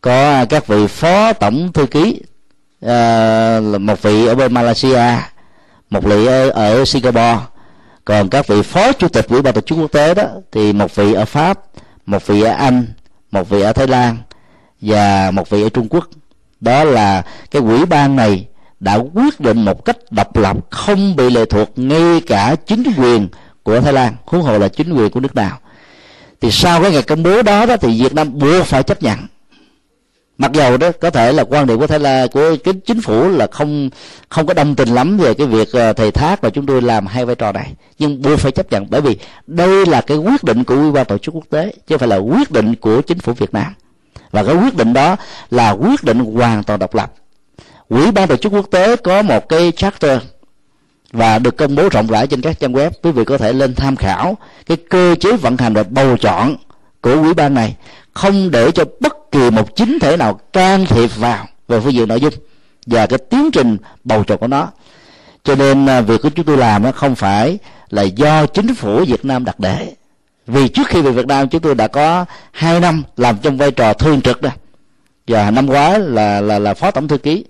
[0.00, 2.20] Có các vị phó tổng thư ký
[2.80, 5.02] ờ, một vị ở bên Malaysia
[5.90, 7.38] một vị ở, ở Singapore.
[8.04, 10.94] Còn các vị phó chủ tịch quỹ ban tổ chức quốc tế đó thì một
[10.94, 11.60] vị ở Pháp
[12.06, 12.86] một vị ở Anh
[13.30, 14.16] một vị ở Thái Lan
[14.80, 16.08] và một vị ở Trung Quốc.
[16.60, 18.46] Đó là cái quỹ ban này
[18.80, 23.28] đã quyết định một cách độc lập không bị lệ thuộc ngay cả chính quyền
[23.62, 24.14] của Thái Lan.
[24.24, 25.58] Huống hồ là chính quyền của nước nào.
[26.40, 29.18] Thì sau cái ngày công bố đó, đó thì Việt Nam buộc phải chấp nhận.
[30.38, 33.28] Mặc dầu đó có thể là quan điểm của Thái Lan của cái chính phủ
[33.28, 33.90] là không
[34.28, 37.06] không có đồng tình lắm về cái việc ờ, thầy thác và chúng tôi làm
[37.06, 37.74] hai vai trò này.
[37.98, 41.06] Nhưng buộc phải chấp nhận bởi vì đây là cái quyết định của ủy ban
[41.06, 43.72] tổ chức quốc tế chứ không phải là quyết định của chính phủ Việt Nam.
[44.30, 45.16] Và cái quyết định đó
[45.50, 47.12] là quyết định hoàn toàn độc lập
[47.88, 50.18] quỹ ban tổ chức quốc tế có một cái charter
[51.12, 52.90] và được công bố rộng rãi trên các trang web.
[53.02, 56.56] Quý vị có thể lên tham khảo cái cơ chế vận hành và bầu chọn
[57.00, 57.76] của quỹ ban này.
[58.12, 62.08] Không để cho bất kỳ một chính thể nào can thiệp vào về phương diện
[62.08, 62.32] nội dung
[62.86, 64.68] và cái tiến trình bầu chọn của nó.
[65.44, 67.58] Cho nên à, việc của chúng tôi làm nó không phải
[67.90, 69.94] là do chính phủ Việt Nam đặt để.
[70.46, 73.70] Vì trước khi về Việt Nam, chúng tôi đã có hai năm làm trong vai
[73.70, 74.50] trò thường trực đó.
[75.26, 77.44] Và năm ngoái là là là phó tổng thư ký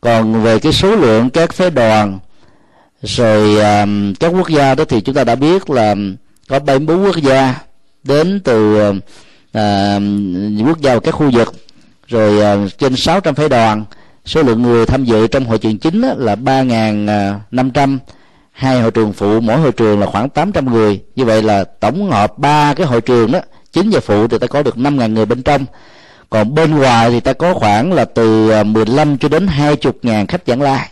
[0.00, 2.18] còn về cái số lượng các phái đoàn
[3.02, 5.94] rồi um, các quốc gia đó thì chúng ta đã biết là
[6.48, 7.54] có 74 quốc gia
[8.04, 8.96] đến từ uh,
[10.66, 11.54] quốc gia và các khu vực.
[12.06, 13.84] Rồi uh, trên 600 phái đoàn
[14.24, 17.98] số lượng người tham dự trong hội trường chính là 3.500 à,
[18.52, 21.00] hai hội trường phụ mỗi hội trường là khoảng 800 người.
[21.16, 23.40] Như vậy là tổng hợp ba cái hội trường đó
[23.72, 25.64] chính và phụ thì ta có được 5.000 người bên trong
[26.30, 30.26] còn bên ngoài thì ta có khoảng là từ à, 15 cho đến 20 ngàn
[30.26, 30.90] khách giảng lai.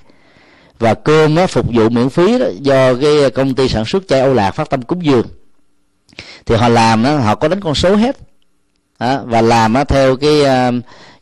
[0.79, 4.21] Và cơm á phục vụ miễn phí đó, do cái công ty sản xuất chai
[4.21, 5.27] Âu Lạc phát tâm cúng dường.
[6.47, 8.17] Thì họ làm đó, họ có đánh con số hết.
[8.99, 10.71] Đó, và làm đó, theo cái à,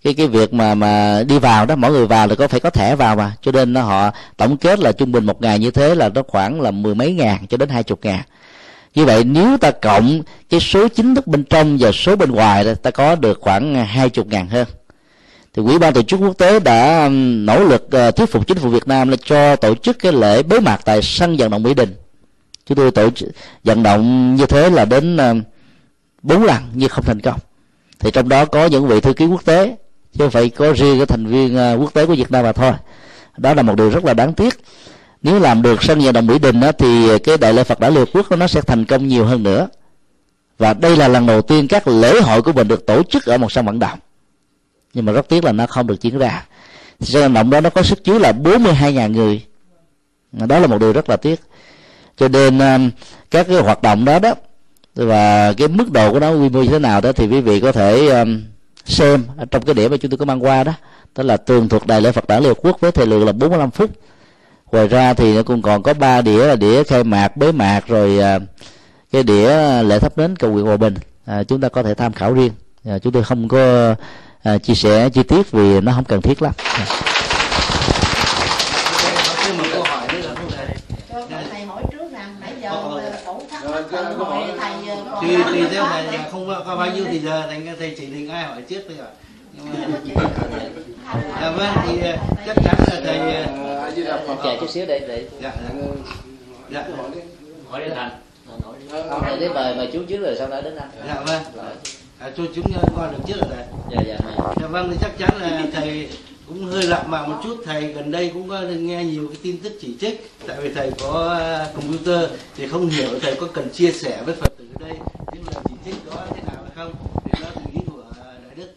[0.04, 2.70] cái cái việc mà mà đi vào đó mỗi người vào là có phải có
[2.70, 3.32] thẻ vào mà.
[3.42, 6.22] Cho nên nó họ tổng kết là trung bình một ngày như thế là nó
[6.28, 8.20] khoảng là mười mấy ngàn cho đến hai chục ngàn
[8.96, 12.64] như vậy nếu ta cộng cái số chính thức bên trong và số bên ngoài
[12.64, 14.66] đó, ta có được khoảng à, hai chục ngàn hơn.
[15.54, 18.68] Thì quỹ ban tổ chức quốc tế đã nỗ lực ờ, thuyết phục chính phủ
[18.68, 21.74] Việt Nam là cho tổ chức cái lễ bế mạc tại sân vận động Mỹ
[21.74, 21.94] Đình.
[22.66, 23.28] Chúng tôi tổ chức
[23.64, 25.34] vận động như thế là đến ờ,
[26.22, 27.40] bốn lần nhưng không thành công.
[27.98, 29.76] Thì trong đó có những vị thư ký quốc tế
[30.12, 32.52] chứ không phải có riêng cái thành viên ờ, quốc tế của Việt Nam mà
[32.52, 32.72] thôi.
[33.36, 34.54] Đó là một điều rất là đáng tiếc
[35.22, 37.94] nếu làm được sân vận động mỹ đình đó, thì cái đại lễ phật đản
[37.94, 39.68] liên quốc nó sẽ thành công nhiều hơn nữa.
[40.58, 43.38] Và đây là lần đầu tiên các lễ hội của mình được tổ chức ở
[43.38, 43.98] một sân vận động.
[44.94, 46.44] Nhưng mà rất tiếc là nó không được diễn ra.
[46.98, 49.42] Thì sân vận động đó nó có sức chứa là 42.000 người.
[50.32, 51.40] Đó là một điều rất là tiếc.
[52.16, 52.78] Cho nên à,
[53.30, 54.34] các cái hoạt động đó đó
[54.94, 57.60] và cái mức độ của nó quy mô như thế nào đó thì quý vị
[57.60, 58.24] có thể à,
[58.84, 60.72] xem trong cái điểm mà chúng tôi có mang qua đó.
[61.14, 63.70] Tức là tường thuật đại lễ Phật đản Liên Quốc với thời lượng là 45
[63.70, 63.90] phút
[64.72, 67.86] ngoài ra thì nó cũng còn có ba đĩa là đĩa khai mạc bế mạc
[67.86, 68.20] rồi
[69.12, 70.94] cái đĩa lễ thắp nến cầu nguyện hòa bình
[71.26, 72.52] à, chúng ta có thể tham khảo riêng
[72.84, 73.94] à, chúng tôi không có
[74.42, 76.86] à, chia sẻ chi tiết vì nó không cần thiết lắm à.
[79.44, 80.34] thì câu hỏi nữa là
[81.30, 82.08] thầy thầy hỏi trước
[82.62, 82.70] giờ
[85.20, 88.44] thầy thầy theo thầy không có bao nhiêu thì giờ thành thầy chỉ định ai
[88.44, 89.06] hỏi trước bây giờ
[91.40, 93.18] dạ vâng thì ờ, chắc chắn là thầy
[94.04, 95.80] ờ, phật chờ chút xíu để để dạ dạ.
[96.70, 96.88] Dạ.
[97.70, 98.10] Hỏi đến anh.
[99.08, 100.88] Hỏi đến mời mời chú trước rồi sau đó đến anh.
[101.06, 101.42] Dạ vâng.
[102.18, 102.64] À, cho chúng
[102.96, 103.64] con được trước rồi thầy.
[103.90, 104.16] Dạ dạ
[104.60, 106.08] dạ vâng thì chắc chắn là thầy
[106.48, 107.56] cũng hơi lạ mặt một chút.
[107.64, 110.30] Thầy gần đây cũng có nghe nhiều cái tin tức chỉ trích.
[110.46, 114.34] Tại vì thầy có à, computer thì không hiểu thầy có cần chia sẻ với
[114.34, 114.98] phật tử ở đây.
[115.32, 116.94] Những lời chỉ trích đó thế nào hay không
[117.24, 118.68] thì đó là ý của à, đại đức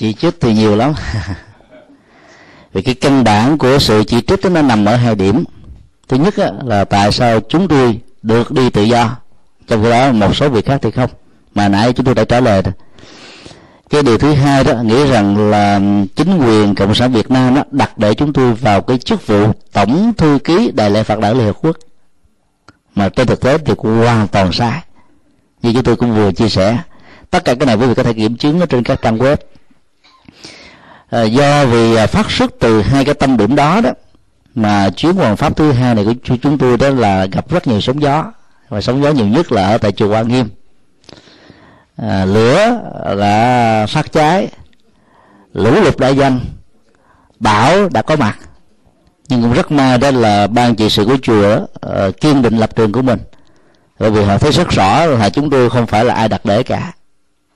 [0.00, 0.92] chỉ trích thì nhiều lắm.
[2.72, 5.44] Vì cái căn bản của sự chỉ trích nó nằm ở hai điểm.
[6.08, 9.16] Thứ nhất á, là tại sao chúng tôi được đi tự do
[9.66, 11.10] trong khi đó một số việc khác thì không.
[11.54, 12.72] Mà nãy chúng tôi đã trả lời rồi
[13.90, 15.80] cái điều thứ hai đó nghĩ rằng là
[16.16, 19.52] chính quyền cộng sản việt nam đó đặt để chúng tôi vào cái chức vụ
[19.72, 21.76] tổng thư ký đại lễ phật đản liên hợp quốc.
[22.94, 24.80] Mà trên thực tế thì cũng hoàn toàn sai.
[25.62, 26.78] Như chúng tôi cũng vừa chia sẻ
[27.30, 29.36] tất cả cái này quý vị có thể kiểm chứng ở trên các trang web
[31.10, 33.90] à, do vì à, phát xuất từ hai cái tâm điểm đó đó
[34.54, 37.80] mà chuyến hoàng pháp thứ hai này của chúng tôi đó là gặp rất nhiều
[37.80, 38.32] sóng gió
[38.68, 40.48] và sóng gió nhiều nhất là ở tại chùa Quan Nghiêm.
[41.96, 42.80] À, lửa
[43.18, 44.48] đã phát cháy
[45.52, 46.40] lũ lụt đã danh
[47.38, 48.38] bão đã có mặt.
[49.28, 52.76] Nhưng cũng rất may đó là ban trị sự của chùa uh, kiên định lập
[52.76, 53.18] trường của mình.
[53.98, 56.62] Bởi vì họ thấy rất rõ là chúng tôi không phải là ai đặt để
[56.62, 56.92] cả.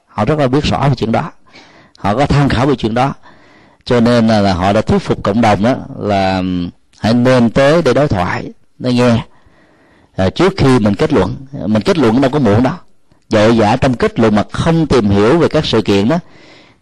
[0.07, 1.33] Họ rất là biết rõ về chuyện đó.
[1.99, 3.15] Họ có tham khảo về chuyện đó
[3.84, 6.42] cho nên là, là họ đã thuyết phục cộng đồng đó là
[6.98, 9.24] hãy nên tới để đối thoại để nghe.
[10.16, 12.74] À, trước khi mình kết luận mình kết luận đâu có muộn đâu
[13.28, 16.18] dội dã trong kết luận mà không tìm hiểu về các sự kiện đó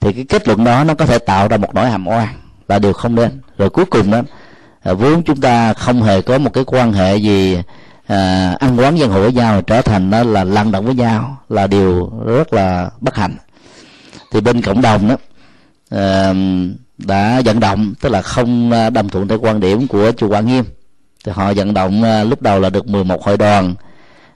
[0.00, 2.28] thì cái kết luận đó nó có thể tạo ra một nỗi hàm oan
[2.68, 3.40] là điều không nên.
[3.58, 4.22] Rồi cuối cùng đó
[4.82, 7.58] à, vốn chúng ta không hề có một cái quan hệ gì
[8.06, 11.36] à, ăn quán dân hội với nhau trở thành đó là lăn động với nhau
[11.48, 13.36] là điều rất là bất hạnh.
[14.32, 15.16] Thì bên cộng đồng đó
[15.90, 16.34] à,
[17.06, 20.46] đã vận động tức là không à, đồng thuận theo quan điểm của chùa Quang
[20.46, 20.64] Nghiêm.
[21.24, 23.74] Thì họ vận động à, lúc đầu là được 11 hội đoàn.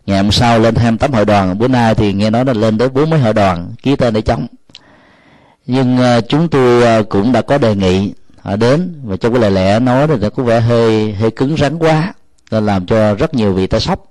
[0.07, 1.59] Ngày hôm sau lên 28 hội đoàn.
[1.59, 4.20] Bữa nay thì nghe nói là lên tới bốn mấy hội đoàn ký tên để
[4.20, 4.47] chống.
[5.67, 9.01] Nhưng à, chúng tôi cũng đã có đề nghị họ đến.
[9.05, 12.15] Và trong cái lời lẽ nói thì nó có vẻ hơi hơi cứng rắn quá
[12.51, 14.05] nên làm cho rất nhiều vị ta sốc.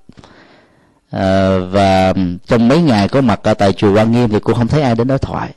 [1.11, 2.13] À, và
[2.47, 4.95] trong mấy ngày có mặt ở tại chùa Quan Nghiêm thì cũng không thấy ai
[4.95, 5.49] đến đối thoại.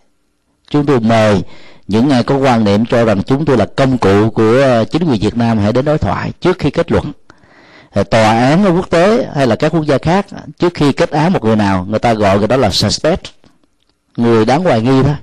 [0.71, 1.43] Chúng tôi mời
[1.89, 5.05] những ai có quan niệm cho rằng chúng tôi là công cụ của ờ, chính
[5.05, 7.13] quyền Việt Nam hãy đến đối thoại trước khi kết luận.
[7.91, 10.27] Ờ, tòa án ở quốc tế hay là các quốc gia khác,
[10.59, 13.23] trước khi kết án một người nào, người ta gọi người đó là suspect.
[14.17, 15.17] Người đáng hoài nghi thôi.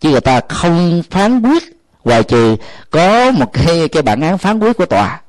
[0.00, 1.62] Chứ người ta không phán quyết,
[2.04, 2.56] ngoài trừ
[2.90, 5.20] có một cái cái bản án phán quyết của tòa.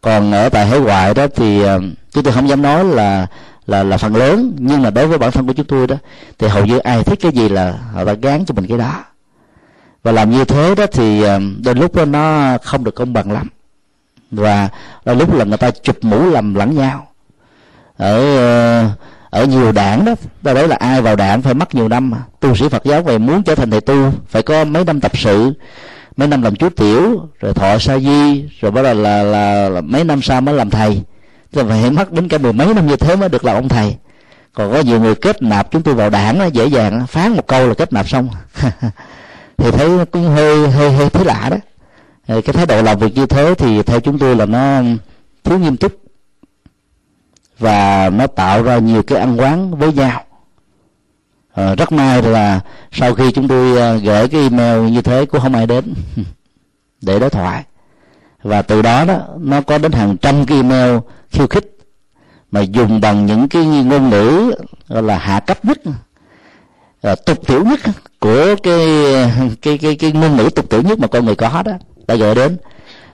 [0.00, 1.80] Còn ở tại hải ngoại đó thì ờ,
[2.12, 3.26] chúng tôi không dám nói là
[3.66, 5.96] là là phần lớn, nhưng mà đối với bản thân của chúng tôi đó,
[6.38, 9.04] thì hầu như ai thích cái gì là họ ta gán cho mình cái đó
[10.06, 13.32] và làm như thế đó thì ờ, đôi lúc đó nó không được công bằng
[13.32, 13.48] lắm.
[14.30, 14.68] Và
[15.04, 17.06] đôi lúc là người ta chụp mũ lầm lẫn nhau.
[17.96, 18.88] Ở ờ,
[19.30, 22.18] ở nhiều đảng đó ta nói là ai vào đảng phải mất nhiều năm mà.
[22.40, 25.12] Tu sĩ Phật giáo về muốn trở thành thầy tu phải có mấy năm tập
[25.14, 25.52] sự
[26.16, 29.80] mấy năm làm chú tiểu rồi thọ sa di rồi bắt đầu là, là, là
[29.80, 31.02] mấy năm sau mới làm thầy.
[31.52, 33.96] Thì phải mất đến cả mười mấy năm như thế mới được làm ông thầy.
[34.54, 37.46] Còn có nhiều người kết nạp chúng tôi vào đảng đó, dễ dàng phán một
[37.46, 38.28] câu là kết nạp xong.
[39.56, 41.56] thì thấy cũng hơi hơi hơi thấy lạ đó.
[42.26, 44.82] Cái thái độ làm việc như thế thì theo chúng tôi là nó
[45.44, 45.92] thiếu nghiêm túc
[47.58, 50.24] và nó tạo ra nhiều cái ăn quán với nhau.
[51.54, 52.60] À, rất may là
[52.92, 55.94] sau khi chúng tôi ờ, gửi cái email như thế cũng không ai đến
[57.02, 57.64] để đối thoại.
[58.42, 60.98] Và từ đó đó nó có đến hàng trăm cái email
[61.30, 61.78] khiêu khích
[62.50, 64.52] mà dùng bằng những cái ngôn ngữ
[64.88, 65.78] gọi là hạ cấp nhất
[67.06, 67.80] à, tục tiểu nhất
[68.20, 68.78] của cái
[69.62, 71.72] cái cái cái ngôn ngữ tục tiểu nhất mà con người có đó
[72.06, 72.56] đã gửi đến.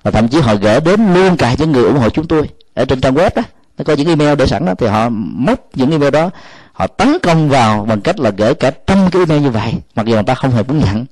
[0.03, 2.85] Và thậm chí họ gửi đến luôn cả những người ủng hộ chúng tôi ở
[2.85, 3.43] trên trang web đó
[3.79, 6.31] nó có những email để sẵn đó thì họ móc những email đó
[6.73, 10.07] họ tấn công vào bằng cách là gửi cả trăm cái email như vậy mặc
[10.07, 11.07] dù người ta không hề muốn nhận.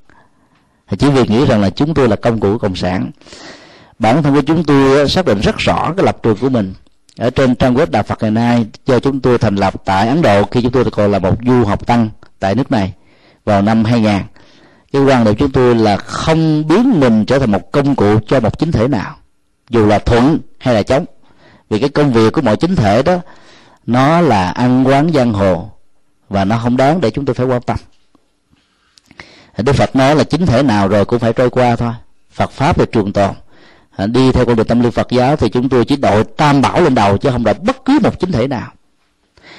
[0.88, 3.10] Thì chỉ vì nghĩ rằng là chúng tôi là công cụ của cộng sản.
[3.98, 6.74] Bản thân của chúng tôi xác định rất rõ cái lập trường của mình.
[7.18, 10.22] Ở trên trang web đạo Phật ngày nay do chúng tôi thành lập tại Ấn
[10.22, 12.08] Độ khi chúng tôi còn là một du học tăng
[12.40, 12.92] tại nước này
[13.44, 14.12] vào năm 2000
[14.92, 18.40] cái quan điểm chúng tôi là không biến mình trở thành một công cụ cho
[18.40, 19.16] một chính thể nào,
[19.70, 21.04] dù là thuận hay là chống.
[21.70, 23.18] Vì cái công việc của mọi chính thể đó,
[23.86, 25.70] nó là ăn quán giang hồ
[26.28, 27.76] và nó không đáng để chúng tôi phải quan tâm.
[29.58, 31.92] Đức phật nói là chính thể nào rồi cũng phải trôi qua thôi.
[32.30, 33.30] Phật pháp là trường tồn
[34.06, 36.80] đi theo con đường tâm linh phật giáo thì chúng tôi chỉ đội tam bảo
[36.80, 38.72] lên đầu chứ không đội bất cứ một chính thể nào.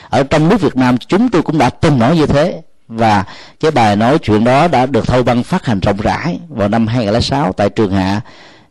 [0.10, 2.61] Ở trong nước việt nam chúng tôi cũng đã từng nói như thế
[2.92, 3.24] và
[3.60, 6.88] cái bài nói chuyện đó đã được thâu băng phát hành rộng rãi vào năm
[6.88, 8.22] 2006 tại trường hạ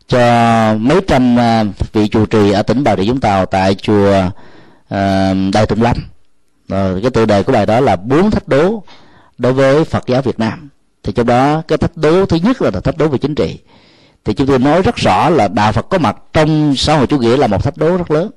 [0.07, 4.13] cho mấy trăm à, vị trụ trì ở tỉnh Bà Rịa Vũng Tàu tại chùa
[4.89, 5.97] à, uh, Đại Tùng Lâm.
[6.67, 8.83] Rồi cái tựa đề của bài đó là bốn thách đố
[9.37, 10.69] đối với Phật giáo Việt Nam.
[11.03, 13.59] Thì trong đó cái thách đố thứ nhất là thách đố về chính trị.
[14.25, 17.19] Thì chúng tôi nói rất rõ là đạo Phật có mặt trong xã hội chủ
[17.19, 18.31] nghĩa là một thách đố rất lớn.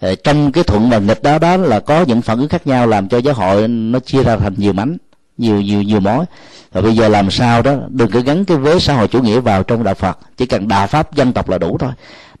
[0.00, 2.86] Ờ, trong cái thuận và nghịch đó đó là có những phản ứng khác nhau
[2.86, 4.96] làm cho giáo hội nó chia ra thành nhiều mảnh
[5.38, 6.24] nhiều nhiều nhiều mối.
[6.72, 9.40] Và bây giờ làm sao đó đừng có gắn cái vế xã hội chủ nghĩa
[9.40, 11.90] vào trong đạo phật chỉ cần đạo pháp dân tộc là đủ thôi.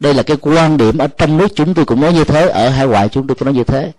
[0.00, 2.68] Đây là cái quan điểm ở trong nước chúng tôi cũng nói như thế ở
[2.68, 3.92] hải ngoại chúng tôi cũng nói như thế.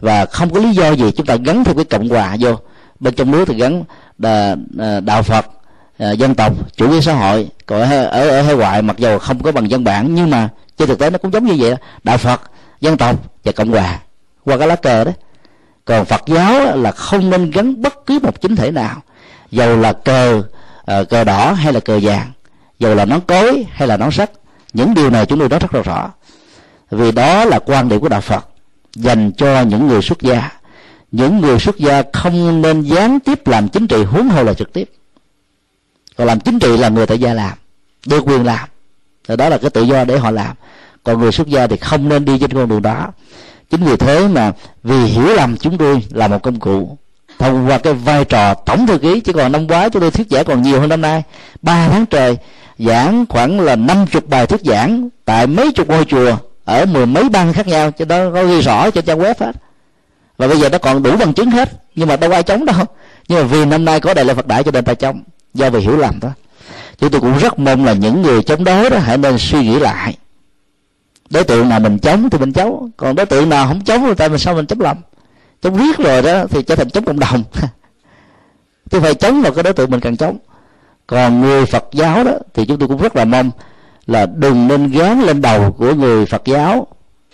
[0.00, 2.50] Và không có lý do gì chúng ta gắn thêm cái cộng hòa vô.
[3.00, 3.84] Bên trong nước thì gắn
[4.18, 5.46] đà, à, đạo phật
[5.98, 7.48] à, dân tộc chủ nghĩa xã hội.
[7.66, 10.48] Còn ở, ở ở hải ngoại mặc dù không có bằng dân bản nhưng mà
[10.78, 12.40] trên thực tế nó cũng giống như vậy đạo phật
[12.86, 14.00] dân tộc và cộng hòa.
[14.44, 15.12] Qua cái lá cờ đó
[15.84, 19.02] còn phật giáo là không nên gắn bất cứ một chính thể nào.
[19.50, 20.42] Dầu là cờ
[21.00, 22.32] uh, cờ đỏ hay là cờ vàng
[22.78, 24.30] dầu là nón cối hay là nón sắt
[24.72, 26.10] những điều này chúng tôi nói rất là rõ
[26.90, 28.46] vì đó là quan điểm của đạo phật
[28.94, 30.50] dành cho những người xuất gia.
[31.12, 34.72] Những người xuất gia không nên gián tiếp làm chính trị huống hồ là trực
[34.72, 34.90] tiếp.
[36.16, 37.58] Còn làm chính trị là người tại gia làm
[38.06, 38.68] được quyền làm.
[39.28, 40.56] Thì đó là cái tự do để họ làm
[41.06, 43.12] còn người xuất gia thì không nên đi trên con đường đó.
[43.70, 44.52] Chính vì thế mà
[44.82, 46.98] vì hiểu lầm chúng tôi là một công cụ.
[47.38, 50.26] Thông qua cái vai trò tổng thư ký, chứ còn năm ngoái chúng tôi thuyết
[50.30, 51.22] giảng còn nhiều hơn năm nay.
[51.62, 52.36] Ba tháng trời,
[52.78, 57.06] giảng khoảng là năm chục bài thuyết giảng tại mấy chục ngôi chùa ở mười
[57.06, 59.56] mấy bang khác nhau cho đó có ghi rõ trên trang web hết.
[60.38, 62.84] Và bây giờ nó còn đủ bằng chứng hết, nhưng mà đâu ai chống đâu.
[63.28, 65.22] Nhưng mà vì năm nay có đại lễ phật đại cho nên ta chống,
[65.54, 66.28] do vì hiểu lầm đó.
[66.98, 69.78] Chúng tôi cũng rất mong là những người chống đối đó hãy nên suy nghĩ
[69.78, 70.16] lại
[71.30, 74.14] đối tượng nào mình chống thì mình chống còn đối tượng nào không chống thì
[74.16, 74.96] tại mình sao mình chống lầm
[75.62, 77.44] chống riết rồi đó thì trở thành chống cộng đồng.
[78.90, 80.38] Chứ phải chống vào cái đối tượng mình cần chống.
[81.06, 83.50] Còn người phật giáo đó thì chúng tôi cũng rất là mong
[84.06, 86.86] là đừng nên gán lên đầu của người phật giáo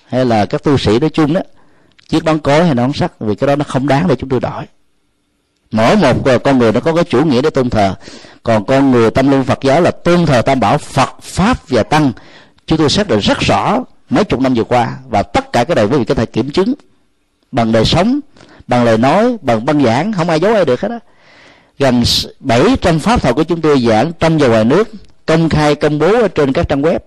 [0.07, 1.41] hay là các tu sĩ nói chung đó
[2.09, 4.41] chiếc nón cối hay nón sắt, vì cái đó nó không đáng để chúng tôi
[4.41, 4.65] đổi
[5.71, 7.95] mỗi một con người nó có cái chủ nghĩa để tôn thờ.
[8.43, 11.83] Còn con người tâm linh phật giáo là tôn thờ tam bảo phật pháp và
[11.83, 12.13] tăng
[12.67, 13.79] chúng tôi xác định rất rõ
[14.11, 16.51] mấy chục năm vừa qua và tất cả cái này quý vị có thể kiểm
[16.51, 16.75] chứng
[17.53, 18.21] bằng đời sống,
[18.67, 20.99] bằng lời nói, bằng băng giảng, không ai giấu ai được hết á.
[21.79, 22.03] Gần
[22.41, 24.93] 700 pháp thuật của chúng tôi giảng trong và ngoài nước,
[25.27, 26.99] công khai, công bố ở trên các trang web.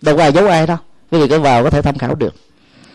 [0.00, 0.76] Đâu có ai giấu ai đâu,
[1.10, 2.34] quý vị có vào có thể tham khảo được.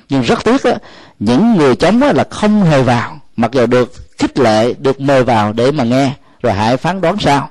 [0.10, 0.76] Nhưng rất tiếc á,
[1.20, 5.24] những người chống á là không hề vào, mặc dù được khích lệ, được mời
[5.24, 6.12] vào để mà nghe,
[6.42, 7.50] rồi hãy phán đoán sao.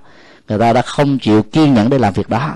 [0.49, 2.52] Người ta đã không chịu kiên nhẫn để làm việc đó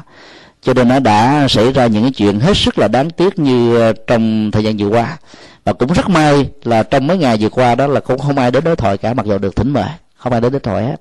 [0.63, 3.77] cho nên nó đã xảy ra những cái chuyện hết sức là đáng tiếc như
[3.77, 5.19] ờ, trong thời gian vừa qua.
[5.65, 8.51] Và cũng rất may là trong mấy ngày vừa qua đó là cũng không ai
[8.51, 9.89] đến đối thoại cả mặc dù được thỉnh mời.
[10.17, 10.97] Không ai đến đối thoại hết.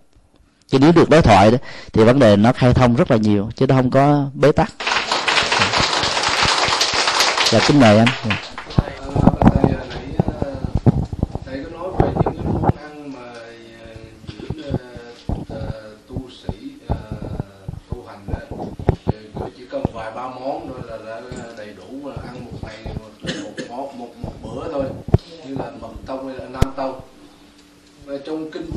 [0.70, 1.58] Chứ nếu được đối thoại đó,
[1.94, 4.72] thì vấn đề nó khai thông rất là nhiều chứ nó không có bế tắc.
[7.52, 8.08] Và kính mời anh.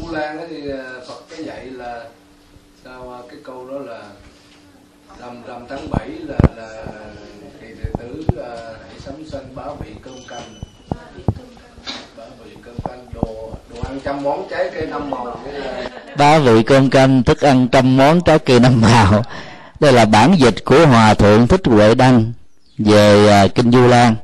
[0.04, 2.04] Vu Lan thì à, Phật có dạy là
[2.84, 4.02] sao à, cái câu đó là
[5.20, 6.84] rằm rằm tháng 7 là là
[7.60, 10.54] kỳ đệ tử là hãy sắm sanh bá vị cơm canh.
[12.16, 13.06] Bá vị cơm canh.
[13.14, 15.40] Đồ đồ ăn trăm món trái cây năm màu.
[16.18, 19.22] Bá vị cơm canh thức ăn trăm món trái cây năm màu.
[19.80, 22.32] Đây là bản dịch của hòa thượng thích huệ đăng
[22.78, 24.14] về uh, kinh du lan.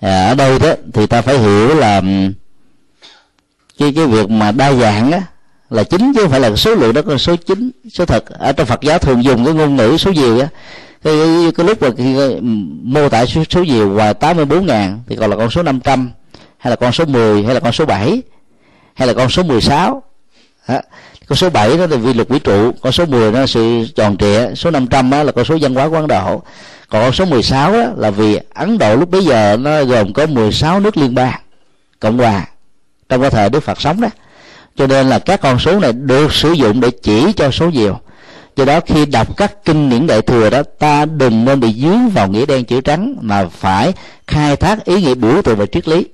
[0.00, 2.02] À, ở đây đó thì ta phải hiểu là
[3.78, 5.22] cái cái việc mà đa dạng á
[5.70, 8.24] là chính chứ không phải là số lượng đó là số chính số thật.
[8.28, 10.48] Ở trong Phật giáo thường dùng cái ngôn ngữ số nhiều á.
[11.04, 12.16] Cái, cái, cái lúc mà khi
[12.82, 16.10] mô tả số, số nhiều ngoài 84 ngàn thì còn là con số 500
[16.58, 18.22] hay là con số 10 hay là con số 7
[18.94, 20.02] hay là con số 16
[20.68, 20.80] đó.
[21.28, 23.86] con số 7 đó là vi luật vũ trụ con số 10 nó là sự
[23.94, 26.42] tròn trịa số 500 đó là con số văn hóa quán độ.
[26.88, 30.26] Còn con số 16 đó là vì Ấn Độ lúc bấy giờ nó gồm có
[30.26, 31.40] 16 nước liên bang
[32.00, 32.46] cộng hòa
[33.08, 34.08] trong cái thời Đức Phật sống đó.
[34.76, 37.98] Cho nên là các con số này được sử dụng để chỉ cho số nhiều.
[38.56, 42.08] Do đó khi đọc các kinh điển đại thừa đó, ta đừng nên bị dướng
[42.08, 43.92] vào nghĩa đen chữ trắng, mà phải
[44.26, 46.06] khai thác ý nghĩa biểu tượng về triết lý.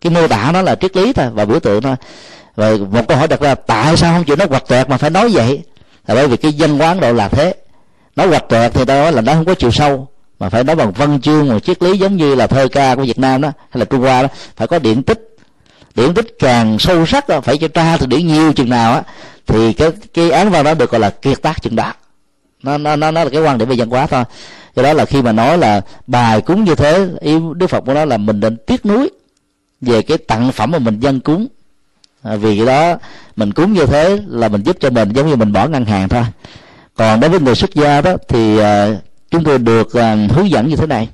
[0.00, 1.96] Cái mô tả nó là triết lý thôi, và biểu tượng thôi.
[2.56, 5.10] Và một câu hỏi đặt ra, tại sao không chịu nói quạch toẹt mà phải
[5.10, 5.62] nói vậy?
[6.06, 7.54] Là bởi vì cái dân quán độ là thế.
[8.16, 10.92] Nói quạch toẹt thì đó là nó không có chiều sâu, mà phải nói bằng
[10.92, 13.78] văn chương một triết lý giống như là thơ ca của việt nam đó, hay
[13.78, 14.28] là trung hoa đó.
[14.56, 15.31] Phải có điện tích
[15.94, 19.02] điển tích càng sâu sắc phải cho tra từ điển nhiều chừng nào á
[19.46, 21.92] thì cái cái án văn đó được gọi là kiệt tác chừng đó.
[22.62, 24.24] Nó nó nó là cái quan điểm về văn hóa thôi.
[24.76, 27.94] Do đó là khi mà nói là bài cúng như thế ý đức phật của
[27.94, 29.10] nó là mình nên tiếc nuối
[29.80, 31.46] về cái tặng phẩm mà mình dân cúng.
[32.22, 32.98] À, vì cái đó
[33.36, 36.08] mình cúng như thế là mình giúp cho mình giống như mình bỏ ngân hàng
[36.08, 36.24] thôi.
[36.96, 38.88] Còn đối với người xuất gia đó thì à,
[39.30, 41.08] chúng tôi được à, hướng dẫn như thế này.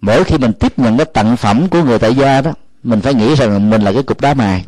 [0.00, 3.14] Mỗi khi mình tiếp nhận cái tặng phẩm của người tại gia đó mình phải
[3.14, 4.64] nghĩ rằng mình là cái cục đá mài.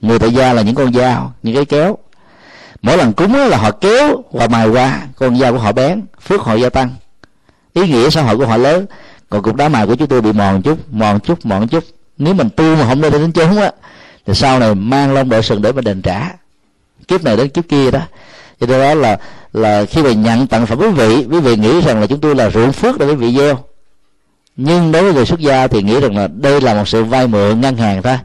[0.00, 1.98] Người tại gia là những con dao, những cái kéo.
[2.82, 6.40] Mỗi lần cúng là họ kéo và mài qua, con dao của họ bén, phước
[6.40, 6.90] họ gia tăng.
[7.72, 8.86] Ý nghĩa xã hội của họ lớn,
[9.30, 11.84] còn cục đá mài của chúng tôi bị mòn chút mòn chút mòn chút.
[12.18, 13.72] Nếu mình tu mà không lên đến chốn á,
[14.26, 16.32] thì sau này mang lông đội sừng để mà đền trả.
[17.08, 18.00] Kiếp này đến kiếp kia đó.
[18.60, 19.18] Cho nên đó là
[19.52, 22.34] là khi mà nhận tặng phẩm quý vị quý vị nghĩ rằng là chúng tôi
[22.34, 23.58] là ruộng phước để quý vị gieo
[24.56, 27.26] nhưng đối với người xuất gia thì nghĩ rằng là đây là một sự vay
[27.26, 28.18] mượn ngân hàng thôi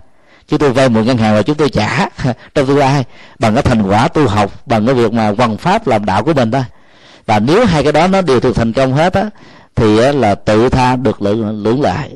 [0.48, 2.10] chúng tôi vay mượn ngân hàng và chúng tôi trả
[2.54, 3.04] trong tương lai
[3.40, 6.34] bằng cái thành quả tu học bằng cái việc mà quần pháp làm đạo của
[6.34, 6.64] mình thôi
[7.26, 9.30] và nếu hai cái đó nó đều được thành công hết á
[9.76, 12.12] thì là tự tha được lượng lưỡng lại.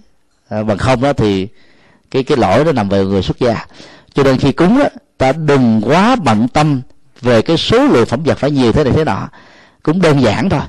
[0.50, 1.48] À, bằng không đó thì
[2.12, 3.66] cái cái lỗi nó nằm về người xuất gia.
[4.14, 6.82] Cho nên khi cúng á ta đừng quá bận tâm
[7.22, 9.30] về cái số lượng phẩm vật phải nhiều thế này thế nọ.
[9.84, 10.62] Cũng đơn giản thôi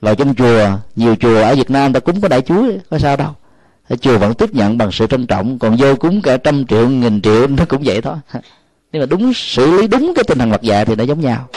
[0.00, 3.16] vào trong chùa, nhiều chùa ở việt nam ta cúng có đại chuối có sao
[3.16, 3.30] đâu.
[4.00, 7.22] Chùa vẫn tiếp nhận bằng sự trân trọng, còn vô cúng cả trăm triệu, nghìn
[7.22, 8.16] triệu, nó cũng vậy thôi.
[8.92, 11.48] Nhưng mà đúng xử lý đúng cái tinh thần mặt dạ thì nó giống nhau.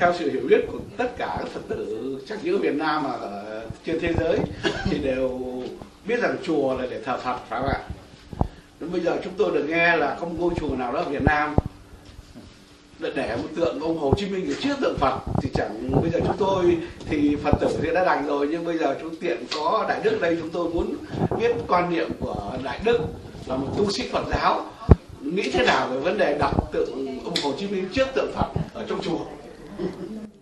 [0.00, 3.10] Theo sự hiểu biết của tất cả các phật tử, chắc những Việt Nam mà
[3.10, 4.38] ở trên thế giới,
[4.84, 5.40] thì đều
[6.06, 7.80] biết rằng chùa là để thờ Phật, phải không ạ?
[8.80, 11.22] Đến bây giờ chúng tôi được nghe là không ngôi chùa nào đó ở Việt
[11.22, 11.54] Nam
[13.00, 16.20] để một tượng ông Hồ Chí Minh ở trước tượng Phật thì chẳng bây giờ
[16.26, 16.76] chúng tôi
[17.10, 20.18] thì Phật tử thì đã đành rồi, nhưng bây giờ chúng tiện có Đại Đức
[20.20, 20.96] đây, chúng tôi muốn
[21.38, 22.98] biết quan niệm của Đại Đức
[23.46, 24.64] là một tu sĩ Phật giáo,
[25.20, 28.46] nghĩ thế nào về vấn đề đặt tượng ông Hồ Chí Minh trước tượng Phật
[28.74, 29.18] ở trong chùa?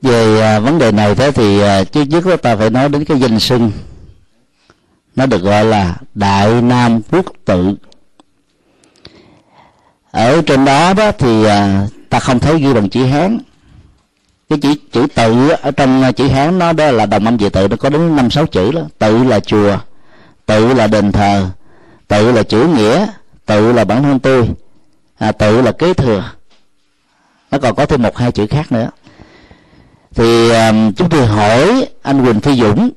[0.03, 3.05] Về à, vấn đề này thế thì à, trước nhất chúng ta phải nói đến
[3.05, 3.71] cái danh xưng.
[5.17, 7.75] Nó được gọi là đại nam quốc tự.
[10.11, 13.39] Ở trên đó đó thì à, ta không thấy ghi bằng chữ hán.
[14.49, 17.49] Cái chữ chữ tự ở trong à, chữ hán nó đó là đồng âm về
[17.49, 18.83] tự nó có đến năm sáu chữ đó.
[18.99, 19.79] Tự là chùa
[20.47, 21.51] tự là đền thờ
[22.09, 23.07] tự là chữ nghĩa
[23.47, 24.49] tự là bản thân tôi
[25.19, 26.33] à, tự là kế thừa.
[27.51, 28.91] Nó còn có thêm một hai chữ khác nữa.
[30.15, 32.91] Thì um, chúng tôi hỏi anh Quỳnh Phi Dũng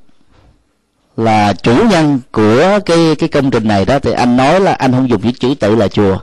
[1.17, 4.91] là chủ nhân của cái cái công trình này đó thì anh nói là anh
[4.91, 6.17] không dùng chữ chữ tự là chùa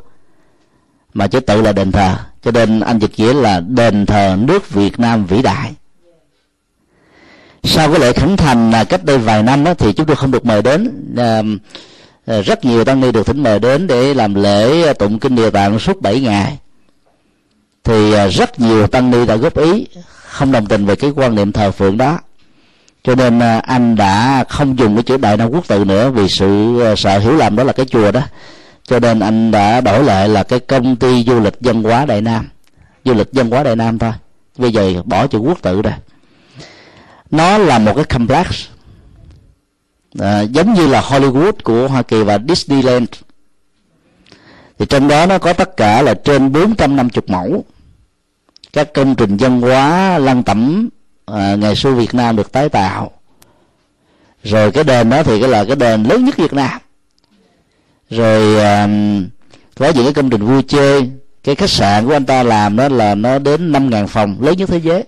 [1.15, 2.17] mà chữ tự là đền thờ
[2.47, 5.73] cho nên anh dịch nghĩa là đền thờ nước Việt Nam vĩ đại.
[7.63, 10.31] Sau cái lễ khánh thành là cách đây vài năm đó thì chúng tôi không
[10.31, 10.91] được mời đến.
[12.27, 15.35] À, rất nhiều tăng ni được thỉnh mời đến để làm lễ ờ, tụng kinh
[15.35, 16.59] địa tạng suốt 7 ngày.
[17.85, 19.87] Thì ờ, rất nhiều tăng ni đã góp ý
[20.23, 22.19] không đồng tình về cái quan niệm thờ phượng đó.
[23.05, 26.79] Cho nên anh đã không dùng cái chữ đại nam quốc tự nữa vì sự
[26.97, 28.21] sợ hiểu lầm đó là cái chùa đó
[28.87, 32.21] cho nên anh đã đổi lại là cái công ty du lịch văn hóa đại
[32.21, 32.49] nam.
[33.05, 34.13] Du lịch văn hóa đại nam thôi.
[34.59, 35.99] Bây giờ bỏ chữ quốc tự ra.
[37.31, 38.47] Nó là một cái complex.
[40.19, 43.09] À, giống như là Hollywood của Hoa Kỳ và Disneyland.
[44.79, 47.65] Thì trong đó nó có tất cả là trên 450 mẫu.
[48.73, 50.89] Các công trình văn hóa lăng tẩm
[51.27, 53.11] à, ngày xưa Việt Nam được tái tạo.
[54.43, 56.81] Rồi cái đền đó thì cái là cái đền lớn nhất Việt Nam
[58.11, 58.89] rồi à,
[59.75, 61.11] có những cái công trình vui chơi
[61.45, 64.57] cái khách sạn của anh ta làm đó là nó đến năm ngàn phòng lớn
[64.57, 65.05] nhất thế giới.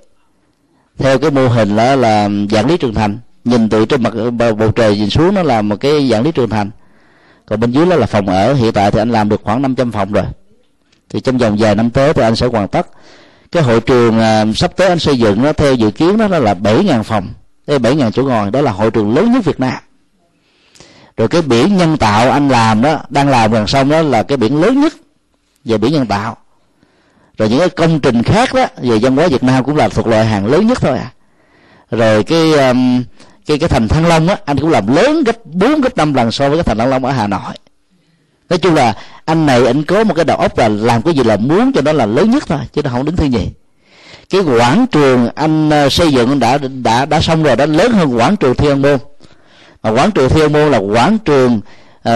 [0.99, 4.73] Theo cái mô hình đó là dạng lý trường thành nhìn từ trên mặt bầu
[4.73, 6.71] trời nhìn xuống nó là một cái dạng lý trường thành.
[7.47, 9.93] Còn bên dưới đó là phòng ở hiện tại thì anh làm được khoảng 500
[9.93, 10.25] phòng rồi.
[11.09, 12.87] Thì trong vòng vài năm tới thì anh sẽ hoàn tất.
[13.53, 16.39] Cái hội trường à, sắp tới anh xây dựng nó theo dự kiến đó, đó
[16.39, 17.29] là 7.000 phòng
[17.67, 19.79] bảy 7.000 chỗ ngồi đó là hội trường lớn nhất Việt Nam
[21.19, 24.37] rồi cái biển nhân tạo anh làm đó đang làm gần sông đó là cái
[24.37, 24.93] biển lớn nhất
[25.65, 26.37] về biển nhân tạo.
[27.39, 30.07] Rồi những cái công trình khác đó về văn hóa Việt Nam cũng là thuộc
[30.07, 31.13] loại hàng lớn nhất thôi à.
[31.91, 33.03] Rồi cái um,
[33.47, 36.33] cái cái thành Thăng Long á anh cũng làm lớn gấp bốn gấp năm lần
[36.33, 37.55] so với cái thành Thăng Long ở Hà Nội.
[38.51, 41.23] Nói chung là anh này anh có một cái đầu óc là làm cái gì
[41.23, 43.49] là muốn cho nó là lớn nhất thôi chứ nó không đứng thứ nhì.
[44.31, 48.17] Cái quảng trường anh ờ, xây dựng đã đã đã xong rồi đã lớn hơn
[48.17, 48.99] quảng trường thiên môn
[49.83, 51.61] mà quảng trường thiên môn là quảng trường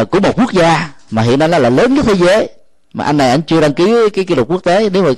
[0.01, 2.49] uh, của một quốc gia mà hiện nay nó là lớn nhất thế giới.
[2.93, 4.91] Mà anh này anh chưa đăng ký cái kỷ lục quốc tế.
[4.91, 5.11] Nếu mà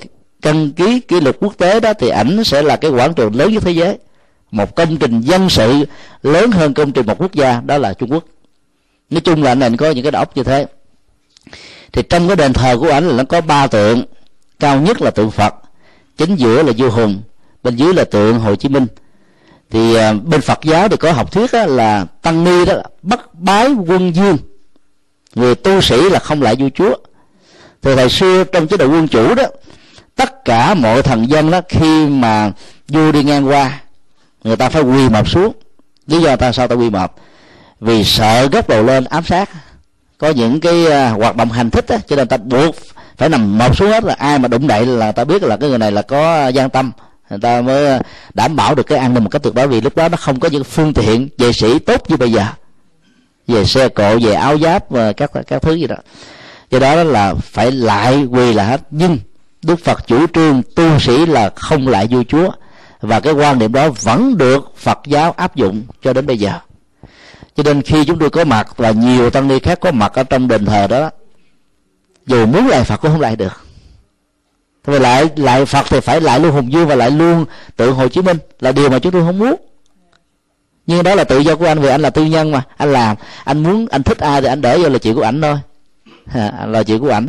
[0.42, 3.52] đăng ký kỷ lục quốc tế đó thì ảnh sẽ là cái quảng trường lớn
[3.52, 3.98] nhất thế giới.
[4.50, 5.84] Một công trình dân sự
[6.22, 8.24] lớn hơn công trình một quốc gia đó là trung quốc.
[9.10, 10.66] Nói chung là anh này có những cái đầu óc như thế.
[11.92, 14.04] Thì trong cái đền thờ của ảnh là nó có ba tượng
[14.60, 15.54] cao nhất là tượng phật
[16.16, 17.22] chính giữa là vua hùng
[17.62, 18.86] bên dưới là tượng hồ chí minh
[19.74, 23.20] thì à, bên phật giáo thì có học thuyết đó là tăng ni đó bắt
[23.32, 24.36] bái quân dương
[25.34, 26.94] người tu sĩ là không lại vua chúa.
[27.80, 29.42] Từ thời xưa trong chế độ quân chủ đó,
[30.16, 32.52] tất cả mọi thần dân đó, khi mà
[32.88, 33.80] vua đi ngang qua,
[34.44, 35.52] người ta phải quỳ mập xuống.
[36.06, 37.12] Lý do ta sao ta quỳ mập?
[37.80, 39.50] Vì sợ gấp đầu lên ám sát.
[40.18, 42.74] Có những cái à, hoạt động hành thích á, cho nên ta buộc
[43.16, 45.68] phải nằm mập xuống hết là ai mà đụng đậy là ta biết là cái
[45.68, 46.92] người này là có à, gian tâm
[47.30, 48.00] người ta mới ờ,
[48.34, 49.68] đảm bảo được cái an ninh một cách tuyệt đối.
[49.68, 52.44] Vì lúc đó nó không có những phương tiện vệ sĩ tốt như bây giờ.
[53.48, 55.96] Về xe cộ, về áo giáp và các các thứ gì đó.
[56.70, 58.80] Do đó là phải lại quỳ là hết.
[58.90, 59.18] Nhưng
[59.62, 62.50] đức phật chủ trương tu sĩ là không lại vua chúa.
[63.00, 66.52] Và cái quan niệm đó vẫn được phật giáo áp dụng cho đến bây giờ.
[67.56, 70.24] Cho nên khi chúng tôi có mặt, và nhiều tăng ni khác có mặt ở
[70.24, 71.10] trong đền thờ đó,
[72.26, 73.63] dù muốn lại phật cũng không lại được
[74.84, 77.44] vì lại lại phật thì phải lại luôn hùng vương và lại luôn
[77.76, 79.54] tượng hồ chí minh là điều mà chúng tôi không muốn.
[80.86, 82.62] Nhưng đó là tự do của anh vì anh là tư nhân mà.
[82.76, 85.42] Anh làm anh muốn anh thích ai thì anh để vô là chuyện của ảnh
[85.42, 85.56] thôi.
[86.34, 87.26] À, là chuyện của ảnh.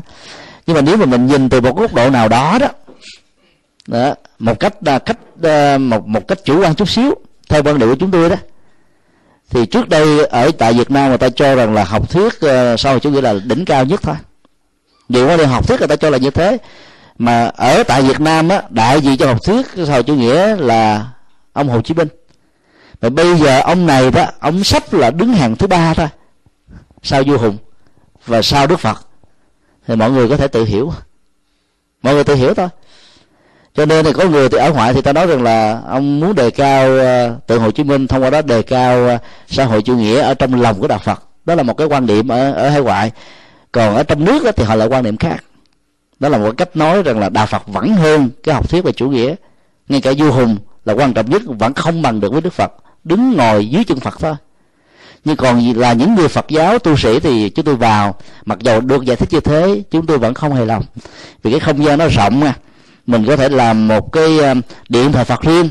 [0.68, 2.68] Nhưng mà nếu mà mình nhìn từ một góc độ nào đó đó,
[3.88, 7.16] đó một cách à, cách à, một một cách chủ quan chút xíu
[7.50, 8.36] theo quan điểm của chúng tôi đó
[9.50, 12.80] thì trước đây ở tại Việt Nam người ta cho rằng là học thuyết uh,
[12.80, 14.16] sau chủ nghĩa là đỉnh cao nhất thôi.
[15.10, 16.58] Nhiều quan điểm học thuyết người ta cho là như thế
[17.18, 21.08] mà ở tại Việt Nam á đại diện cho học thuyết sau chủ nghĩa là
[21.54, 22.08] ông Hồ Chí Minh.
[23.02, 26.08] Và bây giờ ông này đó ông sắp là đứng hàng thứ ba thôi
[27.04, 27.58] sau vua hùng
[28.26, 29.08] và sau đức phật.
[29.88, 30.94] Thì mọi người có thể tự hiểu.
[32.02, 32.68] Mọi người tự hiểu thôi.
[33.74, 36.36] Cho nên thì có người thì ở ngoại thì ta nói rằng là ông muốn
[36.36, 39.66] đề cao ờ, uh, tượng hồ chí minh thông qua đó đề cao ờ, xã
[39.66, 41.24] hội chủ nghĩa ở trong lòng của đạo phật.
[41.46, 43.12] Đó là một cái quan điểm ở ở hải ngoại.
[43.72, 45.44] Còn ở trong nước đó, thì họ lại quan điểm khác
[46.26, 48.92] đó là một cách nói rằng là đạo phật vẫn hơn cái học thuyết về
[48.92, 49.36] chủ nghĩa.
[49.90, 52.72] Ngay cả vua hùng là quan trọng nhất vẫn không bằng được với đức phật.
[53.04, 54.36] Đứng ngồi dưới chân phật thôi.
[55.26, 58.16] Nhưng còn là những người phật giáo, tu sĩ thì chúng tôi vào.
[58.46, 60.84] Mặc dù được giải thích như thế, chúng tôi vẫn không hài lòng.
[61.44, 62.54] Vì cái không gian nó rộng mà.
[63.08, 64.54] Mình có thể làm một cái ờ,
[64.90, 65.70] điện thờ phật riêng,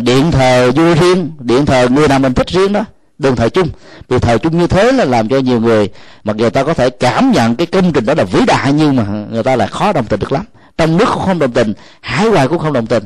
[0.00, 2.84] điện thờ vua riêng, điện thờ người nào mình thích riêng đó
[3.22, 3.68] đừng thời chung.
[4.08, 5.88] Vì thời chung như thế là làm cho nhiều người
[6.24, 8.96] mặc dù ta có thể cảm nhận cái công trình đó là vĩ đại, nhưng
[8.96, 10.44] mà người ta lại khó đồng tình được lắm.
[10.78, 13.04] Trong nước cũng không đồng tình, hải ngoại cũng không đồng tình.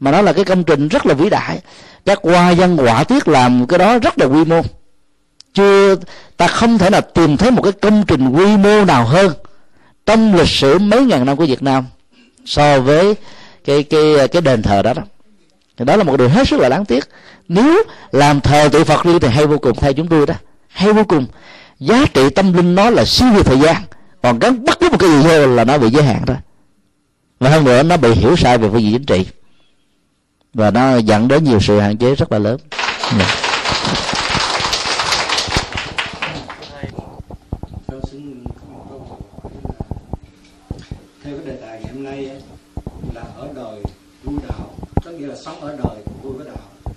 [0.00, 1.60] Mà nó là cái công trình rất là vĩ đại.
[2.04, 4.62] Các hoa văn họa tiết làm cái đó rất là quy mô.
[5.54, 5.96] Chưa,
[6.36, 9.32] ta không thể nào tìm thấy một cái công trình quy mô nào hơn
[10.06, 11.84] trong lịch sử mấy ngàn năm của Việt Nam
[12.44, 13.14] so với
[13.64, 15.02] cái cái cái đền thờ đó đó
[15.76, 17.04] thì đó là một điều hết sức là đáng tiếc.
[17.48, 17.82] Nếu
[18.12, 20.34] làm thờ tự Phật đi thì hay vô cùng thay chúng tôi đó.
[20.68, 21.26] Hay vô cùng.
[21.80, 23.76] Giá trị tâm linh nó là siêu việt thời gian.
[24.22, 26.36] Còn gắn bất cứ một cái gì vô là nó bị giới hạn thôi.
[27.40, 29.26] Và hơn nữa, nó bị hiểu sai về phương diện chính trị.
[30.54, 32.58] Và nó dẫn đến nhiều sự hạn chế rất là lớn.
[33.18, 33.28] Yeah.
[33.28, 33.46] Dạ.
[41.26, 42.30] theo cái đề tài ngày hôm nay
[43.14, 43.82] là ở đời
[44.24, 44.70] vui đạo
[45.26, 46.56] là sống ở đời của vui với đạo.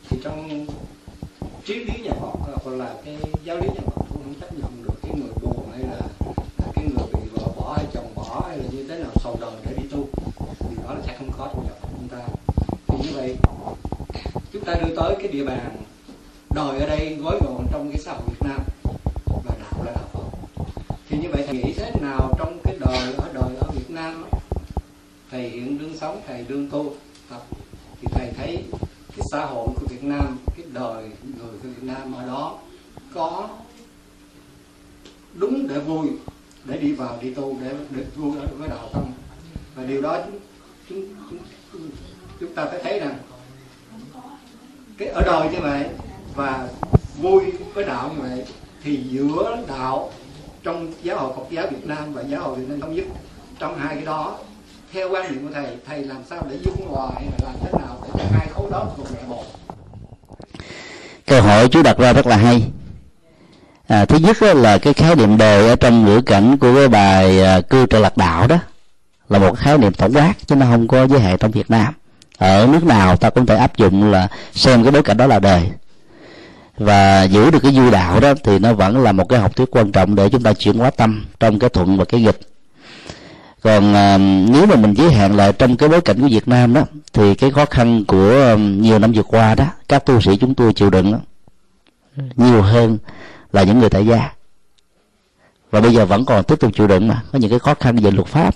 [0.09, 0.67] Thì trong
[1.65, 4.53] triết lý nhà Phật à, hoặc là cái giáo lý nhà Phật cũng không chấp
[4.53, 6.01] nhận được cái người buồn hay là
[6.75, 9.51] cái người bị vợ bỏ hay chồng bỏ hay là như thế nào sầu đời
[9.65, 10.07] để đi tu.
[10.59, 12.21] Thì đó là sẽ không có trong nhà Phật chúng ta.
[12.87, 13.35] Thì như vậy,
[14.53, 15.75] chúng ta đưa tới cái địa bàn
[16.49, 18.61] đời ở đây gói gọn trong cái xã hội Việt Nam
[19.45, 20.57] và đạo là đạo Phật.
[21.09, 24.25] Thì như vậy thầy nghĩ thế nào trong cái đời, ở đời ở Việt Nam
[25.31, 26.93] thầy hiện đương sống, thầy đương tu,
[27.29, 27.41] tập
[28.01, 28.63] thì thầy thấy
[29.17, 32.57] cái xã hội của Việt Nam cái đời người của Việt Nam ở đó
[33.13, 33.49] có
[35.33, 36.07] đúng để vui
[36.65, 39.03] để đi vào đi tu để để vui ở với đạo tâm.
[39.75, 40.17] Và điều đó
[40.89, 41.39] chúng chúng,
[41.71, 41.89] chúng,
[42.39, 43.17] chúng ta phải thấy rằng
[44.97, 45.85] cái ở đời như vậy
[46.35, 46.69] và
[47.21, 47.41] vui
[47.73, 48.45] với đạo như vậy
[48.83, 50.11] thì giữa đạo
[50.63, 53.05] trong giáo hội Phật giáo Việt Nam và giáo hội Việt Nam thống nhất
[53.59, 54.39] trong hai cái đó
[54.93, 57.79] theo quan niệm của thầy thầy làm sao để dung hòa hay là làm thế
[57.79, 59.43] nào để cho hai khối đó cùng mẹ một?
[61.27, 62.63] Câu hỏi chú đặt ra rất là hay.
[63.87, 67.43] À, thứ nhất là cái khái niệm đời ở trong ngữ cảnh của cái bài
[67.43, 68.57] à, cư trợ lạc đạo đó
[69.29, 71.93] là một khái niệm tổng quát chứ nó không có giới hạn trong việt nam.
[72.37, 75.39] Ở nước nào ta cũng thể áp dụng là xem cái bối cảnh đó là
[75.39, 75.69] đời.
[76.77, 79.71] Và giữ được cái du đạo đó thì nó vẫn là một cái học thuyết
[79.71, 82.39] quan trọng để chúng ta chuyển hóa tâm trong cái thuận và cái nghịch
[83.61, 84.17] còn à,
[84.49, 86.81] nếu mà mình giới hạn lại trong cái bối cảnh của Việt Nam đó
[87.13, 90.55] thì cái khó khăn của à, nhiều năm vừa qua đó các tu sĩ chúng
[90.55, 91.19] tôi chịu đựng đó,
[92.35, 92.97] nhiều hơn
[93.53, 94.33] là những người tại gia.
[95.71, 97.95] Và bây giờ vẫn còn tiếp tục chịu đựng mà có những cái khó khăn
[97.95, 98.55] về luật pháp.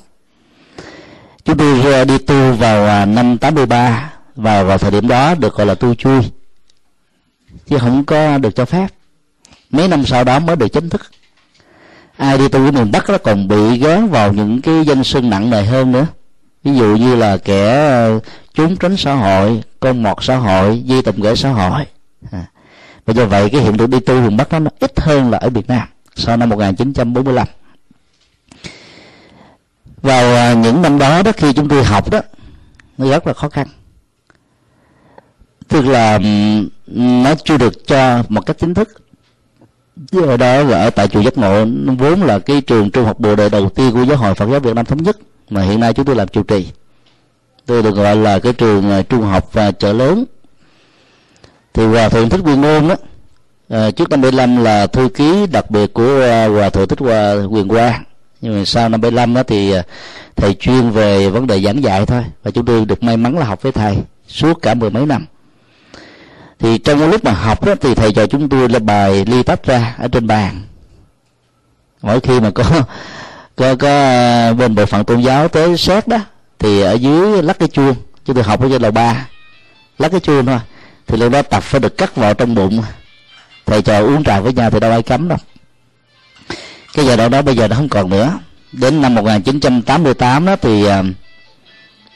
[1.46, 5.56] Chúng tôi à, đi tu vào à, năm 83 và vào thời điểm đó được
[5.56, 6.22] gọi là tu chui
[7.68, 8.88] chứ không có được cho phép.
[9.72, 11.02] Mấy năm sau đó mới được chính thức
[12.24, 15.30] ai đi tu ở miền bắc nó còn bị gán vào những cái danh xưng
[15.30, 16.08] nặng nề hơn nữa.
[16.64, 18.20] Ví dụ như là kẻ ờ,
[18.54, 21.86] trốn tránh xã hội, con mọt xã hội, di tầm gửi xã hội.
[22.32, 22.46] À.
[23.06, 25.38] và do vậy cái hiện tượng đi tu miền bắc đó nó ít hơn là
[25.38, 27.48] ở việt nam sau năm 1945
[30.02, 32.22] vào ờ, những năm đó đó khi chúng tôi học đó,
[32.98, 33.68] nó rất là khó khăn.
[35.68, 36.20] Tức là
[36.88, 39.03] nó chưa được cho một cách chính thức
[40.12, 41.66] ở đó là ở tại chùa giác ngộ
[41.98, 44.60] vốn là cái trường trung học bồ đề đầu tiên của giáo hội phật giáo
[44.60, 45.18] việt nam thống nhất
[45.50, 46.68] mà hiện nay chúng tôi làm chủ trì.
[47.66, 50.26] Tôi được gọi là cái trường à, trung học và chợ lớn.
[51.74, 52.96] Thì hòa thượng thích quyền ngôn đó
[53.70, 57.34] à, trước năm 75 là thư ký đặc biệt của à, hòa thượng thích hòa
[57.50, 58.04] quyền quang.
[58.42, 59.84] Nhưng mà sau năm 75 đó thì à,
[60.36, 62.24] thầy chuyên về vấn đề giảng dạy thôi.
[62.44, 63.98] Và chúng tôi được may mắn là học với thầy
[64.28, 65.26] suốt cả mười mấy năm
[66.64, 69.44] thì trong cái lúc mà học đó, thì thầy trò chúng tôi là bài ly
[69.44, 70.62] tách ra ở trên bàn.
[72.02, 72.64] Mỗi khi mà có
[73.56, 76.18] có có à, bên bộ phận tôn giáo tới xét đó
[76.60, 79.28] thì ở dưới lắc cái chuông chúng tôi học ở trên lầu ba.
[79.98, 80.60] Lắc cái chuông thôi
[81.08, 82.84] thì lúc đó tập phải được cắt vào trong bụng.
[83.66, 85.38] Thầy trò uống trà với nhau thì đâu ai cấm đâu.
[86.94, 88.40] Cái giai đoạn đó bây giờ nó không còn nữa.
[88.72, 91.04] Đến năm 1988 đó thì à,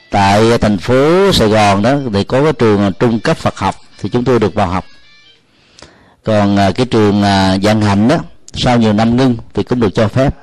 [0.10, 4.10] tại thành phố Sài Gòn đó thì có cái trường trung cấp Phật học thì
[4.10, 4.86] chúng tôi được vào học.
[6.24, 8.18] Còn à, cái trường à, Giang dạng hành đó,
[8.54, 10.36] sau nhiều năm ngưng thì cũng được cho phép.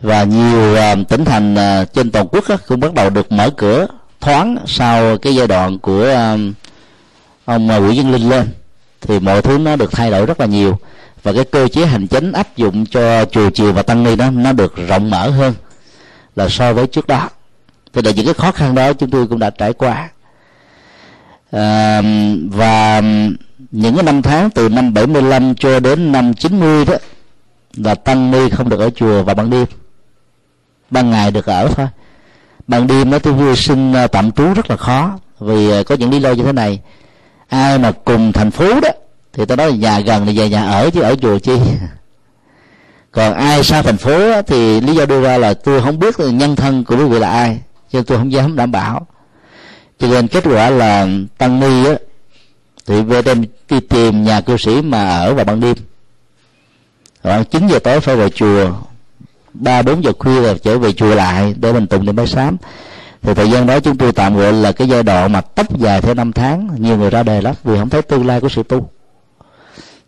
[0.00, 1.56] Và nhiều à, tỉnh thành
[1.94, 3.86] trên toàn quốc cũng bắt đầu được mở cửa,
[4.20, 6.16] thoáng sau cái giai đoạn của
[7.44, 8.48] ông Nguyễn Văn Linh lên,
[9.00, 10.78] thì mọi thứ nó được thay đổi rất là nhiều.
[11.22, 14.30] Và cái cơ chế hành chính áp dụng cho chùa chiều và tăng ni đó,
[14.30, 15.54] nó được rộng mở hơn
[16.36, 17.30] là so với trước đó.
[17.92, 20.08] Thì là những cái khó khăn đó chúng tôi cũng đã trải qua
[21.52, 22.02] à,
[22.50, 23.02] và
[23.70, 26.94] những cái năm tháng từ năm 75 cho đến năm 90 đó
[27.74, 29.66] là tăng ni không được ở chùa vào ban đêm.
[30.90, 31.86] Ban ngày được ở thôi.
[32.66, 36.10] Ban đêm nó tôi vui sinh tạm trú rất là khó vì à, có những
[36.10, 36.80] lý do như thế này.
[37.48, 38.88] Ai mà cùng thành phố đó
[39.32, 41.56] thì tôi nói là nhà gần thì về nhà ở chứ ở chùa chi.
[43.12, 46.56] Còn ai xa thành phố thì lý do đưa ra là tôi không biết nhân
[46.56, 47.60] thân của quý vị là ai
[47.92, 49.06] cho tôi không dám đảm bảo
[50.02, 51.08] cho nên kết quả là
[51.38, 51.94] tăng ni á,
[52.86, 55.76] thì về đêm đi tìm nhà cư sĩ mà ở vào ban đêm.
[57.22, 58.70] Khoảng chín giờ tối phải về chùa.
[59.54, 62.56] Ba, bốn giờ khuya là trở về chùa lại, để mình tụng niệm bái sám.
[63.22, 66.00] Thì thời gian đó chúng tôi tạm gọi là cái giai đoạn mà tóc dài
[66.00, 66.68] theo năm tháng.
[66.78, 68.88] Nhiều người ra đề lắm, vì không thấy tương lai của sự tu.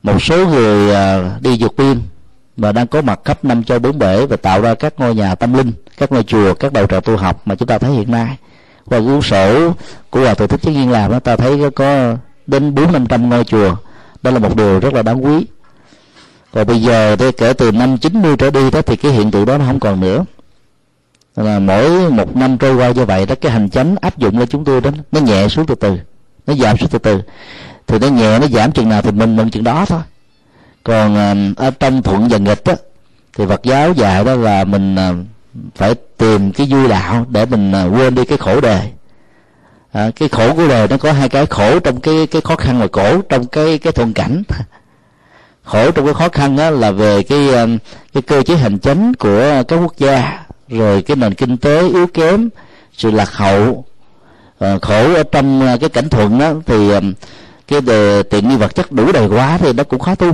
[0.02, 2.00] Một số người à, đi vượt biên,
[2.56, 5.34] mà đang có mặt khắp năm châu bốn bể và tạo ra các ngôi nhà
[5.34, 8.10] tâm linh, các ngôi chùa, các đầu trò tu học mà chúng ta thấy hiện
[8.10, 8.36] nay
[8.86, 9.72] qua cuốn sổ
[10.10, 13.28] của hòa thượng thích chí nhiên làm đó ta thấy có đến bốn năm trăm
[13.28, 13.76] ngôi chùa.
[14.22, 15.46] Đó là một điều rất là đáng quý.
[16.52, 19.46] Và bây giờ thì kể từ năm 90 trở đi đó, thì cái hiện tượng
[19.46, 20.24] đó nó không còn nữa.
[21.36, 24.48] Là mỗi một năm trôi qua như vậy đó, cái hành chánh áp dụng lên
[24.48, 25.98] chúng tôi đó, nó nhẹ xuống từ từ,
[26.46, 27.22] nó giảm xuống từ từ.
[27.86, 30.00] Thì nó nhẹ, nó giảm chừng nào thì mình mừng chừng đó thôi.
[30.84, 32.74] Còn à, ở trong thuận và nghịch á,
[33.36, 35.12] thì Phật giáo dạy đó là mình à,
[35.74, 38.90] phải tìm cái vui đạo để mình à, quên đi cái khổ đời
[39.94, 42.80] à, cái khổ của đời nó có hai cái khổ trong cái cái khó khăn
[42.80, 44.42] và khổ trong cái cái thuận cảnh.
[45.64, 47.66] Khổ trong cái khó khăn đó là về cái à,
[48.12, 52.06] cái cơ chế hành chính của các quốc gia rồi cái nền kinh tế yếu
[52.06, 52.48] kém
[52.92, 53.84] sự lạc hậu.
[54.58, 56.90] À, khổ ở trong à, cái cảnh thuận đó thì
[57.68, 60.32] cái đề tiện nghi vật chất đủ đầy quá thì nó cũng khó tu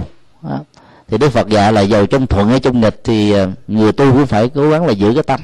[1.11, 4.13] thì đức phật dạy là giàu trong thuận hay trong nghịch thì ờ, người tu
[4.13, 5.41] cũng phải cố gắng là giữ cái tâm.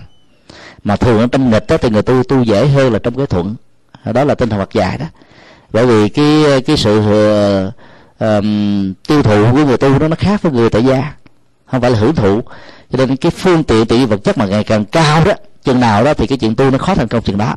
[0.84, 3.26] Mà thường ở trong nghịch đó thì người tu tu dễ hơn là trong cái
[3.26, 3.54] thuận.
[4.04, 5.06] Đó là tinh thần phật dạy đó.
[5.72, 7.72] Bởi vì cái cái sự uh,
[8.18, 11.12] um, tiêu thụ của người tu đó nó khác với người tại gia.
[11.66, 12.40] Không phải là hưởng thụ.
[12.92, 15.32] Cho nên cái phương tiện tự vật chất mà ngày càng cao đó
[15.64, 17.54] chừng nào đó thì cái chuyện tu nó khó thành công chừng đó.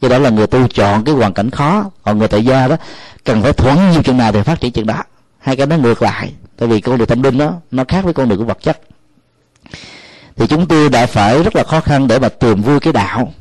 [0.00, 2.76] Do đó là người tu chọn cái hoàn cảnh khó còn người tại gia đó
[3.24, 5.02] cần phải thuận nhiều chừng nào thì phát triển chừng đó.
[5.38, 8.14] Hai cái nó ngược lại tại vì con đường tâm linh đó nó khác với
[8.14, 8.80] con đường của vật chất.
[10.36, 13.32] Thì chúng tôi đã phải rất là khó khăn để mà tìm vui cái đạo.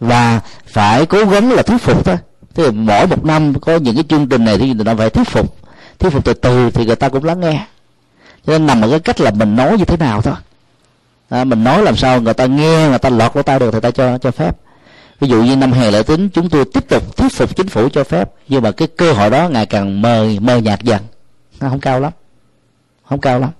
[0.00, 2.16] Và phải cố gắng là thuyết phục thôi.
[2.54, 5.10] Thì là mỗi một năm có những cái chương trình này thì người ta phải
[5.10, 5.56] thuyết phục.
[5.98, 7.66] Thuyết phục từ từ thì người ta cũng lắng nghe.
[8.46, 10.34] Cho nên nằm ở cái cách là mình nói như thế nào thôi.
[11.28, 13.80] À, mình nói làm sao người ta nghe người ta lọt vào tay được thì
[13.80, 14.56] ta cho cho phép.
[15.20, 17.88] Ví dụ như năm hè lễ tính chúng tôi tiếp tục thuyết phục chính phủ
[17.88, 18.30] cho phép.
[18.48, 21.02] Nhưng mà cái cơ hội đó ngày càng mờ mờ nhạt dần
[21.60, 22.12] nó không cao lắm.
[23.08, 23.50] Không cao lắm.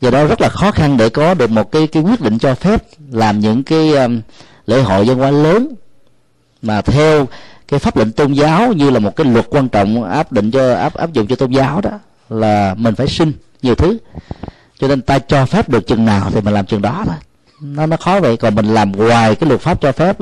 [0.00, 2.54] Do đó rất là khó khăn để có được một cái cái quyết định cho
[2.54, 4.20] phép làm những cái um,
[4.66, 5.74] lễ hội dân hóa lớn.
[6.62, 7.28] Mà theo
[7.68, 10.74] cái pháp lệnh tôn giáo như là một cái luật quan trọng áp định cho
[10.74, 11.90] áp áp dụng cho tôn giáo đó
[12.28, 13.32] là mình phải xin
[13.62, 13.98] nhiều thứ.
[14.78, 17.16] Cho nên ta cho phép được chừng nào thì mình làm chừng đó thôi.
[17.60, 18.36] Nó nó khó vậy.
[18.36, 20.16] Còn mình làm ngoài cái luật pháp cho phép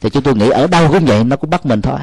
[0.00, 1.98] thì chúng tôi nghĩ ở đâu cũng vậy nó cũng bắt mình thôi.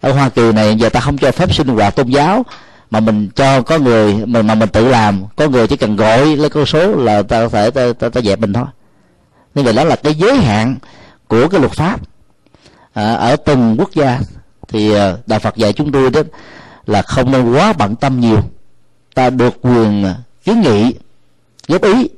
[0.00, 2.44] Ở hoa kỳ này giờ ta không cho phép sinh hoạt tôn giáo
[2.90, 6.36] mà mình cho có người mình mà mình tự làm có người chỉ cần gọi
[6.36, 8.66] lấy con số là ta có thể ta, ta, ta dẹp mình thôi.
[9.54, 10.76] Nên vậy đó là cái giới hạn
[11.28, 12.00] của cái luật pháp.
[12.92, 14.20] À, ở từng quốc gia
[14.68, 16.20] thì à, đạo Phật dạy chúng tôi đó
[16.86, 18.40] là không nên quá bận tâm nhiều.
[19.14, 20.94] Ta được quyền à, kiến nghị
[21.68, 22.08] góp ý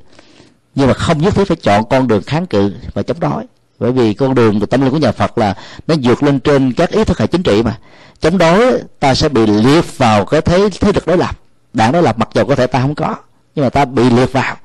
[0.74, 3.44] nhưng mà không nhất thiết phải chọn con đường kháng cự và chống đối.
[3.78, 5.54] Bởi vì con đường của tâm linh của nhà Phật là
[5.86, 7.78] nó vượt lên trên các ý thức hệ chính trị mà
[8.20, 11.36] chống đối, ta sẽ bị liệt vào cái thế thế lực đối lập.
[11.72, 13.14] Đảng đối lập mặc dù có thể ta không có,
[13.54, 14.56] nhưng mà ta bị liệt vào.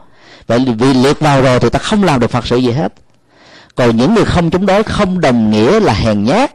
[0.47, 2.93] Vậy vì liệt vào rồi thì ta không làm được phật sự gì hết.
[3.75, 6.53] Còn những người không chống đối, không đồng nghĩa là hèn nhát,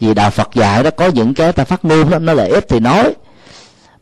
[0.00, 2.66] vì đạo phật dạy đó có những cái ta phát ngôn đó nó là ít
[2.68, 3.14] thì nói.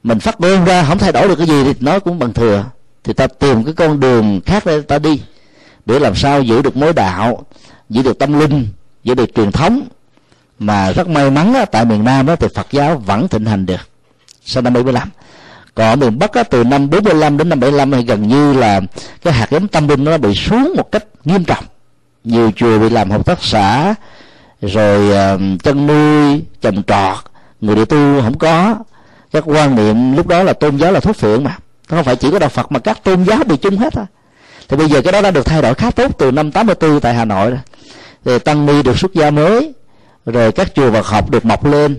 [0.02, 2.64] Mình phát ngôn ra, không thay đổi được cái gì thì nói cũng bằng thừa.
[3.04, 5.22] Thì ta tìm cái con đường khác để ta đi,
[5.86, 7.44] để làm sao giữ được mối đạo,
[7.90, 8.68] giữ được tâm linh,
[9.04, 9.82] giữ được truyền thống
[10.58, 13.66] mà rất may mắn á, tại miền Nam đó thì Phật giáo vẫn thịnh hành
[13.66, 13.88] được.
[14.44, 15.08] Sau năm 75
[15.74, 18.80] còn ở miền Bắc á, từ năm 45 đến năm 75 thì gần như là
[19.22, 21.64] cái hạt giống tâm linh nó bị xuống một cách nghiêm trọng.
[22.24, 23.94] Nhiều chùa bị làm hợp tác xã
[24.62, 25.10] rồi
[25.70, 27.16] uh, nuôi trồng trọt
[27.60, 28.76] người địa tu không có.
[29.32, 31.58] Các quan niệm lúc đó là tôn giáo là thuốc phiện mà.
[31.88, 34.04] Không phải chỉ có đạo Phật mà các tôn giáo bị chung hết thôi.
[34.68, 37.14] Thì bây giờ cái đó đã được thay đổi khá tốt từ năm 84 tại
[37.14, 37.60] Hà Nội rồi.
[38.24, 39.74] Thì tăng ni được xuất gia mới
[40.26, 41.96] rồi các chùa Phật học được mọc lên.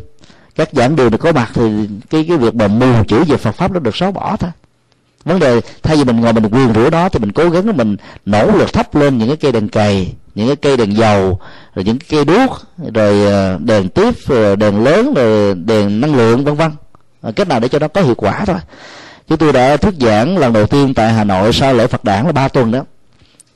[0.55, 1.61] Các giảng đường được có mặt thì
[2.09, 4.51] cái cái việc mà mù chữ về Phật pháp nó được xóa bỏ thôi.
[5.25, 7.95] Vấn đề, thay vì mình ngồi mình quyền rủa đó thì mình cố gắng mình
[8.25, 11.39] nỗ lực thắp lên những cái cây đèn cày, những cái cây đèn dầu,
[11.75, 12.61] rồi những cái cây đuốc,
[12.93, 16.71] rồi ờ, đèn tiếp, rồi đèn lớn, rồi đèn năng lượng, vân vân.
[17.21, 18.57] Ờ, cách nào để cho nó có hiệu quả thôi.
[19.27, 22.25] Chúng tôi đã thuyết giảng lần đầu tiên tại hà nội sau lễ phật đản
[22.25, 22.83] là ba tuần đó.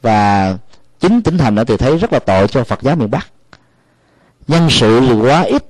[0.02, 0.54] Và
[1.00, 3.28] chính tỉnh thành đã thì thấy rất là tội cho phật giáo miền bắc
[4.50, 5.66] nhân sự thì quá ít.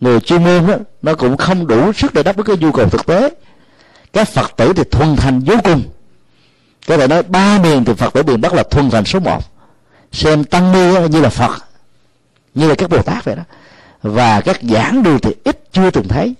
[0.00, 2.88] Người chuyên môn đó, nó cũng không đủ sức để đáp ứng cái nhu cầu
[2.88, 3.30] thực tế.
[4.12, 5.82] Các phật tử thì thuần thành vô cùng.
[6.86, 9.42] Có thể nói ba miền thì phật tử miền bắc là thuần thành số một.
[10.12, 11.64] Xem tăng ni như là phật
[12.54, 13.42] như là các bồ tát vậy đó.
[14.02, 16.34] Và các giảng đường thì ít chưa từng thấy.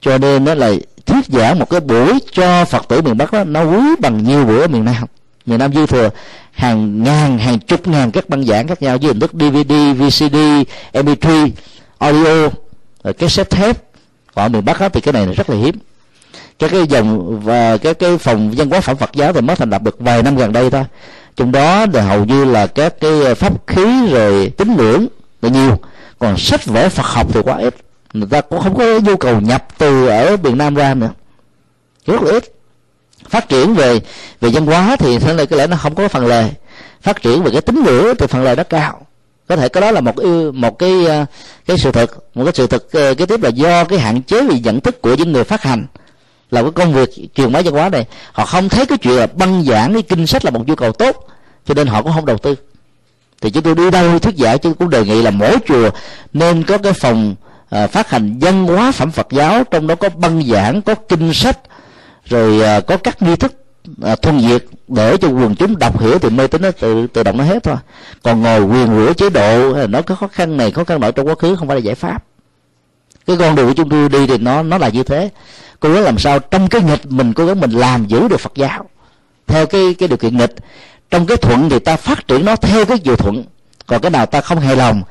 [0.00, 0.72] Cho nên đó là
[1.06, 4.44] thuyết giảng một cái buổi cho phật tử miền bắc đó nó quý bằng nhiều
[4.44, 5.04] buổi ở miền nam.
[5.46, 6.10] Miền nam dư thừa
[6.54, 10.36] hàng ngàn hàng chục ngàn các băng giảng khác nhau với hình thức dvd vcd
[10.92, 11.50] mp3
[11.98, 12.48] audio
[13.04, 13.76] rồi cái set thép.
[14.34, 15.78] Còn ở miền bắc đó, thì cái này là rất là hiếm.
[16.58, 19.70] Các cái dòng và cái cái phòng văn hóa phẩm Phật giáo thì mới thành
[19.70, 20.84] lập được vài năm gần đây thôi.
[21.36, 25.06] Trong đó thì hầu như là các cái pháp khí rồi tín ngưỡng
[25.42, 25.78] là nhiều.
[26.18, 27.74] Còn sách vở Phật học thì quá ít.
[28.12, 31.10] Người ta cũng không có nhu cầu nhập từ ở miền Nam ra nữa.
[32.06, 32.44] Rất là ít
[33.28, 34.00] phát triển về
[34.40, 36.50] về văn hóa thì thế này có lẽ nó không có phần lời
[37.04, 39.00] phát triển về cái tính ngưỡng thì phần lời nó cao.
[39.48, 40.14] Có thể cái đó là một
[40.54, 41.24] một cái ờ,
[41.66, 44.46] cái sự thật một cái sự thật cái ờ, tiếp là do cái hạn chế
[44.46, 45.86] về nhận thức của những người phát hành.
[46.50, 49.26] Là cái công việc truyền bá văn hóa này họ không thấy cái chuyện là
[49.26, 51.28] băng giảng cái kinh sách là một nhu cầu tốt
[51.66, 52.54] cho nên họ cũng không đầu tư.
[53.40, 55.90] Thì chúng tôi đi đâu thuyết giảng chúng cũng đề nghị là mỗi chùa
[56.32, 57.34] nên có cái phòng
[57.70, 61.34] à, phát hành văn hóa phẩm Phật giáo trong đó có băng giảng có kinh
[61.34, 61.58] sách
[62.28, 63.52] rồi à, có các nghi thức
[64.02, 67.22] à, thuần diệt để cho quần chúng đọc hiểu thì mê tín nó tự tự
[67.22, 67.76] động nó hết thôi.
[68.22, 71.28] Còn ngồi quyền rủa chế độ nó có khó khăn này khó khăn nọ trong
[71.28, 72.24] quá khứ không phải là giải pháp.
[73.26, 75.30] Cái con đường của chúng tôi đi thì nó nó là như thế.
[75.80, 78.52] Cố gắng làm sao trong cái nghịch mình cố gắng mình làm giữ được phật
[78.54, 78.88] giáo.
[79.46, 80.54] Theo cái cái điều kiện nghịch.
[81.10, 83.44] Trong cái thuận thì ta phát triển nó theo cái điều thuận.
[83.86, 85.02] Còn cái nào ta không hài lòng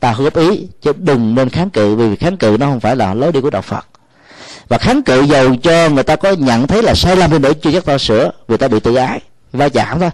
[0.00, 3.14] ta góp ý chứ đừng nên kháng cự vì kháng cự nó không phải là
[3.14, 3.86] lối đi của đạo phật
[4.72, 7.52] và kháng cự dầu cho người ta có nhận thấy là sai lầm đi nữa
[7.62, 9.20] chưa chắc ta sửa vì ta bị tự ái
[9.52, 10.10] va chạm thôi.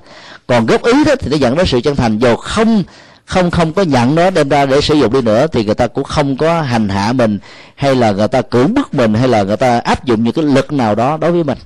[0.47, 2.19] Còn góp ý đó thì nó dẫn đến sự chân thành.
[2.19, 2.85] Dù không
[3.25, 5.87] không không có nhận nó đem ra để sử dụng đi nữa thì người ta
[5.87, 7.39] cũng không có hành hạ mình
[7.75, 10.45] hay là người ta cưỡng bức mình hay là người ta áp dụng những cái
[10.45, 11.59] lực nào đó đối với mình.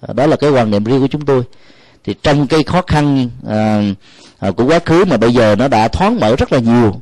[0.00, 1.42] À, đó là cái quan niệm riêng của chúng tôi.
[2.04, 3.82] Thì trong cái khó khăn à,
[4.38, 7.00] à, của quá khứ mà bây giờ nó đã thoáng mở rất là nhiều.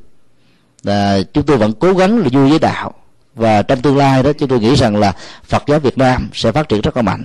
[0.85, 2.95] À, chúng tôi vẫn cố gắng là vui với đạo
[3.39, 5.13] và trong tương lai đó chúng tôi nghĩ rằng là
[5.45, 7.25] Phật giáo Việt Nam sẽ phát triển rất là mạnh.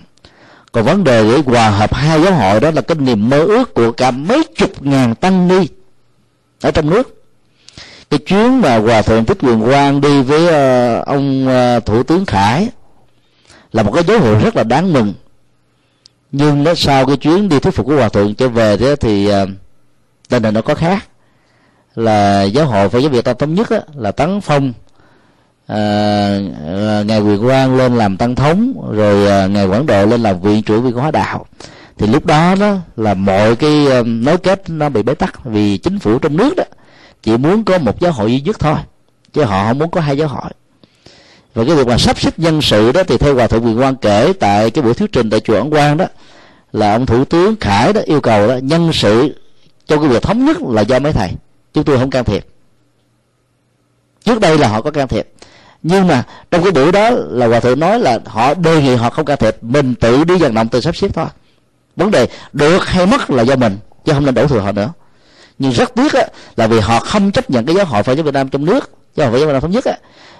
[0.71, 3.73] Còn vấn đề để hòa hợp hai giáo hội đó là cái niềm mơ ước
[3.73, 5.67] của cả mấy chục ngàn tăng ni
[6.61, 7.25] ở trong nước.
[8.09, 12.25] Cái chuyến mà hòa thượng thích quyền quang đi với uh, ông uh, thủ tướng
[12.25, 12.69] khải
[13.71, 15.13] là một cái dấu hiệu rất là đáng mừng.
[16.31, 19.29] Nhưng nó sau cái chuyến đi thuyết phục của hòa thượng trở về đó thì
[19.29, 19.49] uh,
[20.29, 21.07] tình hình nó có khác.
[21.95, 24.73] Là giáo hội phật giáo việt nam thống nhất là tấn phong
[25.67, 26.39] à,
[27.05, 30.63] ngài quyền quang lên làm tăng thống rồi à, ngài quảng độ lên làm viện
[30.63, 31.45] trưởng viện hóa đạo.
[31.97, 35.77] Thì lúc đó đó là mọi cái à, nối kết nó bị bế tắc vì
[35.77, 36.63] chính phủ trong nước đó
[37.23, 38.77] chỉ muốn có một giáo hội duy nhất thôi
[39.33, 40.51] chứ họ không muốn có hai giáo hội.
[41.53, 43.95] Và cái việc mà sắp xếp nhân sự đó thì theo hòa thượng quyền quang
[43.95, 46.05] kể tại cái buổi thuyết trình tại chùa ấn quang đó
[46.73, 49.35] là ông thủ tướng khải đó yêu cầu đó nhân sự
[49.85, 51.31] cho cái việc thống nhất là do mấy thầy.
[51.73, 52.45] Chúng tôi không can thiệp.
[54.25, 55.27] Trước đây là họ có can thiệp
[55.83, 59.09] nhưng mà trong cái buổi đó là hòa thượng nói là họ đề nghị họ
[59.09, 61.25] không can thiệp mình tự đi vận động tự sắp xếp thôi.
[61.95, 64.91] Vấn đề được hay mất là do mình chứ không nên đổ thừa họ nữa.
[65.59, 68.23] Nhưng rất tiếc á, là vì họ không chấp nhận cái giáo hội phật giáo
[68.23, 69.97] việt nam trong nước giáo hội phật giáo việt nam thống nhất á.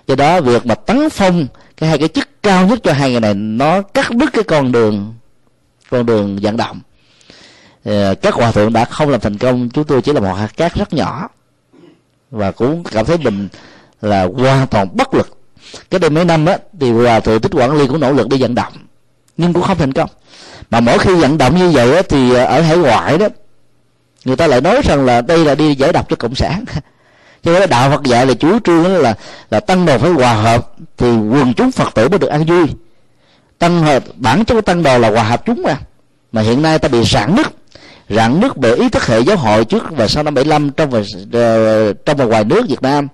[0.08, 1.48] Do đó việc mà tấn phong
[1.78, 4.72] cái hai cái chức cao nhất cho hai người này nó cắt đứt cái con
[4.72, 5.14] đường
[5.90, 6.82] con đường vận động
[7.84, 10.58] ờ, các hòa thượng đã không làm thành công chúng tôi chỉ là một hạt
[10.58, 11.30] cát rất nhỏ.
[12.32, 13.48] Và cũng cảm thấy mình
[14.04, 15.38] là hoàn toàn bất lực.
[15.90, 18.38] Cái đây mấy năm á thì hòa thượng tích quản ly cũng nỗ lực đi
[18.42, 18.74] vận động
[19.38, 20.10] nhưng cũng không thành công.
[20.70, 23.28] Mà mỗi khi vận động như vậy á, thì ờ, ở hải ngoại đó
[24.26, 26.66] người ta lại nói rằng là đây là đi giải độc cho cộng sản.
[27.44, 29.16] Cho nên đạo Phật dạy là chủ trương là
[29.52, 32.66] là tăng đồ phải hòa hợp thì quần chúng Phật tử mới được an vui.
[33.60, 35.78] Tăng hợp bản chất của tăng đồ là hòa hợp chúng mà.
[36.32, 37.48] Mà hiện nay ta bị rạn nứt.
[38.10, 41.02] Rạn nứt bởi ý thức hệ giáo hội trước và sau năm 75 trong và
[41.34, 43.08] ờ, trong và ngoài nước Việt Nam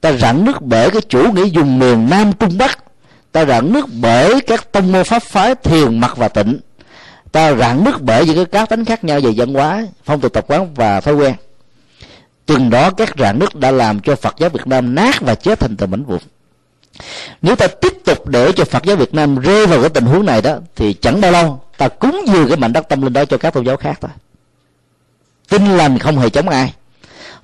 [0.00, 2.78] ta rạn nứt bởi cái chủ nghĩa dùng miền Nam Trung Bắc.
[3.32, 6.58] Ta rạn nứt bởi các tông môn pháp phái thiền mặt và tịnh.
[7.32, 10.32] Ta rạn nứt bởi những cái cá tính khác nhau về văn hóa, phong tục
[10.32, 11.34] tập quán và thói quen.
[12.46, 15.60] Chừng đó các rạn nứt đã làm cho phật giáo việt nam nát và chết
[15.60, 16.18] thành từng mảnh vụn.
[17.42, 20.26] Nếu ta tiếp tục để cho phật giáo việt nam rơi vào cái tình huống
[20.26, 23.24] này đó, thì chẳng bao lâu ta cúng dường cái mảnh đất tâm linh đó
[23.24, 24.10] cho các tôn giáo khác thôi.
[25.48, 26.74] Tin lành không hề chống ai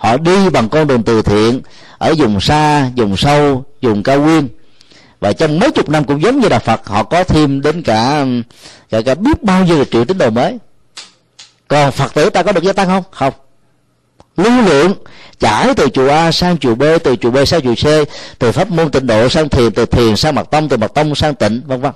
[0.04, 1.60] họ đi bằng con đường từ thiện
[1.98, 4.48] ở vùng xa vùng sâu vùng cao nguyên.
[5.20, 8.24] Và trong mấy chục năm cũng giống như là phật họ có thêm đến cả
[8.90, 10.58] cả, cả biết bao nhiêu triệu tín đồ mới.
[11.68, 13.02] Còn phật tử ta có được gia tăng không?
[13.10, 13.32] Không.
[14.36, 14.94] Lưu lượng
[15.40, 18.08] chảy từ chùa A sang chùa B từ chùa B sang chùa C
[18.38, 21.14] từ pháp môn tịnh độ sang thiền từ thiền sang mật tông từ mật tông
[21.14, 21.92] sang tịnh vân vân.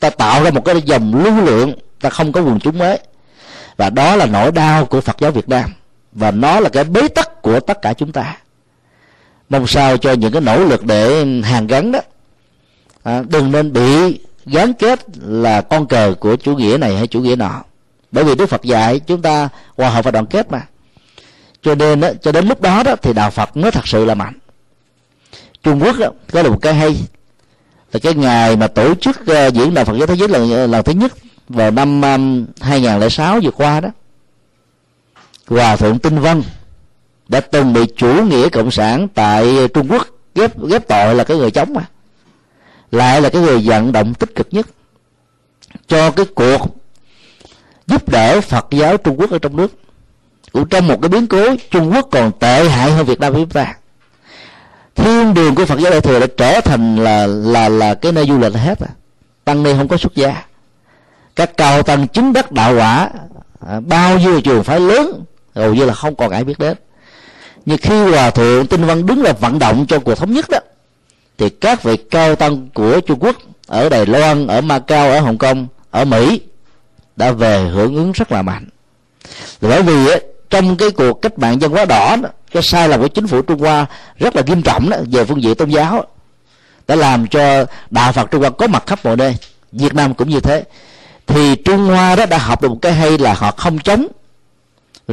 [0.00, 2.98] Ta tạo ra một cái dòng lưu lượng ta không có quần chúng mới.
[3.76, 5.74] Và đó là nỗi đau của Phật giáo Việt Nam
[6.12, 8.36] và nó là cái bế tắc của tất cả chúng ta.
[9.48, 12.00] Mong sao cho những cái nỗ lực để hàn gắn đó.
[13.02, 17.20] À, đừng nên bị gắn kết là con cờ của chủ nghĩa này hay chủ
[17.20, 17.62] nghĩa nọ.
[18.12, 20.62] Bởi vì đức phật dạy chúng ta hòa hợp và đoàn kết mà.
[21.62, 24.14] Cho nên đó, cho đến lúc đó đó thì đạo phật mới thật sự là
[24.14, 24.34] mạnh.
[25.62, 26.96] Trung quốc đó, có là một cái hay.
[27.92, 30.84] Là cái ngày mà tổ chức uh, diễn đàn phật giáo thế giới lần lần
[30.84, 31.12] thứ nhất
[31.48, 33.88] vào năm um, 2006 vừa qua đó
[35.48, 36.42] hòa thượng tinh vân
[37.28, 41.36] đã từng bị chủ nghĩa cộng sản tại trung quốc ghép ghép tội là cái
[41.36, 41.84] người chống mà.
[42.90, 44.66] Lại là cái người vận động tích cực nhất.
[45.86, 46.76] Cho cái cuộc
[47.86, 49.72] giúp đỡ Phật giáo Trung Quốc ở trong nước.
[50.52, 53.38] Cũng trong một cái biến cố Trung Quốc còn tệ hại hơn Việt Nam của
[53.38, 53.74] chúng ta.
[54.94, 58.26] Thiên đường của Phật giáo đại thừa đã trở thành là là là cái nơi
[58.26, 58.88] du lịch hết à
[59.48, 60.44] tăng ni không có xuất gia.
[61.36, 63.10] Các cao tăng chứng đắc đạo quả
[63.68, 65.24] à, bao nhiêu trường phái lớn
[65.58, 66.76] hầu như là không còn ai biết đến.
[67.66, 70.58] Nhưng khi hòa thượng tinh văn đứng là vận động cho cuộc thống nhất đó
[71.38, 75.38] thì các vị cao tăng của trung quốc ở đài loan ở macau ở hồng
[75.38, 76.40] kông ở mỹ
[77.16, 78.68] đã về hưởng ứng rất là mạnh.
[79.60, 83.00] Bởi vì ấy, trong cái cuộc cách mạng dân hóa đỏ đó, cái sai lầm
[83.00, 83.86] của chính phủ trung hoa
[84.18, 86.04] rất là nghiêm trọng đó, về phương diện tôn giáo
[86.88, 89.36] đã làm cho đạo phật trung hoa có mặt khắp mọi nơi
[89.72, 90.64] việt nam cũng như thế.
[91.26, 94.06] Thì trung hoa đó đã học được một cái hay là họ không chống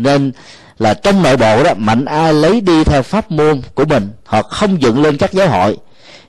[0.01, 0.32] nên
[0.77, 4.41] là trong nội bộ đó, mạnh ai lấy đi theo pháp môn của mình, họ
[4.41, 5.77] không dựng lên các giáo hội.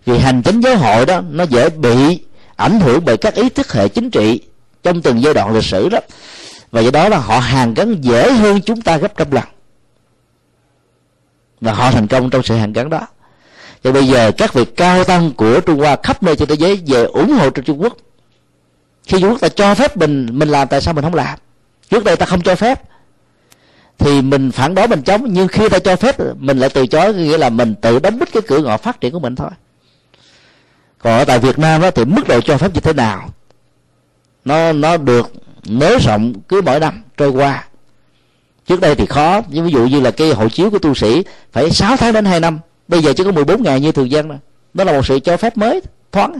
[0.07, 2.21] Vì hành chính giáo hội đó, nó dễ bị
[2.57, 4.41] ảnh hưởng bởi các ý thức hệ chính trị
[4.83, 5.99] trong từng giai đoạn lịch sử đó.
[6.71, 9.45] Và do đó là họ hàn gắn dễ hơn chúng ta gấp trăm lần.
[11.61, 13.07] Và họ thành công trong sự hàn gắn đó.
[13.83, 16.83] Và bây giờ các vị cao tăng của trung hoa khắp nơi trên thế giới
[16.87, 17.97] về ủng hộ cho trung quốc.
[19.07, 21.39] Khi trung quốc ta cho phép mình mình làm, tại sao mình không làm?
[21.91, 22.83] Trước đây ta không cho phép
[23.99, 27.15] thì mình phản đối mình chống nhưng khi ta cho phép mình lại từ chối
[27.15, 29.51] nghĩa là mình tự đóng bít cái cửa ngõ phát triển của mình thôi.
[30.99, 33.31] Còn ở tại Việt Nam đó, thì mức độ cho phép như thế nào?
[34.45, 35.33] Nó nó được
[35.67, 37.65] nới rộng cứ mỗi năm trôi qua.
[38.67, 41.71] Trước đây thì khó ví dụ như là cái hộ chiếu của tu sĩ phải
[41.71, 42.59] 6 tháng đến 2 năm.
[42.89, 44.35] Bây giờ chỉ có 14 ngày như thường dân đó
[44.75, 45.81] đó là một sự cho phép mới
[46.13, 46.39] thoáng.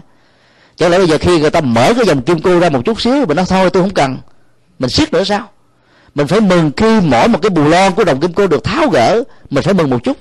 [0.77, 3.01] Chẳng lẽ bây giờ khi người ta mở cái dòng kim cô ra một chút
[3.01, 4.19] xíu mình nói thôi tôi không cần.
[4.79, 5.51] Mình siết nữa sao?
[6.17, 8.89] Mình phải mừng khi mỗi một cái bù lon của đồng kim cô được tháo
[8.89, 10.17] gỡ, mình phải mừng một chút.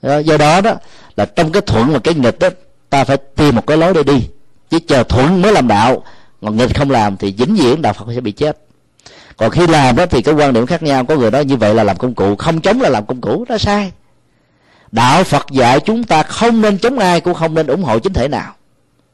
[0.00, 0.74] Ờ, do đó đó,
[1.16, 2.48] là trong cái thuận và cái nghịch đó,
[2.90, 4.28] ta phải tìm một cái lối để đi.
[4.70, 6.02] Chứ chờ thuận mới làm đạo,
[6.40, 8.58] còn nghịch không làm thì vĩnh viễn đạo phật sẽ bị chết.
[9.36, 11.04] Còn khi làm đó thì cái quan điểm khác nhau.
[11.04, 13.44] Có người nói như vậy là làm công cụ, không chống là làm công cụ,
[13.48, 13.92] đó sai.
[14.92, 18.12] Đạo phật dạy chúng ta không nên chống ai cũng không nên ủng hộ chính
[18.12, 18.54] thể nào.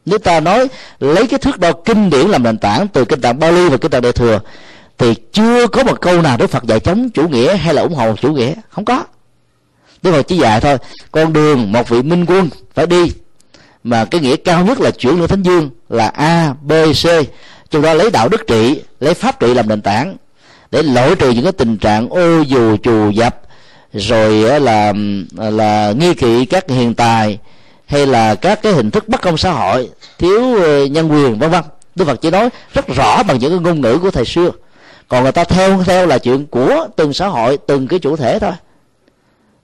[0.07, 0.69] Nếu ta nói
[1.01, 3.91] lấy cái thước đo kinh điển làm nền tảng từ kinh tạng Bali và kinh
[3.91, 4.41] tạng Đại thừa
[4.99, 7.95] thì chưa có một câu nào Đức Phật dạy chống chủ nghĩa hay là ủng
[7.95, 8.55] hộ chủ nghĩa.
[8.71, 9.05] Không có.
[10.03, 10.79] Đức Phật chỉ dạy thôi,
[11.11, 13.13] con đường một vị minh quân phải đi.
[13.85, 17.07] Mà cái nghĩa cao nhất là chuyển lên thánh dương là A, B, C.
[17.71, 20.17] Chúng ta lấy đạo đức trị, lấy pháp trị làm nền tảng
[20.71, 23.41] để loại trừ những cái tình trạng ô dù trù dập,
[23.93, 24.93] rồi là
[25.37, 27.39] là nghi kỵ các hiền tài
[27.87, 29.89] hay là các cái hình thức bất công xã hội,
[30.19, 31.63] thiếu ờ, nhân quyền, vân vân.
[31.95, 34.51] Đức phật chỉ nói rất rõ bằng những cái ngôn ngữ của thầy xưa
[35.13, 38.39] còn người ta theo theo là chuyện của từng xã hội, từng cái chủ thể
[38.39, 38.53] thôi.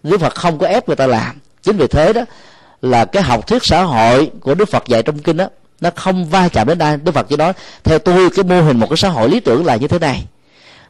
[0.02, 1.38] Đức phật không có ép người ta làm.
[1.62, 2.22] Chính vì thế đó
[2.82, 5.48] là cái học thuyết xã hội của đức phật dạy trong kinh đó,
[5.80, 6.96] nó không va chạm đến ai.
[6.96, 7.52] Đức phật chỉ nói,
[7.84, 10.24] theo tôi, cái mô hình một cái xã hội lý tưởng là như thế này.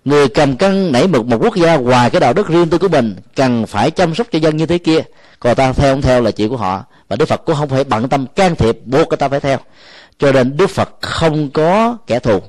[0.04, 2.88] Người cầm cân nảy mực một quốc gia ngoài cái đạo đức riêng tư của
[2.88, 5.00] mình, cần phải chăm sóc cho dân như thế kia.
[5.40, 6.84] Còn ta theo không theo là chuyện của họ.
[7.08, 9.58] Và đức phật cũng không phải bận tâm can thiệp buộc người ta phải theo.
[10.18, 12.40] Cho nên đức phật không có kẻ thù.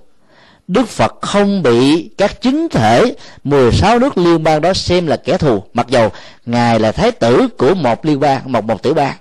[0.69, 5.38] Đức Phật không bị các chính thể 16 nước liên bang đó xem là kẻ
[5.38, 5.64] thù.
[5.73, 6.11] Mặc dầu
[6.45, 9.15] Ngài là thái tử của một liên bang, một một tiểu bang.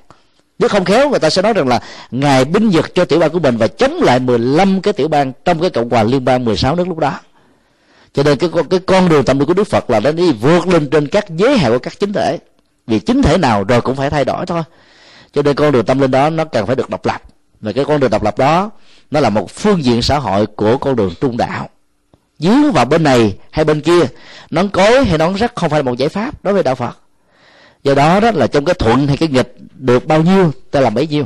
[0.58, 3.30] Nếu không khéo người ta sẽ nói rằng là Ngài binh vực cho tiểu bang
[3.30, 6.44] của mình Và chống lại 15 cái tiểu bang Trong cái cộng hòa liên bang
[6.44, 7.20] 16 nước lúc đó.
[8.12, 10.68] Cho nên cái, cái con đường tâm linh của Đức Phật là nó đi vượt
[10.68, 12.38] lên trên các giới hạn của các chính thể.
[12.86, 14.62] Vì chính thể nào rồi cũng phải thay đổi thôi.
[15.32, 17.22] Cho nên con đường tâm linh đó nó cần phải được độc lập.
[17.60, 18.70] Và cái con đường độc lập đó
[19.10, 21.68] nó là một phương diện xã hội của con đường trung đạo.
[22.38, 24.00] Dướng vào bên này hay bên kia,
[24.50, 26.98] nón cối hay nón rắc không phải là một giải pháp đối với đạo phật.
[27.82, 30.94] Do đó đó là trong cái thuận hay cái nghịch được bao nhiêu, ta làm
[30.94, 31.24] bấy nhiêu.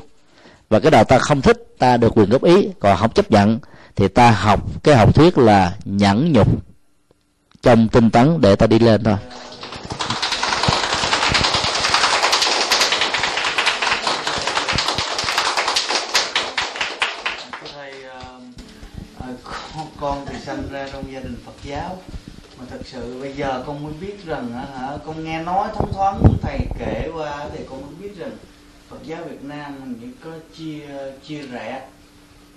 [0.69, 3.59] Và cái nào ta không thích, ta được quyền góp ý, còn không chấp nhận,
[3.97, 6.49] thì ta học cái học thuyết là nhẫn nhục,
[7.63, 9.17] trong tinh tấn để ta đi lên thôi.
[21.65, 21.99] Giáo.
[22.59, 26.23] Mà thật sự bây giờ con mới biết rằng hả, con nghe nói thoáng thoáng
[26.43, 28.37] thầy kể qua thì con mới biết rằng
[28.89, 30.87] Phật giáo Việt Nam mình có chia
[31.29, 31.83] chia rẽ.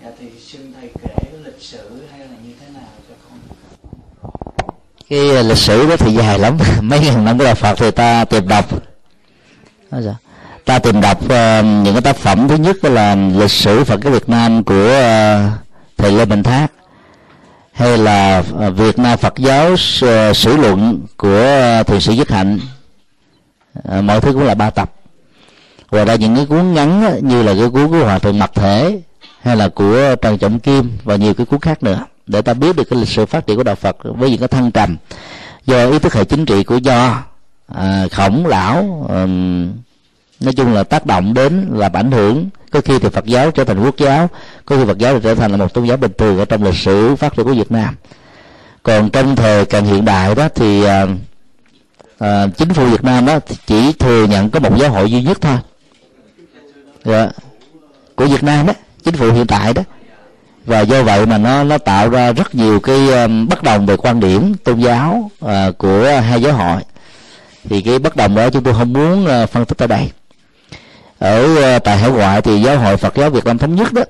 [0.03, 3.39] Dạ thì xin thầy kể lịch sử hay là như thế nào cho con
[5.09, 6.57] cái ờ, lịch sử đó thì dài lắm.
[6.81, 8.65] Mấy ngàn năm của đạo Phật thì ta tìm đọc.
[10.65, 12.47] Ta tìm đọc ờ, những cái tác phẩm.
[12.47, 15.49] Thứ nhất là lịch sử Phật giáo Việt Nam của ờ,
[15.97, 16.67] thầy Lê Bình Thác
[17.75, 22.59] hay là à, Việt Nam Phật giáo à, sử luận của thiền sĩ Dứt Hạnh
[23.83, 24.93] à, mọi thứ cũng là ba tập.
[25.91, 29.01] Ngoài ra những cái cuốn ngắn như là cái cuốn của hòa thượng mặt thể
[29.41, 32.75] hay là của trần trọng kim và nhiều cái cuốn khác nữa để ta biết
[32.75, 34.97] được cái lịch sử phát triển của đạo phật với những cái thăng trầm
[35.65, 37.23] do ý thức hệ chính trị của do
[37.67, 39.71] à, khổng lão um,
[40.39, 42.49] nói chung là tác động đến là ảnh hưởng.
[42.71, 44.29] Có khi thì Phật giáo trở thành quốc giáo
[44.65, 46.63] có khi Phật giáo thì trở thành là một tôn giáo bình thường ở trong
[46.63, 47.95] lịch sử phát triển của Việt Nam.
[48.83, 51.07] Còn trong thời càng hiện đại đó thì à,
[52.19, 55.37] à, chính phủ Việt Nam đó chỉ thừa nhận có một giáo hội duy nhất
[55.41, 55.57] thôi.
[57.05, 57.29] Dạ.
[58.15, 58.73] của Việt Nam đó
[59.03, 59.81] chính phủ hiện tại đó.
[60.65, 63.97] Và do vậy mà nó nó tạo ra rất nhiều cái um, bất đồng về
[63.97, 66.81] quan điểm tôn giáo uh, của hai giáo hội.
[67.69, 70.11] Thì cái bất đồng đó chúng tôi không muốn uh, phân tích ở đây
[71.25, 74.03] ở ờ, tại hải ngoại thì giáo hội Phật giáo Việt Nam thống nhất đó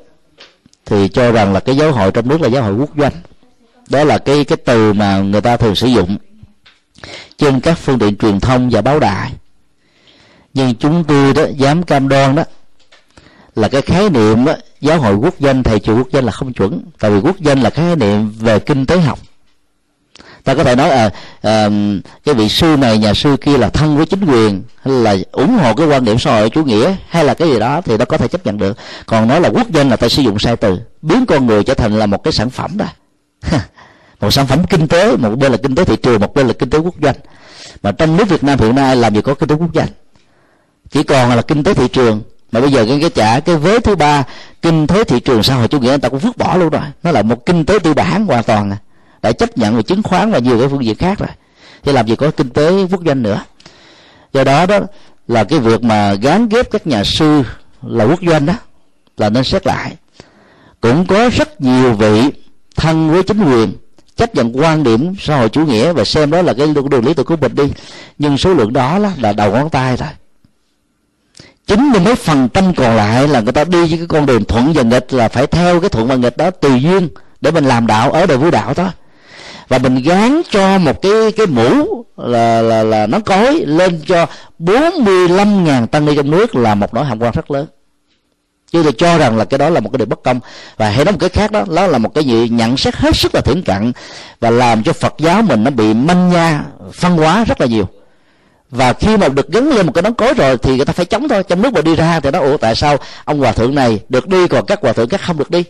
[0.85, 3.11] thì cho rằng là cái giáo hội trong nước là giáo hội quốc doanh.
[3.89, 6.17] Đó là cái cái từ mà người ta thường sử dụng
[7.37, 9.31] trên các phương tiện truyền thông và báo đài.
[10.53, 12.43] Nhưng chúng tôi đó dám cam đoan đó
[13.55, 16.53] là cái khái niệm đó, giáo hội quốc danh thầy chùa quốc danh là không
[16.53, 16.81] chuẩn.
[16.99, 19.19] Tại vì quốc danh là khái niệm về kinh tế học
[20.45, 21.09] ta có thể nói à,
[21.41, 21.69] à
[22.25, 25.57] cái vị sư này nhà sư kia là thân với chính quyền hay là ủng
[25.57, 28.05] hộ cái quan điểm xã hội chủ nghĩa hay là cái gì đó thì nó
[28.05, 28.77] có thể chấp nhận được.
[29.05, 31.73] Còn nói là quốc dân là ta sử dụng sai từ biến con người trở
[31.73, 32.85] thành là một cái sản phẩm đó.
[34.21, 36.53] Một sản phẩm kinh tế một bên là kinh tế thị trường một bên là
[36.53, 37.15] kinh tế quốc doanh.
[37.83, 39.87] Mà trong nước Việt Nam hiện nay làm gì có kinh tế quốc doanh?
[40.91, 42.21] Chỉ còn là kinh tế thị trường.
[42.51, 44.23] Mà bây giờ cái cái trả cái vế thứ ba
[44.61, 46.81] kinh tế thị trường xã hội chủ nghĩa người ta cũng vứt bỏ luôn rồi.
[47.03, 48.77] Nó là một kinh tế tư bản hoàn toàn à
[49.25, 51.29] đã chấp nhận về chứng khoán và nhiều cái phương diện khác rồi.
[51.83, 53.41] Thì làm gì có kinh tế quốc doanh nữa.
[54.33, 54.79] Do đó đó
[55.27, 57.43] là cái việc mà gán ghép các nhà sư
[57.81, 58.53] là quốc doanh đó,
[59.17, 59.95] là nên xét lại.
[60.81, 62.21] Cũng có rất nhiều vị
[62.75, 63.73] thân với chính quyền
[64.15, 67.13] chấp nhận quan điểm xã hội chủ nghĩa và xem đó là cái đường lý
[67.13, 67.63] tưởng của mình đi.
[68.17, 70.09] Nhưng số lượng đó là đầu ngón tay thôi.
[71.67, 74.45] Chính mươi mấy phần trăm còn lại là người ta đi với cái con đường
[74.45, 77.09] thuận và nghịch, là phải theo cái thuận và nghịch đó tùy duyên
[77.41, 78.91] để mình làm đạo ở đời vũ đạo đó
[79.67, 84.25] và mình gán cho một cái cái mũ là là là nó cối lên cho
[84.59, 87.67] 45 ngàn tăng ni trong nước là một nỗi hàm quan rất lớn.
[88.71, 90.39] Chứ tôi cho rằng là cái đó là một cái điều bất công.
[90.77, 92.49] Và hay nói một cái khác đó đó là một cái gì?
[92.49, 93.91] Nhận xét hết sức là thiển cận
[94.39, 96.63] và làm cho phật giáo mình nó bị manh nha,
[96.93, 97.87] phân hóa rất là nhiều.
[98.69, 101.05] Và khi mà được gắn lên một cái nón cối rồi thì người ta phải
[101.05, 101.43] chống thôi.
[101.43, 104.27] Trong nước mà đi ra thì nó, ủa, tại sao ông hòa thượng này được
[104.27, 105.63] đi còn các hòa thượng khác không được đi?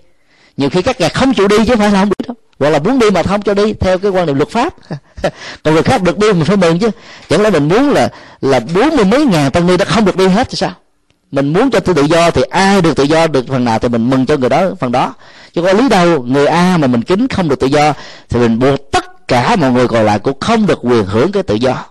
[0.57, 2.35] Nhiều khi các ngài không chịu đi chứ không phải là không biết đâu.
[2.59, 4.73] Hoặc là muốn đi mà không cho đi, theo cái quan niệm luật pháp.
[5.63, 6.89] Còn người khác được đi mình phải mừng chứ.
[7.29, 8.09] Chẳng lẽ mình muốn là
[8.41, 10.71] là bốn mươi mấy ngàn tăng ni đã không được đi hết thì sao?
[11.31, 14.09] Mình muốn cho tự do thì ai được tự do được phần nào thì mình
[14.09, 15.13] mừng cho người đó, phần đó.
[15.53, 17.93] Chứ có lý đâu, người a mà mình kính không được tự do
[18.29, 21.43] thì mình buộc tất cả mọi người còn lại cũng không được quyền hưởng cái
[21.43, 21.85] tự do.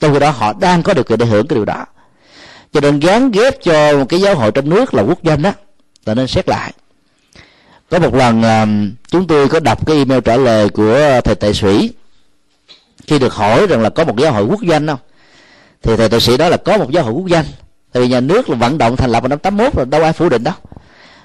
[0.00, 1.84] Trong khi đó họ đang có điều kiện để hưởng cái điều đó.
[2.72, 5.52] Cho nên gán ghép cho một cái giáo hội trong nước là quốc doanh đó
[6.06, 6.72] là nên xét lại
[7.90, 8.66] có một lần à,
[9.08, 11.90] chúng tôi có đọc cái email trả lời của à, thầy tệ sĩ.
[13.06, 14.98] Khi được hỏi rằng là có một giáo hội quốc danh không?
[15.82, 17.44] Thì thầy tệ sĩ đó là có một giáo hội quốc danh.
[17.92, 20.12] Tại vì nhà nước là vận động thành lập vào năm 81 rồi, đâu ai
[20.12, 20.54] phủ định đâu.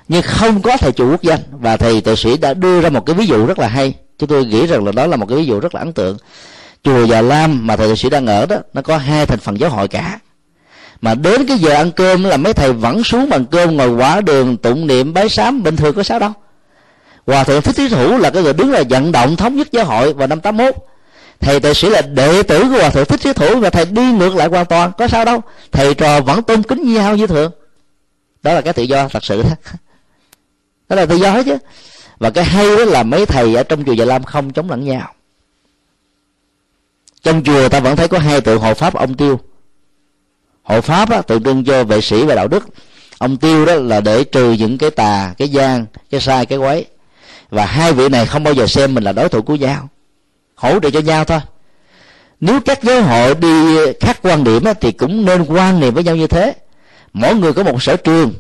[0.07, 1.39] Nhưng không có thầy chủ quốc danh.
[1.51, 3.93] Và thầy tệ sĩ đã đưa ra một cái ví dụ rất là hay.
[4.19, 6.17] Chúng tôi nghĩ rằng là đó là một cái ví dụ rất là ấn tượng.
[6.83, 9.59] Chùa già lam mà thầy tệ sĩ đang ở đó, nó có hai thành phần
[9.59, 10.19] giáo hội cả.
[11.01, 14.21] Mà đến cái giờ ăn cơm là mấy thầy vẫn xuống bằng cơm ngồi quả
[14.21, 16.31] đường, tụng niệm, bái sám, bình thường có sao đâu
[17.27, 19.85] hòa thượng thích thí thủ là cái người đứng là vận động thống nhất giáo
[19.85, 20.75] hội vào năm 81
[21.43, 24.11] thầy tệ sĩ là đệ tử của hòa thượng thích thí thủ và thầy đi
[24.11, 25.41] ngược lại hoàn toàn có sao đâu.
[25.71, 27.51] Thầy trò vẫn tôn kính nhau như thường.
[28.43, 29.49] Đó là cái tự do thật sự đó.
[30.89, 31.57] Đó là tự do hết chứ.
[32.19, 34.85] Và cái hay đó là mấy thầy ở trong chùa Già Lam không chống lẫn
[34.85, 35.13] nhau.
[37.23, 39.39] Trong chùa ta vẫn thấy có hai tượng hộ pháp ông tiêu.
[40.63, 42.63] Hộ pháp á, tượng trưng cho vệ sĩ và đạo đức.
[43.17, 46.85] Ông tiêu đó là để trừ những cái tà cái gian cái sai cái quấy
[47.53, 49.89] và hai vị này không bao giờ xem mình là đối thủ của nhau.
[50.55, 51.39] Hỗ trợ cho nhau thôi.
[52.39, 56.15] Nếu các giáo hội đi khác quan điểm thì cũng nên quan niệm với nhau
[56.15, 56.55] như thế.
[57.13, 58.33] Mỗi người có một sở trường.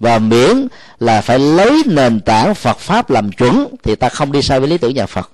[0.00, 0.68] Và miễn
[1.00, 4.68] là phải lấy nền tảng Phật pháp làm chuẩn, thì ta không đi sai với
[4.68, 5.30] lý tưởng nhà Phật.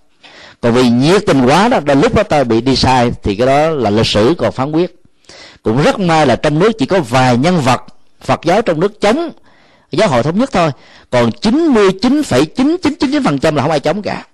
[0.61, 3.47] Còn vì nhiệt tình quá đó, đến lúc đó ta bị đi sai, thì cái
[3.47, 5.03] đó là lịch sử còn phán quyết.
[5.63, 7.83] Cũng rất may là trong nước chỉ có vài nhân vật
[8.21, 9.31] Phật giáo trong nước chống
[9.97, 10.71] giáo hội thống nhất thôi.
[11.11, 14.27] Còn 99,9999% là không ai chống cả.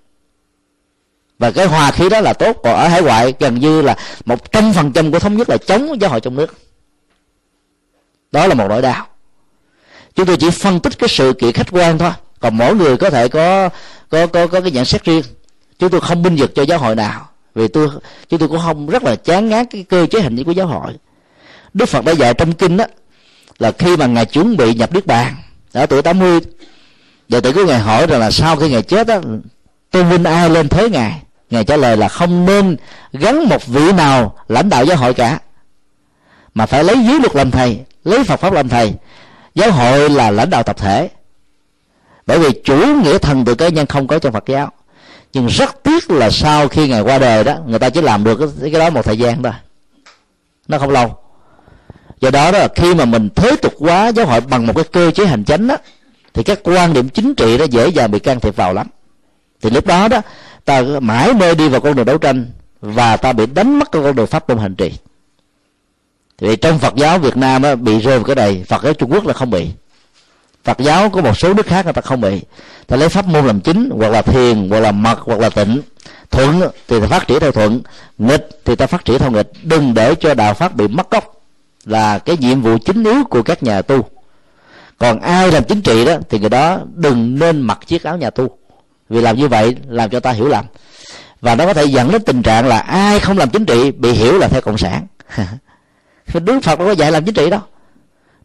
[1.38, 2.56] Và cái hòa khí đó là tốt.
[2.62, 5.56] Còn ở hải ngoại gần như là một trăm phần trăm của thống nhất là
[5.56, 6.54] chống giáo hội trong nước.
[8.32, 9.06] Đó là một nỗi đau.
[10.14, 12.12] Chúng tôi chỉ phân tích cái sự kiện khách quan thôi.
[12.40, 13.68] Còn mỗi người có thể có
[14.08, 15.22] có có có cái nhận xét riêng.
[15.78, 17.28] Chúng tôi không binh vực cho giáo hội nào.
[17.54, 17.88] Vì tôi
[18.28, 20.66] chúng tôi cũng không rất là chán ngán cái cơ chế hành vi của giáo
[20.66, 20.92] hội.
[21.74, 22.84] Đức phật đã dạy trong kinh đó
[23.58, 25.34] là khi mà ngài chuẩn bị nhập niết bàn
[25.72, 26.40] ở tuổi 80
[27.28, 29.20] đệ tử của ngài hỏi rằng là sau khi ngài chết đó
[29.90, 31.22] tôn vinh ai lên thế ngài?
[31.50, 32.76] Ngài trả lời là không nên
[33.12, 35.38] gắn một vị nào lãnh đạo giáo hội cả,
[36.54, 38.94] mà phải lấy dưới luật làm thầy, lấy phật pháp làm thầy.
[39.54, 41.08] Giáo hội là lãnh đạo tập thể.
[42.26, 44.72] Bởi vì chủ nghĩa thần tự cá nhân không có trong phật giáo.
[45.32, 48.40] Nhưng rất tiếc là sau khi ngài qua đời đó, người ta chỉ làm được
[48.60, 49.52] cái đó một thời gian thôi.
[50.68, 51.16] Nó không lâu
[52.20, 55.10] do đó đó khi mà mình thế tục quá giáo hội bằng một cái cơ
[55.10, 55.76] chế hành chánh đó
[56.34, 58.86] thì các quan điểm chính trị nó dễ dàng bị can thiệp vào lắm.
[59.62, 60.20] Thì lúc đó đó
[60.64, 62.46] ta mãi mê đi vào con đường đấu tranh
[62.80, 64.92] và ta bị đánh mất cái con đường pháp môn hành trì.
[66.38, 69.12] Thì trong Phật giáo Việt Nam á, bị rơi vào cái này Phật giáo Trung
[69.12, 69.70] Quốc là không bị.
[70.64, 72.40] Phật giáo có một số nước khác người ta không bị.
[72.86, 75.80] Ta lấy pháp môn làm chính hoặc là thiền hoặc là mật hoặc là tịnh.
[76.30, 77.82] Thuận thì ta phát triển theo thuận
[78.18, 79.52] nghịch thì ta phát triển theo nghịch.
[79.62, 81.39] Đừng để cho đạo pháp bị mất gốc
[81.84, 84.04] là cái nhiệm vụ chính yếu của các nhà tu.
[84.98, 88.30] Còn ai làm chính trị đó, thì người đó đừng nên mặc chiếc áo nhà
[88.30, 88.58] tu.
[89.08, 90.64] Vì làm như vậy làm cho ta hiểu lầm.
[91.40, 94.10] Và nó có thể dẫn đến tình trạng là ai không làm chính trị bị
[94.10, 95.06] hiểu là theo cộng sản.
[96.34, 97.60] Đức phật đâu có dạy làm chính trị đâu.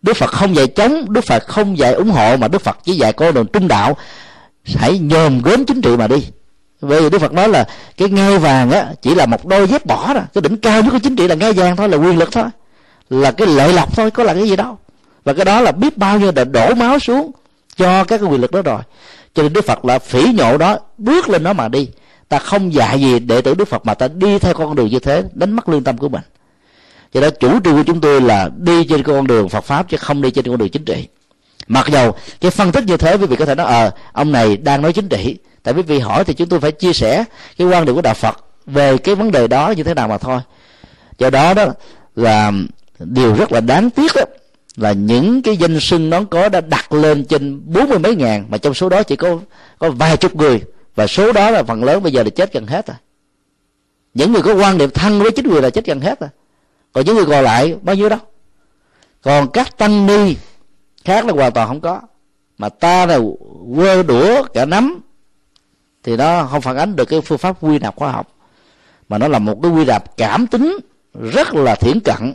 [0.01, 2.93] Đức phật không dạy chống, đức phật không dạy ủng hộ, mà đức phật chỉ
[2.93, 3.97] dạy con đường trung đạo.
[4.75, 6.27] Hãy nhòm gớm chính trị mà đi.
[6.81, 9.85] Bởi vì đức phật nói là cái ngai vàng á, chỉ là một đôi dép
[9.85, 10.22] bỏ đó.
[10.33, 12.45] Cái đỉnh cao nhất của chính trị là ngai vàng thôi, là quyền lực thôi
[13.09, 14.77] là cái lợi lộc thôi có là cái gì đâu.
[15.24, 17.32] Và cái đó là biết bao nhiêu đã đổ máu xuống
[17.75, 18.82] cho các cái quyền lực đó rồi.
[19.34, 21.90] Cho nên đức phật là phỉ nhộ đó bước lên nó mà đi.
[22.30, 25.00] Ta không dạy gì đệ tử đức phật mà ta đi theo con đường như
[25.00, 26.22] thế đánh mất lương tâm của mình.
[27.14, 29.98] Cho đó chủ trương của chúng tôi là đi trên con đường phật pháp chứ
[29.98, 31.08] không đi trên con đường chính trị.
[31.67, 34.32] Mặc dầu cái phân tích như thế quý vị có thể nói ờ à, ông
[34.32, 35.38] này đang nói chính trị.
[35.64, 37.24] Tại quý vị hỏi thì chúng tôi phải chia sẻ
[37.58, 40.17] cái quan điểm của đạo phật về cái vấn đề đó như thế nào mà
[40.17, 40.40] thôi.
[41.17, 41.66] Do đó đó
[42.16, 42.51] là
[42.99, 44.22] điều rất là đáng tiếc đó
[44.75, 48.45] là những cái danh sưng nó có đã đặt lên trên bốn mươi mấy ngàn,
[48.49, 49.38] mà trong số đó chỉ có
[49.80, 50.61] có vài chục người.
[50.95, 52.98] Và số đó là phần lớn bây giờ là chết gần hết rồi.
[54.14, 56.30] Những người có quan điểm thân với chính người là chết gần hết rồi.
[56.93, 58.19] Còn những người còn lại, bao nhiêu đó?
[59.22, 60.35] Còn các tăng ni
[61.06, 62.01] khác là hoàn toàn không có.
[62.57, 63.19] Mà ta là
[63.75, 64.99] quơ đũa cả nắm,
[66.03, 68.27] thì nó không phản ánh được cái phương pháp quy nạp khoa học.
[69.09, 70.77] Mà nó là một cái quy nạp cảm tính
[71.14, 72.33] rất là thiển cận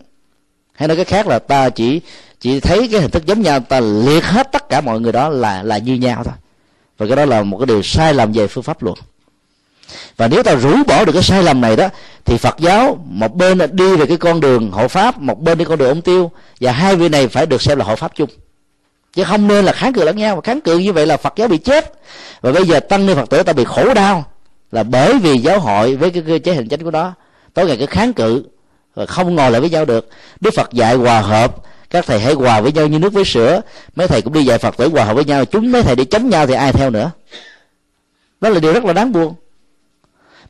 [0.80, 2.00] hay nói cái khác là ta chỉ
[2.40, 5.28] chỉ thấy cái hình thức giống nhau, ta liệt hết tất cả mọi người đó
[5.28, 6.34] là là như nhau thôi.
[6.98, 8.96] Và cái đó là một cái điều sai lầm về phương pháp luận.
[10.16, 11.88] Và nếu ta rũ bỏ được cái sai lầm này đó,
[12.24, 15.58] thì phật giáo, một bên là đi về cái con đường hộ pháp, một bên
[15.58, 18.12] đi con đường ông tiêu, và hai vị này phải được xem là hộ pháp
[18.14, 18.30] chung.
[19.12, 20.34] Chứ không nên là kháng cự lẫn nhau.
[20.36, 21.92] Mà kháng cự như vậy là phật giáo bị chết.
[22.40, 24.24] Và bây giờ tăng ni phật tử ta bị khổ đau
[24.72, 27.12] là bởi vì giáo hội với cái cơ chế hình chính của nó
[27.54, 28.44] tối ngày cứ kháng cự
[28.94, 30.08] và không ngồi lại với nhau được.
[30.40, 31.56] Đức phật dạy hòa hợp.
[31.90, 33.60] Các thầy hãy hòa với nhau như nước với sữa.
[33.96, 35.44] Mấy thầy cũng đi dạy phật tử hòa hợp với nhau.
[35.44, 37.10] Chúng mấy thầy đi chống nhau thì ai theo nữa?
[38.40, 39.34] Đó là điều rất là đáng buồn.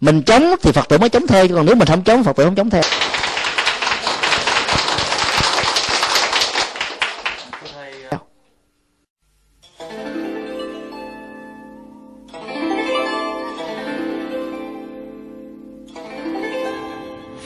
[0.00, 2.44] Mình chống thì phật tử mới chống theo còn nếu mình không chống, phật tử
[2.44, 2.82] không chống theo.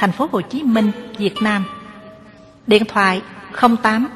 [0.00, 1.64] thành phố Hồ Chí Minh, Việt Nam.
[2.66, 3.22] Điện thoại
[3.82, 4.08] 08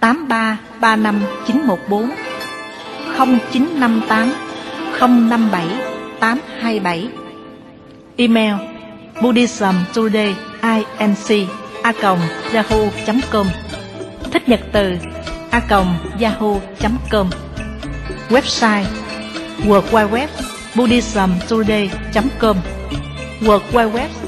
[0.00, 2.10] 83 35 914
[3.18, 4.32] 0958
[5.00, 5.66] 057
[6.20, 7.08] 827
[8.16, 8.54] Email
[9.22, 11.48] buddhismtodayinc
[11.82, 11.92] a
[12.52, 13.46] yahoo.com
[14.32, 14.92] Thích nhật từ
[15.50, 15.60] a
[16.20, 17.30] yahoo.com
[18.30, 18.84] Website
[19.64, 22.56] www.buddhismtoday.com.
[23.40, 24.27] World Wide Web